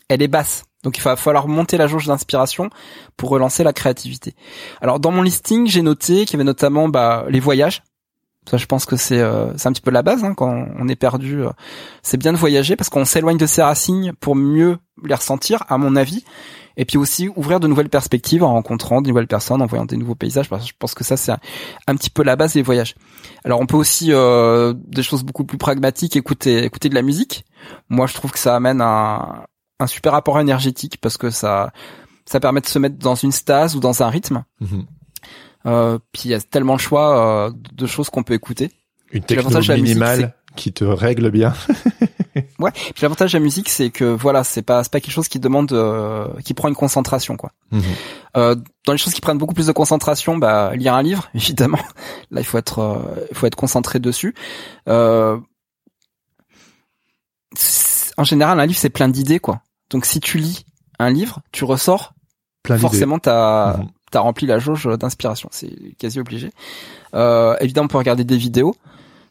elle 0.08 0.22
est 0.22 0.28
basse. 0.28 0.64
Donc 0.82 0.96
il 0.96 1.02
va 1.02 1.16
falloir 1.16 1.46
monter 1.46 1.76
la 1.76 1.86
jauge 1.86 2.06
d'inspiration 2.06 2.70
pour 3.16 3.30
relancer 3.30 3.64
la 3.64 3.72
créativité. 3.72 4.34
Alors 4.80 4.98
dans 4.98 5.10
mon 5.10 5.22
listing, 5.22 5.66
j'ai 5.66 5.82
noté 5.82 6.24
qu'il 6.24 6.34
y 6.34 6.36
avait 6.36 6.44
notamment 6.44 6.88
bah, 6.88 7.26
les 7.28 7.40
voyages. 7.40 7.82
Ça, 8.48 8.56
je 8.56 8.64
pense 8.64 8.86
que 8.86 8.96
c'est 8.96 9.20
euh, 9.20 9.56
c'est 9.58 9.68
un 9.68 9.72
petit 9.72 9.82
peu 9.82 9.90
la 9.90 10.02
base 10.02 10.24
hein, 10.24 10.34
quand 10.34 10.66
on 10.78 10.88
est 10.88 10.96
perdu. 10.96 11.42
Euh, 11.42 11.50
c'est 12.02 12.16
bien 12.16 12.32
de 12.32 12.38
voyager 12.38 12.74
parce 12.74 12.88
qu'on 12.88 13.04
s'éloigne 13.04 13.36
de 13.36 13.46
ses 13.46 13.62
racines 13.62 14.12
pour 14.18 14.34
mieux 14.34 14.78
les 15.04 15.14
ressentir, 15.14 15.64
à 15.68 15.76
mon 15.76 15.94
avis, 15.94 16.24
et 16.80 16.86
puis 16.86 16.96
aussi 16.96 17.28
ouvrir 17.36 17.60
de 17.60 17.68
nouvelles 17.68 17.90
perspectives 17.90 18.42
en 18.42 18.54
rencontrant 18.54 19.02
de 19.02 19.08
nouvelles 19.08 19.26
personnes, 19.26 19.60
en 19.60 19.66
voyant 19.66 19.84
des 19.84 19.98
nouveaux 19.98 20.14
paysages. 20.14 20.46
Je 20.46 20.72
pense 20.78 20.94
que 20.94 21.04
ça 21.04 21.18
c'est 21.18 21.30
un, 21.86 21.94
petit 21.94 22.08
peu 22.08 22.22
la 22.22 22.36
base 22.36 22.54
des 22.54 22.62
voyages. 22.62 22.94
Alors 23.44 23.60
on 23.60 23.66
peut 23.66 23.76
aussi 23.76 24.12
euh, 24.12 24.72
des 24.74 25.02
choses 25.02 25.22
beaucoup 25.22 25.44
plus 25.44 25.58
pragmatiques, 25.58 26.16
écouter 26.16 26.64
écouter 26.64 26.88
de 26.88 26.94
la 26.94 27.02
musique. 27.02 27.44
Moi 27.90 28.06
je 28.06 28.14
trouve 28.14 28.32
que 28.32 28.38
ça 28.38 28.56
amène 28.56 28.80
un, 28.80 29.44
un 29.78 29.86
super 29.86 30.12
rapport 30.12 30.40
énergétique 30.40 30.96
parce 31.02 31.18
que 31.18 31.28
ça 31.28 31.70
ça 32.24 32.40
permet 32.40 32.62
de 32.62 32.66
se 32.66 32.78
mettre 32.78 32.96
dans 32.96 33.14
une 33.14 33.32
stase 33.32 33.76
ou 33.76 33.80
dans 33.80 34.02
un 34.02 34.08
rythme. 34.08 34.44
Mhm. 34.60 34.86
Euh, 35.66 35.98
puis 36.12 36.22
il 36.24 36.30
y 36.30 36.34
a 36.34 36.40
tellement 36.40 36.76
de 36.76 36.80
choix 36.80 37.46
euh, 37.46 37.52
de 37.74 37.86
choses 37.86 38.08
qu'on 38.08 38.22
peut 38.22 38.32
écouter. 38.32 38.70
Une 39.12 39.22
technologie 39.22 39.72
minimale 39.72 40.34
qui 40.56 40.72
te 40.72 40.84
règle 40.84 41.30
bien. 41.30 41.54
ouais. 42.58 42.70
Puis 42.72 43.02
l'avantage 43.02 43.32
de 43.32 43.38
la 43.38 43.42
musique, 43.42 43.68
c'est 43.68 43.90
que 43.90 44.04
voilà, 44.04 44.44
c'est 44.44 44.62
pas 44.62 44.82
c'est 44.82 44.92
pas 44.92 45.00
quelque 45.00 45.12
chose 45.12 45.28
qui 45.28 45.38
demande, 45.38 45.72
euh, 45.72 46.28
qui 46.44 46.54
prend 46.54 46.68
une 46.68 46.74
concentration 46.74 47.36
quoi. 47.36 47.52
Mhm. 47.70 47.82
Euh, 48.36 48.54
dans 48.86 48.92
les 48.92 48.98
choses 48.98 49.14
qui 49.14 49.20
prennent 49.20 49.38
beaucoup 49.38 49.54
plus 49.54 49.66
de 49.66 49.72
concentration, 49.72 50.38
bah 50.38 50.72
lire 50.74 50.94
un 50.94 51.02
livre 51.02 51.28
évidemment. 51.34 51.80
Là, 52.30 52.40
il 52.40 52.44
faut 52.44 52.58
être 52.58 52.80
euh, 52.80 53.26
il 53.30 53.36
faut 53.36 53.46
être 53.46 53.56
concentré 53.56 53.98
dessus. 53.98 54.34
Euh, 54.88 55.38
en 58.16 58.24
général, 58.24 58.60
un 58.60 58.66
livre 58.66 58.78
c'est 58.78 58.90
plein 58.90 59.08
d'idées 59.08 59.40
quoi. 59.40 59.62
Donc 59.90 60.04
si 60.04 60.20
tu 60.20 60.38
lis 60.38 60.64
un 60.98 61.10
livre, 61.10 61.40
tu 61.52 61.64
ressors 61.64 62.14
plein 62.62 62.76
forcément 62.76 63.18
t'as 63.18 63.78
mmh. 63.78 63.90
t'as 64.10 64.20
rempli 64.20 64.46
la 64.46 64.58
jauge 64.58 64.86
d'inspiration. 64.98 65.48
C'est 65.52 65.96
quasi 65.98 66.20
obligé. 66.20 66.50
Euh, 67.14 67.56
évidemment, 67.60 67.86
on 67.86 67.88
peut 67.88 67.98
regarder 67.98 68.24
des 68.24 68.36
vidéos. 68.36 68.74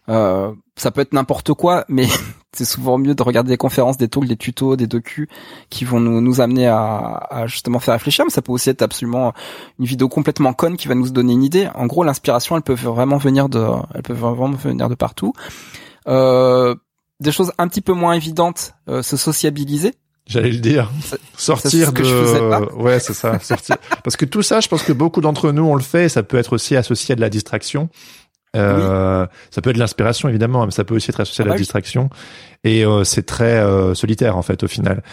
Euh, 0.10 0.52
ça 0.76 0.92
peut 0.92 1.02
être 1.02 1.14
n'importe 1.14 1.54
quoi, 1.54 1.86
mais 1.88 2.08
c'est 2.54 2.66
souvent 2.66 2.98
mieux 2.98 3.16
de 3.16 3.24
regarder 3.24 3.50
des 3.50 3.58
conférences, 3.58 3.98
des 3.98 4.08
talks, 4.08 4.28
des 4.28 4.38
tutos, 4.38 4.76
des 4.76 4.88
docus 4.88 5.28
qui 5.70 5.86
vont 5.86 6.00
nous, 6.00 6.20
nous 6.22 6.42
amener 6.42 6.68
à, 6.68 7.28
à, 7.30 7.48
justement 7.48 7.80
faire 7.80 7.94
réfléchir. 7.94 8.26
Mais 8.26 8.32
ça 8.32 8.42
peut 8.42 8.52
aussi 8.52 8.70
être 8.70 8.82
absolument 8.82 9.34
une 9.78 9.86
vidéo 9.86 10.10
complètement 10.10 10.54
conne 10.54 10.78
qui 10.78 10.88
va 10.88 10.96
nous 10.96 11.10
donner 11.10 11.34
une 11.34 11.44
idée. 11.44 11.70
En 11.76 11.86
gros, 11.86 12.04
l'inspiration, 12.04 12.56
elle 12.56 12.64
peut 12.64 12.74
vraiment 12.74 13.18
venir 13.18 13.50
de, 13.50 13.66
elle 13.94 14.02
peut 14.02 14.14
vraiment 14.14 14.52
venir 14.52 14.90
de 14.90 14.96
partout. 14.96 15.34
Euh, 16.08 16.76
des 17.20 17.32
choses 17.32 17.52
un 17.58 17.68
petit 17.68 17.82
peu 17.82 17.94
moins 17.94 18.14
évidentes, 18.14 18.74
euh, 18.88 19.04
se 19.04 19.18
sociabiliser. 19.18 19.94
J'allais 20.26 20.52
le 20.52 20.60
dire. 20.60 20.92
Sortir 21.36 21.92
de, 21.92 22.74
ouais, 22.76 23.00
c'est 23.00 23.14
ça, 23.14 23.40
sortir. 23.40 23.78
Parce 24.04 24.16
que 24.16 24.26
tout 24.26 24.44
ça, 24.44 24.60
je 24.60 24.68
pense 24.68 24.84
que 24.84 24.94
beaucoup 24.94 25.22
d'entre 25.22 25.52
nous 25.52 25.64
on 25.64 25.76
le 25.76 25.82
fait. 25.82 26.08
Ça 26.08 26.22
peut 26.22 26.38
être 26.38 26.54
aussi 26.54 26.76
associé 26.76 27.14
à 27.14 27.16
de 27.16 27.22
la 27.22 27.32
distraction. 27.32 27.90
Euh, 28.56 29.28
Ça 29.52 29.62
peut 29.62 29.70
être 29.70 29.76
de 29.76 29.80
l'inspiration 29.80 30.30
évidemment, 30.30 30.66
mais 30.66 30.72
ça 30.72 30.84
peut 30.84 30.96
aussi 30.96 31.12
être 31.12 31.20
associé 31.20 31.44
à 31.44 31.46
la 31.46 31.52
ah 31.52 31.56
bah 31.56 31.60
distraction. 31.60 32.10
Et 32.64 32.86
euh, 32.86 33.04
c'est 33.04 33.26
très 33.26 33.58
euh, 33.58 33.94
solitaire 33.94 34.38
en 34.38 34.42
fait 34.42 34.64
au 34.64 34.68
final. 34.68 35.04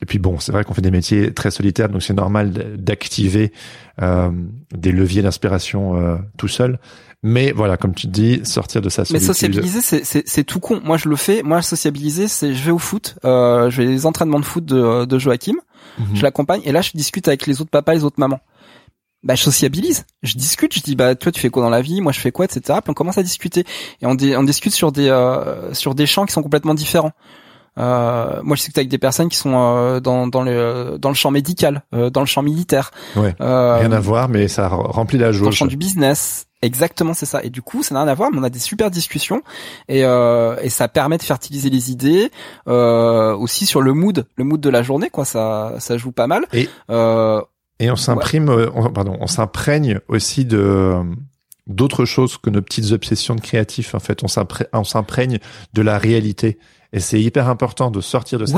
Et 0.00 0.06
puis 0.06 0.18
bon, 0.18 0.38
c'est 0.38 0.52
vrai 0.52 0.64
qu'on 0.64 0.74
fait 0.74 0.82
des 0.82 0.90
métiers 0.90 1.32
très 1.32 1.50
solitaires, 1.50 1.88
donc 1.88 2.02
c'est 2.02 2.14
normal 2.14 2.52
d'activer 2.76 3.52
euh, 4.02 4.30
des 4.74 4.92
leviers 4.92 5.22
d'inspiration 5.22 6.20
tout 6.36 6.48
seul. 6.48 6.78
Mais 7.26 7.52
voilà, 7.52 7.78
comme 7.78 7.94
tu 7.94 8.06
dis, 8.06 8.42
sortir 8.44 8.82
de 8.82 8.90
sa 8.90 9.06
solitude. 9.06 9.26
Mais 9.26 9.34
sociabiliser, 9.34 9.80
c'est 10.02 10.44
tout 10.44 10.60
con. 10.60 10.82
Moi, 10.84 10.98
je 10.98 11.08
le 11.08 11.16
fais. 11.16 11.42
Moi, 11.42 11.62
sociabiliser, 11.62 12.28
c'est 12.28 12.52
je 12.52 12.62
vais 12.62 12.70
au 12.70 12.78
foot. 12.78 13.16
Euh, 13.24 13.70
je 13.70 13.80
vais 13.80 13.88
les 13.88 14.04
entraînements 14.04 14.40
de 14.40 14.44
foot 14.44 14.62
de, 14.62 15.06
de 15.06 15.18
Joachim. 15.18 15.54
Mhm. 15.98 16.16
Je 16.16 16.22
l'accompagne 16.22 16.60
et 16.64 16.72
là, 16.72 16.82
je 16.82 16.90
discute 16.92 17.26
avec 17.26 17.46
les 17.46 17.62
autres 17.62 17.70
papas, 17.70 17.94
les 17.94 18.04
autres 18.04 18.20
mamans. 18.20 18.40
Bah, 19.24 19.34
je 19.34 19.42
sociabilise. 19.42 20.04
Je 20.22 20.36
discute. 20.36 20.74
Je 20.74 20.80
dis, 20.80 20.94
bah, 20.96 21.14
toi, 21.14 21.32
tu 21.32 21.40
fais 21.40 21.50
quoi 21.50 21.62
dans 21.62 21.70
la 21.70 21.80
vie? 21.80 22.00
Moi, 22.00 22.12
je 22.12 22.20
fais 22.20 22.30
quoi, 22.30 22.44
etc. 22.44 22.78
Puis 22.82 22.90
on 22.90 22.94
commence 22.94 23.18
à 23.18 23.22
discuter 23.22 23.64
et 24.02 24.06
on, 24.06 24.16
on 24.20 24.42
discute 24.42 24.72
sur 24.72 24.92
des 24.92 25.08
euh, 25.08 25.72
sur 25.72 25.94
des 25.94 26.06
champs 26.06 26.26
qui 26.26 26.32
sont 26.32 26.42
complètement 26.42 26.74
différents. 26.74 27.12
Euh, 27.76 28.40
moi, 28.44 28.54
je 28.54 28.60
discute 28.60 28.78
avec 28.78 28.88
des 28.88 28.98
personnes 28.98 29.28
qui 29.28 29.36
sont 29.36 29.54
euh, 29.56 29.98
dans 29.98 30.26
dans 30.26 30.42
le 30.42 30.96
dans 30.98 31.08
le 31.08 31.14
champ 31.14 31.30
médical, 31.30 31.82
euh, 31.94 32.10
dans 32.10 32.20
le 32.20 32.26
champ 32.26 32.42
militaire. 32.42 32.92
Ouais. 33.16 33.34
Rien 33.40 33.92
à 33.92 34.00
voir, 34.00 34.28
mais 34.28 34.46
ça 34.46 34.68
remplit 34.68 35.18
la 35.18 35.32
jauge. 35.32 35.42
Dans 35.42 35.50
le 35.50 35.56
champ 35.56 35.66
du 35.66 35.76
business, 35.76 36.46
Exactement, 36.64 37.12
c'est 37.12 37.26
ça. 37.26 37.44
Et 37.44 37.50
du 37.50 37.60
coup, 37.60 37.82
ça 37.82 37.94
n'a 37.94 38.02
rien 38.04 38.10
à 38.10 38.14
voir, 38.14 38.30
mais 38.32 38.38
on 38.38 38.42
a 38.42 38.48
des 38.48 38.58
super 38.58 38.90
discussions 38.90 39.42
et, 39.86 40.02
euh, 40.02 40.56
et 40.62 40.70
ça 40.70 40.88
permet 40.88 41.18
de 41.18 41.22
fertiliser 41.22 41.68
les 41.68 41.90
idées 41.90 42.30
euh, 42.68 43.36
aussi 43.36 43.66
sur 43.66 43.82
le 43.82 43.92
mood, 43.92 44.26
le 44.36 44.44
mood 44.44 44.62
de 44.62 44.70
la 44.70 44.82
journée, 44.82 45.10
quoi. 45.10 45.26
Ça, 45.26 45.74
ça 45.78 45.98
joue 45.98 46.10
pas 46.10 46.26
mal. 46.26 46.46
Et, 46.54 46.70
euh, 46.88 47.42
et 47.80 47.90
on 47.90 47.96
s'imprime, 47.96 48.48
euh, 48.48 48.70
pardon, 48.94 49.16
on 49.20 49.26
s'imprègne 49.26 50.00
aussi 50.08 50.44
de 50.44 51.02
d'autres 51.66 52.04
choses 52.04 52.36
que 52.36 52.50
nos 52.50 52.60
petites 52.60 52.92
obsessions 52.92 53.34
de 53.34 53.40
créatifs. 53.40 53.94
En 53.94 53.98
fait, 53.98 54.22
on 54.22 54.84
s'imprègne 54.84 55.38
de 55.72 55.82
la 55.82 55.98
réalité. 55.98 56.58
Et 56.94 57.00
c'est 57.00 57.20
hyper 57.20 57.48
important 57.48 57.90
de 57.90 58.00
sortir 58.00 58.38
de 58.38 58.46
cette 58.46 58.56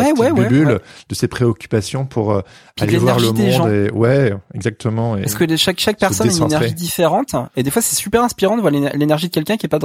bulle, 0.49 0.81
de 1.09 1.15
ses 1.15 1.27
préoccupations 1.27 2.05
pour 2.05 2.33
euh, 2.33 2.43
aller 2.79 2.99
voir 2.99 3.19
le 3.19 3.33
monde. 3.33 3.71
Et, 3.71 3.91
ouais, 3.91 4.35
exactement. 4.55 5.17
Et 5.17 5.23
Parce 5.23 5.35
que 5.35 5.57
chaque 5.57 5.81
chaque 5.81 5.99
personne 5.99 6.29
a 6.29 6.33
une 6.33 6.45
énergie 6.45 6.75
différente, 6.75 7.35
et 7.57 7.63
des 7.63 7.71
fois 7.71 7.81
c'est 7.81 7.97
super 7.97 8.23
inspirant 8.23 8.57
de 8.57 8.61
voir 8.61 8.71
l'énergie 8.71 9.29
de 9.29 9.33
quelqu'un 9.33 9.57
qui 9.57 9.65
est 9.67 9.71
pas 9.71 9.79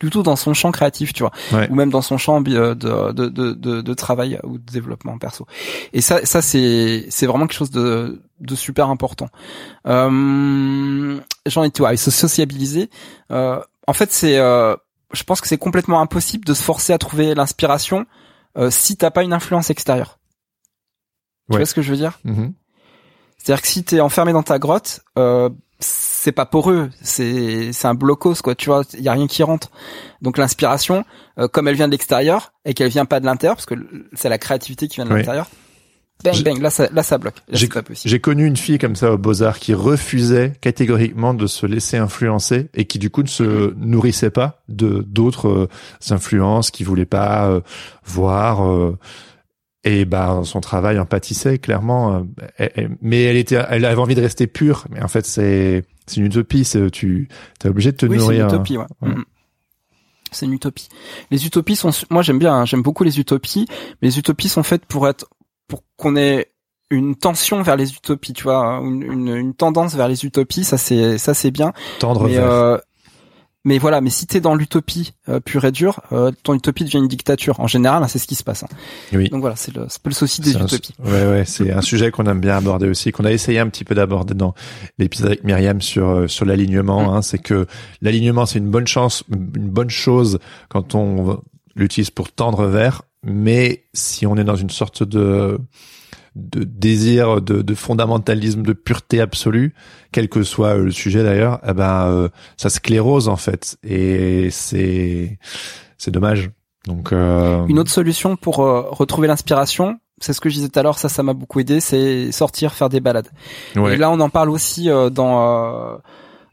du 0.00 0.10
tout 0.10 0.22
dans 0.22 0.36
son 0.36 0.54
champ 0.54 0.72
créatif, 0.72 1.12
tu 1.12 1.22
vois, 1.22 1.32
ou 1.68 1.74
même 1.74 1.90
dans 1.90 2.02
son 2.02 2.16
champ 2.16 2.40
de 2.40 2.72
de, 2.74 3.12
de, 3.12 3.28
de, 3.28 3.80
de 3.82 3.94
travail 3.94 4.40
ou 4.42 4.58
de 4.58 4.72
développement 4.72 5.18
perso. 5.18 5.46
Et 5.92 6.00
ça 6.00 6.24
ça 6.24 6.40
c'est 6.40 7.06
c'est 7.10 7.26
vraiment 7.26 7.46
quelque 7.46 7.58
chose 7.58 7.70
de 7.70 8.22
de 8.40 8.54
super 8.54 8.88
important. 8.88 9.28
Euh, 9.86 11.18
J'en 11.46 11.64
ai 11.64 11.70
tout, 11.70 11.82
ouais, 11.82 11.96
se 11.96 12.10
sociabiliser. 12.10 12.90
Euh, 13.30 13.60
en 13.86 13.92
fait, 13.92 14.12
c'est 14.12 14.38
euh, 14.38 14.76
je 15.12 15.22
pense 15.22 15.40
que 15.40 15.48
c'est 15.48 15.58
complètement 15.58 16.00
impossible 16.00 16.44
de 16.44 16.54
se 16.54 16.62
forcer 16.62 16.92
à 16.92 16.98
trouver 16.98 17.34
l'inspiration 17.34 18.06
euh, 18.56 18.70
si 18.70 18.96
t'as 18.96 19.10
pas 19.10 19.22
une 19.22 19.32
influence 19.32 19.70
extérieure. 19.70 20.18
Tu 21.50 21.56
vois 21.56 21.66
ce 21.66 21.74
que 21.74 21.82
je 21.82 21.90
veux 21.90 21.96
dire 21.96 22.18
mm-hmm. 22.26 22.52
C'est-à-dire 23.38 23.62
que 23.62 23.68
si 23.68 23.84
t'es 23.84 24.00
enfermé 24.00 24.32
dans 24.32 24.42
ta 24.42 24.58
grotte, 24.58 25.00
euh, 25.16 25.48
c'est 25.78 26.32
pas 26.32 26.44
poreux, 26.44 26.90
c'est 27.00 27.72
c'est 27.72 27.86
un 27.86 27.94
blocos 27.94 28.42
quoi. 28.42 28.54
Tu 28.54 28.66
vois, 28.66 28.82
il 28.94 29.00
y 29.00 29.08
a 29.08 29.12
rien 29.12 29.26
qui 29.26 29.42
rentre. 29.42 29.70
Donc 30.20 30.36
l'inspiration, 30.36 31.04
euh, 31.38 31.48
comme 31.48 31.68
elle 31.68 31.76
vient 31.76 31.86
de 31.86 31.92
l'extérieur 31.92 32.52
et 32.64 32.74
qu'elle 32.74 32.90
vient 32.90 33.06
pas 33.06 33.20
de 33.20 33.26
l'intérieur, 33.26 33.56
parce 33.56 33.66
que 33.66 33.74
c'est 34.12 34.28
la 34.28 34.38
créativité 34.38 34.88
qui 34.88 34.96
vient 34.96 35.06
de 35.06 35.14
l'intérieur, 35.14 35.48
Bang, 36.24 36.42
bang, 36.42 36.60
là 36.60 36.70
ça, 36.70 36.88
là 36.92 37.02
ça 37.02 37.16
bloque. 37.18 37.36
J'ai 37.52 38.20
connu 38.20 38.44
une 38.44 38.56
fille 38.56 38.78
comme 38.78 38.96
ça 38.96 39.12
au 39.12 39.18
Beaux-Arts 39.18 39.60
qui 39.60 39.72
refusait 39.72 40.52
catégoriquement 40.60 41.32
de 41.32 41.46
se 41.46 41.64
laisser 41.64 41.96
influencer 41.96 42.70
et 42.74 42.86
qui 42.86 42.98
du 42.98 43.08
coup 43.08 43.22
ne 43.22 43.28
se 43.28 43.72
nourrissait 43.76 44.30
pas 44.30 44.62
de 44.68 45.04
d'autres 45.06 45.48
euh, 45.48 45.68
influences, 46.10 46.72
qui 46.72 46.82
voulait 46.82 47.04
pas 47.04 47.48
euh, 47.48 47.60
voir. 48.04 48.66
Euh, 48.66 48.98
et 49.84 50.04
ben 50.04 50.42
son 50.42 50.60
travail 50.60 50.98
en 50.98 51.06
pâtissait 51.06 51.58
clairement. 51.58 52.26
mais 53.00 53.22
elle 53.22 53.36
était, 53.36 53.62
elle 53.70 53.84
avait 53.84 54.00
envie 54.00 54.16
de 54.16 54.20
rester 54.20 54.48
pure. 54.48 54.86
Mais 54.90 55.00
en 55.00 55.08
fait 55.08 55.24
c'est 55.24 55.84
c'est 56.06 56.16
une 56.16 56.26
utopie. 56.26 56.68
Tu 56.92 57.28
es 57.64 57.68
obligé 57.68 57.92
de 57.92 57.96
te 57.96 58.06
oui, 58.06 58.18
nourrir. 58.18 58.48
C'est 58.50 58.56
une 58.56 58.62
utopie, 58.62 58.76
ouais. 58.76 59.14
C'est 60.30 60.46
une 60.46 60.52
utopie. 60.52 60.88
Les 61.30 61.46
utopies 61.46 61.76
sont, 61.76 61.90
moi 62.10 62.22
j'aime 62.22 62.38
bien, 62.38 62.54
hein, 62.54 62.64
j'aime 62.66 62.82
beaucoup 62.82 63.04
les 63.04 63.18
utopies, 63.18 63.66
mais 64.02 64.08
les 64.08 64.18
utopies 64.18 64.48
sont 64.48 64.62
faites 64.62 64.84
pour 64.84 65.08
être 65.08 65.26
pour 65.68 65.84
qu'on 65.96 66.16
ait 66.16 66.50
une 66.90 67.14
tension 67.14 67.62
vers 67.62 67.76
les 67.76 67.92
utopies, 67.92 68.32
tu 68.32 68.44
vois, 68.44 68.64
hein, 68.64 68.82
une, 68.82 69.28
une, 69.28 69.54
tendance 69.54 69.94
vers 69.94 70.08
les 70.08 70.24
utopies, 70.24 70.64
ça 70.64 70.78
c'est 70.78 71.18
ça 71.18 71.34
c'est 71.34 71.50
bien. 71.50 71.72
Tendre 71.98 72.24
mais, 72.24 72.34
vers. 72.34 72.50
Euh, 72.50 72.78
mais 73.64 73.76
voilà, 73.76 74.00
mais 74.00 74.08
si 74.08 74.26
t'es 74.26 74.40
dans 74.40 74.54
l'utopie 74.54 75.12
euh, 75.28 75.40
pure 75.40 75.66
et 75.66 75.72
dure, 75.72 76.00
euh, 76.12 76.30
ton 76.42 76.54
utopie 76.54 76.84
devient 76.84 76.98
une 76.98 77.08
dictature. 77.08 77.60
En 77.60 77.66
général, 77.66 78.02
hein, 78.02 78.08
c'est 78.08 78.18
ce 78.18 78.26
qui 78.26 78.36
se 78.36 78.44
passe. 78.44 78.62
Hein. 78.62 78.68
Oui. 79.12 79.28
Donc 79.28 79.42
voilà, 79.42 79.56
c'est 79.56 79.74
le, 79.74 79.84
c'est 79.88 80.00
le 80.02 80.12
souci 80.12 80.40
des 80.40 80.54
utopies. 80.54 80.94
ouais, 81.04 81.26
ouais, 81.26 81.44
c'est 81.44 81.70
un 81.70 81.82
sujet 81.82 82.10
qu'on 82.10 82.24
aime 82.24 82.40
bien 82.40 82.56
aborder 82.56 82.88
aussi, 82.88 83.12
qu'on 83.12 83.26
a 83.26 83.32
essayé 83.32 83.58
un 83.58 83.68
petit 83.68 83.84
peu 83.84 83.94
d'aborder 83.94 84.32
dans 84.32 84.54
l'épisode 84.96 85.28
avec 85.28 85.44
Myriam 85.44 85.82
sur 85.82 86.30
sur 86.30 86.46
l'alignement. 86.46 87.10
Mm. 87.10 87.14
Hein, 87.14 87.22
c'est 87.22 87.38
que 87.38 87.66
l'alignement, 88.00 88.46
c'est 88.46 88.58
une 88.58 88.70
bonne 88.70 88.86
chance, 88.86 89.24
une 89.30 89.68
bonne 89.68 89.90
chose 89.90 90.38
quand 90.70 90.94
on 90.94 91.42
l'utilise 91.76 92.10
pour 92.10 92.32
tendre 92.32 92.64
vers, 92.66 93.02
mais 93.22 93.84
si 93.94 94.26
on 94.26 94.36
est 94.36 94.44
dans 94.44 94.56
une 94.56 94.70
sorte 94.70 95.02
de 95.02 95.58
de 96.38 96.62
désir 96.62 97.40
de, 97.40 97.62
de, 97.62 97.74
fondamentalisme, 97.74 98.62
de 98.62 98.72
pureté 98.72 99.20
absolue, 99.20 99.74
quel 100.12 100.28
que 100.28 100.44
soit 100.44 100.76
le 100.76 100.90
sujet 100.92 101.24
d'ailleurs, 101.24 101.60
eh 101.66 101.72
ben 101.72 102.06
euh, 102.06 102.28
ça 102.56 102.70
sclérose 102.70 103.28
en 103.28 103.36
fait 103.36 103.76
et 103.82 104.48
c'est 104.50 105.38
c'est 105.96 106.10
dommage. 106.10 106.50
Donc 106.86 107.12
euh... 107.12 107.66
une 107.66 107.78
autre 107.78 107.90
solution 107.90 108.36
pour 108.36 108.60
euh, 108.60 108.82
retrouver 108.88 109.26
l'inspiration, 109.26 109.98
c'est 110.20 110.32
ce 110.32 110.40
que 110.40 110.48
je 110.48 110.54
disais 110.54 110.68
tout 110.68 110.78
à 110.78 110.82
l'heure, 110.82 110.98
ça 110.98 111.08
ça 111.08 111.22
m'a 111.22 111.32
beaucoup 111.34 111.58
aidé, 111.58 111.80
c'est 111.80 112.30
sortir 112.30 112.72
faire 112.72 112.88
des 112.88 113.00
balades. 113.00 113.30
Et 113.74 113.96
là 113.96 114.10
on 114.10 114.20
en 114.20 114.30
parle 114.30 114.50
aussi 114.50 114.88
euh, 114.90 115.10
dans 115.10 115.98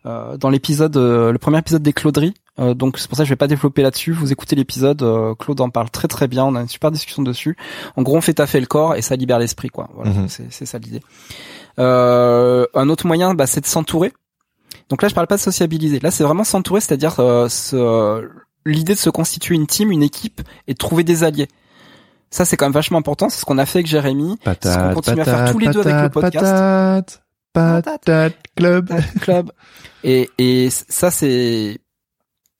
dans 0.04 0.50
l'épisode 0.50 0.98
le 0.98 1.38
premier 1.38 1.60
épisode 1.60 1.84
des 1.84 1.94
Clauderies 1.94 2.34
euh, 2.60 2.74
donc 2.74 2.98
c'est 2.98 3.08
pour 3.08 3.18
ça 3.18 3.24
que 3.24 3.28
je 3.28 3.34
vais 3.34 3.38
pas 3.38 3.48
développer 3.48 3.82
là-dessus. 3.82 4.12
Vous 4.12 4.32
écoutez 4.32 4.56
l'épisode, 4.56 5.02
euh, 5.04 5.36
Claude 5.36 5.60
en 5.62 5.70
parle 5.70 5.90
très 5.90 6.08
très 6.08 6.28
bien. 6.28 6.46
On 6.46 6.56
a 6.56 6.62
une 6.62 6.70
super 6.70 6.92
discussion 6.92 7.22
dessus. 7.22 7.58
En 7.96 8.02
gros, 8.02 8.18
on 8.18 8.22
fait 8.22 8.34
taffer 8.34 8.60
le 8.60 8.66
corps 8.66 8.96
et 8.96 9.02
ça 9.02 9.16
libère 9.16 9.40
l'esprit, 9.40 9.70
quoi. 9.70 9.90
Voilà, 9.94 10.12
mhm. 10.12 10.28
c'est 10.30 10.66
ça 10.66 10.78
l'idée. 10.78 11.02
Euh, 11.80 12.66
un 12.74 12.90
autre 12.90 13.08
moyen, 13.08 13.34
bah, 13.34 13.48
c'est 13.48 13.62
de 13.62 13.66
s'entourer. 13.66 14.14
Donc 14.90 15.02
là, 15.02 15.10
je 15.10 15.16
parle 15.16 15.28
pas 15.28 15.36
de 15.36 15.42
sociabiliser. 15.42 16.00
Là, 16.00 16.12
c'est 16.12 16.24
vraiment 16.24 16.44
s'entourer, 16.44 16.80
c'est-à-dire 16.80 17.20
l'idée 18.66 18.94
de 18.94 19.00
se 19.00 19.10
constituer 19.10 19.56
une 19.56 19.68
team, 19.68 19.92
une 19.92 20.04
équipe 20.04 20.42
et 20.68 20.74
de 20.74 20.78
trouver 20.78 21.04
des 21.04 21.24
alliés. 21.24 21.48
Ça, 22.32 22.46
c'est 22.46 22.58
quand 22.58 22.66
même 22.66 22.74
vachement 22.74 22.98
important. 22.98 23.30
C'est 23.30 23.40
ce 23.40 23.46
qu'on 23.46 23.58
a 23.58 23.66
fait 23.66 23.80
avec 23.80 23.88
Jérémy. 23.88 24.38
Patate, 24.44 24.74
ce 24.74 24.78
qu'on 24.78 24.94
continue 24.96 25.18
patate, 25.18 25.34
à 25.34 25.38
faire 25.38 25.52
tous 25.52 25.60
les 25.60 25.68
deux 25.68 25.80
avec 25.82 25.94
le 25.94 26.10
patate, 26.10 26.34
podcast. 26.34 27.22
Patate, 27.54 28.06
patate, 28.06 28.34
club. 28.56 28.92
Club. 29.22 29.52
Et, 30.08 30.30
et 30.38 30.70
ça, 30.70 31.10
c'est 31.10 31.80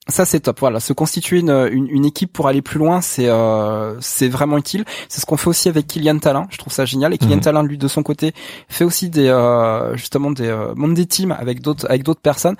ça 0.08 0.24
c'est 0.24 0.40
top. 0.40 0.60
Voilà, 0.60 0.80
se 0.80 0.92
constituer 0.92 1.40
une, 1.40 1.50
une, 1.72 1.88
une 1.88 2.04
équipe 2.04 2.32
pour 2.32 2.46
aller 2.48 2.62
plus 2.62 2.78
loin, 2.78 3.00
c'est 3.00 3.28
euh, 3.28 3.94
c'est 4.00 4.28
vraiment 4.28 4.56
utile. 4.58 4.84
C'est 5.08 5.20
ce 5.20 5.26
qu'on 5.26 5.36
fait 5.36 5.48
aussi 5.48 5.68
avec 5.68 5.86
Kylian 5.86 6.18
Talin. 6.18 6.46
Je 6.50 6.58
trouve 6.58 6.72
ça 6.72 6.84
génial. 6.84 7.12
Et 7.14 7.18
Kylian 7.18 7.36
Mhm. 7.36 7.40
Talin, 7.42 7.62
lui, 7.62 7.78
de 7.78 7.88
son 7.88 8.02
côté, 8.02 8.32
fait 8.68 8.84
aussi 8.84 9.10
des 9.10 9.28
euh, 9.28 9.96
justement 9.96 10.30
des 10.30 10.46
euh, 10.48 10.74
monte 10.76 10.94
des 10.94 11.06
teams 11.06 11.32
avec 11.32 11.60
d'autres 11.60 11.86
avec 11.88 12.02
d'autres 12.04 12.20
personnes. 12.20 12.56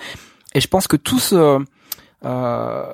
Et 0.55 0.61
je 0.61 0.69
pense 0.69 0.89
que 0.89 0.97
tout 0.97 1.19
ce 1.21 1.59
euh, 2.25 2.93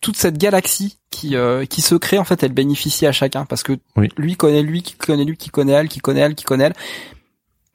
toute 0.00 0.16
cette 0.16 0.38
galaxie 0.38 0.98
qui 1.10 1.36
euh, 1.36 1.64
qui 1.66 1.82
se 1.82 1.94
crée 1.94 2.18
en 2.18 2.24
fait, 2.24 2.42
elle 2.42 2.52
bénéficie 2.52 3.06
à 3.06 3.12
chacun 3.12 3.44
parce 3.44 3.62
que 3.62 3.78
Oui. 3.96 4.08
lui 4.16 4.34
connaît 4.36 4.62
lui, 4.62 4.82
qui 4.82 4.94
connaît 4.94 5.24
lui, 5.24 5.36
qui 5.36 5.50
connaît 5.50 5.72
elle, 5.72 5.88
qui 5.88 6.00
connaît 6.00 6.20
elle, 6.20 6.34
qui 6.34 6.44
connaît 6.44 6.64
elle. 6.64 6.74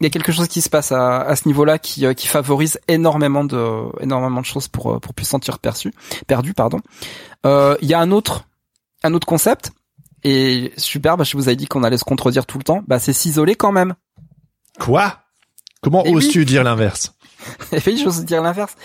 Il 0.02 0.04
y 0.04 0.08
a 0.08 0.10
quelque 0.10 0.32
chose 0.34 0.48
qui 0.50 0.62
se 0.62 0.70
passe 0.70 0.92
à, 0.92 1.22
à 1.22 1.36
ce 1.38 1.48
niveau-là 1.48 1.80
qui, 1.80 2.06
euh, 2.06 2.14
qui 2.14 2.28
favorise 2.28 2.80
énormément 2.90 3.46
de 3.46 3.84
énormément 4.02 4.42
de 4.42 4.46
choses 4.46 4.68
pour 4.68 4.94
euh, 4.94 5.00
pour 5.00 5.14
plus 5.14 5.24
se 5.26 5.32
sentir 5.32 5.60
perçu 5.60 5.94
perdu 6.28 6.54
pardon. 6.54 6.80
Euh, 7.46 7.78
Il 7.82 7.88
y 7.88 7.94
a 7.94 8.00
un 8.00 8.12
autre 8.12 8.46
un 9.04 9.14
autre 9.14 9.26
concept 9.28 9.72
et 10.24 10.74
super. 10.78 11.16
Bah, 11.18 11.24
je 11.24 11.38
vous 11.38 11.48
avais 11.48 11.56
dit 11.56 11.68
qu'on 11.68 11.84
allait 11.84 11.98
se 11.98 12.04
contredire 12.04 12.46
tout 12.46 12.58
le 12.58 12.64
temps. 12.64 12.82
Bah 12.88 13.00
c'est 13.00 13.14
s'isoler 13.14 13.56
quand 13.56 13.72
même. 13.72 13.96
Quoi? 14.80 15.20
Comment 15.82 16.02
Eh 16.06 16.10
oui. 16.10 16.16
oses-tu 16.18 16.44
dire 16.46 16.64
l'inverse? 16.64 17.14
Et 17.72 17.80
oui, 17.86 18.02
j'ose 18.04 18.26
dire 18.26 18.42
l'inverse. 18.42 18.76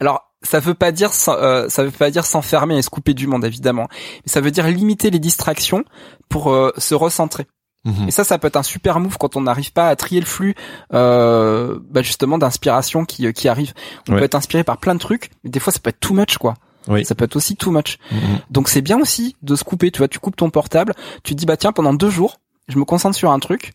Alors, 0.00 0.32
ça 0.42 0.58
veut 0.58 0.74
pas 0.74 0.90
dire 0.90 1.10
euh, 1.28 1.68
ça 1.68 1.84
veut 1.84 1.90
pas 1.90 2.10
dire 2.10 2.24
s'enfermer 2.24 2.78
et 2.78 2.82
se 2.82 2.88
couper 2.88 3.14
du 3.14 3.26
monde 3.26 3.44
évidemment, 3.44 3.88
mais 3.90 4.32
ça 4.32 4.40
veut 4.40 4.50
dire 4.50 4.66
limiter 4.66 5.10
les 5.10 5.18
distractions 5.18 5.84
pour 6.28 6.50
euh, 6.50 6.72
se 6.78 6.94
recentrer. 6.94 7.46
Mhm. 7.86 8.08
Et 8.08 8.10
ça, 8.10 8.24
ça 8.24 8.36
peut 8.38 8.48
être 8.48 8.56
un 8.56 8.62
super 8.62 9.00
move 9.00 9.16
quand 9.16 9.36
on 9.36 9.40
n'arrive 9.40 9.72
pas 9.72 9.88
à 9.88 9.96
trier 9.96 10.20
le 10.20 10.26
flux, 10.26 10.54
euh, 10.92 11.78
bah 11.90 12.02
justement 12.02 12.36
d'inspiration 12.36 13.04
qui 13.04 13.26
euh, 13.26 13.32
qui 13.32 13.48
arrive. 13.48 13.72
On 14.08 14.12
Ouais. 14.12 14.18
peut 14.18 14.24
être 14.24 14.34
inspiré 14.34 14.64
par 14.64 14.78
plein 14.78 14.94
de 14.94 15.00
trucs, 15.00 15.30
mais 15.44 15.50
des 15.50 15.60
fois 15.60 15.72
ça 15.72 15.78
peut 15.78 15.90
être 15.90 16.00
too 16.00 16.12
much 16.14 16.36
quoi. 16.38 16.54
Oui. 16.88 17.04
Ça 17.04 17.14
peut 17.14 17.24
être 17.24 17.36
aussi 17.36 17.56
too 17.56 17.70
much. 17.70 17.98
Mhm. 18.12 18.18
Donc 18.50 18.68
c'est 18.68 18.82
bien 18.82 19.00
aussi 19.00 19.36
de 19.42 19.56
se 19.56 19.64
couper. 19.64 19.90
Tu 19.90 19.98
vois, 19.98 20.08
tu 20.08 20.18
coupes 20.18 20.36
ton 20.36 20.50
portable, 20.50 20.94
tu 21.22 21.34
te 21.34 21.38
dis 21.38 21.46
bah 21.46 21.56
tiens 21.56 21.72
pendant 21.72 21.94
deux 21.94 22.10
jours, 22.10 22.40
je 22.68 22.78
me 22.78 22.84
concentre 22.84 23.16
sur 23.16 23.30
un 23.30 23.38
truc. 23.38 23.72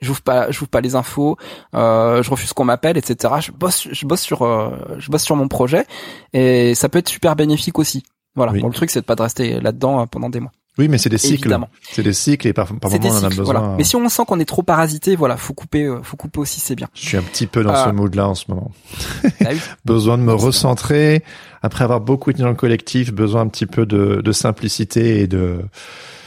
J'ouvre 0.00 0.20
pas, 0.22 0.48
j'ouvre 0.52 0.68
pas 0.68 0.80
les 0.80 0.94
infos, 0.94 1.36
euh, 1.74 2.22
je 2.22 2.30
refuse 2.30 2.52
qu'on 2.52 2.64
m'appelle, 2.64 2.96
etc. 2.96 3.34
Je 3.40 3.50
bosse, 3.50 3.88
je 3.90 4.06
bosse 4.06 4.20
sur, 4.20 4.42
euh, 4.42 4.70
je 4.98 5.10
bosse 5.10 5.24
sur 5.24 5.34
mon 5.34 5.48
projet 5.48 5.86
et 6.32 6.76
ça 6.76 6.88
peut 6.88 7.00
être 7.00 7.08
super 7.08 7.34
bénéfique 7.34 7.80
aussi. 7.80 8.04
Voilà. 8.36 8.52
Oui. 8.52 8.60
Bon, 8.60 8.68
le 8.68 8.74
truc 8.74 8.90
c'est 8.90 9.00
de 9.00 9.04
pas 9.06 9.16
de 9.16 9.22
rester 9.22 9.58
là-dedans 9.60 10.02
euh, 10.02 10.06
pendant 10.06 10.28
des 10.30 10.38
mois. 10.38 10.52
Oui, 10.78 10.88
mais 10.88 10.96
c'est 10.98 11.08
des 11.08 11.18
cycles. 11.18 11.46
Évidemment. 11.48 11.68
C'est 11.90 12.02
des 12.02 12.12
cycles 12.12 12.46
et 12.46 12.52
par, 12.52 12.66
par 12.66 12.90
moment 12.90 13.02
des 13.02 13.08
on 13.08 13.12
en 13.12 13.24
a 13.24 13.28
besoin. 13.28 13.44
voilà. 13.44 13.74
Mais 13.76 13.84
si 13.84 13.96
on 13.96 14.08
sent 14.08 14.22
qu'on 14.26 14.38
est 14.40 14.44
trop 14.44 14.62
parasité, 14.62 15.16
voilà, 15.16 15.36
faut 15.36 15.54
couper, 15.54 15.84
euh, 15.84 16.00
faut 16.02 16.16
couper 16.16 16.38
aussi, 16.40 16.60
c'est 16.60 16.74
bien. 16.76 16.88
Je 16.94 17.06
suis 17.06 17.16
un 17.16 17.22
petit 17.22 17.46
peu 17.46 17.62
dans 17.64 17.72
Ah. 17.74 17.86
ce 17.88 17.90
mood-là 17.92 18.28
en 18.28 18.34
ce 18.34 18.44
moment. 18.48 18.70
Ah 19.44 19.48
oui. 19.50 19.60
besoin 19.84 20.16
de 20.18 20.22
me 20.22 20.32
recentrer 20.34 21.22
après 21.62 21.84
avoir 21.84 22.00
beaucoup 22.00 22.30
été 22.30 22.42
dans 22.42 22.48
le 22.48 22.54
collectif, 22.54 23.12
besoin 23.12 23.40
un 23.42 23.48
petit 23.48 23.66
peu 23.66 23.86
de, 23.86 24.20
de 24.24 24.32
simplicité 24.32 25.20
et 25.20 25.26
de. 25.26 25.58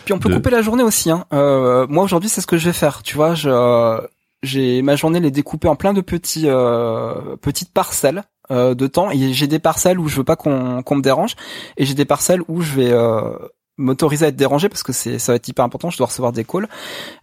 Puis 0.06 0.14
on 0.14 0.20
peut 0.20 0.30
De- 0.30 0.36
couper 0.36 0.49
la 0.49 0.62
journée 0.62 0.84
aussi. 0.84 1.10
Hein. 1.12 1.26
Euh, 1.34 1.86
moi 1.88 2.04
aujourd'hui, 2.04 2.30
c'est 2.30 2.41
ce 2.41 2.47
que 2.47 2.58
je 2.58 2.66
vais 2.66 2.74
faire. 2.74 3.04
Tu 3.04 3.16
vois, 3.16 3.36
je 3.36 3.99
j'ai 4.43 4.82
ma 4.82 4.95
journée 4.95 5.20
les 5.20 5.30
découper 5.32 5.68
en 5.68 5.76
plein 5.76 5.93
de 5.93 6.02
petits 6.02 6.45
euh, 6.47 7.36
petites 7.41 7.72
parcelles 7.72 8.24
euh, 8.49 8.74
de 8.74 8.88
temps. 8.88 9.12
Et 9.12 9.34
j'ai 9.34 9.45
des 9.47 9.60
parcelles 9.60 9.99
où 9.99 10.08
je 10.08 10.16
veux 10.16 10.24
pas 10.24 10.36
qu'on 10.36 10.82
qu'on 10.82 10.95
me 10.95 11.02
dérange, 11.04 11.36
et 11.78 11.86
j'ai 11.86 11.93
des 11.93 12.06
parcelles 12.06 12.41
où 12.47 12.62
je 12.62 12.74
vais 12.74 12.91
euh, 12.91 13.30
m'autoriser 13.78 14.26
à 14.26 14.28
être 14.30 14.36
dérangé 14.36 14.69
parce 14.69 14.84
que 14.84 14.93
c'est 14.93 15.17
ça 15.19 15.32
va 15.32 15.38
être 15.38 15.47
hyper 15.47 15.65
important. 15.65 15.89
Je 15.89 15.97
dois 15.97 16.07
recevoir 16.07 16.32
des 16.34 16.43
calls, 16.43 16.67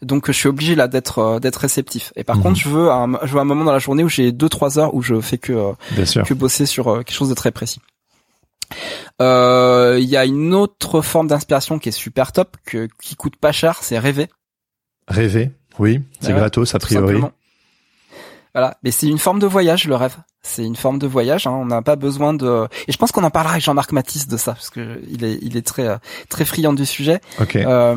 donc 0.02 0.26
je 0.28 0.32
suis 0.32 0.48
obligé 0.48 0.74
là 0.74 0.88
d'être 0.88 1.18
euh, 1.18 1.38
d'être 1.40 1.56
réceptif. 1.56 2.12
Et 2.16 2.24
par 2.24 2.36
Mhm. 2.36 2.42
contre, 2.42 2.58
je 2.60 2.68
veux 2.68 2.90
un 2.90 3.18
je 3.24 3.32
veux 3.34 3.40
un 3.40 3.44
moment 3.44 3.64
dans 3.64 3.72
la 3.72 3.78
journée 3.78 4.02
où 4.04 4.08
j'ai 4.08 4.32
deux 4.32 4.48
trois 4.48 4.78
heures 4.78 4.94
où 4.94 5.02
je 5.02 5.20
fais 5.20 5.38
que 5.38 5.52
euh, 5.52 5.72
que 6.24 6.34
bosser 6.34 6.66
sur 6.66 6.88
euh, 6.88 6.98
quelque 7.02 7.12
chose 7.14 7.28
de 7.28 7.34
très 7.34 7.52
précis. 7.52 7.80
Euh, 9.20 9.96
Il 10.00 10.08
y 10.08 10.16
a 10.16 10.24
une 10.24 10.54
autre 10.54 11.00
forme 11.00 11.28
d'inspiration 11.28 11.78
qui 11.78 11.88
est 11.88 11.92
super 11.92 12.32
top, 12.32 12.56
que, 12.64 12.88
qui 13.02 13.16
coûte 13.16 13.36
pas 13.36 13.52
cher, 13.52 13.78
c'est 13.82 13.98
rêver. 13.98 14.28
Rêver, 15.08 15.52
oui, 15.78 16.02
c'est 16.20 16.32
ouais, 16.32 16.38
gratos 16.38 16.74
a 16.74 16.78
priori. 16.78 17.06
simplement. 17.06 17.32
Voilà, 18.58 18.76
mais 18.82 18.90
c'est 18.90 19.06
une 19.06 19.18
forme 19.18 19.38
de 19.38 19.46
voyage, 19.46 19.86
le 19.86 19.94
rêve. 19.94 20.16
C'est 20.42 20.64
une 20.64 20.74
forme 20.74 20.98
de 20.98 21.06
voyage. 21.06 21.46
hein. 21.46 21.52
On 21.52 21.66
n'a 21.66 21.80
pas 21.80 21.94
besoin 21.94 22.34
de. 22.34 22.66
Et 22.88 22.92
je 22.92 22.96
pense 22.98 23.12
qu'on 23.12 23.22
en 23.22 23.30
parlera 23.30 23.52
avec 23.52 23.62
Jean-Marc 23.64 23.92
Matisse 23.92 24.26
de 24.26 24.36
ça, 24.36 24.54
parce 24.54 24.68
que 24.70 25.00
il 25.08 25.24
est, 25.24 25.38
il 25.42 25.56
est 25.56 25.64
très, 25.64 25.86
euh, 25.86 25.96
très 26.28 26.44
friand 26.44 26.72
du 26.72 26.84
sujet. 26.84 27.20
Ok. 27.40 27.54
Euh, 27.54 27.94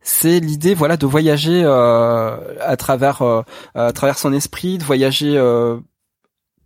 c'est 0.00 0.38
l'idée, 0.38 0.74
voilà, 0.74 0.96
de 0.96 1.06
voyager 1.06 1.62
euh, 1.64 2.36
à 2.60 2.76
travers, 2.76 3.22
euh, 3.22 3.42
à 3.74 3.90
travers 3.92 4.16
son 4.16 4.32
esprit, 4.32 4.78
de 4.78 4.84
voyager 4.84 5.36
euh, 5.36 5.80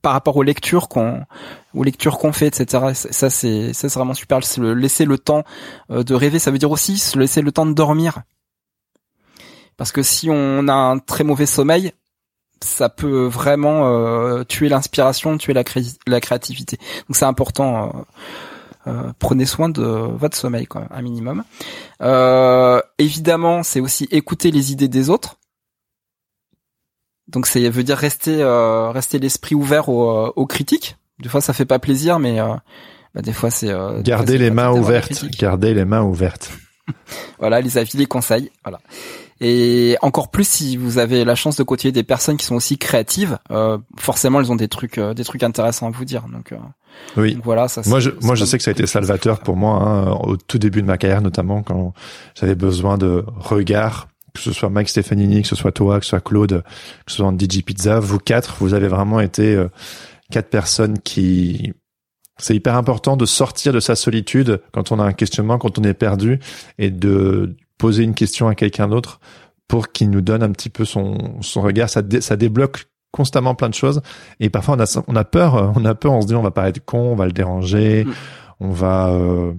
par 0.02 0.12
rapport 0.12 0.36
aux 0.36 0.42
lectures 0.42 0.88
qu'on, 0.88 1.24
aux 1.72 1.84
lectures 1.84 2.18
qu'on 2.18 2.32
fait, 2.34 2.48
etc. 2.48 2.88
Et 2.90 2.94
ça, 2.94 3.08
ça, 3.10 3.30
c'est, 3.30 3.72
ça, 3.72 3.88
c'est 3.88 3.98
vraiment 3.98 4.12
super. 4.12 4.44
C'est 4.44 4.60
le 4.60 4.74
laisser 4.74 5.06
le 5.06 5.16
temps 5.16 5.44
euh, 5.90 6.02
de 6.02 6.14
rêver. 6.14 6.38
Ça 6.38 6.50
veut 6.50 6.58
dire 6.58 6.70
aussi 6.70 6.98
se 6.98 7.18
laisser 7.18 7.40
le 7.40 7.52
temps 7.52 7.64
de 7.64 7.72
dormir. 7.72 8.18
Parce 9.78 9.92
que 9.92 10.02
si 10.02 10.28
on 10.30 10.68
a 10.68 10.74
un 10.74 10.98
très 10.98 11.24
mauvais 11.24 11.46
sommeil, 11.46 11.92
ça 12.62 12.88
peut 12.88 13.26
vraiment 13.26 13.86
euh, 13.88 14.44
tuer 14.44 14.68
l'inspiration, 14.68 15.36
tuer 15.38 15.52
la, 15.52 15.64
cré- 15.64 15.96
la 16.06 16.20
créativité. 16.20 16.76
Donc 17.08 17.16
c'est 17.16 17.24
important. 17.24 17.88
euh, 17.88 18.00
euh, 18.86 19.12
prenez 19.18 19.44
soin 19.44 19.68
de 19.68 19.82
votre 19.82 20.36
sommeil 20.36 20.66
quand 20.66 20.80
même, 20.80 20.88
un 20.90 21.02
minimum. 21.02 21.44
Euh, 22.00 22.80
évidemment, 22.98 23.62
c'est 23.62 23.80
aussi 23.80 24.08
écouter 24.10 24.50
les 24.50 24.72
idées 24.72 24.88
des 24.88 25.10
autres. 25.10 25.36
Donc 27.26 27.46
ça 27.46 27.60
veut 27.60 27.82
dire 27.84 27.98
rester 27.98 28.40
euh, 28.42 28.90
rester 28.90 29.18
l'esprit 29.18 29.54
ouvert 29.54 29.88
aux, 29.90 30.28
aux 30.34 30.46
critiques. 30.46 30.96
Des 31.18 31.28
fois 31.28 31.40
ça 31.42 31.52
fait 31.52 31.66
pas 31.66 31.78
plaisir, 31.78 32.18
mais 32.18 32.40
euh, 32.40 32.54
bah, 33.14 33.20
des 33.20 33.34
fois 33.34 33.50
c'est 33.50 33.68
euh, 33.68 34.00
c'est 34.32 34.38
les 34.38 34.50
mains 34.50 34.70
ouvertes. 34.72 35.08
Gardez 35.38 35.74
les 35.74 35.84
mains 35.84 36.02
ouvertes. 36.02 36.50
Voilà, 37.38 37.60
les 37.60 37.76
avis, 37.76 37.98
les 37.98 38.06
conseils, 38.06 38.50
voilà. 38.64 38.80
Et 39.40 39.96
encore 40.02 40.30
plus 40.30 40.48
si 40.48 40.76
vous 40.76 40.98
avez 40.98 41.24
la 41.24 41.36
chance 41.36 41.56
de 41.56 41.62
côtoyer 41.62 41.92
des 41.92 42.02
personnes 42.02 42.36
qui 42.36 42.44
sont 42.44 42.56
aussi 42.56 42.76
créatives, 42.76 43.38
euh, 43.50 43.78
forcément 43.96 44.40
elles 44.40 44.50
ont 44.50 44.56
des 44.56 44.68
trucs 44.68 44.98
euh, 44.98 45.14
des 45.14 45.24
trucs 45.24 45.44
intéressants 45.44 45.86
à 45.86 45.90
vous 45.90 46.04
dire. 46.04 46.24
Donc, 46.32 46.50
euh, 46.52 46.56
Oui. 47.16 47.34
donc 47.34 47.44
voilà, 47.44 47.68
ça. 47.68 47.82
Moi, 47.86 48.00
je, 48.00 48.10
moi, 48.22 48.34
je 48.34 48.44
sais 48.44 48.58
que 48.58 48.64
ça 48.64 48.70
a 48.70 48.72
été 48.72 48.86
salvateur 48.86 49.40
pour 49.40 49.56
moi 49.56 49.80
hein, 49.80 50.10
au 50.24 50.36
tout 50.36 50.58
début 50.58 50.82
de 50.82 50.86
ma 50.86 50.98
carrière, 50.98 51.22
notamment 51.22 51.62
quand 51.62 51.92
j'avais 52.34 52.56
besoin 52.56 52.98
de 52.98 53.24
regard, 53.36 54.08
que 54.34 54.40
ce 54.40 54.52
soit 54.52 54.70
Mike 54.70 54.88
Stefanini, 54.88 55.42
que 55.42 55.48
ce 55.48 55.56
soit 55.56 55.72
toi, 55.72 55.98
que 56.00 56.04
ce 56.04 56.10
soit 56.10 56.20
Claude, 56.20 56.64
que 57.06 57.12
ce 57.12 57.18
soit 57.18 57.32
DJ 57.38 57.62
Pizza, 57.62 58.00
vous 58.00 58.18
quatre, 58.18 58.56
vous 58.58 58.74
avez 58.74 58.88
vraiment 58.88 59.20
été 59.20 59.54
euh, 59.54 59.68
quatre 60.30 60.50
personnes 60.50 60.98
qui. 60.98 61.72
C'est 62.40 62.54
hyper 62.54 62.76
important 62.76 63.16
de 63.16 63.26
sortir 63.26 63.72
de 63.72 63.80
sa 63.80 63.96
solitude 63.96 64.60
quand 64.72 64.92
on 64.92 65.00
a 65.00 65.04
un 65.04 65.12
questionnement, 65.12 65.58
quand 65.58 65.76
on 65.78 65.82
est 65.82 65.94
perdu, 65.94 66.38
et 66.78 66.90
de 66.90 67.56
poser 67.78 68.04
une 68.04 68.14
question 68.14 68.48
à 68.48 68.54
quelqu'un 68.54 68.88
d'autre 68.88 69.20
pour 69.68 69.92
qu'il 69.92 70.10
nous 70.10 70.20
donne 70.20 70.42
un 70.42 70.50
petit 70.52 70.70
peu 70.70 70.84
son, 70.84 71.40
son 71.40 71.60
regard. 71.62 71.88
Ça, 71.88 72.02
dé- 72.02 72.20
ça 72.20 72.36
débloque 72.36 72.86
constamment 73.12 73.54
plein 73.54 73.68
de 73.70 73.74
choses. 73.74 74.02
Et 74.40 74.50
parfois 74.50 74.76
on 74.76 74.80
a, 74.80 75.02
on 75.08 75.16
a 75.16 75.24
peur, 75.24 75.54
euh, 75.56 75.72
on 75.76 75.84
a 75.84 75.94
peur, 75.94 76.12
on 76.12 76.20
se 76.20 76.26
dit 76.26 76.34
on 76.34 76.42
va 76.42 76.50
paraître 76.50 76.84
con, 76.84 76.98
on 76.98 77.16
va 77.16 77.26
le 77.26 77.32
déranger, 77.32 78.04
Mm. 78.04 78.12
on 78.60 78.70
va, 78.70 79.08
euh, 79.10 79.52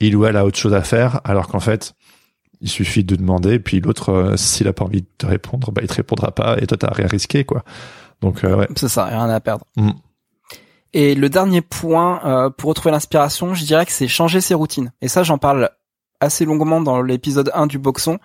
il 0.00 0.14
ou 0.16 0.24
elle 0.26 0.36
a 0.36 0.44
autre 0.44 0.58
chose 0.58 0.74
à 0.74 0.82
faire, 0.82 1.20
alors 1.24 1.48
qu'en 1.48 1.60
fait, 1.60 1.94
il 2.60 2.68
suffit 2.68 3.02
de 3.02 3.16
demander, 3.16 3.58
puis 3.58 3.80
l'autre, 3.80 4.10
euh, 4.10 4.36
s'il 4.36 4.68
a 4.68 4.72
pas 4.72 4.84
envie 4.84 5.02
de 5.02 5.06
te 5.18 5.26
répondre, 5.26 5.72
bah 5.72 5.80
il 5.82 5.88
te 5.88 5.94
répondra 5.94 6.30
pas, 6.32 6.56
et 6.60 6.66
toi 6.66 6.76
t'as 6.78 6.92
rien 6.92 7.06
risqué, 7.08 7.44
quoi. 7.44 7.64
Donc 8.20 8.44
euh, 8.44 8.56
ouais. 8.56 8.68
C'est 8.76 8.88
ça, 8.88 9.06
rien 9.06 9.28
à 9.28 9.40
perdre. 9.40 9.64
Mm. 9.76 9.90
Et 10.94 11.14
le 11.14 11.28
dernier 11.28 11.60
point 11.62 12.20
euh, 12.24 12.50
pour 12.50 12.68
retrouver 12.68 12.92
l'inspiration, 12.92 13.54
je 13.54 13.64
dirais 13.64 13.86
que 13.86 13.92
c'est 13.92 14.06
changer 14.08 14.40
ses 14.40 14.54
routines. 14.54 14.92
Et 15.00 15.08
ça, 15.08 15.22
j'en 15.22 15.38
parle 15.38 15.70
assez 16.22 16.44
longuement 16.44 16.80
dans 16.80 17.02
l'épisode 17.02 17.50
1 17.54 17.66
du 17.66 17.78
boxon. 17.78 18.18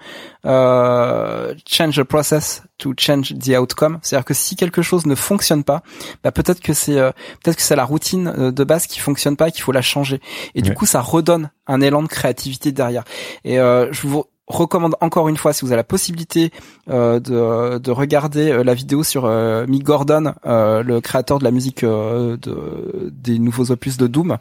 Euh, 0.45 1.53
change 1.69 1.95
the 1.97 2.03
process 2.03 2.63
to 2.77 2.93
change 2.97 3.33
the 3.37 3.49
outcome. 3.57 3.99
C'est-à-dire 4.01 4.25
que 4.25 4.33
si 4.33 4.55
quelque 4.55 4.81
chose 4.81 5.05
ne 5.05 5.15
fonctionne 5.15 5.63
pas, 5.63 5.81
bah 6.23 6.31
peut-être 6.31 6.61
que 6.61 6.73
c'est 6.73 6.97
euh, 6.99 7.11
peut-être 7.43 7.57
que 7.57 7.61
c'est 7.63 7.75
la 7.75 7.85
routine 7.85 8.33
euh, 8.37 8.51
de 8.51 8.63
base 8.63 8.87
qui 8.87 8.99
fonctionne 8.99 9.35
pas 9.35 9.49
et 9.49 9.51
qu'il 9.51 9.63
faut 9.63 9.71
la 9.71 9.81
changer. 9.81 10.21
Et 10.55 10.61
du 10.61 10.69
Ouais. 10.69 10.75
coup, 10.75 10.85
ça 10.85 11.01
redonne 11.01 11.49
un 11.67 11.81
élan 11.81 12.03
de 12.03 12.07
créativité 12.07 12.71
derrière. 12.71 13.03
Et 13.43 13.59
euh, 13.59 13.91
je 13.91 14.07
vous 14.07 14.25
recommande 14.47 14.95
encore 15.01 15.27
une 15.29 15.37
fois, 15.37 15.51
si 15.53 15.61
vous 15.65 15.71
avez 15.71 15.77
la 15.77 15.83
possibilité 15.83 16.51
euh, 16.89 17.19
de, 17.19 17.77
de 17.79 17.91
regarder 17.91 18.49
euh, 18.51 18.63
la 18.63 18.73
vidéo 18.73 19.03
sur 19.03 19.25
euh, 19.25 19.65
Mick 19.67 19.83
Gordon, 19.83 20.33
euh, 20.45 20.83
le 20.83 21.01
créateur 21.01 21.39
de 21.39 21.43
la 21.43 21.51
musique 21.51 21.83
euh, 21.83 22.37
de, 22.37 23.11
des 23.11 23.39
nouveaux 23.39 23.71
opus 23.71 23.97
de 23.97 24.07
Doom, 24.07 24.37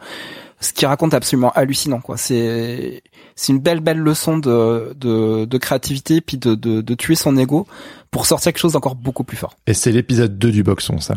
ce 0.61 0.73
qui 0.73 0.87
raconte 0.87 1.13
absolument 1.13 1.51
hallucinant. 1.55 2.01
quoi. 2.01 2.17
C'est 2.17 3.03
c'est 3.35 3.53
une 3.53 3.59
belle 3.59 3.81
belle 3.81 3.99
leçon 3.99 4.39
de 4.39 4.95
de, 4.99 5.45
de 5.45 5.59
créativité 5.59 6.21
puis 6.21 6.39
de, 6.39 6.55
de 6.55 6.81
de 6.81 6.95
tuer 6.95 7.15
son 7.17 7.37
ego 7.37 7.67
pour 8.11 8.27
sortir 8.27 8.53
quelque 8.53 8.61
chose 8.61 8.73
d'encore 8.73 8.95
beaucoup 8.95 9.25
plus 9.25 9.37
fort. 9.37 9.55
Et 9.67 9.75
c'est 9.75 9.93
l'épisode 9.93 10.39
2 10.39 10.51
du 10.53 10.63
boxon, 10.63 10.99
ça. 11.01 11.15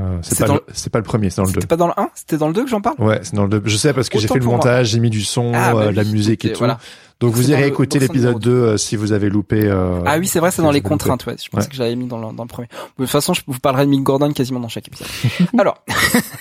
Euh, 0.00 0.18
c'est 0.22 0.36
pas, 0.38 0.52
le- 0.54 0.62
c'est 0.72 0.90
pas 0.90 0.98
le 0.98 1.04
premier, 1.04 1.30
c'est 1.30 1.36
dans 1.36 1.46
le 1.46 1.52
2. 1.52 1.60
C'était 1.60 1.66
pas 1.68 1.76
dans 1.76 1.86
le 1.88 1.92
1 1.96 2.08
C'était 2.14 2.36
dans 2.38 2.48
le 2.48 2.54
2 2.54 2.64
que 2.64 2.70
j'en 2.70 2.80
parle? 2.80 2.96
Ouais, 2.98 3.20
c'est 3.22 3.34
dans 3.36 3.44
le 3.44 3.48
2. 3.50 3.62
Je 3.66 3.76
sais 3.76 3.92
parce 3.92 4.08
que 4.08 4.18
j'ai 4.18 4.26
fait 4.26 4.38
le 4.38 4.44
montage, 4.44 4.88
j'ai 4.88 4.98
mis 5.00 5.10
du 5.10 5.22
son, 5.22 5.52
Ah, 5.54 5.72
bah 5.74 5.80
euh, 5.82 5.88
oui, 5.90 5.94
la 5.94 6.04
musique 6.04 6.44
et 6.44 6.52
tout. 6.52 6.58
voilà. 6.58 6.78
Donc 7.20 7.34
vous 7.34 7.50
irez 7.50 7.66
écouter 7.66 7.98
l'épisode 7.98 8.34
numéro 8.34 8.38
2 8.38 8.50
euh, 8.50 8.76
si 8.78 8.96
vous 8.96 9.12
avez 9.12 9.28
loupé. 9.28 9.66
euh, 9.66 10.00
Ah 10.06 10.18
oui, 10.18 10.26
c'est 10.26 10.40
vrai, 10.40 10.50
c'est 10.50 10.62
dans 10.62 10.70
les 10.70 10.80
contraintes, 10.80 11.26
ouais. 11.26 11.36
Je 11.42 11.50
pensais 11.50 11.64
Ouais. 11.66 11.70
que 11.70 11.76
j'avais 11.76 11.94
mis 11.94 12.06
dans 12.06 12.18
le, 12.18 12.34
dans 12.34 12.44
le 12.44 12.48
premier. 12.48 12.68
De 12.98 13.04
toute 13.04 13.10
façon, 13.10 13.34
je 13.34 13.42
vous 13.46 13.58
parlerai 13.58 13.84
de 13.84 13.90
Mick 13.90 14.02
Gordon 14.02 14.32
quasiment 14.32 14.58
dans 14.58 14.68
chaque 14.70 14.88
épisode. 14.88 15.06
Alors, 15.58 15.84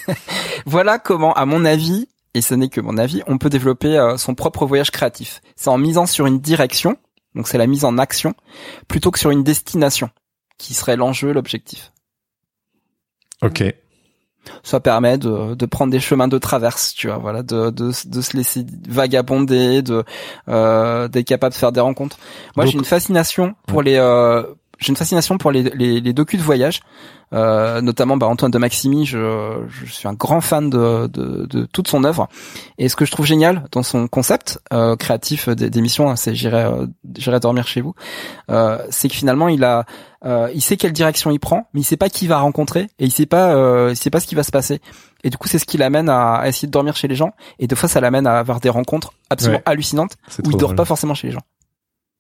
voilà 0.66 0.98
comment, 1.00 1.34
à 1.34 1.46
mon 1.46 1.66
avis, 1.66 2.08
et 2.34 2.42
ce 2.42 2.54
n'est 2.56 2.70
que 2.70 2.80
mon 2.80 2.98
avis, 2.98 3.22
on 3.28 3.38
peut 3.38 3.50
développer 3.50 3.98
euh, 3.98 4.16
son 4.18 4.36
propre 4.36 4.66
voyage 4.66 4.92
créatif. 4.92 5.42
C'est 5.58 5.70
en 5.70 5.78
misant 5.78 6.06
sur 6.06 6.26
une 6.28 6.40
direction, 6.40 6.96
donc 7.36 7.48
c'est 7.50 7.58
la 7.58 7.68
mise 7.68 7.84
en 7.84 7.98
action, 7.98 8.34
plutôt 8.88 9.12
que 9.12 9.20
sur 9.20 9.32
une 9.32 9.44
destination, 9.44 10.10
qui 10.58 10.74
serait 10.74 10.96
l'enjeu, 10.96 11.34
l'objectif. 11.34 11.92
Ok. 13.42 13.64
Ça 14.64 14.80
permet 14.80 15.18
de, 15.18 15.56
de 15.56 15.66
prendre 15.66 15.92
des 15.92 16.00
chemins 16.00 16.28
de 16.28 16.38
traverse, 16.38 16.94
tu 16.94 17.08
vois, 17.08 17.18
voilà, 17.18 17.44
de, 17.44 17.70
de, 17.70 17.92
de 18.06 18.22
se 18.22 18.38
laisser 18.38 18.66
vagabonder, 18.88 19.82
de 19.82 20.04
euh, 20.48 21.08
d'être 21.08 21.28
capable 21.28 21.54
de 21.54 21.60
faire 21.60 21.72
des 21.72 21.80
rencontres. 21.80 22.18
Moi, 22.56 22.66
j'ai 22.66 22.78
une 22.78 22.86
fascination 22.86 23.56
pour 23.68 23.82
les 23.82 23.96
euh, 23.96 24.44
j'ai 24.80 24.90
une 24.90 24.96
fascination 24.96 25.38
pour 25.38 25.52
les, 25.52 25.64
les, 25.64 26.00
les 26.02 26.14
docus 26.14 26.40
de 26.40 26.44
voyage, 26.46 26.80
euh, 27.34 27.82
notamment 27.82 28.18
bah, 28.18 28.28
Antoine 28.28 28.50
de 28.52 28.58
Maximi. 28.58 29.06
Je, 29.06 29.62
je 29.68 29.86
suis 29.92 30.08
un 30.08 30.14
grand 30.14 30.42
fan 30.42 30.70
de, 30.70 31.08
de, 31.08 31.46
de 31.46 31.66
toute 31.66 31.88
son 31.88 32.04
œuvre. 32.04 32.28
Et 32.78 32.90
ce 32.90 32.96
que 32.96 33.06
je 33.06 33.12
trouve 33.12 33.26
génial 33.26 33.66
dans 33.72 33.84
son 33.84 34.08
concept 34.08 34.60
euh, 34.74 34.96
créatif 34.96 35.50
d'émission, 35.50 36.10
hein, 36.10 36.16
c'est 36.16 36.34
j'irai 36.34 36.64
euh, 36.64 36.88
j'irai 37.18 37.40
dormir 37.40 37.68
chez 37.68 37.82
vous, 37.82 37.94
euh, 38.50 38.80
c'est 38.90 39.10
que 39.10 39.16
finalement 39.16 39.48
il 39.50 39.64
a 39.64 39.86
euh, 40.26 40.50
il 40.54 40.62
sait 40.62 40.78
quelle 40.78 40.94
direction 40.94 41.30
il 41.32 41.40
prend, 41.40 41.68
mais 41.74 41.82
il 41.82 41.86
sait 41.86 41.98
pas 41.98 42.10
qui 42.10 42.28
va 42.28 42.40
rencontrer 42.40 42.90
et 43.00 43.06
il 43.06 43.12
sait 43.12 43.26
pas 43.26 43.54
euh, 43.54 43.90
il 43.92 43.96
sait 43.98 44.10
pas 44.10 44.20
ce 44.20 44.28
qui 44.28 44.36
va 44.36 44.44
se 44.44 44.52
passer. 44.52 44.80
Et 45.24 45.30
du 45.30 45.36
coup, 45.38 45.50
c'est 45.50 45.60
ce 45.60 45.66
qui 45.66 45.78
l'amène 45.78 46.08
à, 46.10 46.44
essayer 46.48 46.66
de 46.68 46.72
dormir 46.72 46.96
chez 46.96 47.10
les 47.10 47.16
gens. 47.16 47.32
Et 47.60 47.68
des 47.68 47.76
fois, 47.76 47.90
ça 47.90 48.00
l'amène 48.00 48.26
à 48.26 48.40
avoir 48.40 48.62
des 48.62 48.70
rencontres 48.70 49.12
absolument 49.30 49.58
Ouais. 49.58 49.64
hallucinantes 49.66 50.14
où 50.46 50.50
il 50.50 50.52
dort 50.52 50.60
drôle. 50.70 50.76
pas 50.78 50.86
forcément 50.86 51.14
chez 51.14 51.28
les 51.28 51.34
gens. 51.34 51.42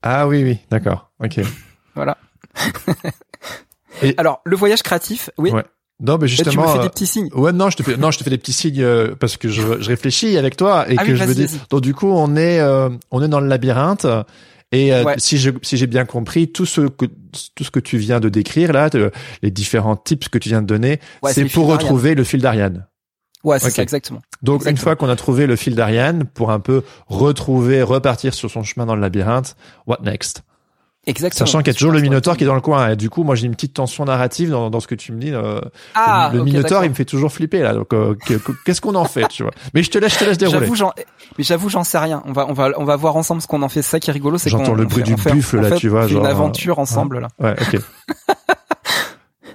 Ah 0.03 0.27
oui, 0.27 0.43
oui, 0.43 0.57
d'accord. 0.69 1.09
Ok. 1.23 1.39
Voilà. 1.95 2.17
Et- 4.01 4.13
Alors, 4.17 4.41
le 4.45 4.55
voyage 4.55 4.83
créatif, 4.83 5.29
oui. 5.37 5.51
Ouais. 5.51 5.63
Non, 6.01 6.17
mais 6.17 6.27
Et 6.27 6.35
tu 6.35 6.39
me 6.41 6.45
justement. 6.45 6.67
fais 6.73 6.79
euh, 6.79 6.83
des 6.83 6.89
petits 6.89 7.07
signes. 7.07 7.29
Ouais, 7.33 7.51
non, 7.51 7.69
je 7.69 7.75
te 7.75 7.83
fais, 7.83 7.97
non, 7.97 8.09
je 8.09 8.17
te 8.19 8.23
fais 8.23 8.29
des 8.29 8.37
petits 8.37 8.53
signes 8.53 8.81
euh, 8.81 9.15
parce 9.19 9.35
que 9.35 9.49
je, 9.49 9.61
je 9.81 9.87
réfléchis 9.89 10.37
avec 10.37 10.55
toi 10.55 10.89
et 10.89 10.95
Ah 10.97 11.03
que 11.03 11.11
oui, 11.11 11.17
je 11.17 11.23
me 11.25 11.33
dis. 11.33 11.59
Donc 11.69 11.81
du 11.81 11.93
coup, 11.93 12.07
on 12.07 12.37
est, 12.37 12.59
euh, 12.61 12.89
on 13.11 13.21
est 13.21 13.27
dans 13.27 13.41
le 13.41 13.47
labyrinthe 13.47 14.05
et 14.71 14.93
euh, 14.93 15.03
Ouais. 15.03 15.15
si 15.17 15.37
je, 15.37 15.51
si 15.61 15.75
j'ai 15.75 15.87
bien 15.87 16.05
compris, 16.05 16.49
tout 16.53 16.65
ce 16.65 16.87
que, 16.87 17.05
tout 17.53 17.63
ce 17.65 17.69
que 17.71 17.81
tu 17.81 17.97
viens 17.97 18.21
de 18.21 18.29
décrire 18.29 18.71
là, 18.71 18.89
de- 18.89 19.11
les 19.41 19.51
différents 19.51 19.97
tips 19.97 20.29
que 20.29 20.37
tu 20.37 20.47
viens 20.47 20.61
de 20.61 20.67
donner, 20.67 21.01
Ouais, 21.21 21.33
c'est 21.33 21.43
pour 21.45 21.67
retrouver 21.67 22.15
le 22.15 22.23
fil 22.23 22.41
d'Ariane. 22.41 22.87
Ouais, 23.43 23.59
c'est 23.59 23.69
ça, 23.69 23.81
exactement. 23.83 24.21
Donc 24.41 24.61
Exactement. 24.61 24.71
une 24.71 24.77
fois 24.77 24.95
qu'on 24.95 25.09
a 25.09 25.15
trouvé 25.17 25.47
le 25.47 25.57
fil 25.57 25.75
d'Ariane, 25.75 26.23
pour 26.23 26.51
un 26.51 26.59
peu 26.61 26.83
retrouver, 27.07 27.81
repartir 27.83 28.33
sur 28.33 28.49
son 28.49 28.63
chemin 28.63 28.85
dans 28.85 28.95
le 28.95 29.01
labyrinthe, 29.01 29.57
what 29.85 29.99
next? 30.03 30.43
Exactement. 31.09 31.45
Sachant 31.47 31.57
qu'il 31.59 31.67
y 31.67 31.69
a 31.71 31.73
toujours 31.73 31.91
le 31.91 31.99
Minotaure 32.01 32.37
qui 32.37 32.43
est 32.43 32.47
dans 32.47 32.55
le 32.55 32.61
coin. 32.61 32.89
Et 32.91 32.95
du 32.95 33.09
coup, 33.09 33.23
moi, 33.23 33.35
j'ai 33.35 33.47
une 33.47 33.55
petite 33.55 33.73
tension 33.73 34.05
narrative 34.05 34.49
dans, 34.51 34.69
dans 34.69 34.79
ce 34.79 34.87
que 34.87 34.95
tu 34.95 35.11
me 35.11 35.19
dis. 35.19 35.31
euh, 35.33 35.59
Ah, 35.95 36.29
le 36.33 36.39
ok, 36.39 36.45
Minotaure, 36.45 36.85
il 36.85 36.89
me 36.89 36.95
fait 36.95 37.05
toujours 37.05 37.31
flipper 37.31 37.61
là. 37.61 37.73
Donc, 37.73 37.93
euh, 37.93 38.15
que- 38.25 38.35
que- 38.35 38.51
qu'est-ce 38.65 38.79
qu'on 38.81 38.95
en 38.95 39.05
fait, 39.05 39.27
tu 39.27 39.43
vois? 39.43 39.51
Mais 39.73 39.81
je 39.83 39.89
te 39.89 39.97
laisse, 39.97 40.13
je 40.13 40.19
te 40.19 40.23
laisse 40.25 40.37
dérouler. 40.37 40.59
J'avoue, 40.61 40.75
j'en, 40.75 40.93
mais 41.37 41.43
j'avoue, 41.43 41.69
j'en 41.69 41.83
sais 41.83 41.97
rien. 41.97 42.21
On 42.25 42.31
va, 42.33 42.45
on 42.47 42.53
va, 42.53 42.69
on 42.77 42.83
va 42.85 42.95
voir 42.95 43.15
ensemble 43.15 43.41
ce 43.41 43.47
qu'on 43.47 43.61
en 43.63 43.69
fait. 43.69 43.81
C'est 43.81 43.89
ça 43.91 43.99
qui 43.99 44.09
est 44.09 44.13
rigolo, 44.13 44.37
c'est 44.37 44.49
qu'on 44.51 44.59
J'entends 44.59 44.73
le 44.75 44.85
bruit 44.85 45.03
fait- 45.03 45.29
du 45.31 45.35
buffle, 45.35 45.59
là, 45.61 45.69
fait- 45.69 45.75
tu 45.77 45.87
vois, 45.89 46.07
genre, 46.07 46.21
une 46.21 46.27
euh, 46.27 46.29
aventure 46.31 46.79
ensemble 46.79 47.19
là. 47.19 47.27
Ouais, 47.39 47.55
ok. 47.59 47.79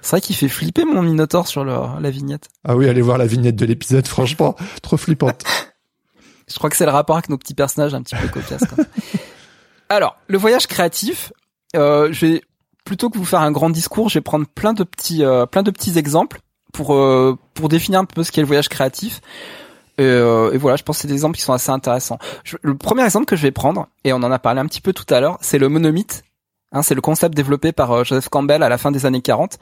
C'est 0.03 0.11
vrai 0.11 0.21
qu'il 0.21 0.37
fait 0.37 0.49
flipper 0.49 0.85
mon 0.85 1.01
Minotaure 1.03 1.47
sur 1.47 1.65
le, 1.65 1.75
la 2.01 2.11
vignette. 2.11 2.49
Ah 2.69 2.77
oui, 2.77 2.89
allez 2.91 3.01
voir 3.01 3.17
la 3.17 3.25
vignette 3.27 3.57
de 3.57 3.65
l'épisode, 3.65 4.07
franchement, 4.07 4.55
trop 4.83 4.99
flippante. 4.99 5.43
Je 6.47 6.55
crois 6.59 6.69
que 6.69 6.77
c'est 6.77 6.85
le 6.85 6.91
rapport 6.91 7.17
avec 7.17 7.31
nos 7.31 7.39
petits 7.39 7.55
personnages 7.55 7.95
un 7.95 8.03
petit 8.03 8.15
peu 8.17 8.29
cocasses. 8.29 8.61
même. 8.77 8.87
Alors, 9.89 10.17
le 10.27 10.37
voyage 10.37 10.67
créatif, 10.67 11.33
euh, 11.75 12.13
je 12.13 12.27
vais 12.27 12.43
plutôt 12.85 13.11
que 13.11 13.19
vous 13.19 13.25
faire 13.25 13.41
un 13.41 13.53
grand 13.53 13.71
discours, 13.71 14.09
je 14.09 14.19
vais 14.19 14.23
prendre 14.23 14.47
plein 14.47 14.73
de 14.73 14.85
petits, 14.85 15.25
euh, 15.25 15.47
plein 15.47 15.63
de 15.63 15.71
petits 15.71 15.99
exemples 15.99 16.41
pour 16.73 16.95
euh, 16.95 17.39
pour 17.55 17.69
définir 17.69 18.01
un 18.01 18.05
peu 18.05 18.23
ce 18.23 18.33
qu'est 18.33 18.41
le 18.41 18.47
voyage 18.47 18.69
créatif. 18.69 19.21
Et, 19.97 20.03
euh, 20.03 20.53
et 20.53 20.59
voilà, 20.59 20.77
je 20.77 20.83
pense 20.83 20.97
que 20.97 21.03
c'est 21.03 21.09
des 21.09 21.15
exemples 21.15 21.37
qui 21.37 21.43
sont 21.43 21.53
assez 21.53 21.71
intéressants. 21.71 22.19
Le 22.63 22.77
premier 22.77 23.05
exemple 23.05 23.27
que 23.27 23.37
je 23.37 23.43
vais 23.43 23.53
prendre, 23.53 23.87
et 24.03 24.13
on 24.13 24.17
en 24.17 24.33
a 24.33 24.39
parlé 24.41 24.61
un 24.61 24.67
petit 24.67 24.81
peu 24.81 24.93
tout 24.93 25.07
à 25.15 25.21
l'heure, 25.21 25.39
c'est 25.41 25.59
le 25.59 25.69
monomythe. 25.69 26.25
Hein, 26.73 26.83
c'est 26.83 26.97
le 26.97 27.01
concept 27.01 27.37
développé 27.37 27.71
par 27.71 27.93
euh, 27.93 28.05
Joseph 28.05 28.29
Campbell 28.29 28.65
à 28.65 28.69
la 28.69 28.79
fin 28.79 28.91
des 28.91 29.07
années 29.07 29.23
40. 29.23 29.59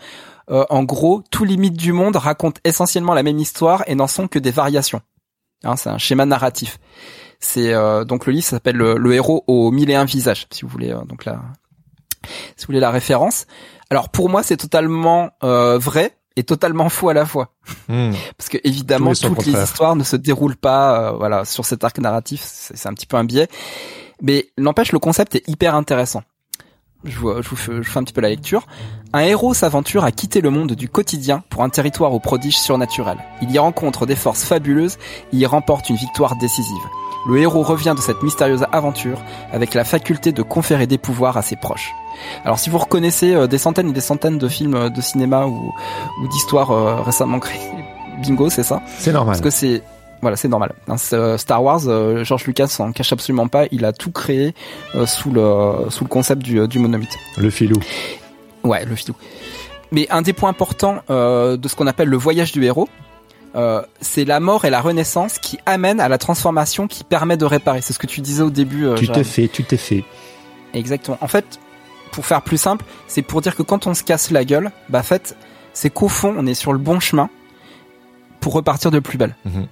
Euh, 0.51 0.65
en 0.71 0.83
gros, 0.83 1.23
tous 1.31 1.45
les 1.45 1.59
mythes 1.59 1.77
du 1.77 1.93
monde 1.93 2.17
racontent 2.17 2.61
essentiellement 2.65 3.13
la 3.13 3.23
même 3.23 3.39
histoire 3.39 3.85
et 3.87 3.95
n'en 3.95 4.07
sont 4.07 4.29
que 4.29 4.39
des 4.39 4.51
variations. 4.51 5.03
Hein, 5.63 5.77
c'est 5.77 5.91
un 5.91 5.99
schéma 5.99 6.25
narratif. 6.25 6.79
C'est 7.39 7.75
euh, 7.75 8.05
donc 8.05 8.27
le 8.27 8.33
livre 8.33 8.47
s'appelle 8.47 8.77
le, 8.77 8.97
le 8.97 9.15
héros 9.15 9.45
aux 9.47 9.71
mille 9.71 9.91
et 9.91 9.95
un 9.95 10.05
visages, 10.05 10.47
si 10.51 10.63
vous 10.63 10.69
voulez 10.69 10.93
euh, 10.93 11.03
donc 11.05 11.25
la 11.27 11.43
si 12.57 12.62
vous 12.64 12.66
voulez 12.68 12.81
la 12.81 12.91
référence. 12.91 13.47
Alors 13.91 14.09
pour 14.09 14.29
moi, 14.29 14.43
c'est 14.43 14.57
totalement 14.57 15.31
euh, 15.45 15.79
vrai 15.79 16.16
et 16.37 16.45
totalement 16.45 16.89
faux 16.89 17.11
à 17.11 17.14
la 17.14 17.27
fois, 17.27 17.53
Hmm. 17.89 18.12
parce 18.39 18.49
que 18.49 18.59
évidemment 18.64 19.12
toutes 19.12 19.45
les 19.47 19.53
histoires 19.62 19.97
ne 19.97 20.03
se 20.03 20.16
déroulent 20.16 20.57
pas 20.57 21.11
euh, 21.11 21.12
voilà 21.12 21.45
sur 21.45 21.64
cet 21.64 21.85
arc 21.85 21.99
narratif. 21.99 22.41
C'est 22.43 22.89
un 22.89 22.95
petit 22.95 23.07
peu 23.07 23.16
un 23.16 23.25
biais, 23.25 23.49
mais 24.23 24.47
n'empêche 24.57 24.93
le 24.93 24.99
concept 24.99 25.35
est 25.35 25.47
hyper 25.49 25.75
intéressant. 25.75 26.23
Je 27.05 27.18
vous, 27.18 27.43
je, 27.43 27.49
vous 27.49 27.57
fais, 27.57 27.73
je 27.83 27.91
fais 27.91 27.99
un 27.99 28.05
petit 28.05 28.12
peu 28.12 28.20
la 28.20 28.29
lecture. 28.29 28.66
Un 29.12 29.20
héros 29.20 29.55
s'aventure 29.55 30.05
à 30.05 30.12
quitter 30.12 30.41
le 30.41 30.51
monde 30.51 30.73
du 30.73 30.89
quotidien 30.89 31.43
pour 31.51 31.62
un 31.64 31.68
territoire 31.68 32.12
aux 32.12 32.20
prodiges 32.20 32.59
surnaturels. 32.59 33.18
Il 33.43 33.51
y 33.51 33.59
rencontre 33.59 34.07
des 34.07 34.16
forces 34.16 34.45
fabuleuses 34.45 34.99
et 35.33 35.37
y 35.37 35.47
remporte 35.47 35.91
une 35.91 35.97
victoire 35.97 36.37
décisive. 36.37 36.83
Le 37.27 37.39
héros 37.39 37.62
revient 37.62 37.95
de 37.97 38.01
cette 38.01 38.23
mystérieuse 38.23 38.66
aventure 38.73 39.18
avec 39.53 39.75
la 39.75 39.85
faculté 39.85 40.33
de 40.33 40.43
conférer 40.43 40.87
des 40.87 40.99
pouvoirs 40.99 41.37
à 41.37 41.43
ses 41.43 41.57
proches. 41.57 41.93
Alors 42.45 42.59
si 42.59 42.70
vous 42.70 42.79
reconnaissez 42.79 43.35
euh, 43.35 43.47
des 43.47 43.59
centaines 43.59 43.91
et 43.91 43.93
des 43.93 44.01
centaines 44.01 44.39
de 44.39 44.49
films 44.49 44.75
euh, 44.75 44.89
de 44.89 45.01
cinéma 45.01 45.47
ou, 45.47 45.73
ou 46.20 46.29
d'histoires 46.29 46.70
euh, 46.70 47.01
récemment 47.01 47.39
créés, 47.39 47.61
bingo, 48.23 48.51
c'est 48.51 48.64
ça? 48.64 48.83
C'est 48.99 49.12
normal. 49.12 49.35
Parce 49.35 49.41
que 49.41 49.51
c'est 49.51 49.83
voilà, 50.20 50.37
c'est 50.37 50.47
normal. 50.47 50.73
Star 51.37 51.64
Wars, 51.64 51.81
George 52.23 52.47
Lucas 52.47 52.68
s'en 52.68 52.93
cache 52.93 53.12
absolument 53.12 53.49
pas. 53.49 53.64
Il 53.73 53.85
a 53.85 53.93
tout 53.93 54.12
créé 54.12 54.55
sous 55.05 55.33
le 55.33 55.91
sous 55.91 56.05
le 56.05 56.09
concept 56.09 56.43
du, 56.43 56.68
du 56.68 56.79
monomythe. 56.79 57.18
Le 57.39 57.51
filou. 57.51 57.75
Ouais, 58.62 58.85
le 58.85 58.95
filou. 58.95 59.16
Mais 59.91 60.07
un 60.11 60.23
des 60.23 60.33
points 60.33 60.51
importants 60.51 61.03
de 61.09 61.68
ce 61.68 61.75
qu'on 61.75 61.89
appelle 61.89 62.07
le 62.07 62.16
voyage 62.16 62.53
du 62.53 62.64
héros, 62.64 62.89
euh, 63.55 63.83
c'est 64.01 64.25
la 64.25 64.41
mort 64.41 64.65
et 64.65 64.71
la 64.71 64.81
renaissance 64.81 65.39
qui 65.39 65.59
amènent 65.67 66.01
à 66.01 66.09
la 66.09 66.19
transformation 66.19 66.87
qui 66.89 67.05
permet 67.05 67.37
de 67.37 67.45
réparer. 67.45 67.81
C'est 67.83 67.93
ce 67.93 67.99
que 67.99 68.07
tu 68.07 68.21
disais 68.21 68.43
au 68.43 68.51
début. 68.51 68.87
euh, 68.87 68.95
Tu 68.95 69.09
t'es 69.09 69.25
fait, 69.25 69.49
tu 69.49 69.65
t'es 69.65 69.77
fait. 69.77 70.05
Exactement. 70.75 71.19
En 71.21 71.29
fait, 71.29 71.59
pour 72.13 72.25
faire 72.27 72.43
plus 72.43 72.57
simple, 72.59 72.85
c'est 73.07 73.23
pour 73.23 73.41
dire 73.43 73.55
que 73.57 73.63
quand 73.63 73.87
on 73.87 73.95
se 73.95 74.03
casse 74.05 74.31
la 74.31 74.45
gueule, 74.45 74.71
bah 74.89 75.01
en 75.01 75.03
fait, 75.03 75.37
c'est 75.73 75.91
qu'au 75.91 76.09
fond, 76.09 76.35
on 76.37 76.47
est 76.47 76.55
sur 76.55 76.73
le 76.73 76.79
bon 76.79 76.99
chemin 77.01 77.29
pour 78.41 78.53
repartir 78.55 78.91
de 78.91 78.99
plus 78.99 79.19
belle. 79.19 79.37
Mhm. 79.45 79.67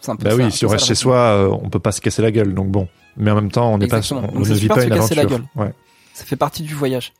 C'est 0.00 0.10
un 0.10 0.16
peu 0.16 0.24
Bah 0.24 0.30
ça, 0.30 0.36
oui, 0.36 0.52
si 0.52 0.66
on 0.66 0.68
reste 0.68 0.86
chez 0.86 0.94
soi, 0.94 1.16
euh, 1.16 1.48
on 1.62 1.68
peut 1.70 1.78
pas 1.78 1.92
se 1.92 2.00
casser 2.00 2.20
la 2.22 2.30
gueule, 2.30 2.52
donc 2.54 2.68
bon. 2.68 2.88
Mais 3.16 3.30
en 3.30 3.36
même 3.36 3.50
temps, 3.50 3.72
on 3.72 3.78
n'est 3.78 3.86
pas, 3.86 4.00
on, 4.12 4.22
on 4.34 4.40
ne 4.40 4.44
vit 4.54 4.68
pas 4.68 4.82
une 4.84 4.90
se 4.90 4.94
casser 4.94 5.14
la 5.14 5.22
aventure. 5.22 5.38
gueule. 5.38 5.46
Ouais. 5.66 5.72
Ça 6.14 6.24
fait 6.24 6.36
partie 6.36 6.62
du 6.62 6.74
voyage. 6.74 7.12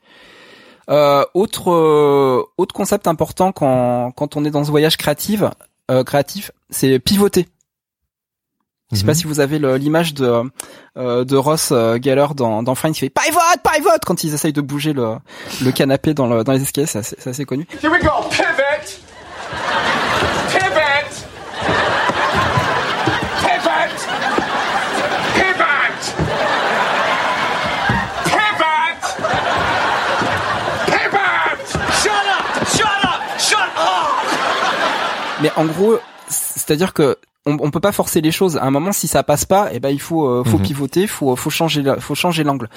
Euh, 0.90 1.24
autre 1.34 1.70
euh, 1.70 2.42
autre 2.58 2.74
concept 2.74 3.06
important 3.06 3.52
quand 3.52 4.10
quand 4.12 4.36
on 4.36 4.44
est 4.44 4.50
dans 4.50 4.64
ce 4.64 4.70
voyage 4.70 4.96
créatif, 4.96 5.42
euh, 5.90 6.02
créatif, 6.04 6.50
c'est 6.70 6.98
pivoter. 6.98 7.48
Je 8.92 8.96
sais 8.98 9.02
Mhm. 9.02 9.06
pas 9.06 9.14
si 9.14 9.24
vous 9.24 9.40
avez 9.40 9.58
l'image 9.78 10.12
de 10.14 10.42
euh, 10.98 11.24
de 11.24 11.36
Ross 11.36 11.70
Geller 11.70 12.26
dans 12.36 12.62
dans 12.62 12.74
Friends 12.74 12.92
qui 12.92 13.00
fait 13.00 13.10
pivot 13.10 13.38
pivot 13.64 13.88
quand 14.06 14.22
ils 14.24 14.34
essayent 14.34 14.52
de 14.52 14.60
bouger 14.60 14.92
le 14.92 15.14
le 15.64 15.72
canapé 15.72 16.12
dans 16.14 16.26
le 16.26 16.44
dans 16.44 16.52
les 16.52 16.62
escaliers, 16.62 16.86
c'est 16.86 16.98
assez, 16.98 17.16
c'est 17.18 17.30
assez 17.30 17.44
connu. 17.46 17.66
Here 17.82 17.90
we 17.90 18.00
go. 18.02 18.10
Pivot. 18.30 19.00
Pivot. 20.50 21.10
Pivot. 23.42 23.92
Pivot. 28.24 29.04
Pivot. 30.86 31.58
Shut 32.02 32.26
up. 32.36 32.44
Shut 32.76 33.00
up. 33.04 33.20
Shut 33.38 33.70
up. 33.76 34.26
Mais 35.44 35.50
en 35.56 35.66
gros, 35.66 35.98
c'est-à-dire 36.28 36.92
que 36.94 37.16
on, 37.46 37.58
on 37.60 37.70
peut 37.70 37.80
pas 37.80 37.92
forcer 37.92 38.20
les 38.22 38.32
choses. 38.32 38.56
À 38.56 38.64
un 38.64 38.70
moment, 38.70 38.92
si 38.92 39.06
ça 39.06 39.22
passe 39.22 39.44
pas, 39.44 39.68
eh 39.72 39.78
ben 39.78 39.90
il 39.90 40.00
faut 40.00 40.26
euh, 40.26 40.42
faut 40.44 40.56
Mhm. 40.58 40.64
pivoter, 40.64 41.06
faut 41.06 41.36
faut 41.36 41.50
changer 41.50 41.82
la- 41.82 42.00
faut 42.00 42.14
changer 42.14 42.42
l'angle. 42.42 42.68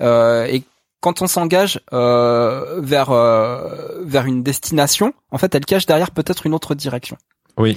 Euh, 0.00 0.46
et 0.46 0.62
quand 1.00 1.20
on 1.20 1.26
s'engage 1.26 1.80
euh, 1.92 2.80
vers 2.80 3.10
euh, 3.10 4.00
vers 4.04 4.24
une 4.24 4.42
destination, 4.42 5.12
en 5.30 5.36
fait, 5.38 5.54
elle 5.54 5.66
cache 5.66 5.84
derrière 5.84 6.10
peut-être 6.10 6.46
une 6.46 6.54
autre 6.54 6.74
direction. 6.74 7.18
Oui. 7.58 7.76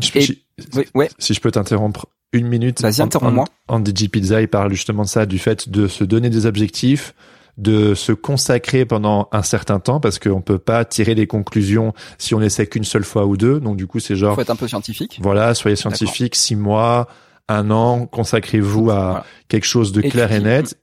Je- 0.00 0.10
Et- 0.18 0.20
je- 0.22 0.32
Oui, 0.74 0.84
ouais. 0.96 1.08
si 1.20 1.32
je 1.32 1.40
peux 1.40 1.52
t'interrompre 1.52 2.06
une 2.32 2.48
minute. 2.48 2.80
Vas-y, 2.82 3.00
interromps-moi. 3.02 3.44
DJ 3.84 4.08
Pizza, 4.08 4.40
il 4.40 4.48
parle 4.48 4.72
justement 4.72 5.04
de 5.04 5.08
ça, 5.08 5.26
du 5.26 5.38
fait 5.38 5.68
de 5.68 5.86
se 5.86 6.02
donner 6.02 6.28
des 6.30 6.46
objectifs, 6.46 7.14
de 7.60 7.94
se 7.94 8.12
consacrer 8.12 8.84
pendant 8.86 9.28
un 9.32 9.42
certain 9.42 9.78
temps, 9.80 10.00
parce 10.00 10.18
qu'on 10.18 10.40
peut 10.40 10.58
pas 10.58 10.84
tirer 10.84 11.14
des 11.14 11.26
conclusions 11.26 11.92
si 12.18 12.34
on 12.34 12.40
essaie 12.40 12.66
qu'une 12.66 12.84
seule 12.84 13.04
fois 13.04 13.26
ou 13.26 13.36
deux. 13.36 13.60
Donc 13.60 13.76
du 13.76 13.86
coup, 13.86 14.00
c'est 14.00 14.16
genre, 14.16 14.34
Faut 14.34 14.40
être 14.40 14.50
un 14.50 14.56
peu 14.56 14.66
scientifique. 14.66 15.18
voilà, 15.22 15.54
soyez 15.54 15.76
scientifique, 15.76 16.34
six 16.36 16.56
mois, 16.56 17.06
un 17.48 17.70
an, 17.70 18.06
consacrez-vous 18.06 18.90
à 18.90 18.94
Voilà. 18.94 19.24
quelque 19.48 19.66
chose 19.66 19.92
de 19.92 20.00
clair 20.00 20.32
et 20.32 20.40
net. 20.40 20.78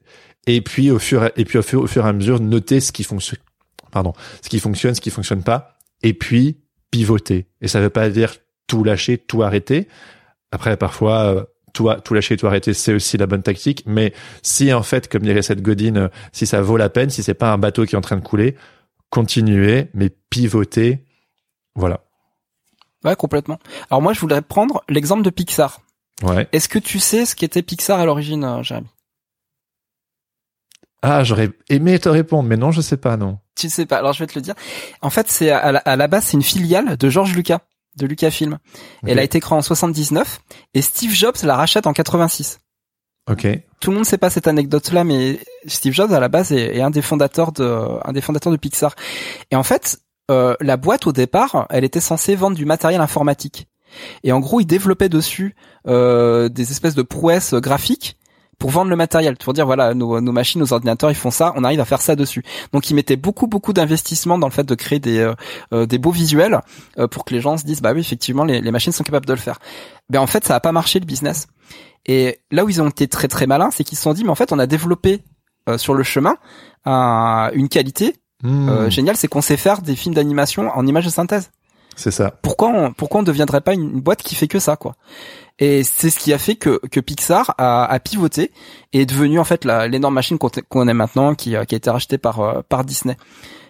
Et 0.46 0.62
puis 0.62 0.92
au 0.92 1.00
fur 1.00 1.30
et, 1.36 1.46
puis 1.46 1.58
au 1.58 1.62
fur, 1.64 1.82
au 1.82 1.88
fur 1.88 2.06
et 2.06 2.10
à 2.10 2.14
mesure, 2.14 2.40
notez 2.40 2.80
ce 2.80 2.92
qui 2.92 3.04
fonctionne, 3.04 3.40
pardon, 3.92 4.14
ce 4.42 4.48
qui 4.50 4.60
fonctionne, 4.60 4.94
ce 4.96 5.02
qui 5.02 5.10
fonctionne 5.10 5.44
pas. 5.44 5.78
Et 6.04 6.14
puis 6.14 6.58
pivoter. 6.92 7.48
Et 7.60 7.68
ça 7.68 7.82
veut 7.82 7.90
pas 7.90 8.08
dire 8.10 8.36
tout 8.68 8.84
lâcher, 8.84 9.18
tout 9.18 9.42
arrêter. 9.44 9.88
Après, 10.52 10.78
parfois, 10.78 11.24
euh, 11.24 11.44
tout, 11.74 11.90
tout 12.04 12.14
lâcher, 12.14 12.38
tout 12.38 12.48
arrêter, 12.48 12.74
c'est 12.74 12.94
aussi 12.94 13.18
la 13.18 13.28
bonne 13.28 13.44
tactique. 13.44 13.84
Mais 13.86 14.14
si 14.42 14.74
en 14.74 14.84
fait, 14.84 15.08
comme 15.08 15.24
dirait 15.24 15.42
cette 15.42 15.62
Godine, 15.62 15.98
euh, 15.98 16.08
si 16.32 16.46
ça 16.46 16.62
vaut 16.62 16.78
la 16.78 16.90
peine, 16.90 17.10
si 17.10 17.24
c'est 17.24 17.34
pas 17.34 17.52
un 17.52 17.58
bateau 17.58 17.86
qui 17.86 17.96
est 17.96 17.98
en 17.98 18.02
train 18.02 18.18
de 18.18 18.24
couler, 18.24 18.56
continuez, 19.10 19.90
mais 19.94 20.10
pivotez. 20.10 21.04
Voilà. 21.76 22.02
Ouais, 23.04 23.16
complètement. 23.16 23.60
Alors 23.90 24.02
moi, 24.02 24.14
je 24.14 24.20
voudrais 24.20 24.42
prendre 24.42 24.84
l'exemple 24.90 25.24
de 25.24 25.30
Pixar. 25.30 25.82
Ouais. 26.24 26.48
Est-ce 26.52 26.68
que 26.68 26.80
tu 26.80 27.00
sais 27.00 27.26
ce 27.26 27.36
qu'était 27.36 27.62
Pixar 27.62 28.00
à 28.00 28.06
l'origine, 28.06 28.44
euh, 28.44 28.64
Jérémy? 28.64 28.88
Ah, 31.04 31.24
j'aurais 31.24 31.52
aimé 31.70 32.00
te 32.00 32.10
répondre, 32.10 32.50
mais 32.50 32.58
non, 32.58 32.72
je 32.72 32.82
sais 32.82 32.98
pas, 32.98 33.18
non. 33.18 33.38
Tu 33.56 33.68
ne 33.68 33.72
sais 33.72 33.86
pas. 33.86 33.98
Alors 33.98 34.14
je 34.14 34.20
vais 34.24 34.28
te 34.28 34.34
le 34.36 34.42
dire. 34.42 34.56
En 35.02 35.12
fait, 35.12 35.30
c'est 35.30 35.52
à 35.52 35.72
la, 35.72 35.80
à 35.80 35.96
la 35.96 36.08
base, 36.08 36.26
c'est 36.26 36.38
une 36.38 36.44
filiale 36.44 36.98
de 36.98 37.10
George 37.10 37.36
Lucas, 37.36 37.60
de 37.98 38.06
Lucasfilm. 38.06 38.58
Elle 39.06 39.20
a 39.20 39.24
été 39.24 39.40
créée 39.40 39.58
en 39.58 39.62
79 39.62 40.40
et 40.74 40.82
Steve 40.82 41.12
Jobs 41.12 41.36
la 41.44 41.56
rachète 41.56 41.88
en 41.88 41.94
86. 41.94 42.60
Ok. 43.30 43.48
Tout 43.82 43.92
le 43.92 43.98
monde 43.98 44.06
sait 44.06 44.18
pas 44.18 44.30
cette 44.30 44.48
anecdote-là, 44.48 45.04
mais 45.04 45.40
Steve 45.66 45.94
Jobs 45.94 46.14
à 46.14 46.20
la 46.20 46.30
base 46.30 46.52
est, 46.54 46.78
est 46.78 46.82
un 46.82 46.90
des 46.90 47.02
fondateurs 47.02 47.52
de, 47.52 47.64
un 48.06 48.14
des 48.14 48.22
fondateurs 48.22 48.52
de 48.52 48.58
Pixar. 48.58 48.96
Et 49.52 49.56
en 49.56 49.64
fait, 49.64 50.00
euh, 50.32 50.56
la 50.62 50.78
boîte 50.78 51.08
au 51.08 51.12
départ, 51.12 51.68
elle 51.70 51.84
était 51.84 52.00
censée 52.00 52.36
vendre 52.36 52.56
du 52.56 52.66
matériel 52.66 53.02
informatique. 53.02 53.68
Et 54.24 54.32
en 54.32 54.40
gros, 54.40 54.60
ils 54.60 54.66
développaient 54.66 55.10
dessus 55.10 55.56
euh, 55.88 56.50
des 56.50 56.72
espèces 56.72 56.96
de 56.96 57.02
prouesses 57.02 57.54
graphiques 57.54 58.18
pour 58.60 58.72
vendre 58.72 58.90
le 58.90 58.96
matériel. 58.96 59.38
Pour 59.38 59.54
dire 59.54 59.66
voilà, 59.66 59.94
nos, 59.94 60.20
nos 60.22 60.32
machines, 60.32 60.60
nos 60.60 60.74
ordinateurs, 60.74 61.12
ils 61.12 61.16
font 61.16 61.32
ça, 61.32 61.54
on 61.56 61.64
arrive 61.64 61.80
à 61.80 61.86
faire 61.86 62.02
ça 62.02 62.16
dessus. 62.16 62.44
Donc 62.74 62.90
ils 62.90 62.94
mettaient 62.96 63.16
beaucoup 63.16 63.48
beaucoup 63.48 63.74
d'investissement 63.74 64.38
dans 64.38 64.48
le 64.48 64.54
fait 64.54 64.64
de 64.64 64.76
créer 64.76 65.00
des 65.00 65.20
euh, 65.20 65.34
euh, 65.74 65.86
des 65.86 65.98
beaux 65.98 66.12
visuels 66.12 66.60
euh, 66.98 67.08
pour 67.08 67.24
que 67.26 67.34
les 67.34 67.42
gens 67.42 67.58
se 67.58 67.66
disent 67.66 67.82
bah 67.82 67.92
oui 67.94 68.00
effectivement 68.02 68.44
les, 68.44 68.62
les 68.62 68.72
machines 68.72 68.92
sont 68.94 69.04
capables 69.04 69.26
de 69.28 69.34
le 69.34 69.40
faire. 69.40 69.60
Mais 70.10 70.18
en 70.18 70.28
fait 70.28 70.44
ça 70.46 70.56
a 70.56 70.60
pas 70.60 70.72
marché 70.72 71.00
le 71.00 71.06
business. 71.06 71.48
Et 72.06 72.40
là 72.52 72.64
où 72.66 72.70
ils 72.70 72.82
ont 72.82 72.88
été 72.90 73.08
très 73.08 73.28
très 73.28 73.48
malins, 73.48 73.70
c'est 73.72 73.84
qu'ils 73.84 73.98
se 73.98 74.04
sont 74.04 74.14
dit 74.14 74.24
mais 74.24 74.30
en 74.32 74.36
fait 74.36 74.52
on 74.52 74.60
a 74.60 74.66
développé 74.68 75.24
euh, 75.70 75.78
sur 75.78 75.94
le 75.94 76.04
chemin 76.04 76.36
un- 76.86 77.50
une 77.54 77.70
qualité 77.70 78.16
Hmm, 78.44 78.70
euh, 78.70 78.90
géniale, 78.92 79.18
c'est 79.18 79.28
qu'on 79.28 79.42
sait 79.42 79.58
faire 79.58 79.82
des 79.82 79.96
films 79.96 80.14
d'animation 80.14 80.70
en 80.70 80.86
images 80.86 81.06
de 81.06 81.10
synthèse 81.10 81.50
c'est 81.96 82.12
ça. 82.12 82.30
pourquoi 82.44 82.68
on, 82.70 82.94
pourquoi 82.94 83.18
on 83.20 83.24
ne 83.24 83.26
deviendrait 83.28 83.62
pas 83.62 83.74
une, 83.74 83.82
une 83.96 84.00
boîte 84.00 84.22
qui 84.22 84.36
fait 84.36 84.48
que 84.48 84.60
ça 84.60 84.76
quoi? 84.76 84.96
Et 85.60 85.84
c'est 85.84 86.10
ce 86.10 86.20
qui 86.20 86.34
a 86.34 86.38
fait 86.38 86.56
que, 86.56 86.80
que 86.92 87.00
Pixar 87.00 87.56
a, 87.58 87.86
a 87.86 88.00
pivoté 88.00 88.52
et 88.94 89.02
est 89.02 89.06
devenu 89.06 89.40
en 89.40 89.44
fait 89.44 89.66
l'énorme 89.66 90.14
machine 90.14 90.38
qu'on 90.38 90.88
est 90.88 90.94
maintenant 90.94 91.34
qui, 91.36 91.56
euh, 91.56 91.64
qui 91.66 91.76
a 91.76 91.78
été 91.78 91.90
rachetée 91.90 92.18
par 92.18 92.40
euh, 92.42 92.62
par 92.68 92.84
Disney 92.84 93.18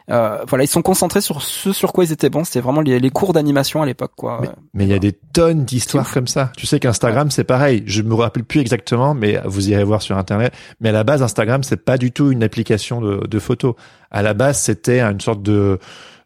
euh, 0.09 0.38
voilà 0.47 0.63
ils 0.63 0.67
sont 0.69 0.81
concentrés 0.81 1.19
sur 1.19 1.41
ce 1.41 1.73
sur 1.73 1.91
quoi 1.91 2.05
ils 2.05 2.11
étaient 2.13 2.29
bons 2.29 2.45
c'était 2.45 2.61
vraiment 2.61 2.79
les, 2.81 2.99
les 2.99 3.09
cours 3.09 3.33
d'animation 3.33 3.81
à 3.81 3.85
l'époque 3.85 4.13
quoi 4.15 4.41
Mais- 4.73 4.85
il 4.85 4.89
y 4.89 4.93
a 4.93 4.99
des 4.99 5.11
tonnes 5.11 5.65
d'histoires 5.65 6.09
comme 6.11 6.27
ça. 6.27 6.51
Tu 6.55 6.65
sais 6.65 6.79
qu'Instagram, 6.79 7.29
c'est 7.31 7.43
pareil. 7.43 7.83
Je 7.85 8.01
me 8.01 8.13
rappelle 8.15 8.43
plus 8.45 8.59
exactement, 8.61 9.13
mais 9.13 9.39
vous 9.45 9.69
irez 9.69 9.83
voir 9.83 10.01
sur 10.01 10.17
Internet. 10.17 10.53
Mais 10.79 10.89
à 10.89 10.91
la 10.93 11.03
base, 11.03 11.21
Instagram, 11.23 11.61
c'est 11.63 11.83
pas 11.83 11.97
du 11.97 12.11
tout 12.11 12.31
une 12.31 12.41
application 12.43 13.01
de, 13.01 13.27
de 13.27 13.39
photos. 13.39 13.75
À 14.11 14.21
la 14.21 14.33
base, 14.33 14.61
c'était 14.61 15.01
une 15.01 15.19
sorte 15.19 15.41
de 15.43 15.77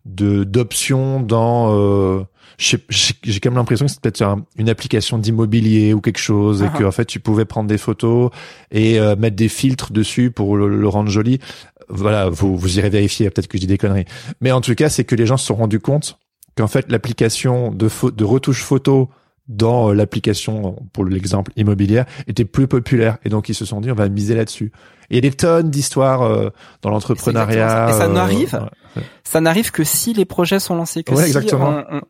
de 0.06 0.44
d'option 0.44 1.20
dans. 1.22 1.74
Euh, 1.76 2.24
j'ai 2.62 3.40
quand 3.40 3.50
même 3.50 3.58
l'impression 3.58 3.86
que 3.88 3.92
c'était 3.92 4.12
peut-être 4.12 4.22
un- 4.22 4.46
une 4.58 4.70
application 4.70 5.18
d'immobilier 5.18 5.94
ou 5.96 6.02
quelque 6.02 6.20
chose, 6.20 6.62
et 6.62 6.68
Ah. 6.72 6.78
que 6.78 6.84
en 6.84 6.92
fait, 6.92 7.06
tu 7.06 7.20
pouvais 7.20 7.46
prendre 7.46 7.68
des 7.68 7.80
photos 7.80 8.30
et 8.72 9.00
euh, 9.00 9.16
mettre 9.16 9.36
des 9.36 9.50
filtres 9.50 9.92
dessus 9.92 10.30
pour 10.30 10.56
le, 10.56 10.70
le 10.70 10.88
rendre 10.88 11.10
joli. 11.10 11.40
Voilà, 11.90 12.30
vous 12.30 12.56
vous 12.56 12.78
irez 12.78 12.90
vérifier. 12.90 13.30
Peut-être 13.32 13.48
que 13.48 13.58
je 13.58 13.62
dis 13.62 13.68
des 13.68 13.78
conneries. 13.80 14.06
Mais 14.42 14.52
en 14.52 14.62
tout 14.62 14.76
cas, 14.76 14.90
c'est 14.90 15.04
que 15.04 15.16
les 15.16 15.26
gens 15.26 15.38
se 15.38 15.46
sont 15.48 15.56
rendus 15.56 15.80
compte 15.80 16.18
qu'en 16.56 16.68
fait 16.68 16.92
l'application 16.92 17.72
de, 17.72 17.90
de 18.16 18.24
retouche 18.24 18.62
photo 18.62 19.10
dans 19.52 19.90
euh, 19.90 19.94
l'application, 19.94 20.76
pour 20.94 21.06
l'exemple 21.06 21.52
immobilière, 21.56 22.06
était 22.28 22.46
plus 22.46 22.68
populaire. 22.68 23.18
Et 23.26 23.30
donc 23.30 23.50
ils 23.50 23.54
se 23.56 23.66
sont 23.66 23.82
dit, 23.82 23.92
on 23.92 23.96
va 23.96 24.10
miser 24.10 24.36
là-dessus. 24.36 24.72
Et 25.10 25.16
il 25.18 25.26
y 25.26 25.28
a 25.28 25.30
des 25.30 25.36
tonnes 25.36 25.70
d'histoires 25.70 26.22
euh, 26.24 26.50
dans 26.82 26.90
l'entrepreneuriat. 26.90 27.90
Et 27.90 27.94
ça 27.94 28.04
euh, 28.06 28.08
n'arrive 28.08 28.60
ouais. 28.96 29.04
ça 29.24 29.42
n'arrive 29.42 29.72
que 29.72 29.84
si 29.84 30.14
les 30.14 30.26
projets 30.26 30.60
sont 30.60 30.76
lancés 30.76 31.04
que 31.04 31.14
Ouais, 31.14 31.24
si 31.24 31.28
exactement. 31.28 31.84
on- 31.92 31.98
on- 31.98 32.02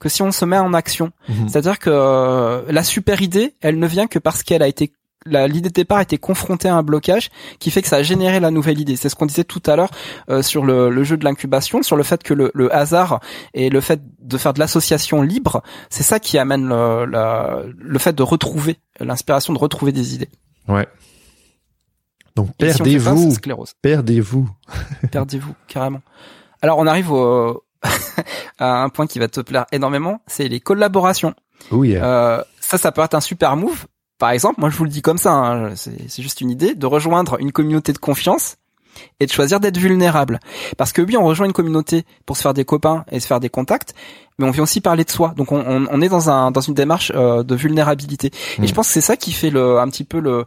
que 0.00 0.08
si 0.08 0.22
on 0.22 0.32
se 0.32 0.44
met 0.44 0.58
en 0.58 0.74
action 0.74 1.12
Mhm. 1.28 1.48
C'est-à-dire 1.48 1.78
que 1.78 1.90
euh, 1.92 2.62
la 2.68 2.82
super 2.82 3.22
idée, 3.22 3.54
elle 3.60 3.78
ne 3.78 3.86
vient 3.86 4.06
que 4.08 4.18
parce 4.18 4.42
qu'elle 4.42 4.62
a 4.62 4.68
été 4.68 4.92
l'idée 5.26 5.68
de 5.68 5.74
départ 5.74 5.98
a 5.98 6.02
été 6.02 6.16
confrontée 6.18 6.68
à 6.68 6.76
un 6.76 6.82
blocage 6.82 7.30
qui 7.58 7.70
fait 7.70 7.82
que 7.82 7.88
ça 7.88 7.96
a 7.96 8.02
généré 8.02 8.40
la 8.40 8.50
nouvelle 8.50 8.80
idée. 8.80 8.96
C'est 8.96 9.08
ce 9.08 9.14
qu'on 9.16 9.26
disait 9.26 9.44
tout 9.44 9.62
à 9.66 9.76
l'heure 9.76 9.90
euh, 10.30 10.42
sur 10.42 10.64
le, 10.64 10.90
le 10.90 11.04
jeu 11.04 11.16
de 11.16 11.24
l'incubation, 11.24 11.82
sur 11.82 11.96
le 11.96 12.02
fait 12.02 12.22
que 12.22 12.34
le, 12.34 12.50
le 12.54 12.74
hasard 12.74 13.20
et 13.54 13.68
le 13.70 13.80
fait 13.80 14.00
de 14.20 14.38
faire 14.38 14.54
de 14.54 14.58
l'association 14.60 15.20
libre, 15.22 15.62
c'est 15.90 16.02
ça 16.02 16.18
qui 16.20 16.38
amène 16.38 16.68
le, 16.68 17.04
la- 17.06 17.62
le 17.76 17.98
fait 17.98 18.14
de 18.14 18.22
retrouver 18.22 18.78
l'inspiration, 19.00 19.52
de 19.52 19.58
retrouver 19.58 19.92
des 19.92 20.14
idées. 20.14 20.30
Ouais. 20.68 20.86
Donc 22.36 22.48
si 22.50 22.54
perdez-vous, 22.84 23.32
perdez-vous. 23.82 24.48
Perdez-vous 25.10 25.54
carrément. 25.66 26.02
Alors 26.62 26.78
on 26.78 26.86
arrive 26.86 27.10
au, 27.10 27.64
à 28.58 28.82
un 28.82 28.88
point 28.88 29.06
qui 29.08 29.18
va 29.18 29.26
te 29.28 29.40
plaire 29.40 29.66
énormément, 29.72 30.20
c'est 30.26 30.46
les 30.48 30.60
collaborations. 30.60 31.34
Oui. 31.72 31.94
Euh, 31.96 32.40
ça, 32.60 32.78
ça 32.78 32.92
peut 32.92 33.02
être 33.02 33.14
un 33.14 33.20
super 33.20 33.56
move. 33.56 33.86
Par 34.18 34.30
exemple, 34.30 34.60
moi 34.60 34.70
je 34.70 34.76
vous 34.76 34.84
le 34.84 34.90
dis 34.90 35.02
comme 35.02 35.18
ça, 35.18 35.32
hein, 35.32 35.74
c'est 35.76 36.22
juste 36.22 36.40
une 36.40 36.50
idée, 36.50 36.74
de 36.74 36.86
rejoindre 36.86 37.38
une 37.40 37.52
communauté 37.52 37.92
de 37.92 37.98
confiance 37.98 38.56
et 39.20 39.26
de 39.26 39.30
choisir 39.30 39.60
d'être 39.60 39.78
vulnérable. 39.78 40.40
Parce 40.76 40.92
que 40.92 41.02
oui, 41.02 41.16
on 41.16 41.24
rejoint 41.24 41.46
une 41.46 41.52
communauté 41.52 42.04
pour 42.26 42.36
se 42.36 42.42
faire 42.42 42.54
des 42.54 42.64
copains 42.64 43.04
et 43.10 43.20
se 43.20 43.26
faire 43.26 43.40
des 43.40 43.48
contacts, 43.48 43.94
mais 44.38 44.46
on 44.46 44.50
vient 44.50 44.64
aussi 44.64 44.80
parler 44.80 45.04
de 45.04 45.10
soi. 45.10 45.34
Donc 45.36 45.52
on, 45.52 45.60
on, 45.60 45.86
on 45.90 46.00
est 46.00 46.08
dans 46.08 46.30
un 46.30 46.50
dans 46.50 46.60
une 46.60 46.74
démarche 46.74 47.12
euh, 47.14 47.42
de 47.42 47.54
vulnérabilité. 47.54 48.30
Mm. 48.58 48.64
Et 48.64 48.66
je 48.66 48.74
pense 48.74 48.88
que 48.88 48.92
c'est 48.92 49.00
ça 49.00 49.16
qui 49.16 49.32
fait 49.32 49.50
le 49.50 49.78
un 49.78 49.88
petit 49.88 50.04
peu 50.04 50.20
le 50.20 50.44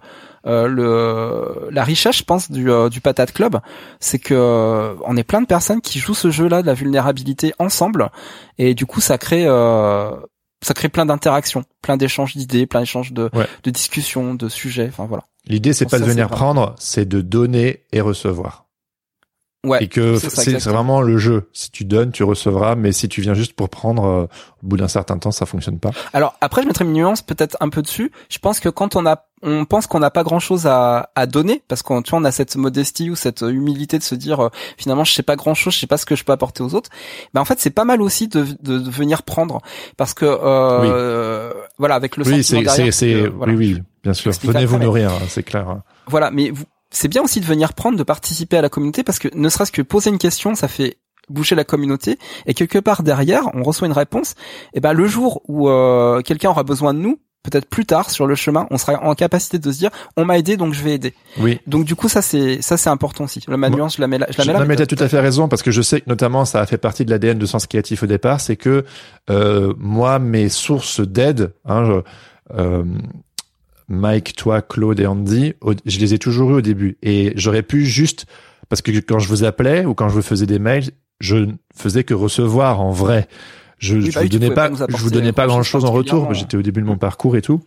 euh, 0.47 0.67
le 0.67 1.69
la 1.71 1.83
richesse, 1.83 2.17
je 2.17 2.23
pense, 2.23 2.51
du 2.51 2.71
euh, 2.71 2.89
du 2.89 2.99
patate 2.99 3.31
club, 3.31 3.59
c'est 3.99 4.19
que 4.19 4.95
on 5.05 5.15
est 5.15 5.23
plein 5.23 5.41
de 5.41 5.47
personnes 5.47 5.81
qui 5.81 5.99
jouent 5.99 6.13
ce 6.13 6.31
jeu-là 6.31 6.61
de 6.61 6.67
la 6.67 6.73
vulnérabilité 6.73 7.53
ensemble, 7.59 8.09
et 8.57 8.73
du 8.73 8.85
coup 8.85 9.01
ça 9.01 9.17
crée 9.17 9.45
euh, 9.45 10.11
ça 10.61 10.73
crée 10.73 10.89
plein 10.89 11.05
d'interactions, 11.05 11.63
plein 11.81 11.97
d'échanges 11.97 12.35
d'idées, 12.35 12.65
plein 12.67 12.81
d'échanges 12.81 13.13
de, 13.13 13.29
Ouais. 13.33 13.47
de 13.63 13.69
discussions, 13.71 14.33
de 14.35 14.47
sujets. 14.49 14.87
Enfin 14.89 15.05
voilà. 15.05 15.23
L'idée, 15.47 15.73
c'est 15.73 15.87
pas 15.87 15.99
de 15.99 16.05
venir 16.05 16.29
prendre, 16.29 16.75
c'est 16.77 17.05
de 17.07 17.21
donner 17.21 17.83
et 17.91 18.01
recevoir. 18.01 18.67
Ouais. 19.63 19.83
et 19.83 19.87
que 19.89 20.17
c'est 20.17 20.57
vraiment 20.63 21.01
le 21.01 21.19
jeu. 21.19 21.47
Si 21.53 21.69
tu 21.69 21.85
donnes, 21.85 22.11
tu 22.11 22.23
recevras, 22.23 22.73
mais 22.73 22.91
si 22.91 23.07
tu 23.07 23.21
viens 23.21 23.35
juste 23.35 23.53
pour 23.53 23.69
prendre, 23.69 24.05
euh, 24.05 24.23
au 24.63 24.67
bout 24.67 24.75
d'un 24.77 24.87
certain 24.87 25.19
temps, 25.19 25.29
ça 25.29 25.45
fonctionne 25.45 25.77
pas. 25.77 25.91
Alors 26.13 26.33
après, 26.41 26.63
je 26.63 26.67
mettrais 26.67 26.83
une 26.83 26.93
nuance 26.93 27.21
peut-être 27.21 27.57
un 27.59 27.69
peu 27.69 27.83
dessus. 27.83 28.11
Je 28.29 28.39
pense 28.39 28.59
que 28.59 28.69
quand 28.69 28.95
on 28.95 29.05
a, 29.05 29.23
on 29.43 29.65
pense 29.65 29.85
qu'on 29.85 29.99
n'a 29.99 30.09
pas 30.09 30.23
grand-chose 30.23 30.65
à, 30.65 31.11
à 31.13 31.27
donner, 31.27 31.61
parce 31.67 31.83
qu'on, 31.83 32.01
tu 32.01 32.09
vois, 32.09 32.17
on 32.19 32.23
a 32.23 32.31
cette 32.31 32.55
modestie 32.55 33.11
ou 33.11 33.15
cette 33.15 33.41
humilité 33.41 33.99
de 33.99 34.03
se 34.03 34.15
dire 34.15 34.39
euh, 34.39 34.49
finalement, 34.79 35.03
je 35.03 35.13
sais 35.13 35.21
pas 35.21 35.35
grand-chose, 35.35 35.75
je 35.75 35.79
sais 35.79 35.87
pas 35.87 35.97
ce 35.97 36.07
que 36.07 36.15
je 36.15 36.23
peux 36.23 36.31
apporter 36.33 36.63
aux 36.63 36.73
autres. 36.73 36.89
Ben 37.35 37.41
en 37.41 37.45
fait, 37.45 37.59
c'est 37.59 37.69
pas 37.69 37.85
mal 37.85 38.01
aussi 38.01 38.27
de, 38.29 38.43
de, 38.63 38.79
de 38.79 38.89
venir 38.89 39.21
prendre, 39.21 39.61
parce 39.95 40.15
que 40.15 40.25
euh, 40.25 41.53
voilà, 41.77 41.95
avec 41.95 42.17
le 42.17 42.25
oui, 42.25 42.43
sentiment 42.43 42.71
c'est, 42.71 42.77
derrière. 43.05 43.29
que, 43.29 43.29
voilà. 43.35 43.53
oui, 43.53 43.73
oui, 43.75 43.83
bien 44.03 44.13
sûr. 44.13 44.31
Venez 44.43 44.65
vous 44.65 44.77
mais- 44.79 44.85
nourrir, 44.85 45.11
hein, 45.11 45.19
c'est 45.27 45.43
clair. 45.43 45.69
hein. 45.69 45.83
Voilà, 46.07 46.31
mais 46.31 46.49
vous- 46.49 46.65
c'est 46.91 47.07
bien 47.07 47.21
aussi 47.23 47.39
de 47.39 47.45
venir 47.45 47.73
prendre, 47.73 47.97
de 47.97 48.03
participer 48.03 48.57
à 48.57 48.61
la 48.61 48.69
communauté, 48.69 49.03
parce 49.03 49.17
que 49.19 49.29
ne 49.33 49.49
serait-ce 49.49 49.71
que 49.71 49.81
poser 49.81 50.09
une 50.09 50.17
question, 50.19 50.55
ça 50.55 50.67
fait 50.67 50.97
bouger 51.29 51.55
la 51.55 51.63
communauté, 51.63 52.17
et 52.45 52.53
quelque 52.53 52.77
part 52.79 53.03
derrière, 53.03 53.43
on 53.55 53.63
reçoit 53.63 53.87
une 53.87 53.93
réponse. 53.93 54.35
Et 54.73 54.79
ben 54.81 54.91
le 54.93 55.07
jour 55.07 55.41
où 55.47 55.69
euh, 55.69 56.21
quelqu'un 56.21 56.49
aura 56.49 56.63
besoin 56.63 56.93
de 56.93 56.99
nous, 56.99 57.19
peut-être 57.43 57.65
plus 57.69 57.85
tard 57.85 58.09
sur 58.11 58.27
le 58.27 58.35
chemin, 58.35 58.67
on 58.69 58.77
sera 58.77 59.01
en 59.03 59.15
capacité 59.15 59.57
de 59.57 59.71
se 59.71 59.77
dire, 59.79 59.89
on 60.17 60.25
m'a 60.25 60.37
aidé, 60.37 60.57
donc 60.57 60.73
je 60.73 60.83
vais 60.83 60.93
aider. 60.93 61.13
Oui. 61.39 61.59
Donc 61.67 61.85
du 61.85 61.95
coup, 61.95 62.09
ça 62.09 62.21
c'est 62.21 62.61
ça 62.61 62.75
c'est 62.77 62.89
important 62.89 63.23
aussi. 63.23 63.41
La 63.47 63.57
nuance, 63.69 63.95
je 63.95 64.01
la 64.01 64.07
mets 64.07 64.17
là. 64.19 64.27
Je 64.29 64.37
la 64.39 64.45
mets 64.45 64.53
là, 64.53 64.59
non, 64.59 64.65
mais 64.65 64.69
mais 64.69 64.75
t'as 64.75 64.85
tout 64.85 65.01
à 65.01 65.07
fait 65.07 65.19
raison 65.19 65.47
parce 65.47 65.63
que 65.63 65.71
je 65.71 65.81
sais 65.81 66.01
que 66.01 66.09
notamment 66.09 66.43
ça 66.45 66.59
a 66.59 66.65
fait 66.65 66.77
partie 66.77 67.05
de 67.05 67.09
l'ADN 67.11 67.39
de 67.39 67.45
Sens 67.45 67.65
Créatif 67.65 68.03
au 68.03 68.07
départ, 68.07 68.41
c'est 68.41 68.57
que 68.57 68.83
euh, 69.29 69.73
moi 69.77 70.19
mes 70.19 70.49
sources 70.49 70.99
d'aide, 70.99 71.53
hein, 71.65 71.85
je- 71.85 72.01
euh, 72.59 72.83
Mike, 73.91 74.35
toi, 74.35 74.61
Claude 74.61 74.99
et 74.99 75.05
Andy, 75.05 75.53
je 75.85 75.99
les 75.99 76.13
ai 76.13 76.17
toujours 76.17 76.51
eu 76.51 76.53
au 76.55 76.61
début 76.61 76.97
et 77.03 77.33
j'aurais 77.35 77.61
pu 77.61 77.85
juste 77.85 78.25
parce 78.69 78.81
que 78.81 78.91
quand 78.99 79.19
je 79.19 79.27
vous 79.27 79.43
appelais 79.43 79.85
ou 79.85 79.93
quand 79.93 80.07
je 80.07 80.15
vous 80.15 80.21
faisais 80.21 80.45
des 80.45 80.59
mails, 80.59 80.91
je 81.19 81.35
ne 81.35 81.53
faisais 81.75 82.05
que 82.05 82.13
recevoir 82.13 82.79
en 82.79 82.91
vrai. 82.91 83.27
Je, 83.79 83.95
Oui, 83.95 84.11
je 84.11 84.11
bah 84.13 84.21
vous 84.21 84.29
donnais 84.29 84.51
pas, 84.51 84.71
je 84.87 84.97
vous 84.97 85.09
donnais 85.09 85.33
pas 85.33 85.45
grand-chose 85.45 85.83
grand 85.83 85.91
chose 85.91 86.13
en 86.15 86.23
retour. 86.23 86.33
J'étais 86.33 86.55
au 86.55 86.61
début 86.61 86.81
de 86.81 86.85
mon 86.85 86.97
parcours 86.97 87.35
et 87.35 87.41
tout. 87.41 87.61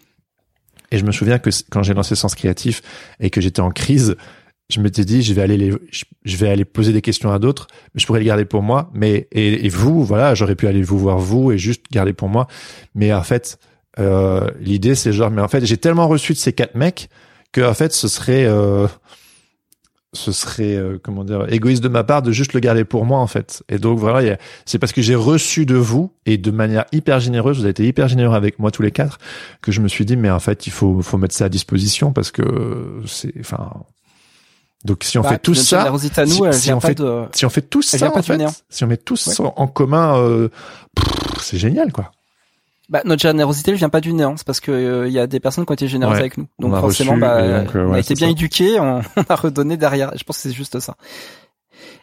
Et 0.90 0.98
je 0.98 1.04
me 1.04 1.12
souviens 1.12 1.38
que 1.38 1.50
quand 1.70 1.82
j'ai 1.82 1.92
lancé 1.92 2.14
Sens 2.14 2.34
Créatif 2.34 2.80
et 3.20 3.28
que 3.28 3.40
j'étais 3.40 3.60
en 3.60 3.70
crise, 3.70 4.16
je 4.70 4.80
m'étais 4.80 5.04
dit, 5.04 5.22
je 5.22 5.34
vais 5.34 5.42
aller 5.42 5.58
les, 5.58 5.72
je, 6.24 6.36
vais 6.36 6.48
aller 6.48 6.64
poser 6.64 6.92
des 6.92 7.02
questions 7.02 7.30
à 7.32 7.38
d'autres, 7.38 7.66
mais 7.94 8.00
je 8.00 8.06
pourrais 8.06 8.20
les 8.20 8.26
garder 8.26 8.46
pour 8.46 8.62
moi. 8.62 8.90
Mais, 8.94 9.28
et, 9.30 9.66
et 9.66 9.68
vous, 9.68 10.04
voilà, 10.04 10.34
j'aurais 10.34 10.54
pu 10.54 10.68
aller 10.68 10.82
vous 10.82 10.98
voir 10.98 11.18
vous 11.18 11.52
et 11.52 11.58
juste 11.58 11.84
garder 11.92 12.14
pour 12.14 12.28
moi. 12.28 12.46
Mais 12.94 13.12
en 13.12 13.22
fait, 13.22 13.58
euh, 13.98 14.48
l'idée 14.60 14.94
c'est 14.94 15.12
genre 15.12 15.30
mais 15.30 15.42
en 15.42 15.48
fait 15.48 15.64
j'ai 15.64 15.76
tellement 15.76 16.08
reçu 16.08 16.32
de 16.32 16.38
ces 16.38 16.52
quatre 16.52 16.74
mecs 16.74 17.08
que 17.52 17.60
en 17.60 17.74
fait 17.74 17.92
ce 17.92 18.08
serait 18.08 18.44
euh, 18.46 18.86
ce 20.12 20.30
serait 20.30 20.76
euh, 20.76 20.98
comment 21.02 21.24
dire 21.24 21.46
égoïste 21.52 21.82
de 21.82 21.88
ma 21.88 22.04
part 22.04 22.22
de 22.22 22.30
juste 22.30 22.52
le 22.52 22.60
garder 22.60 22.84
pour 22.84 23.04
moi 23.04 23.18
en 23.18 23.26
fait 23.26 23.64
et 23.68 23.78
donc 23.78 23.98
voilà 23.98 24.36
c'est 24.64 24.78
parce 24.78 24.92
que 24.92 25.02
j'ai 25.02 25.14
reçu 25.16 25.66
de 25.66 25.74
vous 25.74 26.12
et 26.26 26.38
de 26.38 26.50
manière 26.52 26.84
hyper 26.92 27.18
généreuse 27.20 27.56
vous 27.58 27.62
avez 27.64 27.70
été 27.70 27.86
hyper 27.86 28.06
généreux 28.08 28.34
avec 28.36 28.58
moi 28.60 28.70
tous 28.70 28.82
les 28.82 28.92
quatre 28.92 29.18
que 29.60 29.72
je 29.72 29.80
me 29.80 29.88
suis 29.88 30.04
dit 30.04 30.16
mais 30.16 30.30
en 30.30 30.38
fait 30.40 30.66
il 30.68 30.70
faut 30.70 31.02
faut 31.02 31.18
mettre 31.18 31.34
ça 31.34 31.46
à 31.46 31.48
disposition 31.48 32.12
parce 32.12 32.30
que 32.30 32.42
c'est 33.06 33.32
enfin 33.40 33.72
donc 34.84 35.02
si 35.02 35.16
on 35.18 35.22
Bah, 35.22 35.30
fait 35.30 35.38
tout 35.38 35.54
ça 35.54 35.90
nous, 35.90 36.52
si- 36.52 36.72
on 36.72 36.80
fait 36.80 36.94
de. 36.94 37.24
si 37.32 37.46
on 37.46 37.48
fait 37.48 37.62
tout 37.62 37.80
ça 37.82 37.96
en 38.12 38.22
fait, 38.22 38.22
si 38.68 38.84
on 38.84 38.86
met 38.86 38.98
Ouais. 39.10 39.16
ça 39.16 39.42
en 39.56 39.66
commun 39.66 40.16
euh, 40.18 40.48
c'est 41.40 41.58
génial 41.58 41.90
quoi 41.90 42.12
Bah, 42.90 43.00
notre 43.04 43.22
générosité, 43.22 43.70
elle 43.70 43.76
vient 43.78 43.88
pas 43.88 44.00
du 44.02 44.12
néant. 44.12 44.36
C'est 44.36 44.46
parce 44.46 44.60
que 44.60 44.70
euh, 44.70 45.06
il 45.08 45.12
y 45.12 45.18
a 45.18 45.26
des 45.26 45.40
personnes 45.40 45.64
qui 45.64 45.70
ont 45.72 45.74
été 45.74 45.88
généreuses 45.88 46.14
Ouais. 46.16 46.20
avec 46.20 46.36
nous. 46.36 46.46
Donc 46.58 46.74
On 46.74 46.80
forcément, 46.80 47.12
reçu, 47.12 47.20
bah, 47.20 47.60
donc, 47.64 47.76
euh, 47.76 47.86
on 47.88 47.92
a 47.94 47.98
été 48.00 48.14
bien 48.14 48.26
ça. 48.26 48.32
éduqués, 48.32 48.78
on, 48.80 49.00
on 49.16 49.22
a 49.28 49.36
redonné 49.36 49.76
derrière. 49.76 50.10
Je 50.16 50.22
pense 50.24 50.36
que 50.36 50.42
c'est 50.42 50.52
juste 50.52 50.78
ça. 50.80 50.94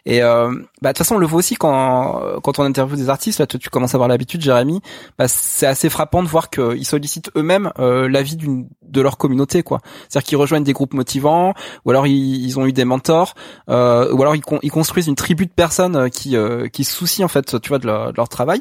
Et 0.04 0.22
euh, 0.22 0.50
bah, 0.80 0.88
de 0.88 0.96
toute 0.96 0.98
façon, 0.98 1.14
on 1.14 1.18
le 1.18 1.26
voit 1.26 1.38
aussi 1.38 1.54
quand 1.54 2.20
quand 2.42 2.58
on 2.58 2.64
interviewe 2.64 2.96
des 2.96 3.08
artistes. 3.08 3.38
Là, 3.38 3.46
tu, 3.46 3.58
tu 3.60 3.70
commences 3.70 3.94
à 3.94 3.96
avoir 3.96 4.08
l'habitude, 4.08 4.40
Jérémy. 4.42 4.80
Bah, 5.18 5.28
c'est 5.28 5.66
assez 5.66 5.88
frappant 5.88 6.22
de 6.24 6.28
voir 6.28 6.50
qu'ils 6.50 6.84
sollicitent 6.84 7.30
eux-mêmes 7.36 7.70
euh, 7.78 8.08
l'avis 8.08 8.36
d'une 8.36 8.68
de 8.82 9.00
leur 9.00 9.16
communauté, 9.18 9.62
quoi. 9.62 9.80
C'est-à-dire 10.08 10.26
qu'ils 10.28 10.38
rejoignent 10.38 10.64
des 10.64 10.72
groupes 10.72 10.94
motivants, 10.94 11.54
ou 11.84 11.90
alors 11.90 12.06
ils, 12.08 12.44
ils 12.44 12.58
ont 12.58 12.66
eu 12.66 12.72
des 12.72 12.84
mentors, 12.84 13.34
euh, 13.70 14.12
ou 14.12 14.20
alors 14.20 14.34
ils, 14.34 14.42
con- 14.42 14.58
ils 14.62 14.70
construisent 14.72 15.06
une 15.06 15.14
tribu 15.14 15.46
de 15.46 15.52
personnes 15.52 15.94
euh, 15.96 16.08
qui 16.08 16.36
euh, 16.36 16.66
qui 16.68 16.82
se 16.84 16.92
soucient 16.92 17.24
en 17.24 17.28
fait, 17.28 17.60
tu 17.60 17.68
vois, 17.68 17.78
de 17.78 17.86
leur, 17.86 18.12
de 18.12 18.16
leur 18.16 18.28
travail. 18.28 18.60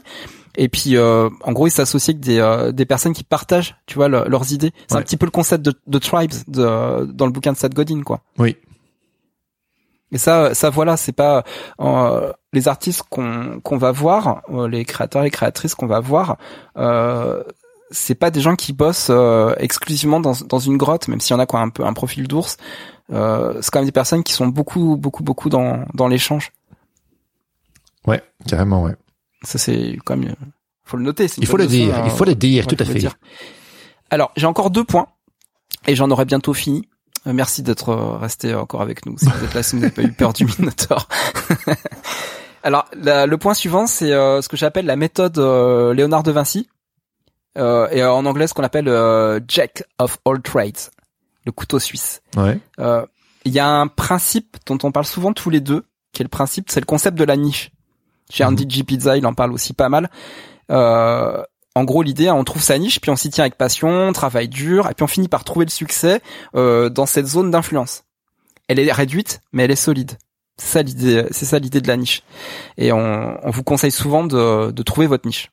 Et 0.57 0.67
puis, 0.69 0.97
euh, 0.97 1.29
en 1.43 1.51
gros, 1.53 1.67
ils 1.67 1.71
s'associent 1.71 2.13
avec 2.13 2.19
des, 2.23 2.39
euh, 2.39 2.71
des 2.71 2.85
personnes 2.85 3.13
qui 3.13 3.23
partagent, 3.23 3.75
tu 3.85 3.95
vois, 3.95 4.07
le- 4.09 4.25
leurs 4.27 4.51
idées. 4.51 4.71
C'est 4.87 4.95
un 4.95 5.01
petit 5.01 5.17
peu 5.17 5.25
le 5.25 5.31
concept 5.31 5.63
de, 5.63 5.73
de 5.87 5.97
tribes 5.99 6.31
de, 6.47 7.05
dans 7.05 7.25
le 7.25 7.31
bouquin 7.31 7.53
de 7.53 7.57
Seth 7.57 7.73
Godin, 7.73 8.01
quoi. 8.03 8.21
oui 8.37 8.57
Et 10.11 10.17
ça, 10.17 10.53
ça 10.53 10.69
voilà, 10.69 10.97
c'est 10.97 11.13
pas 11.13 11.43
euh, 11.79 12.33
les 12.51 12.67
artistes 12.67 13.03
qu'on 13.09 13.61
qu'on 13.63 13.77
va 13.77 13.91
voir, 13.93 14.41
euh, 14.49 14.67
les 14.67 14.83
créateurs 14.83 15.23
et 15.23 15.29
créatrices 15.31 15.73
qu'on 15.75 15.87
va 15.87 16.01
voir. 16.01 16.35
Euh, 16.75 17.43
c'est 17.91 18.15
pas 18.15 18.29
des 18.31 18.41
gens 18.41 18.55
qui 18.55 18.73
bossent 18.73 19.07
euh, 19.09 19.53
exclusivement 19.57 20.19
dans, 20.19 20.33
dans 20.47 20.59
une 20.59 20.77
grotte, 20.77 21.07
même 21.07 21.19
s'il 21.21 21.33
y 21.33 21.37
en 21.37 21.39
a 21.39 21.45
qui 21.45 21.55
ont 21.55 21.59
un 21.59 21.69
peu 21.69 21.85
un 21.85 21.93
profil 21.93 22.27
d'ours. 22.27 22.57
Euh, 23.11 23.57
c'est 23.61 23.69
quand 23.71 23.79
même 23.79 23.85
des 23.85 23.91
personnes 23.93 24.23
qui 24.23 24.33
sont 24.33 24.47
beaucoup, 24.47 24.95
beaucoup, 24.97 25.23
beaucoup 25.23 25.49
dans, 25.49 25.85
dans 25.93 26.07
l'échange. 26.09 26.51
ouais 28.07 28.21
carrément 28.47 28.83
ouais 28.83 28.95
Ça 29.43 29.57
c'est 29.57 29.97
quand 30.05 30.17
même, 30.17 30.29
euh, 30.29 30.45
faut 30.85 30.97
le 30.97 31.03
noter. 31.03 31.27
Il 31.37 31.47
faut 31.47 31.57
le 31.57 31.67
dire, 31.67 31.95
il 32.05 32.11
euh, 32.11 32.15
faut 32.15 32.25
le 32.25 32.35
dire, 32.35 32.65
Ouais, 32.67 32.75
tout 32.75 32.83
à 32.83 32.85
fait. 32.85 33.07
Alors, 34.09 34.31
j'ai 34.35 34.45
encore 34.45 34.71
deux 34.71 34.83
points 34.83 35.07
et 35.87 35.95
j'en 35.95 36.11
aurai 36.11 36.25
bientôt 36.25 36.53
fini. 36.53 36.87
Euh, 37.27 37.33
Merci 37.33 37.63
d'être 37.63 37.89
euh, 37.89 38.17
resté 38.17 38.53
encore 38.55 38.81
avec 38.81 39.05
nous. 39.05 39.17
Si 39.17 39.25
vous 39.25 39.45
êtes 39.45 39.53
là, 39.53 39.63
si 39.63 39.75
vous 39.75 39.81
n'avez 39.81 39.93
pas 39.93 40.01
eu 40.03 40.11
peur 40.11 40.33
du 40.33 40.45
Minotaur. 40.45 41.07
Alors, 42.63 42.85
la- 42.95 43.25
le 43.25 43.37
point 43.37 43.53
suivant, 43.53 43.87
c'est 43.87 44.11
euh, 44.11 44.41
ce 44.41 44.49
que 44.49 44.57
j'appelle 44.57 44.85
la 44.85 44.95
méthode 44.95 45.37
euh, 45.39 45.93
Léonard 45.93 46.23
de 46.23 46.31
Vinci, 46.31 46.67
euh, 47.57 47.87
et 47.89 48.03
en 48.03 48.25
anglais, 48.25 48.47
ce 48.47 48.53
qu'on 48.53 48.63
appelle 48.63 48.87
Jack 49.47 49.83
of 49.97 50.19
all 50.25 50.41
trades, 50.41 50.77
le 51.45 51.51
couteau 51.51 51.79
suisse. 51.79 52.21
ouais 52.37 52.59
Il 53.45 53.51
y 53.51 53.59
a 53.59 53.67
un 53.67 53.87
principe 53.87 54.57
dont 54.67 54.77
on 54.83 54.91
parle 54.91 55.05
souvent 55.07 55.33
tous 55.33 55.49
les 55.49 55.59
deux, 55.61 55.85
qui 56.13 56.21
est 56.21 56.25
le 56.25 56.29
principe, 56.29 56.69
c'est 56.69 56.79
le 56.79 56.85
concept 56.85 57.17
de 57.17 57.23
la 57.23 57.35
niche. 57.37 57.70
Chez 58.31 58.43
Andy 58.43 58.65
G. 58.69 58.83
Pizza, 58.83 59.17
il 59.17 59.25
en 59.25 59.33
parle 59.33 59.51
aussi 59.51 59.73
pas 59.73 59.89
mal. 59.89 60.09
Euh, 60.71 61.43
en 61.75 61.83
gros, 61.83 62.01
l'idée, 62.03 62.27
hein, 62.27 62.35
on 62.35 62.43
trouve 62.43 62.61
sa 62.61 62.77
niche, 62.77 62.99
puis 63.01 63.11
on 63.11 63.15
s'y 63.15 63.29
tient 63.29 63.43
avec 63.43 63.55
passion, 63.55 63.89
on 63.89 64.13
travaille 64.13 64.47
dur, 64.49 64.89
et 64.89 64.93
puis 64.93 65.03
on 65.03 65.07
finit 65.07 65.27
par 65.27 65.43
trouver 65.43 65.65
le 65.65 65.71
succès 65.71 66.21
euh, 66.55 66.89
dans 66.89 67.05
cette 67.05 67.27
zone 67.27 67.51
d'influence. 67.51 68.03
Elle 68.67 68.79
est 68.79 68.91
réduite, 68.91 69.41
mais 69.51 69.63
elle 69.63 69.71
est 69.71 69.75
solide. 69.75 70.13
C'est 70.57 70.67
ça 70.67 70.81
l'idée, 70.81 71.25
c'est 71.31 71.45
ça 71.45 71.59
l'idée 71.59 71.81
de 71.81 71.87
la 71.87 71.97
niche. 71.97 72.23
Et 72.77 72.91
on, 72.91 73.37
on 73.45 73.49
vous 73.51 73.63
conseille 73.63 73.91
souvent 73.91 74.23
de, 74.23 74.71
de 74.71 74.83
trouver 74.83 75.07
votre 75.07 75.25
niche. 75.27 75.49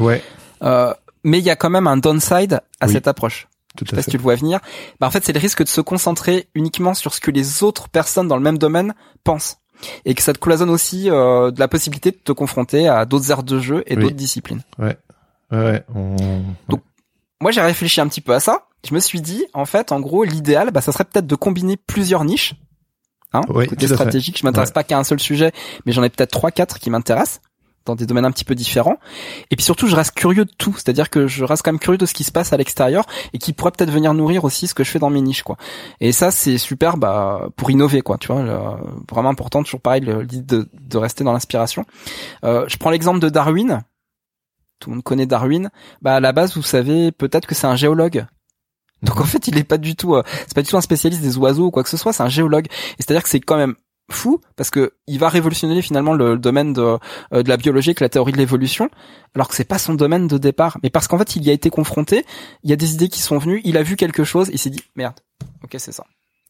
ouais 0.00 0.22
Euh, 0.62 0.94
mais 1.24 1.38
il 1.38 1.44
y 1.44 1.50
a 1.50 1.56
quand 1.56 1.70
même 1.70 1.86
un 1.86 1.96
downside 1.96 2.60
à 2.80 2.86
Oui. 2.86 2.92
cette 2.92 3.08
approche 3.08 3.48
tout 3.76 3.84
je 3.90 3.96
sais 3.96 4.02
si 4.02 4.10
tu 4.10 4.16
le 4.18 4.22
vois 4.22 4.36
venir, 4.36 4.60
bah 5.00 5.08
en 5.08 5.10
fait 5.10 5.24
c'est 5.24 5.32
le 5.32 5.40
risque 5.40 5.64
de 5.64 5.68
se 5.68 5.80
concentrer 5.80 6.48
uniquement 6.54 6.94
sur 6.94 7.12
ce 7.12 7.20
que 7.20 7.32
les 7.32 7.64
autres 7.64 7.88
personnes 7.88 8.28
dans 8.28 8.36
le 8.36 8.42
même 8.42 8.56
domaine 8.56 8.94
pensent. 9.24 9.56
Et 10.04 10.14
que 10.14 10.22
ça 10.22 10.32
te 10.32 10.38
cloisonne 10.38 10.70
aussi 10.70 11.10
euh, 11.10 11.50
de 11.50 11.58
la 11.60 11.68
possibilité 11.68 12.10
de 12.10 12.16
te 12.16 12.32
confronter 12.32 12.88
à 12.88 13.04
d'autres 13.04 13.30
aires 13.30 13.42
de 13.42 13.58
jeu 13.58 13.82
et 13.86 13.96
Oui. 13.96 14.02
d'autres 14.02 14.16
disciplines. 14.16 14.62
ouais 14.78 14.96
ouais 15.52 15.84
on... 15.94 16.16
Donc, 16.68 16.82
Moi 17.40 17.50
j'ai 17.50 17.60
réfléchi 17.60 18.00
un 18.00 18.08
petit 18.08 18.20
peu 18.20 18.34
à 18.34 18.40
ça. 18.40 18.66
Je 18.88 18.94
me 18.94 19.00
suis 19.00 19.22
dit, 19.22 19.46
en 19.54 19.64
fait, 19.64 19.92
en 19.92 20.00
gros, 20.00 20.24
l'idéal, 20.24 20.70
bah, 20.70 20.82
ça 20.82 20.92
serait 20.92 21.04
peut-être 21.04 21.26
de 21.26 21.36
combiner 21.36 21.76
plusieurs 21.78 22.24
niches. 22.24 22.54
Hein, 23.32 23.40
Oui, 23.48 23.66
côté 23.66 23.88
stratégique, 23.88 24.38
je 24.38 24.44
m'intéresse 24.44 24.68
Ouais. 24.68 24.74
pas 24.74 24.84
qu'à 24.84 24.98
un 24.98 25.04
seul 25.04 25.18
sujet, 25.18 25.52
mais 25.86 25.92
j'en 25.92 26.02
ai 26.02 26.10
peut-être 26.10 26.30
trois, 26.30 26.50
quatre 26.50 26.78
qui 26.78 26.90
m'intéressent 26.90 27.40
dans 27.86 27.94
des 27.94 28.06
domaines 28.06 28.24
un 28.24 28.30
petit 28.30 28.44
peu 28.44 28.54
différents. 28.54 28.96
Et 29.50 29.56
puis 29.56 29.64
surtout, 29.64 29.86
je 29.86 29.96
reste 29.96 30.12
curieux 30.14 30.44
de 30.44 30.50
tout, 30.56 30.72
c'est-à-dire 30.74 31.10
que 31.10 31.26
je 31.26 31.44
reste 31.44 31.62
quand 31.62 31.72
même 31.72 31.78
curieux 31.78 31.98
de 31.98 32.06
ce 32.06 32.14
qui 32.14 32.24
se 32.24 32.32
passe 32.32 32.52
à 32.52 32.56
l'extérieur 32.56 33.04
et 33.32 33.38
qui 33.38 33.52
pourrait 33.52 33.72
peut-être 33.72 33.90
venir 33.90 34.14
nourrir 34.14 34.44
aussi 34.44 34.66
ce 34.66 34.74
que 34.74 34.84
je 34.84 34.90
fais 34.90 34.98
dans 34.98 35.10
mes 35.10 35.20
niches, 35.20 35.42
quoi. 35.42 35.56
Et 36.00 36.12
ça, 36.12 36.30
c'est 36.30 36.58
super, 36.58 36.96
bah, 36.96 37.48
pour 37.56 37.70
innover, 37.70 38.00
quoi. 38.00 38.16
Tu 38.18 38.28
vois, 38.28 38.42
le- 38.42 38.58
vraiment 39.10 39.28
important, 39.30 39.62
toujours 39.62 39.80
pareil, 39.80 40.00
le- 40.02 40.22
l'idée 40.22 40.56
de, 40.56 40.68
de 40.72 40.98
rester 40.98 41.24
dans 41.24 41.32
l'inspiration. 41.32 41.84
Euh, 42.44 42.64
je 42.68 42.76
prends 42.76 42.90
l'exemple 42.90 43.20
de 43.20 43.28
Darwin. 43.28 43.82
Tout 44.80 44.90
le 44.90 44.96
monde 44.96 45.04
connaît 45.04 45.26
Darwin. 45.26 45.70
Bah, 46.02 46.16
à 46.16 46.20
la 46.20 46.32
base, 46.32 46.54
vous 46.56 46.62
savez 46.62 47.12
peut-être 47.12 47.46
que 47.46 47.54
c'est 47.54 47.66
un 47.66 47.76
géologue. 47.76 48.26
Donc 49.02 49.20
en 49.20 49.24
fait, 49.24 49.48
il 49.48 49.58
est 49.58 49.64
pas 49.64 49.76
du 49.78 49.96
tout, 49.96 50.14
euh, 50.14 50.22
c'est 50.46 50.54
pas 50.54 50.62
du 50.62 50.68
tout 50.70 50.76
un 50.78 50.80
spécialiste 50.80 51.20
des 51.22 51.36
oiseaux 51.36 51.66
ou 51.66 51.70
quoi 51.70 51.82
que 51.82 51.90
ce 51.90 51.96
soit. 51.98 52.12
C'est 52.14 52.22
un 52.22 52.28
géologue. 52.30 52.66
C'est-à-dire 52.98 53.22
que 53.22 53.28
c'est 53.28 53.40
quand 53.40 53.56
même 53.56 53.74
fou 54.10 54.40
parce 54.56 54.70
que 54.70 54.92
il 55.06 55.18
va 55.18 55.28
révolutionner 55.28 55.80
finalement 55.82 56.12
le, 56.12 56.36
domaine 56.38 56.72
de, 56.72 56.98
euh, 57.32 57.42
de 57.42 57.48
la 57.48 57.56
biologie 57.56 57.90
avec 57.90 58.00
la 58.00 58.08
théorie 58.08 58.32
de 58.32 58.38
l'évolution, 58.38 58.90
alors 59.34 59.48
que 59.48 59.54
c'est 59.54 59.64
pas 59.64 59.78
son 59.78 59.94
domaine 59.94 60.26
de 60.26 60.38
départ. 60.38 60.78
Mais 60.82 60.90
parce 60.90 61.08
qu'en 61.08 61.18
fait, 61.18 61.36
il 61.36 61.44
y 61.44 61.50
a 61.50 61.52
été 61.52 61.70
confronté. 61.70 62.24
Il 62.62 62.70
y 62.70 62.72
a 62.72 62.76
des 62.76 62.94
idées 62.94 63.08
qui 63.08 63.20
sont 63.20 63.38
venues. 63.38 63.60
Il 63.64 63.76
a 63.76 63.82
vu 63.82 63.96
quelque 63.96 64.24
chose. 64.24 64.50
Il 64.52 64.58
s'est 64.58 64.70
dit 64.70 64.82
merde. 64.96 65.20
Ok, 65.62 65.76
c'est 65.78 65.92
ça. 65.92 66.04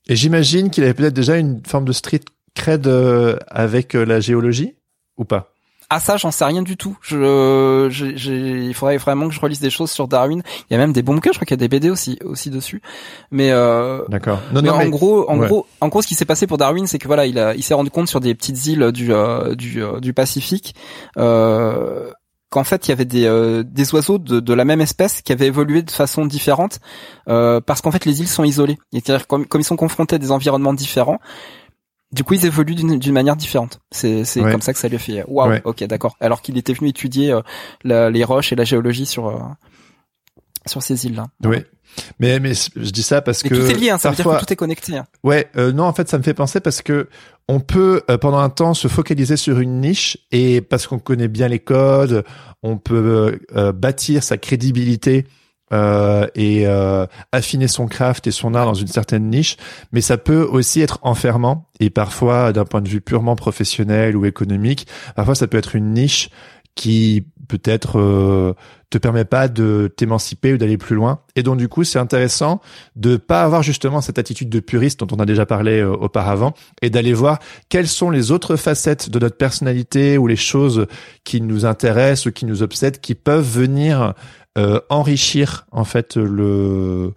et 0.09 0.17
j'imagine 0.17 0.71
qu'il 0.71 0.85
avait 0.85 0.95
peut-être 0.95 1.15
déjà 1.15 1.37
une 1.37 1.65
forme 1.65 1.85
de 1.85 1.93
street 1.93 2.21
cred 2.55 2.87
euh, 2.87 3.37
avec 3.49 3.95
euh, 3.95 4.05
la 4.05 4.21
géologie 4.21 4.75
ou 5.17 5.25
pas? 5.25 5.54
Ah 5.97 6.01
ça, 6.01 6.17
j'en 6.17 6.33
sais 6.33 6.45
rien 6.45 6.63
du 6.63 6.77
tout. 6.77 6.97
Je, 7.03 7.87
j'ai- 7.89 8.17
j'ai- 8.17 8.65
il 8.67 8.75
faudrait 8.75 8.97
vraiment 8.97 9.29
que 9.29 9.35
je 9.35 9.39
relise 9.41 9.61
des 9.61 9.71
choses 9.71 9.93
sur 9.93 10.09
Darwin. 10.09 10.43
Il 10.69 10.73
y 10.73 10.77
a 10.77 10.79
même 10.79 10.93
des 10.93 11.03
bons 11.03 11.15
bouquins. 11.15 11.31
Je 11.33 11.39
crois 11.39 11.47
qu'il 11.47 11.55
y 11.57 11.61
a 11.61 11.65
des 11.65 11.69
BD 11.69 11.89
aussi 11.89 12.19
aussi 12.25 12.51
dessus. 12.51 12.83
Mais 13.31 13.53
euh, 13.53 14.03
d'accord 14.09 14.41
non 14.53 14.61
mais 14.61 14.69
non 14.71 14.75
en 14.75 14.79
mais 14.79 14.91
gros, 14.91 15.31
en 15.31 15.39
ouais. 15.39 15.47
gros, 15.47 15.67
en 15.81 15.87
gros, 15.89 16.03
ce 16.03 16.09
qui 16.09 16.17
s'est 16.17 16.25
passé 16.25 16.49
pour 16.49 16.59
Darwin, 16.59 16.89
c'est 16.89 16.99
que 16.99 17.07
voilà, 17.07 17.27
il 17.27 17.39
a, 17.39 17.55
il 17.55 17.63
s'est 17.63 17.75
rendu 17.75 17.91
compte 17.91 18.09
sur 18.09 18.19
des 18.19 18.35
petites 18.35 18.67
îles 18.67 18.91
du 18.91 19.13
euh, 19.13 19.55
du, 19.55 19.85
euh, 19.85 20.01
du 20.01 20.13
Pacifique 20.13 20.75
euh, 21.17 22.11
qu'en 22.51 22.65
fait, 22.65 22.87
il 22.87 22.91
y 22.91 22.93
avait 22.93 23.05
des 23.05 23.27
euh, 23.27 23.63
des 23.65 23.95
oiseaux 23.95 24.19
de, 24.19 24.41
de 24.41 24.53
la 24.55 24.65
même 24.65 24.81
espèce 24.81 25.23
qui 25.23 25.31
avaient 25.33 25.47
évolué 25.47 25.83
de 25.83 25.91
façon 25.93 26.25
différente 26.27 26.81
euh, 27.29 27.61
parce 27.61 27.81
qu'en 27.83 27.93
fait, 27.93 28.05
les 28.05 28.21
îles 28.21 28.29
sont 28.29 28.45
isolées. 28.45 28.79
C'est-à-dire 28.93 29.27
comme 29.29 29.47
comme 29.47 29.61
ils 29.61 29.65
sont 29.65 29.77
confrontés 29.77 30.17
à 30.17 30.19
des 30.19 30.31
environnements 30.33 30.75
différents. 30.75 31.21
Du 32.15 32.23
coup, 32.25 32.35
ils 32.35 32.47
évoluent 32.47 32.75
d'une 32.77 33.13
manière 33.13 33.37
différente. 33.37 33.81
C'est 33.91 34.23
Ouais. 34.41 34.51
comme 34.53 34.61
ça 34.63 34.73
que 34.73 34.79
ça 34.79 34.89
lui 34.89 34.97
a 34.97 34.99
fait. 34.99 35.25
Waouh. 35.27 35.51
Ouais. 35.51 35.63
Ok, 35.65 35.83
d'accord. 35.85 36.17
Alors 36.21 36.41
qu'il 36.43 36.57
était 36.57 36.73
venu 36.73 36.89
étudier 36.91 37.33
euh, 37.33 37.41
la- 37.83 38.09
les 38.11 38.23
roches 38.25 38.53
et 38.53 38.57
la 38.57 38.65
géologie 38.65 39.05
sur 39.07 39.27
euh, 39.29 39.39
sur 40.67 40.83
ces 40.83 41.05
îles-là. 41.07 41.27
oui 41.45 41.59
mais 42.19 42.41
mais 42.41 42.55
je 42.55 42.91
dis 42.91 43.05
ça 43.05 43.23
parce 43.23 43.43
que 43.45 43.49
tout 43.55 43.71
est 43.71 43.75
lié. 43.75 43.91
Hein, 43.91 43.99
ça 43.99 44.11
veut 44.11 44.17
dire 44.17 44.25
parfois 44.25 44.41
que 44.41 44.47
tout 44.47 44.53
est 44.53 44.57
connecté. 44.57 44.97
hein. 44.97 45.07
Ouais, 45.23 45.49
euh, 45.57 45.71
non, 45.71 45.85
en 45.85 45.93
fait, 45.93 46.09
ça 46.09 46.19
me 46.19 46.25
fait 46.25 46.35
penser 46.35 46.59
parce 46.59 46.83
que 46.83 47.09
on 47.47 47.61
peut 47.61 48.03
euh, 48.11 48.19
pendant 48.19 48.39
un 48.39 48.49
temps 48.49 48.75
se 48.75 48.89
focaliser 48.89 49.37
sur 49.37 49.61
une 49.61 49.81
niche 49.81 50.19
et 50.33 50.61
parce 50.61 50.89
qu'on 50.89 50.99
connaît 50.99 51.29
bien 51.29 51.47
les 51.47 51.61
codes, 51.61 52.25
on 52.65 52.79
peut 52.79 53.39
euh, 53.55 53.71
bâtir 53.73 54.25
sa 54.25 54.39
crédibilité 54.39 55.25
euh, 55.75 56.27
et 56.35 56.67
euh, 56.67 57.07
affiner 57.33 57.67
son 57.69 57.87
craft 57.87 58.27
et 58.27 58.31
son 58.31 58.55
art 58.55 58.67
dans 58.67 58.75
une 58.75 58.87
certaine 58.87 59.29
niche, 59.29 59.57
mais 59.93 60.01
ça 60.01 60.17
peut 60.17 60.43
aussi 60.43 60.81
être 60.81 61.01
enfermant 61.03 61.69
et 61.81 61.91
parfois 61.91 62.53
d'un 62.53 62.65
point 62.65 62.81
de 62.81 62.89
vue 62.89 63.01
purement 63.01 63.35
professionnel 63.35 64.17
ou 64.17 64.25
économique, 64.25 64.87
parfois 65.17 65.35
ça 65.35 65.49
peut 65.49 65.59
être 65.59 65.75
une 65.75 65.93
niche 65.93 66.31
qui 66.77 67.27
peut-être 67.49 67.99
euh, 67.99 68.55
te 68.91 68.99
permet 68.99 69.25
pas 69.25 69.49
de 69.49 69.93
t'émanciper 69.97 70.55
ou 70.55 70.57
d'aller 70.57 70.79
plus 70.79 70.97
loin. 70.97 71.21
Et 71.37 71.43
donc 71.43 71.59
du 71.59 71.69
coup, 71.69 71.85
c'est 71.85 71.99
intéressant 71.99 72.61
de 72.97 73.17
pas 73.17 73.43
avoir 73.43 73.63
justement 73.63 74.01
cette 74.01 74.19
attitude 74.19 74.49
de 74.49 74.61
puriste 74.61 75.01
dont 75.01 75.17
on 75.17 75.21
a 75.21 75.27
déjà 75.27 75.47
parlé 75.47 75.81
euh, 75.81 75.91
auparavant 75.91 76.55
et 76.83 76.91
d'aller 76.91 77.13
voir 77.13 77.39
quelles 77.69 77.89
sont 77.89 78.11
les 78.11 78.31
autres 78.31 78.57
facettes 78.57 79.11
de 79.11 79.19
notre 79.19 79.37
personnalité 79.37 80.19
ou 80.19 80.27
les 80.27 80.37
choses 80.37 80.87
qui 81.25 81.41
nous 81.41 81.67
intéressent 81.67 82.27
ou 82.27 82.33
qui 82.33 82.47
nous 82.47 82.63
obsèdent 82.63 83.01
qui 83.01 83.15
peuvent 83.15 83.49
venir 83.49 84.15
euh, 84.57 84.81
enrichir 84.89 85.67
en 85.73 85.85
fait 85.85 86.17
le 86.17 87.13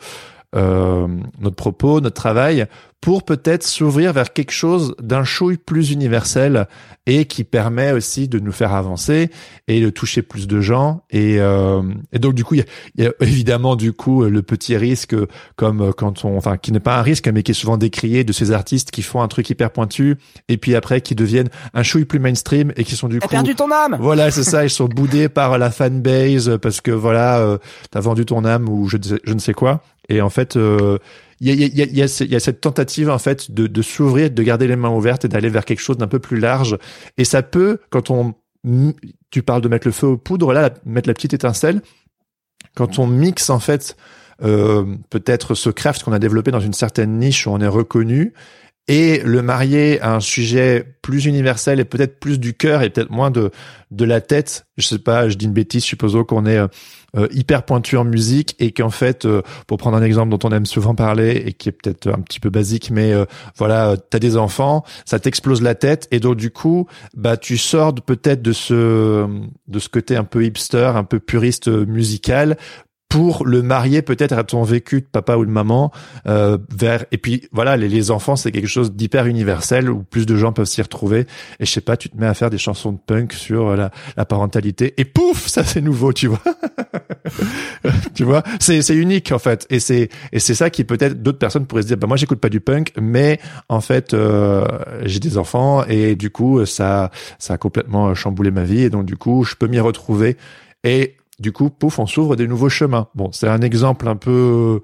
euh, 0.56 1.08
notre 1.40 1.56
propos, 1.56 2.00
notre 2.00 2.16
travail, 2.16 2.66
pour 3.02 3.24
peut-être 3.24 3.64
s'ouvrir 3.64 4.12
vers 4.12 4.34
quelque 4.34 4.52
chose 4.52 4.96
d'un 5.00 5.24
chouille 5.24 5.58
plus 5.58 5.92
universel 5.92 6.68
et 7.06 7.26
qui 7.26 7.44
permet 7.44 7.92
aussi 7.92 8.28
de 8.28 8.40
nous 8.40 8.52
faire 8.52 8.74
avancer 8.74 9.30
et 9.68 9.80
de 9.80 9.90
toucher 9.90 10.22
plus 10.22 10.48
de 10.48 10.60
gens. 10.60 11.04
Et, 11.10 11.40
euh, 11.40 11.82
et 12.12 12.20
donc 12.20 12.34
du 12.34 12.44
coup, 12.44 12.56
il 12.56 12.66
y, 12.98 13.06
a, 13.06 13.12
évidemment 13.22 13.76
du 13.76 13.94
coup 13.94 14.24
le 14.24 14.42
petit 14.42 14.76
risque, 14.76 15.16
comme 15.56 15.94
quand 15.94 16.26
on, 16.26 16.38
enfin, 16.38 16.58
qui 16.58 16.72
n'est 16.72 16.80
pas 16.82 16.98
un 16.98 17.02
risque, 17.02 17.28
mais 17.30 17.44
qui 17.44 17.52
est 17.52 17.56
souvent 17.56 17.78
décrié 17.78 18.24
de 18.24 18.34
ces 18.34 18.52
artistes 18.52 18.92
qui 18.92 19.04
font 19.04 19.22
un 19.22 19.28
truc 19.28 19.50
hyper 19.50 19.72
pointu 19.72 20.18
et 20.50 20.58
puis 20.58 20.76
après 20.76 21.00
qui 21.02 21.16
deviennent 21.16 21.50
un 21.74 21.84
chouille 21.84 22.06
plus 22.06 22.20
mainstream 22.20 22.74
et 22.76 22.84
qui 22.84 22.96
sont 22.96 23.08
du 23.08 23.20
coup 23.20 23.28
perdu 23.28 23.56
ton 23.56 23.72
âme. 23.72 23.98
voilà, 24.02 24.32
c'est 24.32 24.44
ça. 24.44 24.66
Ils 24.66 24.70
sont 24.70 24.88
boudés 24.88 25.30
par 25.30 25.58
la 25.58 25.72
fanbase 25.72 26.58
parce 26.62 26.82
que 26.82 26.92
voilà, 26.92 27.40
euh, 27.40 27.58
t'as 27.92 28.02
vendu 28.02 28.26
ton 28.26 28.44
âme 28.44 28.68
ou 28.68 28.90
je, 28.90 28.98
je 29.24 29.34
ne 29.34 29.40
sais 29.40 29.54
quoi. 29.54 29.82
Et 30.10 30.22
en 30.22 30.30
fait, 30.30 30.56
euh, 30.56 30.98
il 31.40 31.48
y, 31.48 31.52
a, 31.52 31.68
y, 31.68 31.82
a, 31.82 31.86
y, 31.86 32.02
a, 32.02 32.26
y, 32.26 32.36
a, 32.36 32.40
cette 32.40 32.62
tentative 32.62 33.10
en 33.10 33.20
fait 33.20 33.52
de, 33.52 33.68
de 33.68 33.82
s'ouvrir, 33.82 34.32
de 34.32 34.44
garder 34.44 34.68
les 34.68 34.76
mains 34.76 34.90
ouvertes 34.90 35.26
et 35.26 35.28
d'aller 35.28 35.50
vers 35.50 35.66
quelque 35.66 35.80
chose 35.82 35.98
d'un 35.98 36.08
peu 36.08 36.20
plus 36.20 36.40
large. 36.40 36.78
Et 37.18 37.26
ça 37.26 37.44
peut, 37.44 37.80
quand 37.90 38.10
on, 38.10 38.34
tu 39.30 39.44
parles 39.44 39.62
de 39.62 39.70
mettre 39.70 39.88
le 39.88 39.92
feu 39.92 40.08
aux 40.08 40.18
poudres, 40.18 40.54
là, 40.54 40.72
mettre 40.86 41.08
la 41.08 41.14
petite 41.14 41.34
étincelle. 41.34 41.82
Quand 42.76 43.00
on 43.00 43.08
mixe 43.08 43.50
en 43.50 43.60
fait 43.60 43.96
euh, 44.44 44.96
peut-être 45.10 45.56
ce 45.56 45.70
craft 45.70 46.04
qu'on 46.04 46.14
a 46.14 46.20
développé 46.20 46.52
dans 46.52 46.60
une 46.60 46.74
certaine 46.74 47.18
niche 47.18 47.48
où 47.48 47.52
on 47.52 47.60
est 47.60 47.68
reconnu 47.68 48.34
et 48.88 49.22
le 49.24 49.42
marier 49.42 50.00
à 50.02 50.16
un 50.16 50.20
sujet 50.20 50.86
plus 51.02 51.26
universel 51.26 51.80
et 51.80 51.86
peut-être 51.86 52.20
plus 52.20 52.40
du 52.40 52.54
cœur 52.54 52.82
et 52.82 52.90
peut-être 52.90 53.12
moins 53.12 53.32
de 53.32 53.52
de 53.92 54.06
la 54.06 54.20
tête. 54.20 54.66
Je 54.78 54.86
sais 54.86 55.00
pas, 55.00 55.30
je 55.30 55.36
dis 55.36 55.46
une 55.46 55.54
bêtise, 55.54 55.84
supposons 55.84 56.24
qu'on 56.24 56.46
est 56.46 56.60
euh, 57.16 57.28
hyper 57.32 57.64
pointu 57.64 57.96
en 57.96 58.04
musique 58.04 58.54
et 58.60 58.74
qu'en 58.74 58.90
fait, 58.90 59.26
euh, 59.26 59.42
pour 59.66 59.78
prendre 59.78 59.96
un 59.96 60.04
exemple 60.04 60.30
dont 60.30 60.48
on 60.48 60.52
aime 60.52 60.66
souvent 60.66 60.94
parler 60.94 61.42
et 61.46 61.54
qui 61.54 61.70
est 61.70 61.72
peut-être 61.72 62.10
un 62.10 62.20
petit 62.20 62.42
peu 62.42 62.50
basique, 62.50 62.92
mais 62.92 63.14
euh, 63.14 63.24
voilà, 63.56 63.96
t'as 63.98 64.20
des 64.20 64.36
enfants, 64.36 64.84
ça 65.06 65.18
t'explose 65.18 65.62
la 65.62 65.74
tête 65.74 66.08
et 66.12 66.20
donc 66.20 66.36
du 66.36 66.52
coup, 66.52 66.86
bah 67.16 67.38
tu 67.38 67.58
sors 67.58 67.96
peut-être 67.96 68.42
de 68.42 68.52
ce 68.52 69.26
de 69.68 69.80
ce 69.80 69.88
côté 69.88 70.18
un 70.18 70.26
peu 70.26 70.44
hipster, 70.44 70.92
un 70.96 71.06
peu 71.06 71.20
puriste 71.20 71.70
musical 71.70 72.58
pour 73.10 73.46
le 73.46 73.62
marier 73.62 74.02
peut-être 74.02 74.34
à 74.34 74.44
ton 74.44 74.64
vécu 74.64 75.02
de 75.02 75.06
papa 75.06 75.38
ou 75.38 75.46
de 75.46 75.50
maman 75.50 75.92
euh, 76.28 76.58
vers 76.76 77.06
et 77.12 77.18
puis 77.18 77.48
voilà 77.54 77.78
les, 77.78 77.88
les 77.88 78.12
enfants 78.12 78.36
c'est 78.36 78.52
quelque 78.52 78.68
chose 78.68 78.92
d'hyper 78.92 79.28
universel 79.28 79.90
où 79.90 80.04
plus 80.04 80.26
de 80.26 80.36
gens 80.36 80.52
peuvent 80.52 80.66
s'y 80.66 80.82
retrouver. 80.82 81.26
Et 81.60 81.66
je 81.66 81.72
sais 81.72 81.82
pas 81.82 81.96
tu 81.96 82.10
te 82.10 82.18
mets 82.18 82.28
à 82.28 82.34
faire 82.34 82.50
des 82.50 82.58
chansons 82.58 82.92
de 82.92 83.00
punk 83.06 83.34
sur 83.34 83.76
la, 83.76 83.92
la 84.18 84.26
parentalité. 84.26 84.94
Et 84.98 85.06
pouf 85.06 85.48
ça 85.48 85.64
c'est 85.64 85.82
nouveau 85.82 86.14
tu 86.14 86.28
vois. 86.28 86.42
Tu 88.14 88.24
vois 88.24 88.44
c'est 88.60 88.82
c'est 88.82 88.96
unique 88.96 89.32
en 89.32 89.40
fait. 89.40 89.66
Et 89.70 89.80
c'est 89.80 90.10
et 90.32 90.40
c'est 90.40 90.56
ça 90.56 90.70
qui 90.70 90.84
peut-être 90.84 91.22
d'autres 91.22 91.38
personnes 91.38 91.66
pourraient 91.66 91.84
se 91.84 91.88
dire 91.88 91.98
bah 91.98 92.08
moi 92.08 92.18
j'écoute 92.18 92.40
pas 92.40 92.50
du 92.50 92.60
punk 92.60 92.94
mais 93.00 93.40
en 93.70 93.82
fait 93.82 94.14
euh, 94.14 94.66
j'ai 95.04 95.20
des 95.20 95.38
enfants 95.38 95.84
et 95.86 96.16
du 96.16 96.30
coup 96.30 96.66
ça 96.66 97.12
ça 97.40 97.54
a 97.54 97.58
complètement 97.58 98.14
chamboulé 98.16 98.52
ma 98.52 98.64
vie. 98.64 98.82
Et 98.82 98.90
donc 98.90 99.06
du 99.06 99.16
coup 99.16 99.44
je 99.44 99.56
peux 99.56 99.68
m'y 99.68 99.80
retrouver. 99.80 100.38
Et 100.84 101.16
du 101.40 101.52
coup, 101.52 101.70
pouf, 101.70 102.00
on 102.00 102.08
s'ouvre 102.08 102.36
des 102.36 102.48
nouveaux 102.48 102.70
chemins. 102.70 103.08
Bon, 103.16 103.32
c'est 103.32 103.48
un 103.48 103.62
exemple 103.62 104.08
un 104.08 104.16
peu 104.16 104.82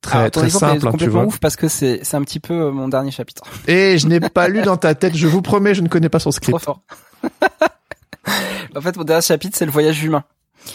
très 0.00 0.18
Alors, 0.18 0.30
ton 0.30 0.40
très 0.40 0.48
est 0.48 0.50
simple, 0.50 0.88
hein, 0.88 0.92
tu 0.98 1.08
vois. 1.08 1.24
ouf 1.24 1.38
parce 1.38 1.56
que 1.56 1.68
c'est 1.68 2.00
c'est 2.02 2.16
un 2.16 2.22
petit 2.22 2.40
peu 2.40 2.54
euh, 2.54 2.70
mon 2.70 2.88
dernier 2.88 3.10
chapitre. 3.10 3.42
Et 3.68 3.98
je 3.98 4.06
n'ai 4.06 4.20
pas 4.20 4.48
lu 4.48 4.62
dans 4.62 4.76
ta 4.76 4.94
tête, 4.94 5.16
je 5.16 5.26
vous 5.26 5.42
promets, 5.42 5.74
je 5.74 5.82
ne 5.82 5.88
connais 5.88 6.08
pas 6.08 6.18
son 6.18 6.30
Trop 6.30 6.36
script. 6.36 6.58
fort. 6.58 6.80
en 8.76 8.80
fait, 8.80 8.96
mon 8.96 9.04
dernier 9.04 9.22
chapitre, 9.22 9.56
c'est 9.56 9.66
le 9.66 9.72
voyage 9.72 10.02
humain. 10.02 10.24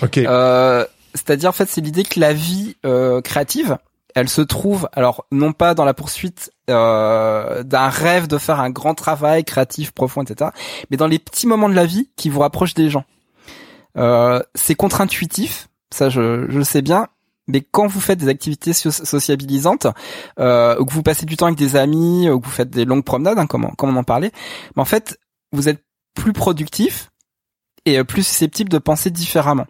Ok. 0.01 0.17
Euh, 0.17 0.85
C'est-à-dire, 1.13 1.49
en 1.49 1.53
fait, 1.53 1.69
c'est 1.69 1.81
l'idée 1.81 2.03
que 2.03 2.19
la 2.19 2.33
vie 2.33 2.75
euh, 2.85 3.21
créative, 3.21 3.77
elle 4.15 4.29
se 4.29 4.41
trouve, 4.41 4.87
alors 4.93 5.25
non 5.31 5.51
pas 5.51 5.73
dans 5.73 5.85
la 5.85 5.93
poursuite 5.93 6.51
euh, 6.69 7.63
d'un 7.63 7.89
rêve 7.89 8.27
de 8.27 8.37
faire 8.37 8.59
un 8.59 8.69
grand 8.69 8.93
travail 8.95 9.43
créatif 9.43 9.91
profond, 9.91 10.23
etc., 10.23 10.51
mais 10.89 10.97
dans 10.97 11.07
les 11.07 11.19
petits 11.19 11.47
moments 11.47 11.69
de 11.69 11.75
la 11.75 11.85
vie 11.85 12.09
qui 12.15 12.29
vous 12.29 12.39
rapprochent 12.39 12.73
des 12.73 12.89
gens. 12.89 13.03
Euh, 13.97 14.41
c'est 14.55 14.75
contre-intuitif, 14.75 15.69
ça 15.91 16.09
je, 16.09 16.45
je 16.49 16.57
le 16.57 16.63
sais 16.63 16.81
bien, 16.81 17.07
mais 17.47 17.61
quand 17.61 17.87
vous 17.87 18.01
faites 18.01 18.19
des 18.19 18.27
activités 18.27 18.73
so- 18.73 18.91
sociabilisantes, 18.91 19.87
euh, 20.39 20.75
que 20.83 20.91
vous 20.91 21.03
passez 21.03 21.25
du 21.25 21.37
temps 21.37 21.45
avec 21.45 21.57
des 21.57 21.75
amis, 21.75 22.29
ou 22.29 22.39
que 22.39 22.45
vous 22.45 22.51
faites 22.51 22.69
des 22.69 22.85
longues 22.85 23.03
promenades, 23.05 23.37
hein, 23.39 23.47
comme, 23.47 23.65
en 23.65 24.03
parlait, 24.03 24.31
mais 24.75 24.81
en 24.81 24.85
fait, 24.85 25.17
vous 25.51 25.69
êtes 25.69 25.83
plus 26.15 26.33
productif 26.33 27.11
et 27.85 27.99
euh, 27.99 28.03
plus 28.03 28.23
susceptible 28.23 28.69
de 28.69 28.77
penser 28.79 29.11
différemment. 29.11 29.67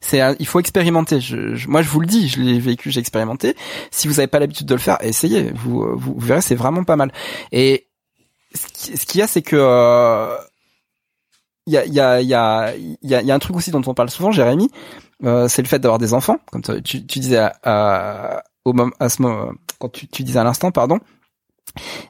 C'est, 0.00 0.20
il 0.38 0.46
faut 0.46 0.60
expérimenter. 0.60 1.20
Je, 1.20 1.56
je- 1.56 1.68
moi, 1.68 1.82
je 1.82 1.88
vous 1.88 1.98
le 2.00 2.06
dis, 2.06 2.28
je 2.28 2.40
l'ai 2.40 2.60
vécu, 2.60 2.90
j'ai 2.90 3.00
expérimenté. 3.00 3.56
Si 3.90 4.06
vous 4.06 4.14
n'avez 4.14 4.28
pas 4.28 4.38
l'habitude 4.38 4.66
de 4.66 4.74
le 4.74 4.80
faire, 4.80 4.96
essayez. 5.00 5.50
Vous, 5.52 5.82
euh, 5.82 5.92
vous, 5.96 6.14
vous 6.14 6.24
verrez, 6.26 6.40
c'est 6.40 6.54
vraiment 6.54 6.84
pas 6.84 6.94
mal. 6.94 7.12
Et 7.50 7.88
ce 8.54 9.04
qu'il 9.06 9.18
y 9.18 9.22
a, 9.22 9.26
c'est 9.26 9.42
que 9.42 9.56
euh, 9.58 10.36
il 11.68 11.72
y 11.72 11.76
a, 11.76 11.84
y 11.86 12.00
a, 12.00 12.22
y 12.22 12.34
a, 12.34 12.74
y 13.02 13.30
a, 13.30 13.34
un 13.34 13.38
truc 13.38 13.54
aussi 13.56 13.70
dont 13.70 13.82
on 13.86 13.92
parle 13.94 14.08
souvent, 14.08 14.30
Jérémy. 14.30 14.70
euh, 15.24 15.48
c'est 15.48 15.60
le 15.62 15.68
fait 15.68 15.78
d'avoir 15.78 15.98
des 15.98 16.14
enfants, 16.14 16.38
comme 16.50 16.62
tu, 16.62 17.04
tu- 17.04 17.18
disais 17.20 17.36
à, 17.38 17.54
à- 17.62 18.42
au 18.64 18.72
à 19.00 19.08
ce 19.08 19.20
moment, 19.22 19.52
quand 19.78 19.90
tu, 19.90 20.08
tu 20.08 20.22
disais 20.22 20.38
à 20.38 20.44
l'instant, 20.44 20.70
pardon. 20.70 20.98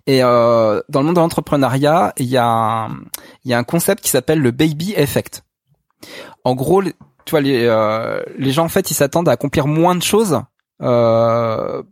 Et 0.07 0.23
euh, 0.23 0.81
dans 0.89 1.01
le 1.01 1.07
monde 1.07 1.17
de 1.17 1.21
l'entrepreneuriat, 1.21 2.13
il 2.19 2.27
y 2.27 2.37
a 2.37 2.47
un, 2.47 2.89
il 3.45 3.51
y 3.51 3.55
a 3.55 3.59
un 3.59 3.65
concept 3.65 4.03
qui 4.03 4.11
s'appelle 4.11 4.41
le 4.41 4.53
baby 4.53 4.95
effect. 4.97 5.43
En 6.45 6.55
gros, 6.55 6.83
tu 6.83 6.93
vois, 7.31 7.41
les, 7.41 7.65
euh, 7.65 8.23
les 8.39 8.53
gens 8.53 8.65
en 8.65 8.69
fait, 8.69 8.91
ils 8.91 8.95
s'attendent 8.95 9.29
à 9.29 9.33
accomplir 9.33 9.67
moins 9.67 9.97
de 9.97 10.03
choses 10.03 10.41
euh, 10.83 11.83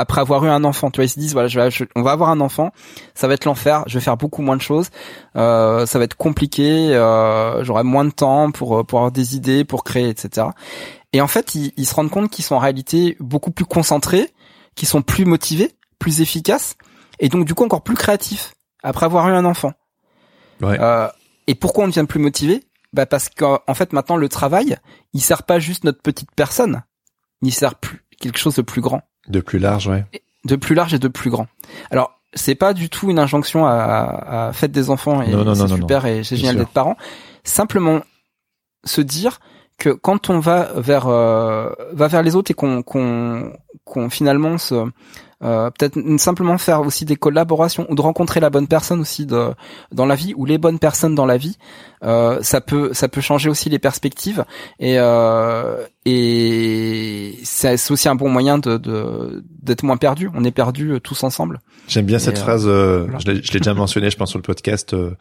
après 0.00 0.20
avoir 0.20 0.44
eu 0.44 0.48
un 0.48 0.64
enfant. 0.64 0.90
Tu 0.90 0.96
vois, 0.96 1.04
ils 1.04 1.08
se 1.10 1.18
disent 1.18 1.32
voilà, 1.32 1.48
je 1.48 1.60
vais, 1.60 1.70
je- 1.70 1.84
on 1.94 2.02
va 2.02 2.12
avoir 2.12 2.30
un 2.30 2.40
enfant, 2.40 2.72
ça 3.14 3.28
va 3.28 3.34
être 3.34 3.44
l'enfer, 3.44 3.84
je 3.86 3.98
vais 3.98 4.04
faire 4.04 4.16
beaucoup 4.16 4.42
moins 4.42 4.56
de 4.56 4.62
choses, 4.62 4.88
euh, 5.36 5.86
ça 5.86 5.98
va 5.98 6.04
être 6.04 6.16
compliqué, 6.16 6.94
euh, 6.94 7.62
j'aurai 7.64 7.82
moins 7.84 8.04
de 8.04 8.10
temps 8.10 8.50
pour 8.50 8.78
euh, 8.78 8.84
pour 8.84 8.98
avoir 9.00 9.12
des 9.12 9.36
idées, 9.36 9.64
pour 9.64 9.84
créer, 9.84 10.08
etc. 10.08 10.48
Et 11.12 11.20
en 11.20 11.26
fait, 11.28 11.54
ils, 11.54 11.72
ils 11.76 11.86
se 11.86 11.94
rendent 11.94 12.10
compte 12.10 12.30
qu'ils 12.30 12.44
sont 12.44 12.54
en 12.54 12.58
réalité 12.60 13.16
beaucoup 13.20 13.50
plus 13.50 13.64
concentrés, 13.64 14.32
qu'ils 14.74 14.88
sont 14.88 15.02
plus 15.02 15.24
motivés, 15.24 15.72
plus 15.98 16.20
efficaces, 16.20 16.76
et 17.18 17.28
donc 17.28 17.44
du 17.44 17.54
coup 17.54 17.64
encore 17.64 17.82
plus 17.82 17.96
créatifs 17.96 18.54
après 18.82 19.06
avoir 19.06 19.28
eu 19.28 19.32
un 19.32 19.44
enfant. 19.44 19.72
Ouais. 20.62 20.78
Euh, 20.80 21.08
et 21.46 21.54
pourquoi 21.54 21.84
on 21.84 21.88
devient 21.88 22.06
plus 22.08 22.20
motivé? 22.20 22.64
Bah 22.92 23.06
parce 23.06 23.28
qu'en 23.28 23.60
en 23.66 23.74
fait 23.74 23.92
maintenant 23.92 24.16
le 24.16 24.28
travail, 24.28 24.76
il 25.12 25.20
sert 25.20 25.42
pas 25.44 25.58
juste 25.58 25.84
notre 25.84 26.00
petite 26.02 26.30
personne, 26.34 26.82
il 27.42 27.52
sert 27.52 27.74
plus 27.76 28.04
quelque 28.20 28.38
chose 28.38 28.54
de 28.56 28.62
plus 28.62 28.80
grand, 28.80 29.02
De 29.28 29.40
plus 29.40 29.58
large, 29.58 29.86
ouais. 29.88 30.04
de 30.44 30.56
plus 30.56 30.74
large 30.74 30.94
et 30.94 30.98
de 30.98 31.08
plus 31.08 31.30
grand. 31.30 31.46
Alors 31.90 32.18
c'est 32.34 32.54
pas 32.54 32.72
du 32.74 32.88
tout 32.88 33.10
une 33.10 33.18
injonction 33.18 33.66
à, 33.66 33.72
à, 33.72 34.48
à 34.48 34.52
faites 34.52 34.72
des 34.72 34.88
enfants 34.90 35.20
et 35.22 35.30
Non, 35.30 35.44
non, 35.44 35.54
c'est 35.54 35.62
non, 35.62 35.68
non, 35.68 35.76
super 35.76 36.06
et 36.06 36.24
c'est 36.24 36.36
génial 36.36 36.56
d'être 36.56 36.70
parent. 36.70 36.96
Simplement 37.44 38.00
se 38.84 39.00
dire 39.00 39.40
que 39.78 39.90
quand 39.90 40.30
on 40.30 40.38
va 40.38 40.70
vers 40.76 41.08
euh, 41.08 41.70
va 41.92 42.08
vers 42.08 42.22
les 42.22 42.36
autres 42.36 42.50
et 42.50 42.54
qu'on 42.54 42.82
qu'on 42.82 43.52
qu'on 43.84 44.10
finalement 44.10 44.58
se 44.58 44.74
euh, 45.42 45.70
peut-être 45.70 45.98
simplement 46.18 46.58
faire 46.58 46.82
aussi 46.82 47.04
des 47.04 47.16
collaborations 47.16 47.86
ou 47.88 47.94
de 47.94 48.00
rencontrer 48.02 48.40
la 48.40 48.50
bonne 48.50 48.66
personne 48.68 49.00
aussi 49.00 49.24
de 49.26 49.48
dans 49.92 50.04
la 50.06 50.14
vie 50.14 50.34
ou 50.36 50.44
les 50.44 50.58
bonnes 50.58 50.78
personnes 50.78 51.14
dans 51.14 51.24
la 51.26 51.36
vie 51.38 51.56
euh, 52.04 52.38
ça 52.42 52.60
peut 52.60 52.92
ça 52.92 53.08
peut 53.08 53.20
changer 53.22 53.48
aussi 53.48 53.68
les 53.70 53.78
perspectives 53.78 54.44
et 54.78 54.98
euh, 54.98 55.86
et 56.04 57.38
c'est 57.42 57.90
aussi 57.90 58.08
un 58.08 58.14
bon 58.14 58.28
moyen 58.28 58.58
de 58.58 58.76
de- 58.76 59.42
d'être 59.62 59.82
moins 59.82 59.96
perdu 59.96 60.30
on 60.34 60.44
est 60.44 60.50
perdu 60.50 60.92
euh, 60.92 61.00
tous 61.00 61.22
ensemble 61.24 61.60
J'aime 61.88 62.06
bien 62.06 62.18
Et, 62.18 62.20
cette 62.20 62.38
euh, 62.38 62.42
phrase, 62.42 62.64
euh, 62.68 63.04
voilà. 63.04 63.18
je 63.18 63.30
l'ai 63.30 63.42
je 63.42 63.52
l'ai 63.52 63.58
déjà 63.60 63.74
mentionné, 63.84 64.10
je 64.10 64.16
pense, 64.16 64.30
sur 64.30 64.38
le 64.38 64.42
podcast, 64.42 64.94
euh, 64.94 65.16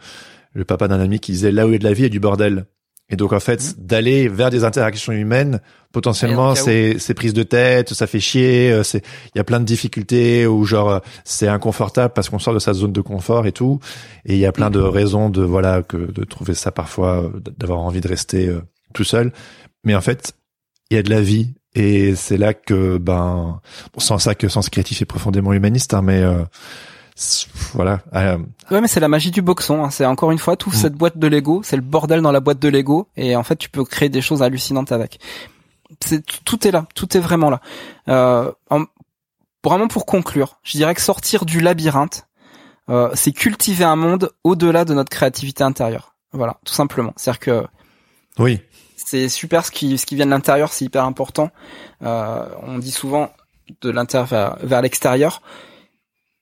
le 0.53 0.65
papa 0.65 0.87
d'un 0.87 0.99
ami 0.99 1.19
qui 1.19 1.31
disait 1.31 1.51
là 1.51 1.65
où 1.65 1.69
il 1.69 1.73
y 1.73 1.75
a 1.75 1.79
de 1.79 1.83
la 1.83 1.93
vie, 1.93 2.01
il 2.01 2.03
y 2.03 2.05
a 2.07 2.09
du 2.09 2.19
bordel. 2.19 2.65
Et 3.09 3.15
donc, 3.15 3.33
en 3.33 3.39
fait, 3.39 3.75
d'aller 3.79 4.27
vers 4.27 4.49
des 4.49 4.63
interactions 4.63 5.11
humaines, 5.13 5.61
potentiellement, 5.91 6.53
c'est, 6.53 6.99
c'est 6.99 7.13
prise 7.15 7.33
de 7.33 7.43
tête, 7.43 7.93
ça 7.93 8.05
fait 8.05 8.19
chier, 8.19 8.71
euh, 8.71 8.83
c'est, 8.83 9.03
il 9.33 9.37
y 9.37 9.41
a 9.41 9.43
plein 9.43 9.59
de 9.59 9.65
difficultés 9.65 10.45
ou 10.45 10.63
genre, 10.65 10.89
euh, 10.89 10.99
c'est 11.23 11.47
inconfortable 11.47 12.13
parce 12.13 12.29
qu'on 12.29 12.37
sort 12.37 12.53
de 12.53 12.59
sa 12.59 12.73
zone 12.73 12.93
de 12.93 13.01
confort 13.01 13.47
et 13.47 13.51
tout. 13.51 13.79
Et 14.25 14.35
il 14.35 14.39
y 14.39 14.45
a 14.45 14.51
plein 14.51 14.69
de 14.69 14.79
raisons 14.79 15.29
de, 15.29 15.41
voilà, 15.41 15.81
que, 15.81 15.97
de 15.97 16.23
trouver 16.23 16.53
ça 16.53 16.71
parfois, 16.71 17.23
euh, 17.23 17.29
d'avoir 17.57 17.79
envie 17.79 18.01
de 18.01 18.07
rester 18.07 18.47
euh, 18.47 18.61
tout 18.93 19.03
seul. 19.03 19.33
Mais 19.83 19.95
en 19.95 20.01
fait, 20.01 20.33
il 20.91 20.95
y 20.95 20.99
a 20.99 21.03
de 21.03 21.09
la 21.09 21.21
vie. 21.21 21.53
Et 21.75 22.15
c'est 22.15 22.37
là 22.37 22.53
que, 22.53 22.97
ben, 22.97 23.61
bon, 23.93 23.99
sans 23.99 24.17
ça 24.17 24.35
que 24.35 24.47
Sens 24.49 24.69
Créatif 24.69 25.01
est 25.01 25.05
profondément 25.05 25.53
humaniste, 25.53 25.93
hein, 25.93 26.01
mais, 26.01 26.21
euh, 26.21 26.43
voilà, 27.73 27.99
euh, 28.15 28.37
Ouais, 28.71 28.81
mais 28.81 28.87
c'est 28.87 28.99
la 28.99 29.07
magie 29.07 29.31
du 29.31 29.41
boxon. 29.41 29.83
hein. 29.83 29.89
C'est 29.89 30.05
encore 30.05 30.31
une 30.31 30.37
fois 30.39 30.55
tout 30.55 30.69
Mm. 30.69 30.73
cette 30.73 30.93
boîte 30.93 31.17
de 31.17 31.27
Lego, 31.27 31.61
c'est 31.63 31.75
le 31.75 31.81
bordel 31.81 32.21
dans 32.21 32.31
la 32.31 32.39
boîte 32.39 32.59
de 32.59 32.69
Lego, 32.69 33.07
et 33.17 33.35
en 33.35 33.43
fait 33.43 33.55
tu 33.57 33.69
peux 33.69 33.83
créer 33.83 34.09
des 34.09 34.21
choses 34.21 34.41
hallucinantes 34.41 34.91
avec. 34.91 35.19
C'est 36.03 36.23
tout 36.45 36.67
est 36.67 36.71
là, 36.71 36.85
tout 36.95 37.17
est 37.17 37.19
vraiment 37.19 37.49
là. 37.49 37.61
Euh, 38.07 38.51
en- 38.69 38.85
vraiment 39.63 39.87
pour 39.87 40.05
conclure, 40.05 40.59
je 40.63 40.77
dirais 40.77 40.95
que 40.95 41.01
sortir 41.01 41.45
du 41.45 41.59
labyrinthe, 41.59 42.27
euh, 42.89 43.09
c'est 43.15 43.31
cultiver 43.31 43.83
un 43.85 43.95
monde 43.95 44.31
au-delà 44.43 44.85
de 44.85 44.93
notre 44.93 45.09
créativité 45.09 45.63
intérieure. 45.63 46.15
Voilà, 46.31 46.57
tout 46.63 46.73
simplement. 46.73 47.13
C'est-à-dire 47.17 47.39
que 47.39 47.67
oui. 48.37 48.61
c'est 48.95 49.27
super 49.29 49.65
ce 49.65 49.71
qui 49.71 49.97
ce 49.97 50.05
qui 50.05 50.15
vient 50.15 50.25
de 50.25 50.31
l'intérieur, 50.31 50.71
c'est 50.71 50.85
hyper 50.85 51.03
important. 51.03 51.49
Euh, 52.03 52.45
on 52.63 52.77
dit 52.77 52.91
souvent 52.91 53.31
de 53.81 53.89
l'intérieur 53.89 54.27
vers, 54.27 54.57
vers 54.63 54.81
l'extérieur. 54.81 55.41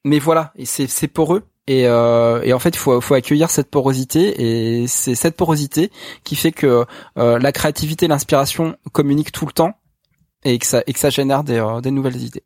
Mais 0.07 0.19
voilà, 0.19 0.53
et 0.55 0.65
c'est 0.65 0.87
c'est 0.87 1.09
poreux. 1.09 1.43
Et, 1.69 1.85
euh, 1.85 2.41
et 2.43 2.53
en 2.53 2.59
fait, 2.59 2.69
il 2.69 2.77
faut, 2.77 3.01
faut 3.01 3.13
accueillir 3.13 3.49
cette 3.49 3.69
porosité, 3.69 4.81
et 4.81 4.87
c'est 4.87 5.15
cette 5.15 5.35
porosité 5.35 5.91
qui 6.23 6.37
fait 6.37 6.53
que 6.53 6.85
euh, 7.17 7.39
la 7.39 7.51
créativité, 7.51 8.05
et 8.05 8.07
l'inspiration 8.07 8.77
communiquent 8.93 9.33
tout 9.33 9.45
le 9.45 9.51
temps, 9.51 9.73
et 10.45 10.57
que 10.59 10.65
ça 10.65 10.81
et 10.87 10.93
que 10.93 10.99
ça 10.99 11.09
génère 11.09 11.43
des, 11.43 11.59
euh, 11.59 11.81
des 11.81 11.91
nouvelles 11.91 12.21
idées. 12.23 12.43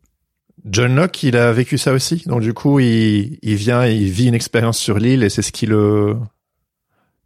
John 0.64 0.96
Locke, 0.96 1.22
il 1.22 1.36
a 1.36 1.52
vécu 1.52 1.78
ça 1.78 1.92
aussi. 1.92 2.24
Donc 2.26 2.40
du 2.40 2.52
coup, 2.52 2.80
il, 2.80 3.38
il 3.42 3.54
vient, 3.54 3.86
il 3.86 4.10
vit 4.10 4.26
une 4.26 4.34
expérience 4.34 4.78
sur 4.78 4.98
l'île 4.98 5.22
et 5.22 5.30
c'est 5.30 5.42
ce 5.42 5.52
qui 5.52 5.66
le 5.66 6.16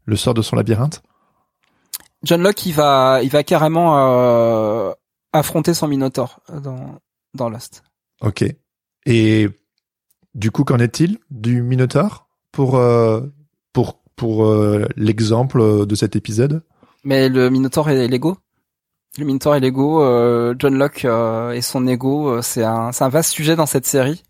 le 0.04 0.16
sort 0.16 0.34
de 0.34 0.42
son 0.42 0.56
labyrinthe. 0.56 1.02
John 2.24 2.42
Locke, 2.42 2.66
il 2.66 2.74
va 2.74 3.20
il 3.22 3.30
va 3.30 3.42
carrément 3.42 3.96
euh, 3.96 4.92
affronter 5.32 5.72
son 5.72 5.88
Minotaur 5.88 6.40
dans 6.52 6.98
dans 7.32 7.48
Lost. 7.48 7.84
Ok. 8.20 8.44
Et 9.06 9.48
du 10.36 10.50
coup, 10.52 10.62
qu'en 10.62 10.78
est-il 10.78 11.18
du 11.30 11.62
Minotaur 11.62 12.28
pour 12.52 12.76
euh, 12.76 13.22
pour 13.72 13.98
pour 14.14 14.46
euh, 14.46 14.86
l'exemple 14.96 15.84
de 15.86 15.94
cet 15.96 16.14
épisode? 16.14 16.62
Mais 17.04 17.28
le 17.28 17.50
Minotaur 17.50 17.90
est 17.90 18.06
Lego? 18.08 18.36
Le 19.18 19.24
Minotaur 19.24 19.54
est 19.56 19.60
Lego. 19.60 20.02
Euh, 20.02 20.54
John 20.58 20.76
Locke 20.78 21.04
euh, 21.04 21.52
et 21.52 21.60
son 21.62 21.86
ego, 21.86 22.28
euh, 22.28 22.42
c'est 22.42 22.64
un 22.64 22.92
c'est 22.92 23.04
un 23.04 23.08
vaste 23.08 23.30
sujet 23.30 23.56
dans 23.56 23.66
cette 23.66 23.86
série. 23.86 24.22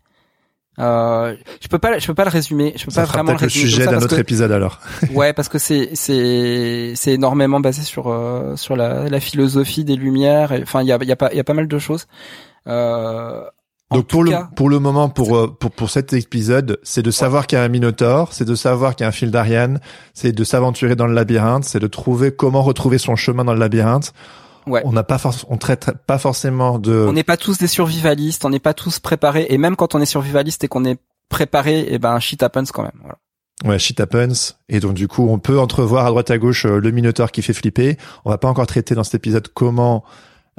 Euh, 0.79 1.35
je 1.59 1.67
peux 1.69 1.79
pas 1.79 1.97
je 1.97 2.05
peux 2.07 2.13
pas 2.13 2.23
le 2.25 2.29
résumer. 2.29 2.73
Je 2.77 2.85
peux 2.85 2.91
Ça 2.91 3.01
pas 3.01 3.07
vraiment 3.07 3.31
le 3.31 3.37
peut-être 3.39 3.53
le 3.55 3.61
résumer 3.61 3.69
sujet 3.71 3.85
d'un 3.85 3.97
autre 3.97 4.15
que- 4.15 4.21
épisode 4.21 4.51
alors. 4.51 4.79
Ouais, 5.13 5.33
parce 5.33 5.49
que 5.49 5.57
c'est 5.57 5.89
c'est 5.95 6.93
c'est 6.95 7.13
énormément 7.13 7.59
basé 7.59 7.81
sur 7.81 8.07
euh, 8.07 8.55
sur 8.55 8.75
la, 8.75 9.09
la 9.09 9.19
philosophie 9.19 9.83
des 9.83 9.95
lumières. 9.95 10.51
Enfin, 10.61 10.81
il 10.83 10.87
y 10.87 10.91
a 10.91 10.99
il 11.01 11.07
y 11.07 11.11
a 11.11 11.15
pas 11.15 11.29
il 11.33 11.37
y 11.37 11.39
a 11.39 11.43
pas 11.43 11.55
mal 11.55 11.67
de 11.67 11.79
choses. 11.79 12.05
Euh, 12.67 13.43
en 13.89 13.97
Donc 13.97 14.07
pour 14.07 14.23
le 14.23 14.31
cas- 14.31 14.49
pour 14.55 14.69
le 14.69 14.79
moment 14.79 15.09
pour 15.09 15.37
euh, 15.37 15.47
pour 15.47 15.71
pour 15.71 15.89
cet 15.89 16.13
épisode, 16.13 16.79
c'est 16.83 17.03
de 17.03 17.11
savoir 17.11 17.47
qu'il 17.47 17.57
y 17.57 17.61
a 17.61 17.63
un 17.63 17.69
Minotaur, 17.69 18.33
c'est 18.33 18.45
de 18.45 18.55
savoir 18.55 18.95
qu'il 18.95 19.03
y 19.03 19.05
a 19.05 19.09
un 19.09 19.13
fil 19.13 19.31
d'Ariane, 19.31 19.79
c'est 20.13 20.31
de 20.33 20.43
s'aventurer 20.43 20.95
dans 20.95 21.07
le 21.07 21.13
labyrinthe, 21.13 21.63
c'est 21.63 21.79
de 21.79 21.87
trouver 21.87 22.31
comment 22.31 22.61
retrouver 22.61 22.97
son 22.97 23.15
chemin 23.15 23.45
dans 23.45 23.53
le 23.53 23.59
labyrinthe. 23.59 24.13
Ouais. 24.65 24.81
On 24.83 24.91
n'a 24.91 25.03
pas 25.03 25.17
on 25.47 25.57
traite 25.57 25.89
pas 26.05 26.17
forcément 26.17 26.77
de 26.79 27.05
on 27.07 27.13
n'est 27.13 27.23
pas 27.23 27.37
tous 27.37 27.57
des 27.57 27.67
survivalistes, 27.67 28.43
on 28.43 28.49
n'est 28.49 28.59
pas 28.59 28.73
tous 28.73 28.99
préparés. 28.99 29.45
Et 29.49 29.57
même 29.57 29.77
quand 29.77 29.95
on 29.95 30.01
est 30.01 30.05
survivaliste 30.05 30.65
et 30.65 30.67
qu'on 30.67 30.83
est 30.83 30.99
préparé, 31.29 31.87
et 31.89 31.99
ben 31.99 32.19
shit 32.19 32.43
happens 32.43 32.65
quand 32.73 32.83
même. 32.83 32.91
Voilà. 32.99 33.17
Ouais, 33.65 33.79
shit 33.79 33.99
happens. 33.99 34.53
Et 34.69 34.79
donc, 34.79 34.93
du 34.93 35.07
coup, 35.07 35.27
on 35.29 35.39
peut 35.39 35.59
entrevoir 35.59 36.05
à 36.05 36.09
droite 36.09 36.29
à 36.29 36.37
gauche 36.37 36.65
euh, 36.65 36.79
le 36.79 36.91
Minotaur 36.91 37.31
qui 37.31 37.41
fait 37.41 37.53
flipper. 37.53 37.97
On 38.23 38.29
va 38.29 38.37
pas 38.37 38.47
encore 38.47 38.67
traiter 38.67 38.93
dans 38.93 39.03
cet 39.03 39.15
épisode 39.15 39.47
comment 39.53 40.03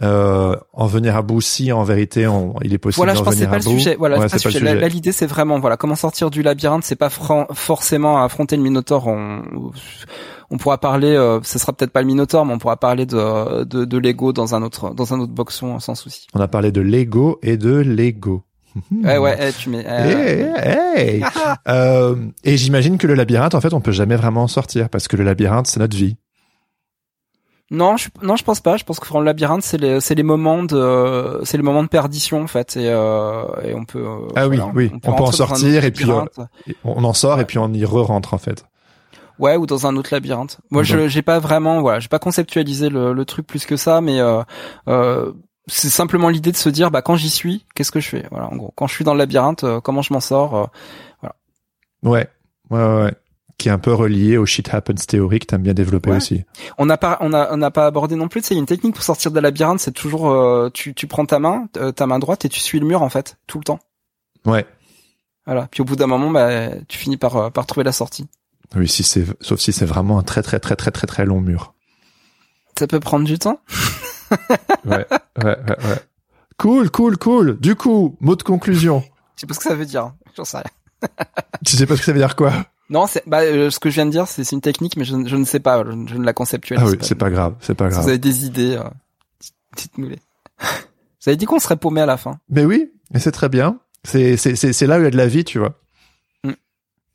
euh, 0.03 0.55
en 0.73 0.87
venir 0.87 1.17
à 1.17 1.23
bout 1.23 1.41
si 1.41 1.73
en 1.73 1.83
vérité 1.83 2.27
on, 2.27 2.55
il 2.63 2.73
est 2.73 2.79
possible 2.79 2.99
Voilà, 2.99 3.15
je 3.15 3.19
d'en 3.19 3.25
pense 3.25 3.35
que 3.35 3.41
c'est 3.41 3.47
venir 3.47 3.51
pas 3.51 3.57
à 3.57 3.59
le 3.59 3.65
bout. 3.75 3.79
sujet. 3.79 3.97
Voilà, 3.99 4.19
Ouais, 4.19 4.29
c'est 4.29 4.43
pas 4.43 4.49
le 4.49 4.53
sujet. 4.59 4.75
Là, 4.75 4.89
l'idée, 4.89 5.13
c'est 5.13 5.27
vraiment, 5.27 5.59
voilà, 5.59 5.77
comment 5.77 5.95
sortir 5.97 6.31
du 6.31 6.43
labyrinthe. 6.43 6.85
C'est 6.85 6.97
pas 6.97 7.11
fran- 7.11 7.47
forcément 7.53 8.23
affronter 8.23 8.57
le 8.57 8.63
Minotaure. 8.63 9.07
On, 9.09 9.43
on 10.51 10.57
pourra 10.57 10.79
parler. 10.79 11.09
Euh, 11.15 11.41
ce 11.43 11.59
sera 11.59 11.73
peut-être 11.73 11.91
pas 11.93 12.01
le 12.01 12.07
Minotaure, 12.07 12.45
mais 12.47 12.55
on 12.55 12.59
pourra 12.59 12.77
parler 12.77 13.07
de 13.07 13.65
de, 13.65 13.85
de 13.85 13.99
Lego 13.99 14.33
dans 14.33 14.55
un 14.55 14.63
autre 14.63 14.95
dans 14.95 15.13
un 15.15 15.21
autre 15.21 15.33
boxon 15.33 15.79
sans 15.81 15.95
souci. 15.95 16.27
On 16.35 16.41
a 16.41 16.49
parlé 16.49 16.71
de 16.73 16.81
Lego 16.81 17.39
et 17.43 17.57
de 17.57 17.75
Lego. 17.75 18.45
Ouais, 19.03 19.19
ouais, 19.19 19.37
eh, 19.41 19.53
tu 19.53 19.71
mets. 19.71 19.85
euh, 19.89 20.55
Hey, 20.57 21.15
hey. 21.17 21.25
Euh, 21.67 22.15
et 22.45 22.57
j'imagine 22.57 22.97
que 22.99 23.07
le 23.09 23.15
labyrinthe, 23.15 23.55
en 23.57 23.61
fait, 23.61 23.73
on 23.73 23.81
peut 23.81 23.91
jamais 23.93 24.15
vraiment 24.15 24.43
en 24.45 24.49
sortir 24.49 24.89
parce 24.91 25.09
que 25.09 25.17
le 25.17 25.25
labyrinthe, 25.25 25.67
c'est 25.67 25.81
notre 25.81 25.97
vie. 25.97 26.17
Non, 27.71 27.97
je, 27.99 28.09
non, 28.23 28.37
je 28.37 28.45
pense 28.45 28.61
pas. 28.61 28.77
Je 28.79 28.85
pense 28.85 28.99
que 28.99 29.13
dans 29.13 29.19
le 29.21 29.27
labyrinthe, 29.27 29.63
c'est 29.63 29.77
les, 29.77 30.01
c'est 30.01 30.15
les 30.15 30.23
moments 30.23 30.63
de, 30.65 31.41
c'est 31.45 31.59
les 31.59 31.63
moments 31.63 31.83
de 31.83 31.89
perdition 31.89 32.41
en 32.43 32.47
fait, 32.47 32.77
et, 32.79 32.89
euh, 32.89 33.45
et 33.63 33.75
on 33.75 33.85
peut. 33.85 34.03
euh, 34.05 34.29
Ah 34.37 34.49
oui, 34.49 34.59
oui, 34.75 34.91
on 34.95 34.99
peut 35.01 35.09
en 35.11 35.33
sortir 35.33 35.85
et 35.85 35.91
puis. 35.91 36.05
Et 36.67 36.77
On 36.85 37.05
en 37.05 37.13
sort 37.13 37.41
et 37.41 37.45
puis 37.45 37.59
on 37.59 37.71
y 37.73 37.85
re-rentre, 37.85 38.33
en 38.33 38.39
fait. 38.39 38.65
Ouais, 39.39 39.57
ou 39.57 39.67
dans 39.67 39.87
un 39.87 39.95
autre 39.97 40.09
labyrinthe. 40.13 40.59
Moi, 40.71 40.83
je 40.83 41.09
j'ai 41.09 41.23
pas 41.23 41.39
vraiment, 41.39 41.81
voilà, 41.81 42.01
j'ai 42.01 42.09
pas 42.09 42.19
conceptualisé 42.19 42.89
le, 42.89 43.13
le 43.13 43.25
truc 43.25 43.47
plus 43.47 43.67
que 43.67 43.77
ça, 43.77 44.01
mais 44.01 44.19
euh, 44.19 44.43
euh, 44.89 45.33
c'est 45.67 45.91
simplement 45.91 46.29
l'idée 46.31 46.51
de 46.53 46.57
se 46.57 46.71
dire, 46.71 46.91
bah 46.91 47.03
quand 47.03 47.15
j'y 47.17 47.31
suis, 47.31 47.67
qu'est-ce 47.75 47.93
que 47.93 48.01
je 48.01 48.09
fais? 48.09 48.25
Voilà, 48.31 48.51
en 48.51 48.57
gros, 48.57 48.73
quand 48.75 48.87
je 48.89 48.95
suis 48.95 49.05
dans 49.05 49.13
le 49.13 49.19
labyrinthe, 49.19 49.63
euh, 49.65 49.81
comment 49.81 50.03
je 50.03 50.13
m'en 50.15 50.21
sors 50.21 50.57
euh, 50.57 51.29
Ouais, 52.03 52.29
ouais, 52.71 52.79
ouais. 53.03 53.15
Qui 53.59 53.69
est 53.69 53.73
un 53.73 53.79
peu 53.79 53.93
relié 53.93 54.37
au 54.37 54.47
shit 54.47 54.73
happens 54.73 54.95
théorie 55.07 55.41
que 55.41 55.47
t'aimes 55.47 55.63
bien 55.63 55.75
développer 55.75 56.11
Ouais. 56.11 56.17
aussi. 56.19 56.45
On 56.79 56.87
n'a 56.87 56.97
pas, 56.97 57.19
on 57.21 57.33
a, 57.33 57.53
on 57.53 57.57
n'a 57.57 57.71
pas 57.73 57.87
abordé 57.87 58.15
non 58.15 58.29
plus. 58.29 58.49
A 58.51 58.55
une 58.55 58.67
technique 58.67 58.95
pour 58.95 59.03
sortir 59.03 59.33
de 59.33 59.41
labyrinthe, 59.41 59.81
c'est 59.81 59.91
toujours, 59.93 60.31
euh, 60.31 60.71
tu, 60.73 60.95
tu 60.95 61.07
prends 61.09 61.27
ta 61.27 61.41
main, 61.41 61.69
euh, 61.77 61.91
ta 61.91 62.07
main 62.07 62.21
droite, 62.21 62.45
et 62.45 62.49
tu 62.49 62.61
suis 62.61 62.79
le 62.79 62.87
mur 62.87 63.03
en 63.03 63.09
fait, 63.09 63.37
tout 63.49 63.59
le 63.59 63.65
temps. 63.65 63.81
Ouais. 64.47 64.65
Voilà. 65.45 65.67
Puis 65.71 65.81
au 65.81 65.85
bout 65.85 65.97
d'un 65.97 66.07
moment, 66.07 66.31
bah, 66.31 66.69
tu 66.87 66.99
finis 66.99 67.17
par, 67.17 67.37
euh, 67.37 67.51
par 67.51 67.67
trouver 67.67 67.83
la 67.85 67.91
sortie. 67.93 68.29
Oui, 68.77 68.87
si 68.87 69.03
c'est, 69.03 69.25
sauf 69.41 69.59
si 69.59 69.73
c'est 69.73 69.87
vraiment 69.87 70.19
un 70.19 70.23
très, 70.23 70.43
très, 70.43 70.61
très, 70.61 70.77
très, 70.77 70.91
très, 70.93 71.07
très 71.09 71.25
long 71.25 71.41
mur. 71.41 71.75
Ça 72.79 72.87
peut 72.87 73.01
prendre 73.01 73.25
du 73.27 73.39
temps. 73.39 73.61
Ouais, 74.85 75.07
ouais, 75.43 75.45
ouais, 75.45 75.57
ouais. 75.69 75.99
Cool, 76.59 76.91
cool, 76.91 77.17
cool. 77.17 77.59
Du 77.61 77.75
coup, 77.77 78.17
mot 78.21 78.37
de 78.37 78.43
conclusion. 78.43 79.03
Je 79.37 79.41
sais 79.41 79.47
pas 79.47 79.55
ce 79.55 79.59
que 79.61 79.65
ça 79.69 79.75
veut 79.75 79.87
dire. 79.87 80.05
hein. 80.05 80.15
J'en 80.37 80.45
sais 80.45 80.59
rien. 80.59 81.09
Tu 81.65 81.77
sais 81.77 81.87
pas 81.87 81.95
ce 81.97 82.01
que 82.01 82.05
ça 82.05 82.13
veut 82.13 82.19
dire 82.19 82.37
quoi? 82.37 82.53
Non, 82.91 83.07
c'est, 83.07 83.23
bah, 83.27 83.41
euh, 83.43 83.71
ce 83.71 83.79
que 83.79 83.91
je 83.91 83.97
viens 83.97 84.07
de 84.07 84.11
dire, 84.11 84.27
c'est 84.27 84.51
une 84.53 84.61
technique, 84.63 84.97
mais 84.97 85.05
je, 85.05 85.15
ne- 85.15 85.29
je 85.29 85.37
ne 85.37 85.45
sais 85.45 85.61
pas. 85.61 85.85
Je, 85.85 85.91
ne- 85.93 86.09
je 86.09 86.15
ne 86.17 86.25
la 86.25 86.33
conceptualise 86.33 86.83
Ah 86.87 86.91
oui, 86.91 86.97
pas. 86.97 87.05
c'est 87.05 87.15
pas 87.15 87.29
grave, 87.31 87.55
c'est 87.61 87.75
pas 87.75 87.87
Si 87.89 87.91
grave. 87.93 88.03
vous 88.05 88.09
avez 88.09 88.19
des 88.19 88.47
idées, 88.47 88.77
euh, 88.77 88.89
dites-nous 89.77 90.09
les. 90.09 90.19
Vous 91.25 91.29
avez 91.31 91.37
dit 91.37 91.45
qu'on 91.47 91.59
serait 91.59 91.77
paumé 91.77 92.01
à 92.01 92.07
la 92.07 92.17
fin. 92.17 92.39
Mais 92.49 92.65
oui, 92.65 92.91
et 93.13 93.19
c'est 93.19 93.33
très 93.33 93.49
bien. 93.49 93.79
C'est, 94.05 94.37
c'est, 94.37 94.87
là 94.87 94.97
où 94.97 95.01
il 95.01 95.05
y 95.05 95.09
a 95.09 95.11
de 95.11 95.17
la 95.17 95.27
vie, 95.27 95.45
tu 95.45 95.59
vois. 95.59 95.75
Mm. 96.45 96.53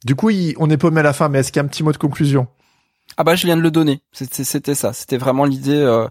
Du 0.05 0.13
coup, 0.15 0.29
il- 0.29 0.53
on 0.59 0.69
est 0.69 0.77
paumé 0.77 0.99
à 0.99 1.03
la 1.03 1.13
fin, 1.13 1.29
mais 1.29 1.39
est-ce 1.39 1.51
qu'il 1.51 1.59
y 1.59 1.63
a 1.63 1.65
un 1.65 1.67
petit 1.69 1.83
mot 1.83 1.91
de 1.91 1.97
conclusion? 1.97 2.47
Ah 3.17 3.23
bah 3.23 3.35
je 3.35 3.45
viens 3.45 3.57
de 3.57 3.61
le 3.61 3.71
donner. 3.71 4.01
C'était 4.11 4.75
ça. 4.75 4.93
C'était 4.93 5.17
vraiment 5.17 5.45
l'idée, 5.45 5.75
euh, 5.75 6.07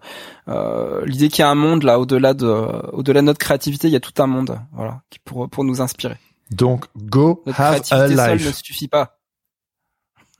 euh, 0.48 1.04
l'idée 1.06 1.28
qu'il 1.28 1.40
y 1.40 1.42
a 1.42 1.48
un 1.50 1.54
monde 1.54 1.82
là 1.84 1.98
au-delà 2.00 2.32
de, 2.34 2.46
au-delà 2.46 3.20
de 3.20 3.26
notre 3.26 3.38
créativité, 3.38 3.88
il 3.88 3.92
y 3.92 3.96
a 3.96 4.00
tout 4.00 4.20
un 4.22 4.26
monde, 4.26 4.58
voilà, 4.72 5.02
qui 5.10 5.18
pour 5.20 5.48
pour 5.48 5.64
nous 5.64 5.80
inspirer. 5.80 6.16
Donc, 6.50 6.86
go 6.96 7.42
Notre 7.46 7.60
have 7.60 7.74
a 7.76 7.80
créativité 7.80 8.16
seule 8.16 8.38
ne 8.38 8.44
life. 8.44 8.56
suffit 8.62 8.88
pas. 8.88 9.18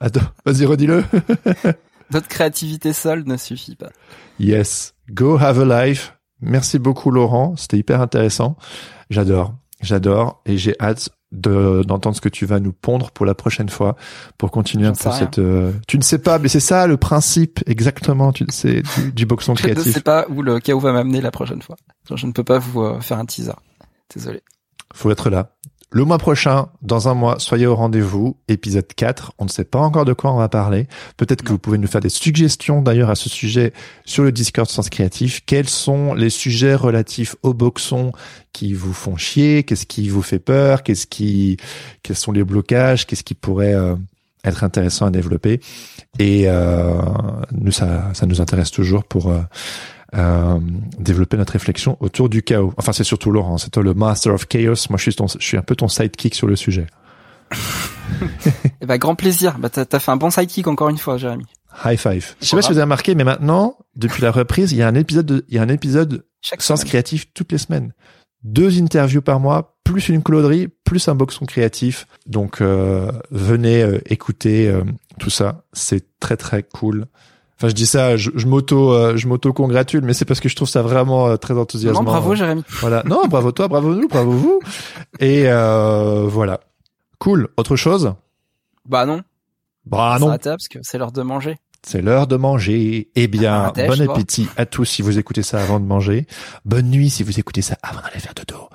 Attends, 0.02 0.20
vas-y, 0.44 0.66
redis-le. 0.66 1.04
Notre 2.12 2.28
créativité 2.28 2.92
seule 2.92 3.22
ne 3.24 3.36
suffit 3.36 3.76
pas. 3.76 3.90
Yes, 4.40 4.94
go 5.10 5.38
have 5.38 5.60
a 5.60 5.86
life. 5.86 6.14
Merci 6.40 6.78
beaucoup, 6.80 7.10
Laurent. 7.12 7.54
C'était 7.56 7.78
hyper 7.78 8.00
intéressant. 8.00 8.56
J'adore, 9.10 9.54
j'adore, 9.80 10.42
et 10.44 10.58
j'ai 10.58 10.74
hâte 10.80 11.10
de 11.30 11.82
d'entendre 11.86 12.14
ce 12.16 12.20
que 12.20 12.28
tu 12.28 12.44
vas 12.44 12.60
nous 12.60 12.72
pondre 12.74 13.10
pour 13.12 13.24
la 13.24 13.34
prochaine 13.34 13.68
fois 13.70 13.96
pour 14.38 14.50
continuer 14.50 14.86
un 14.88 14.92
peu 14.92 15.10
cette. 15.12 15.38
euh, 15.38 15.72
Tu 15.86 15.96
ne 15.96 16.02
sais 16.02 16.18
pas, 16.18 16.38
mais 16.38 16.48
c'est 16.48 16.60
ça 16.60 16.86
le 16.86 16.96
principe 16.98 17.60
exactement. 17.66 18.32
Tu 18.32 18.44
sais 18.50 18.82
du, 18.82 19.12
du 19.12 19.24
boxon 19.24 19.54
Je 19.56 19.66
ne 19.68 19.72
créatif. 19.72 19.94
sais 19.94 20.00
pas 20.02 20.26
où 20.28 20.42
le 20.42 20.58
chaos 20.60 20.80
va 20.80 20.92
m'amener 20.92 21.20
la 21.22 21.30
prochaine 21.30 21.62
fois. 21.62 21.76
Je 22.14 22.26
ne 22.26 22.32
peux 22.32 22.44
pas 22.44 22.58
vous 22.58 22.82
euh, 22.82 23.00
faire 23.00 23.18
un 23.18 23.24
teaser. 23.24 23.52
Désolé. 24.14 24.42
Faut 24.92 25.10
être 25.10 25.30
là. 25.30 25.54
Le 25.94 26.06
mois 26.06 26.16
prochain, 26.16 26.68
dans 26.80 27.08
un 27.08 27.14
mois, 27.14 27.38
soyez 27.38 27.66
au 27.66 27.76
rendez-vous, 27.76 28.38
épisode 28.48 28.86
4. 28.96 29.34
On 29.38 29.44
ne 29.44 29.50
sait 29.50 29.66
pas 29.66 29.78
encore 29.78 30.06
de 30.06 30.14
quoi 30.14 30.32
on 30.32 30.38
va 30.38 30.48
parler. 30.48 30.86
Peut-être 31.18 31.42
que 31.42 31.50
vous 31.50 31.58
pouvez 31.58 31.76
nous 31.76 31.86
faire 31.86 32.00
des 32.00 32.08
suggestions 32.08 32.80
d'ailleurs 32.80 33.10
à 33.10 33.14
ce 33.14 33.28
sujet 33.28 33.74
sur 34.06 34.24
le 34.24 34.32
Discord 34.32 34.66
Sens 34.66 34.88
Créatif. 34.88 35.42
Quels 35.44 35.68
sont 35.68 36.14
les 36.14 36.30
sujets 36.30 36.74
relatifs 36.74 37.36
au 37.42 37.52
boxon 37.52 38.12
qui 38.54 38.72
vous 38.72 38.94
font 38.94 39.18
chier? 39.18 39.64
Qu'est-ce 39.64 39.84
qui 39.84 40.08
vous 40.08 40.22
fait 40.22 40.38
peur? 40.38 40.82
Qu'est-ce 40.82 41.06
qui, 41.06 41.58
quels 42.02 42.16
sont 42.16 42.32
les 42.32 42.42
blocages? 42.42 43.06
Qu'est-ce 43.06 43.22
qui 43.22 43.34
pourrait 43.34 43.74
euh, 43.74 43.94
être 44.44 44.64
intéressant 44.64 45.04
à 45.04 45.10
développer? 45.10 45.60
Et 46.18 46.44
euh, 46.46 47.02
nous, 47.50 47.70
ça, 47.70 48.08
ça 48.14 48.24
nous 48.24 48.40
intéresse 48.40 48.70
toujours 48.70 49.04
pour 49.04 49.30
euh, 49.30 49.42
euh, 50.14 50.58
développer 50.98 51.36
notre 51.36 51.52
réflexion 51.52 51.96
autour 52.00 52.28
du 52.28 52.42
chaos. 52.42 52.72
Enfin, 52.76 52.92
c'est 52.92 53.04
surtout 53.04 53.30
Laurent, 53.30 53.58
c'est 53.58 53.70
toi 53.70 53.82
le 53.82 53.94
master 53.94 54.34
of 54.34 54.46
chaos. 54.46 54.74
Moi, 54.90 54.98
je 54.98 55.02
suis 55.02 55.14
ton, 55.14 55.26
je 55.26 55.44
suis 55.44 55.56
un 55.56 55.62
peu 55.62 55.76
ton 55.76 55.88
sidekick 55.88 56.34
sur 56.34 56.46
le 56.46 56.56
sujet. 56.56 56.86
Eh 58.80 58.86
ben 58.86 58.98
grand 58.98 59.14
plaisir. 59.14 59.58
Bah 59.58 59.70
t'as 59.70 59.98
fait 59.98 60.10
un 60.10 60.16
bon 60.16 60.30
sidekick 60.30 60.66
encore 60.66 60.88
une 60.88 60.98
fois, 60.98 61.16
Jérémy. 61.16 61.46
High 61.84 61.98
five. 61.98 62.34
Je 62.40 62.46
sais 62.46 62.56
pas 62.56 62.62
si 62.62 62.68
vous 62.68 62.74
avez 62.74 62.82
remarqué, 62.82 63.14
mais 63.14 63.24
maintenant, 63.24 63.78
depuis 63.96 64.22
la 64.22 64.30
reprise, 64.30 64.72
il 64.72 64.78
y 64.78 64.82
a 64.82 64.88
un 64.88 64.94
épisode, 64.94 65.26
de, 65.26 65.44
il 65.48 65.54
y 65.54 65.58
a 65.58 65.62
un 65.62 65.68
épisode 65.68 66.24
Chaque 66.40 66.62
sens 66.62 66.80
semaine. 66.80 66.90
créatif 66.90 67.32
toutes 67.32 67.52
les 67.52 67.58
semaines. 67.58 67.92
Deux 68.44 68.80
interviews 68.80 69.22
par 69.22 69.40
mois, 69.40 69.78
plus 69.84 70.08
une 70.08 70.22
coloderie, 70.22 70.68
plus 70.84 71.08
un 71.08 71.14
boxon 71.14 71.46
créatif. 71.46 72.06
Donc, 72.26 72.60
euh, 72.60 73.10
venez 73.30 73.82
euh, 73.82 74.00
écouter 74.06 74.68
euh, 74.68 74.82
tout 75.18 75.30
ça. 75.30 75.64
C'est 75.72 76.18
très 76.18 76.36
très 76.36 76.62
cool. 76.62 77.06
Enfin, 77.62 77.68
je 77.68 77.74
dis 77.74 77.86
ça, 77.86 78.16
je, 78.16 78.32
je 78.34 78.46
m'auto, 78.48 78.92
euh, 78.92 79.16
je 79.16 79.28
m'auto 79.28 79.52
congratule, 79.52 80.02
mais 80.02 80.14
c'est 80.14 80.24
parce 80.24 80.40
que 80.40 80.48
je 80.48 80.56
trouve 80.56 80.68
ça 80.68 80.82
vraiment 80.82 81.28
euh, 81.28 81.36
très 81.36 81.56
enthousiasmant. 81.56 82.00
Non, 82.00 82.04
bravo 82.04 82.34
Jérémy. 82.34 82.64
Voilà. 82.80 83.04
Non, 83.06 83.28
bravo 83.28 83.52
toi, 83.52 83.68
bravo 83.68 83.94
nous, 83.94 84.08
bravo 84.08 84.32
vous. 84.32 84.60
Et 85.20 85.44
euh, 85.46 86.26
voilà. 86.26 86.58
Cool. 87.20 87.50
Autre 87.56 87.76
chose? 87.76 88.14
Bah 88.84 89.06
non. 89.06 89.22
Bah 89.86 90.18
non. 90.20 90.36
parce 90.42 90.66
que 90.66 90.80
c'est 90.82 90.98
l'heure 90.98 91.12
de 91.12 91.22
manger. 91.22 91.56
C'est 91.86 92.02
l'heure 92.02 92.26
de 92.26 92.34
manger. 92.34 93.10
Eh 93.14 93.28
bien, 93.28 93.66
Ah, 93.66 93.72
bon 93.76 93.94
toi. 93.94 94.12
appétit 94.12 94.48
à 94.56 94.66
tous 94.66 94.84
si 94.84 95.02
vous 95.02 95.20
écoutez 95.20 95.44
ça 95.44 95.62
avant 95.62 95.78
de 95.78 95.86
manger. 95.86 96.26
Bonne 96.64 96.90
nuit 96.90 97.10
si 97.10 97.22
vous 97.22 97.38
écoutez 97.38 97.62
ça 97.62 97.76
avant 97.84 98.00
d'aller 98.00 98.18
faire 98.18 98.34
dodo. 98.34 98.70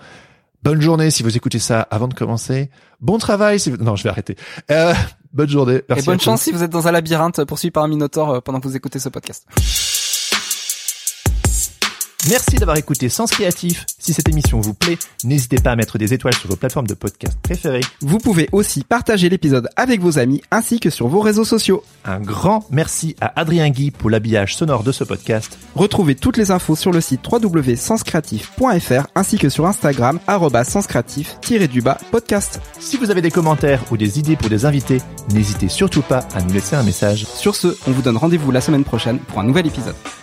Bonne 0.64 0.80
journée 0.80 1.12
si 1.12 1.24
vous 1.24 1.36
écoutez 1.36 1.60
ça 1.60 1.82
avant 1.82 2.08
de 2.08 2.14
commencer. 2.14 2.70
Bon 3.02 3.18
travail 3.18 3.60
si 3.60 3.70
vous... 3.70 3.78
Non, 3.78 3.98
je 3.98 4.04
vais 4.04 4.10
arrêter. 4.10 4.38
Euh, 4.72 4.94
bonne 5.38 5.50
journée. 5.50 5.82
Merci 5.88 6.04
Et 6.04 6.06
bonne 6.06 6.20
chance 6.20 6.42
si 6.42 6.52
vous 6.52 6.64
êtes 6.64 6.72
dans 6.72 6.88
un 6.88 6.92
labyrinthe 6.92 7.46
poursuivi 7.46 7.72
par 7.72 7.84
un 7.84 7.88
minotaure 7.88 8.30
euh, 8.32 8.42
pendant 8.42 8.60
que 8.60 8.68
vous 8.68 8.76
écoutez 8.76 9.00
ce 9.00 9.08
podcast. 9.08 9.48
Merci 12.30 12.58
d'avoir 12.58 12.76
écouté 12.76 13.08
Sens 13.08 13.32
Créatif. 13.32 13.86
Si 14.00 14.12
cette 14.14 14.28
émission 14.28 14.60
vous 14.60 14.74
plaît, 14.74 14.98
n'hésitez 15.24 15.58
pas 15.58 15.72
à 15.72 15.76
mettre 15.78 15.98
des 15.98 16.14
étoiles 16.14 16.34
sur 16.36 16.50
vos 16.50 16.58
plateformes 16.58 16.88
de 16.88 16.94
podcast 16.94 17.38
préférées. 17.42 17.84
Vous 18.02 18.18
pouvez 18.18 18.50
aussi 18.52 18.84
partager 18.84 19.30
l'épisode 19.30 19.70
avec 19.78 20.02
vos 20.02 20.20
amis 20.20 20.42
ainsi 20.52 20.82
que 20.82 20.90
sur 20.90 21.08
vos 21.08 21.22
réseaux 21.22 21.46
sociaux. 21.46 21.84
Un 22.04 22.20
grand 22.20 22.66
merci 22.70 23.16
à 23.22 23.40
Adrien 23.40 23.70
Guy 23.70 23.92
pour 23.92 24.10
l'habillage 24.10 24.58
sonore 24.58 24.84
de 24.84 24.92
ce 24.92 25.06
podcast. 25.06 25.58
Retrouvez 25.76 26.16
toutes 26.16 26.36
les 26.36 26.52
infos 26.52 26.76
sur 26.76 26.92
le 26.92 27.00
site 27.00 27.22
www.senscreatif.fr 27.32 29.08
ainsi 29.16 29.38
que 29.38 29.48
sur 29.48 29.66
Instagram 29.66 30.20
senscreatif-du-bas 30.66 31.98
podcast. 32.12 32.60
Si 32.80 32.98
vous 32.98 33.10
avez 33.10 33.22
des 33.22 33.32
commentaires 33.32 33.84
ou 33.90 33.96
des 33.96 34.20
idées 34.20 34.36
pour 34.36 34.50
des 34.50 34.66
invités, 34.66 35.02
n'hésitez 35.34 35.70
surtout 35.70 36.02
pas 36.02 36.28
à 36.34 36.42
nous 36.42 36.52
laisser 36.52 36.76
un 36.76 36.84
message. 36.84 37.26
Sur 37.26 37.56
ce, 37.56 37.70
on 37.88 37.92
vous 37.92 38.02
donne 38.02 38.18
rendez-vous 38.18 38.52
la 38.52 38.60
semaine 38.60 38.84
prochaine 38.84 39.20
pour 39.20 39.40
un 39.40 39.44
nouvel 39.44 39.68
épisode. 39.68 39.96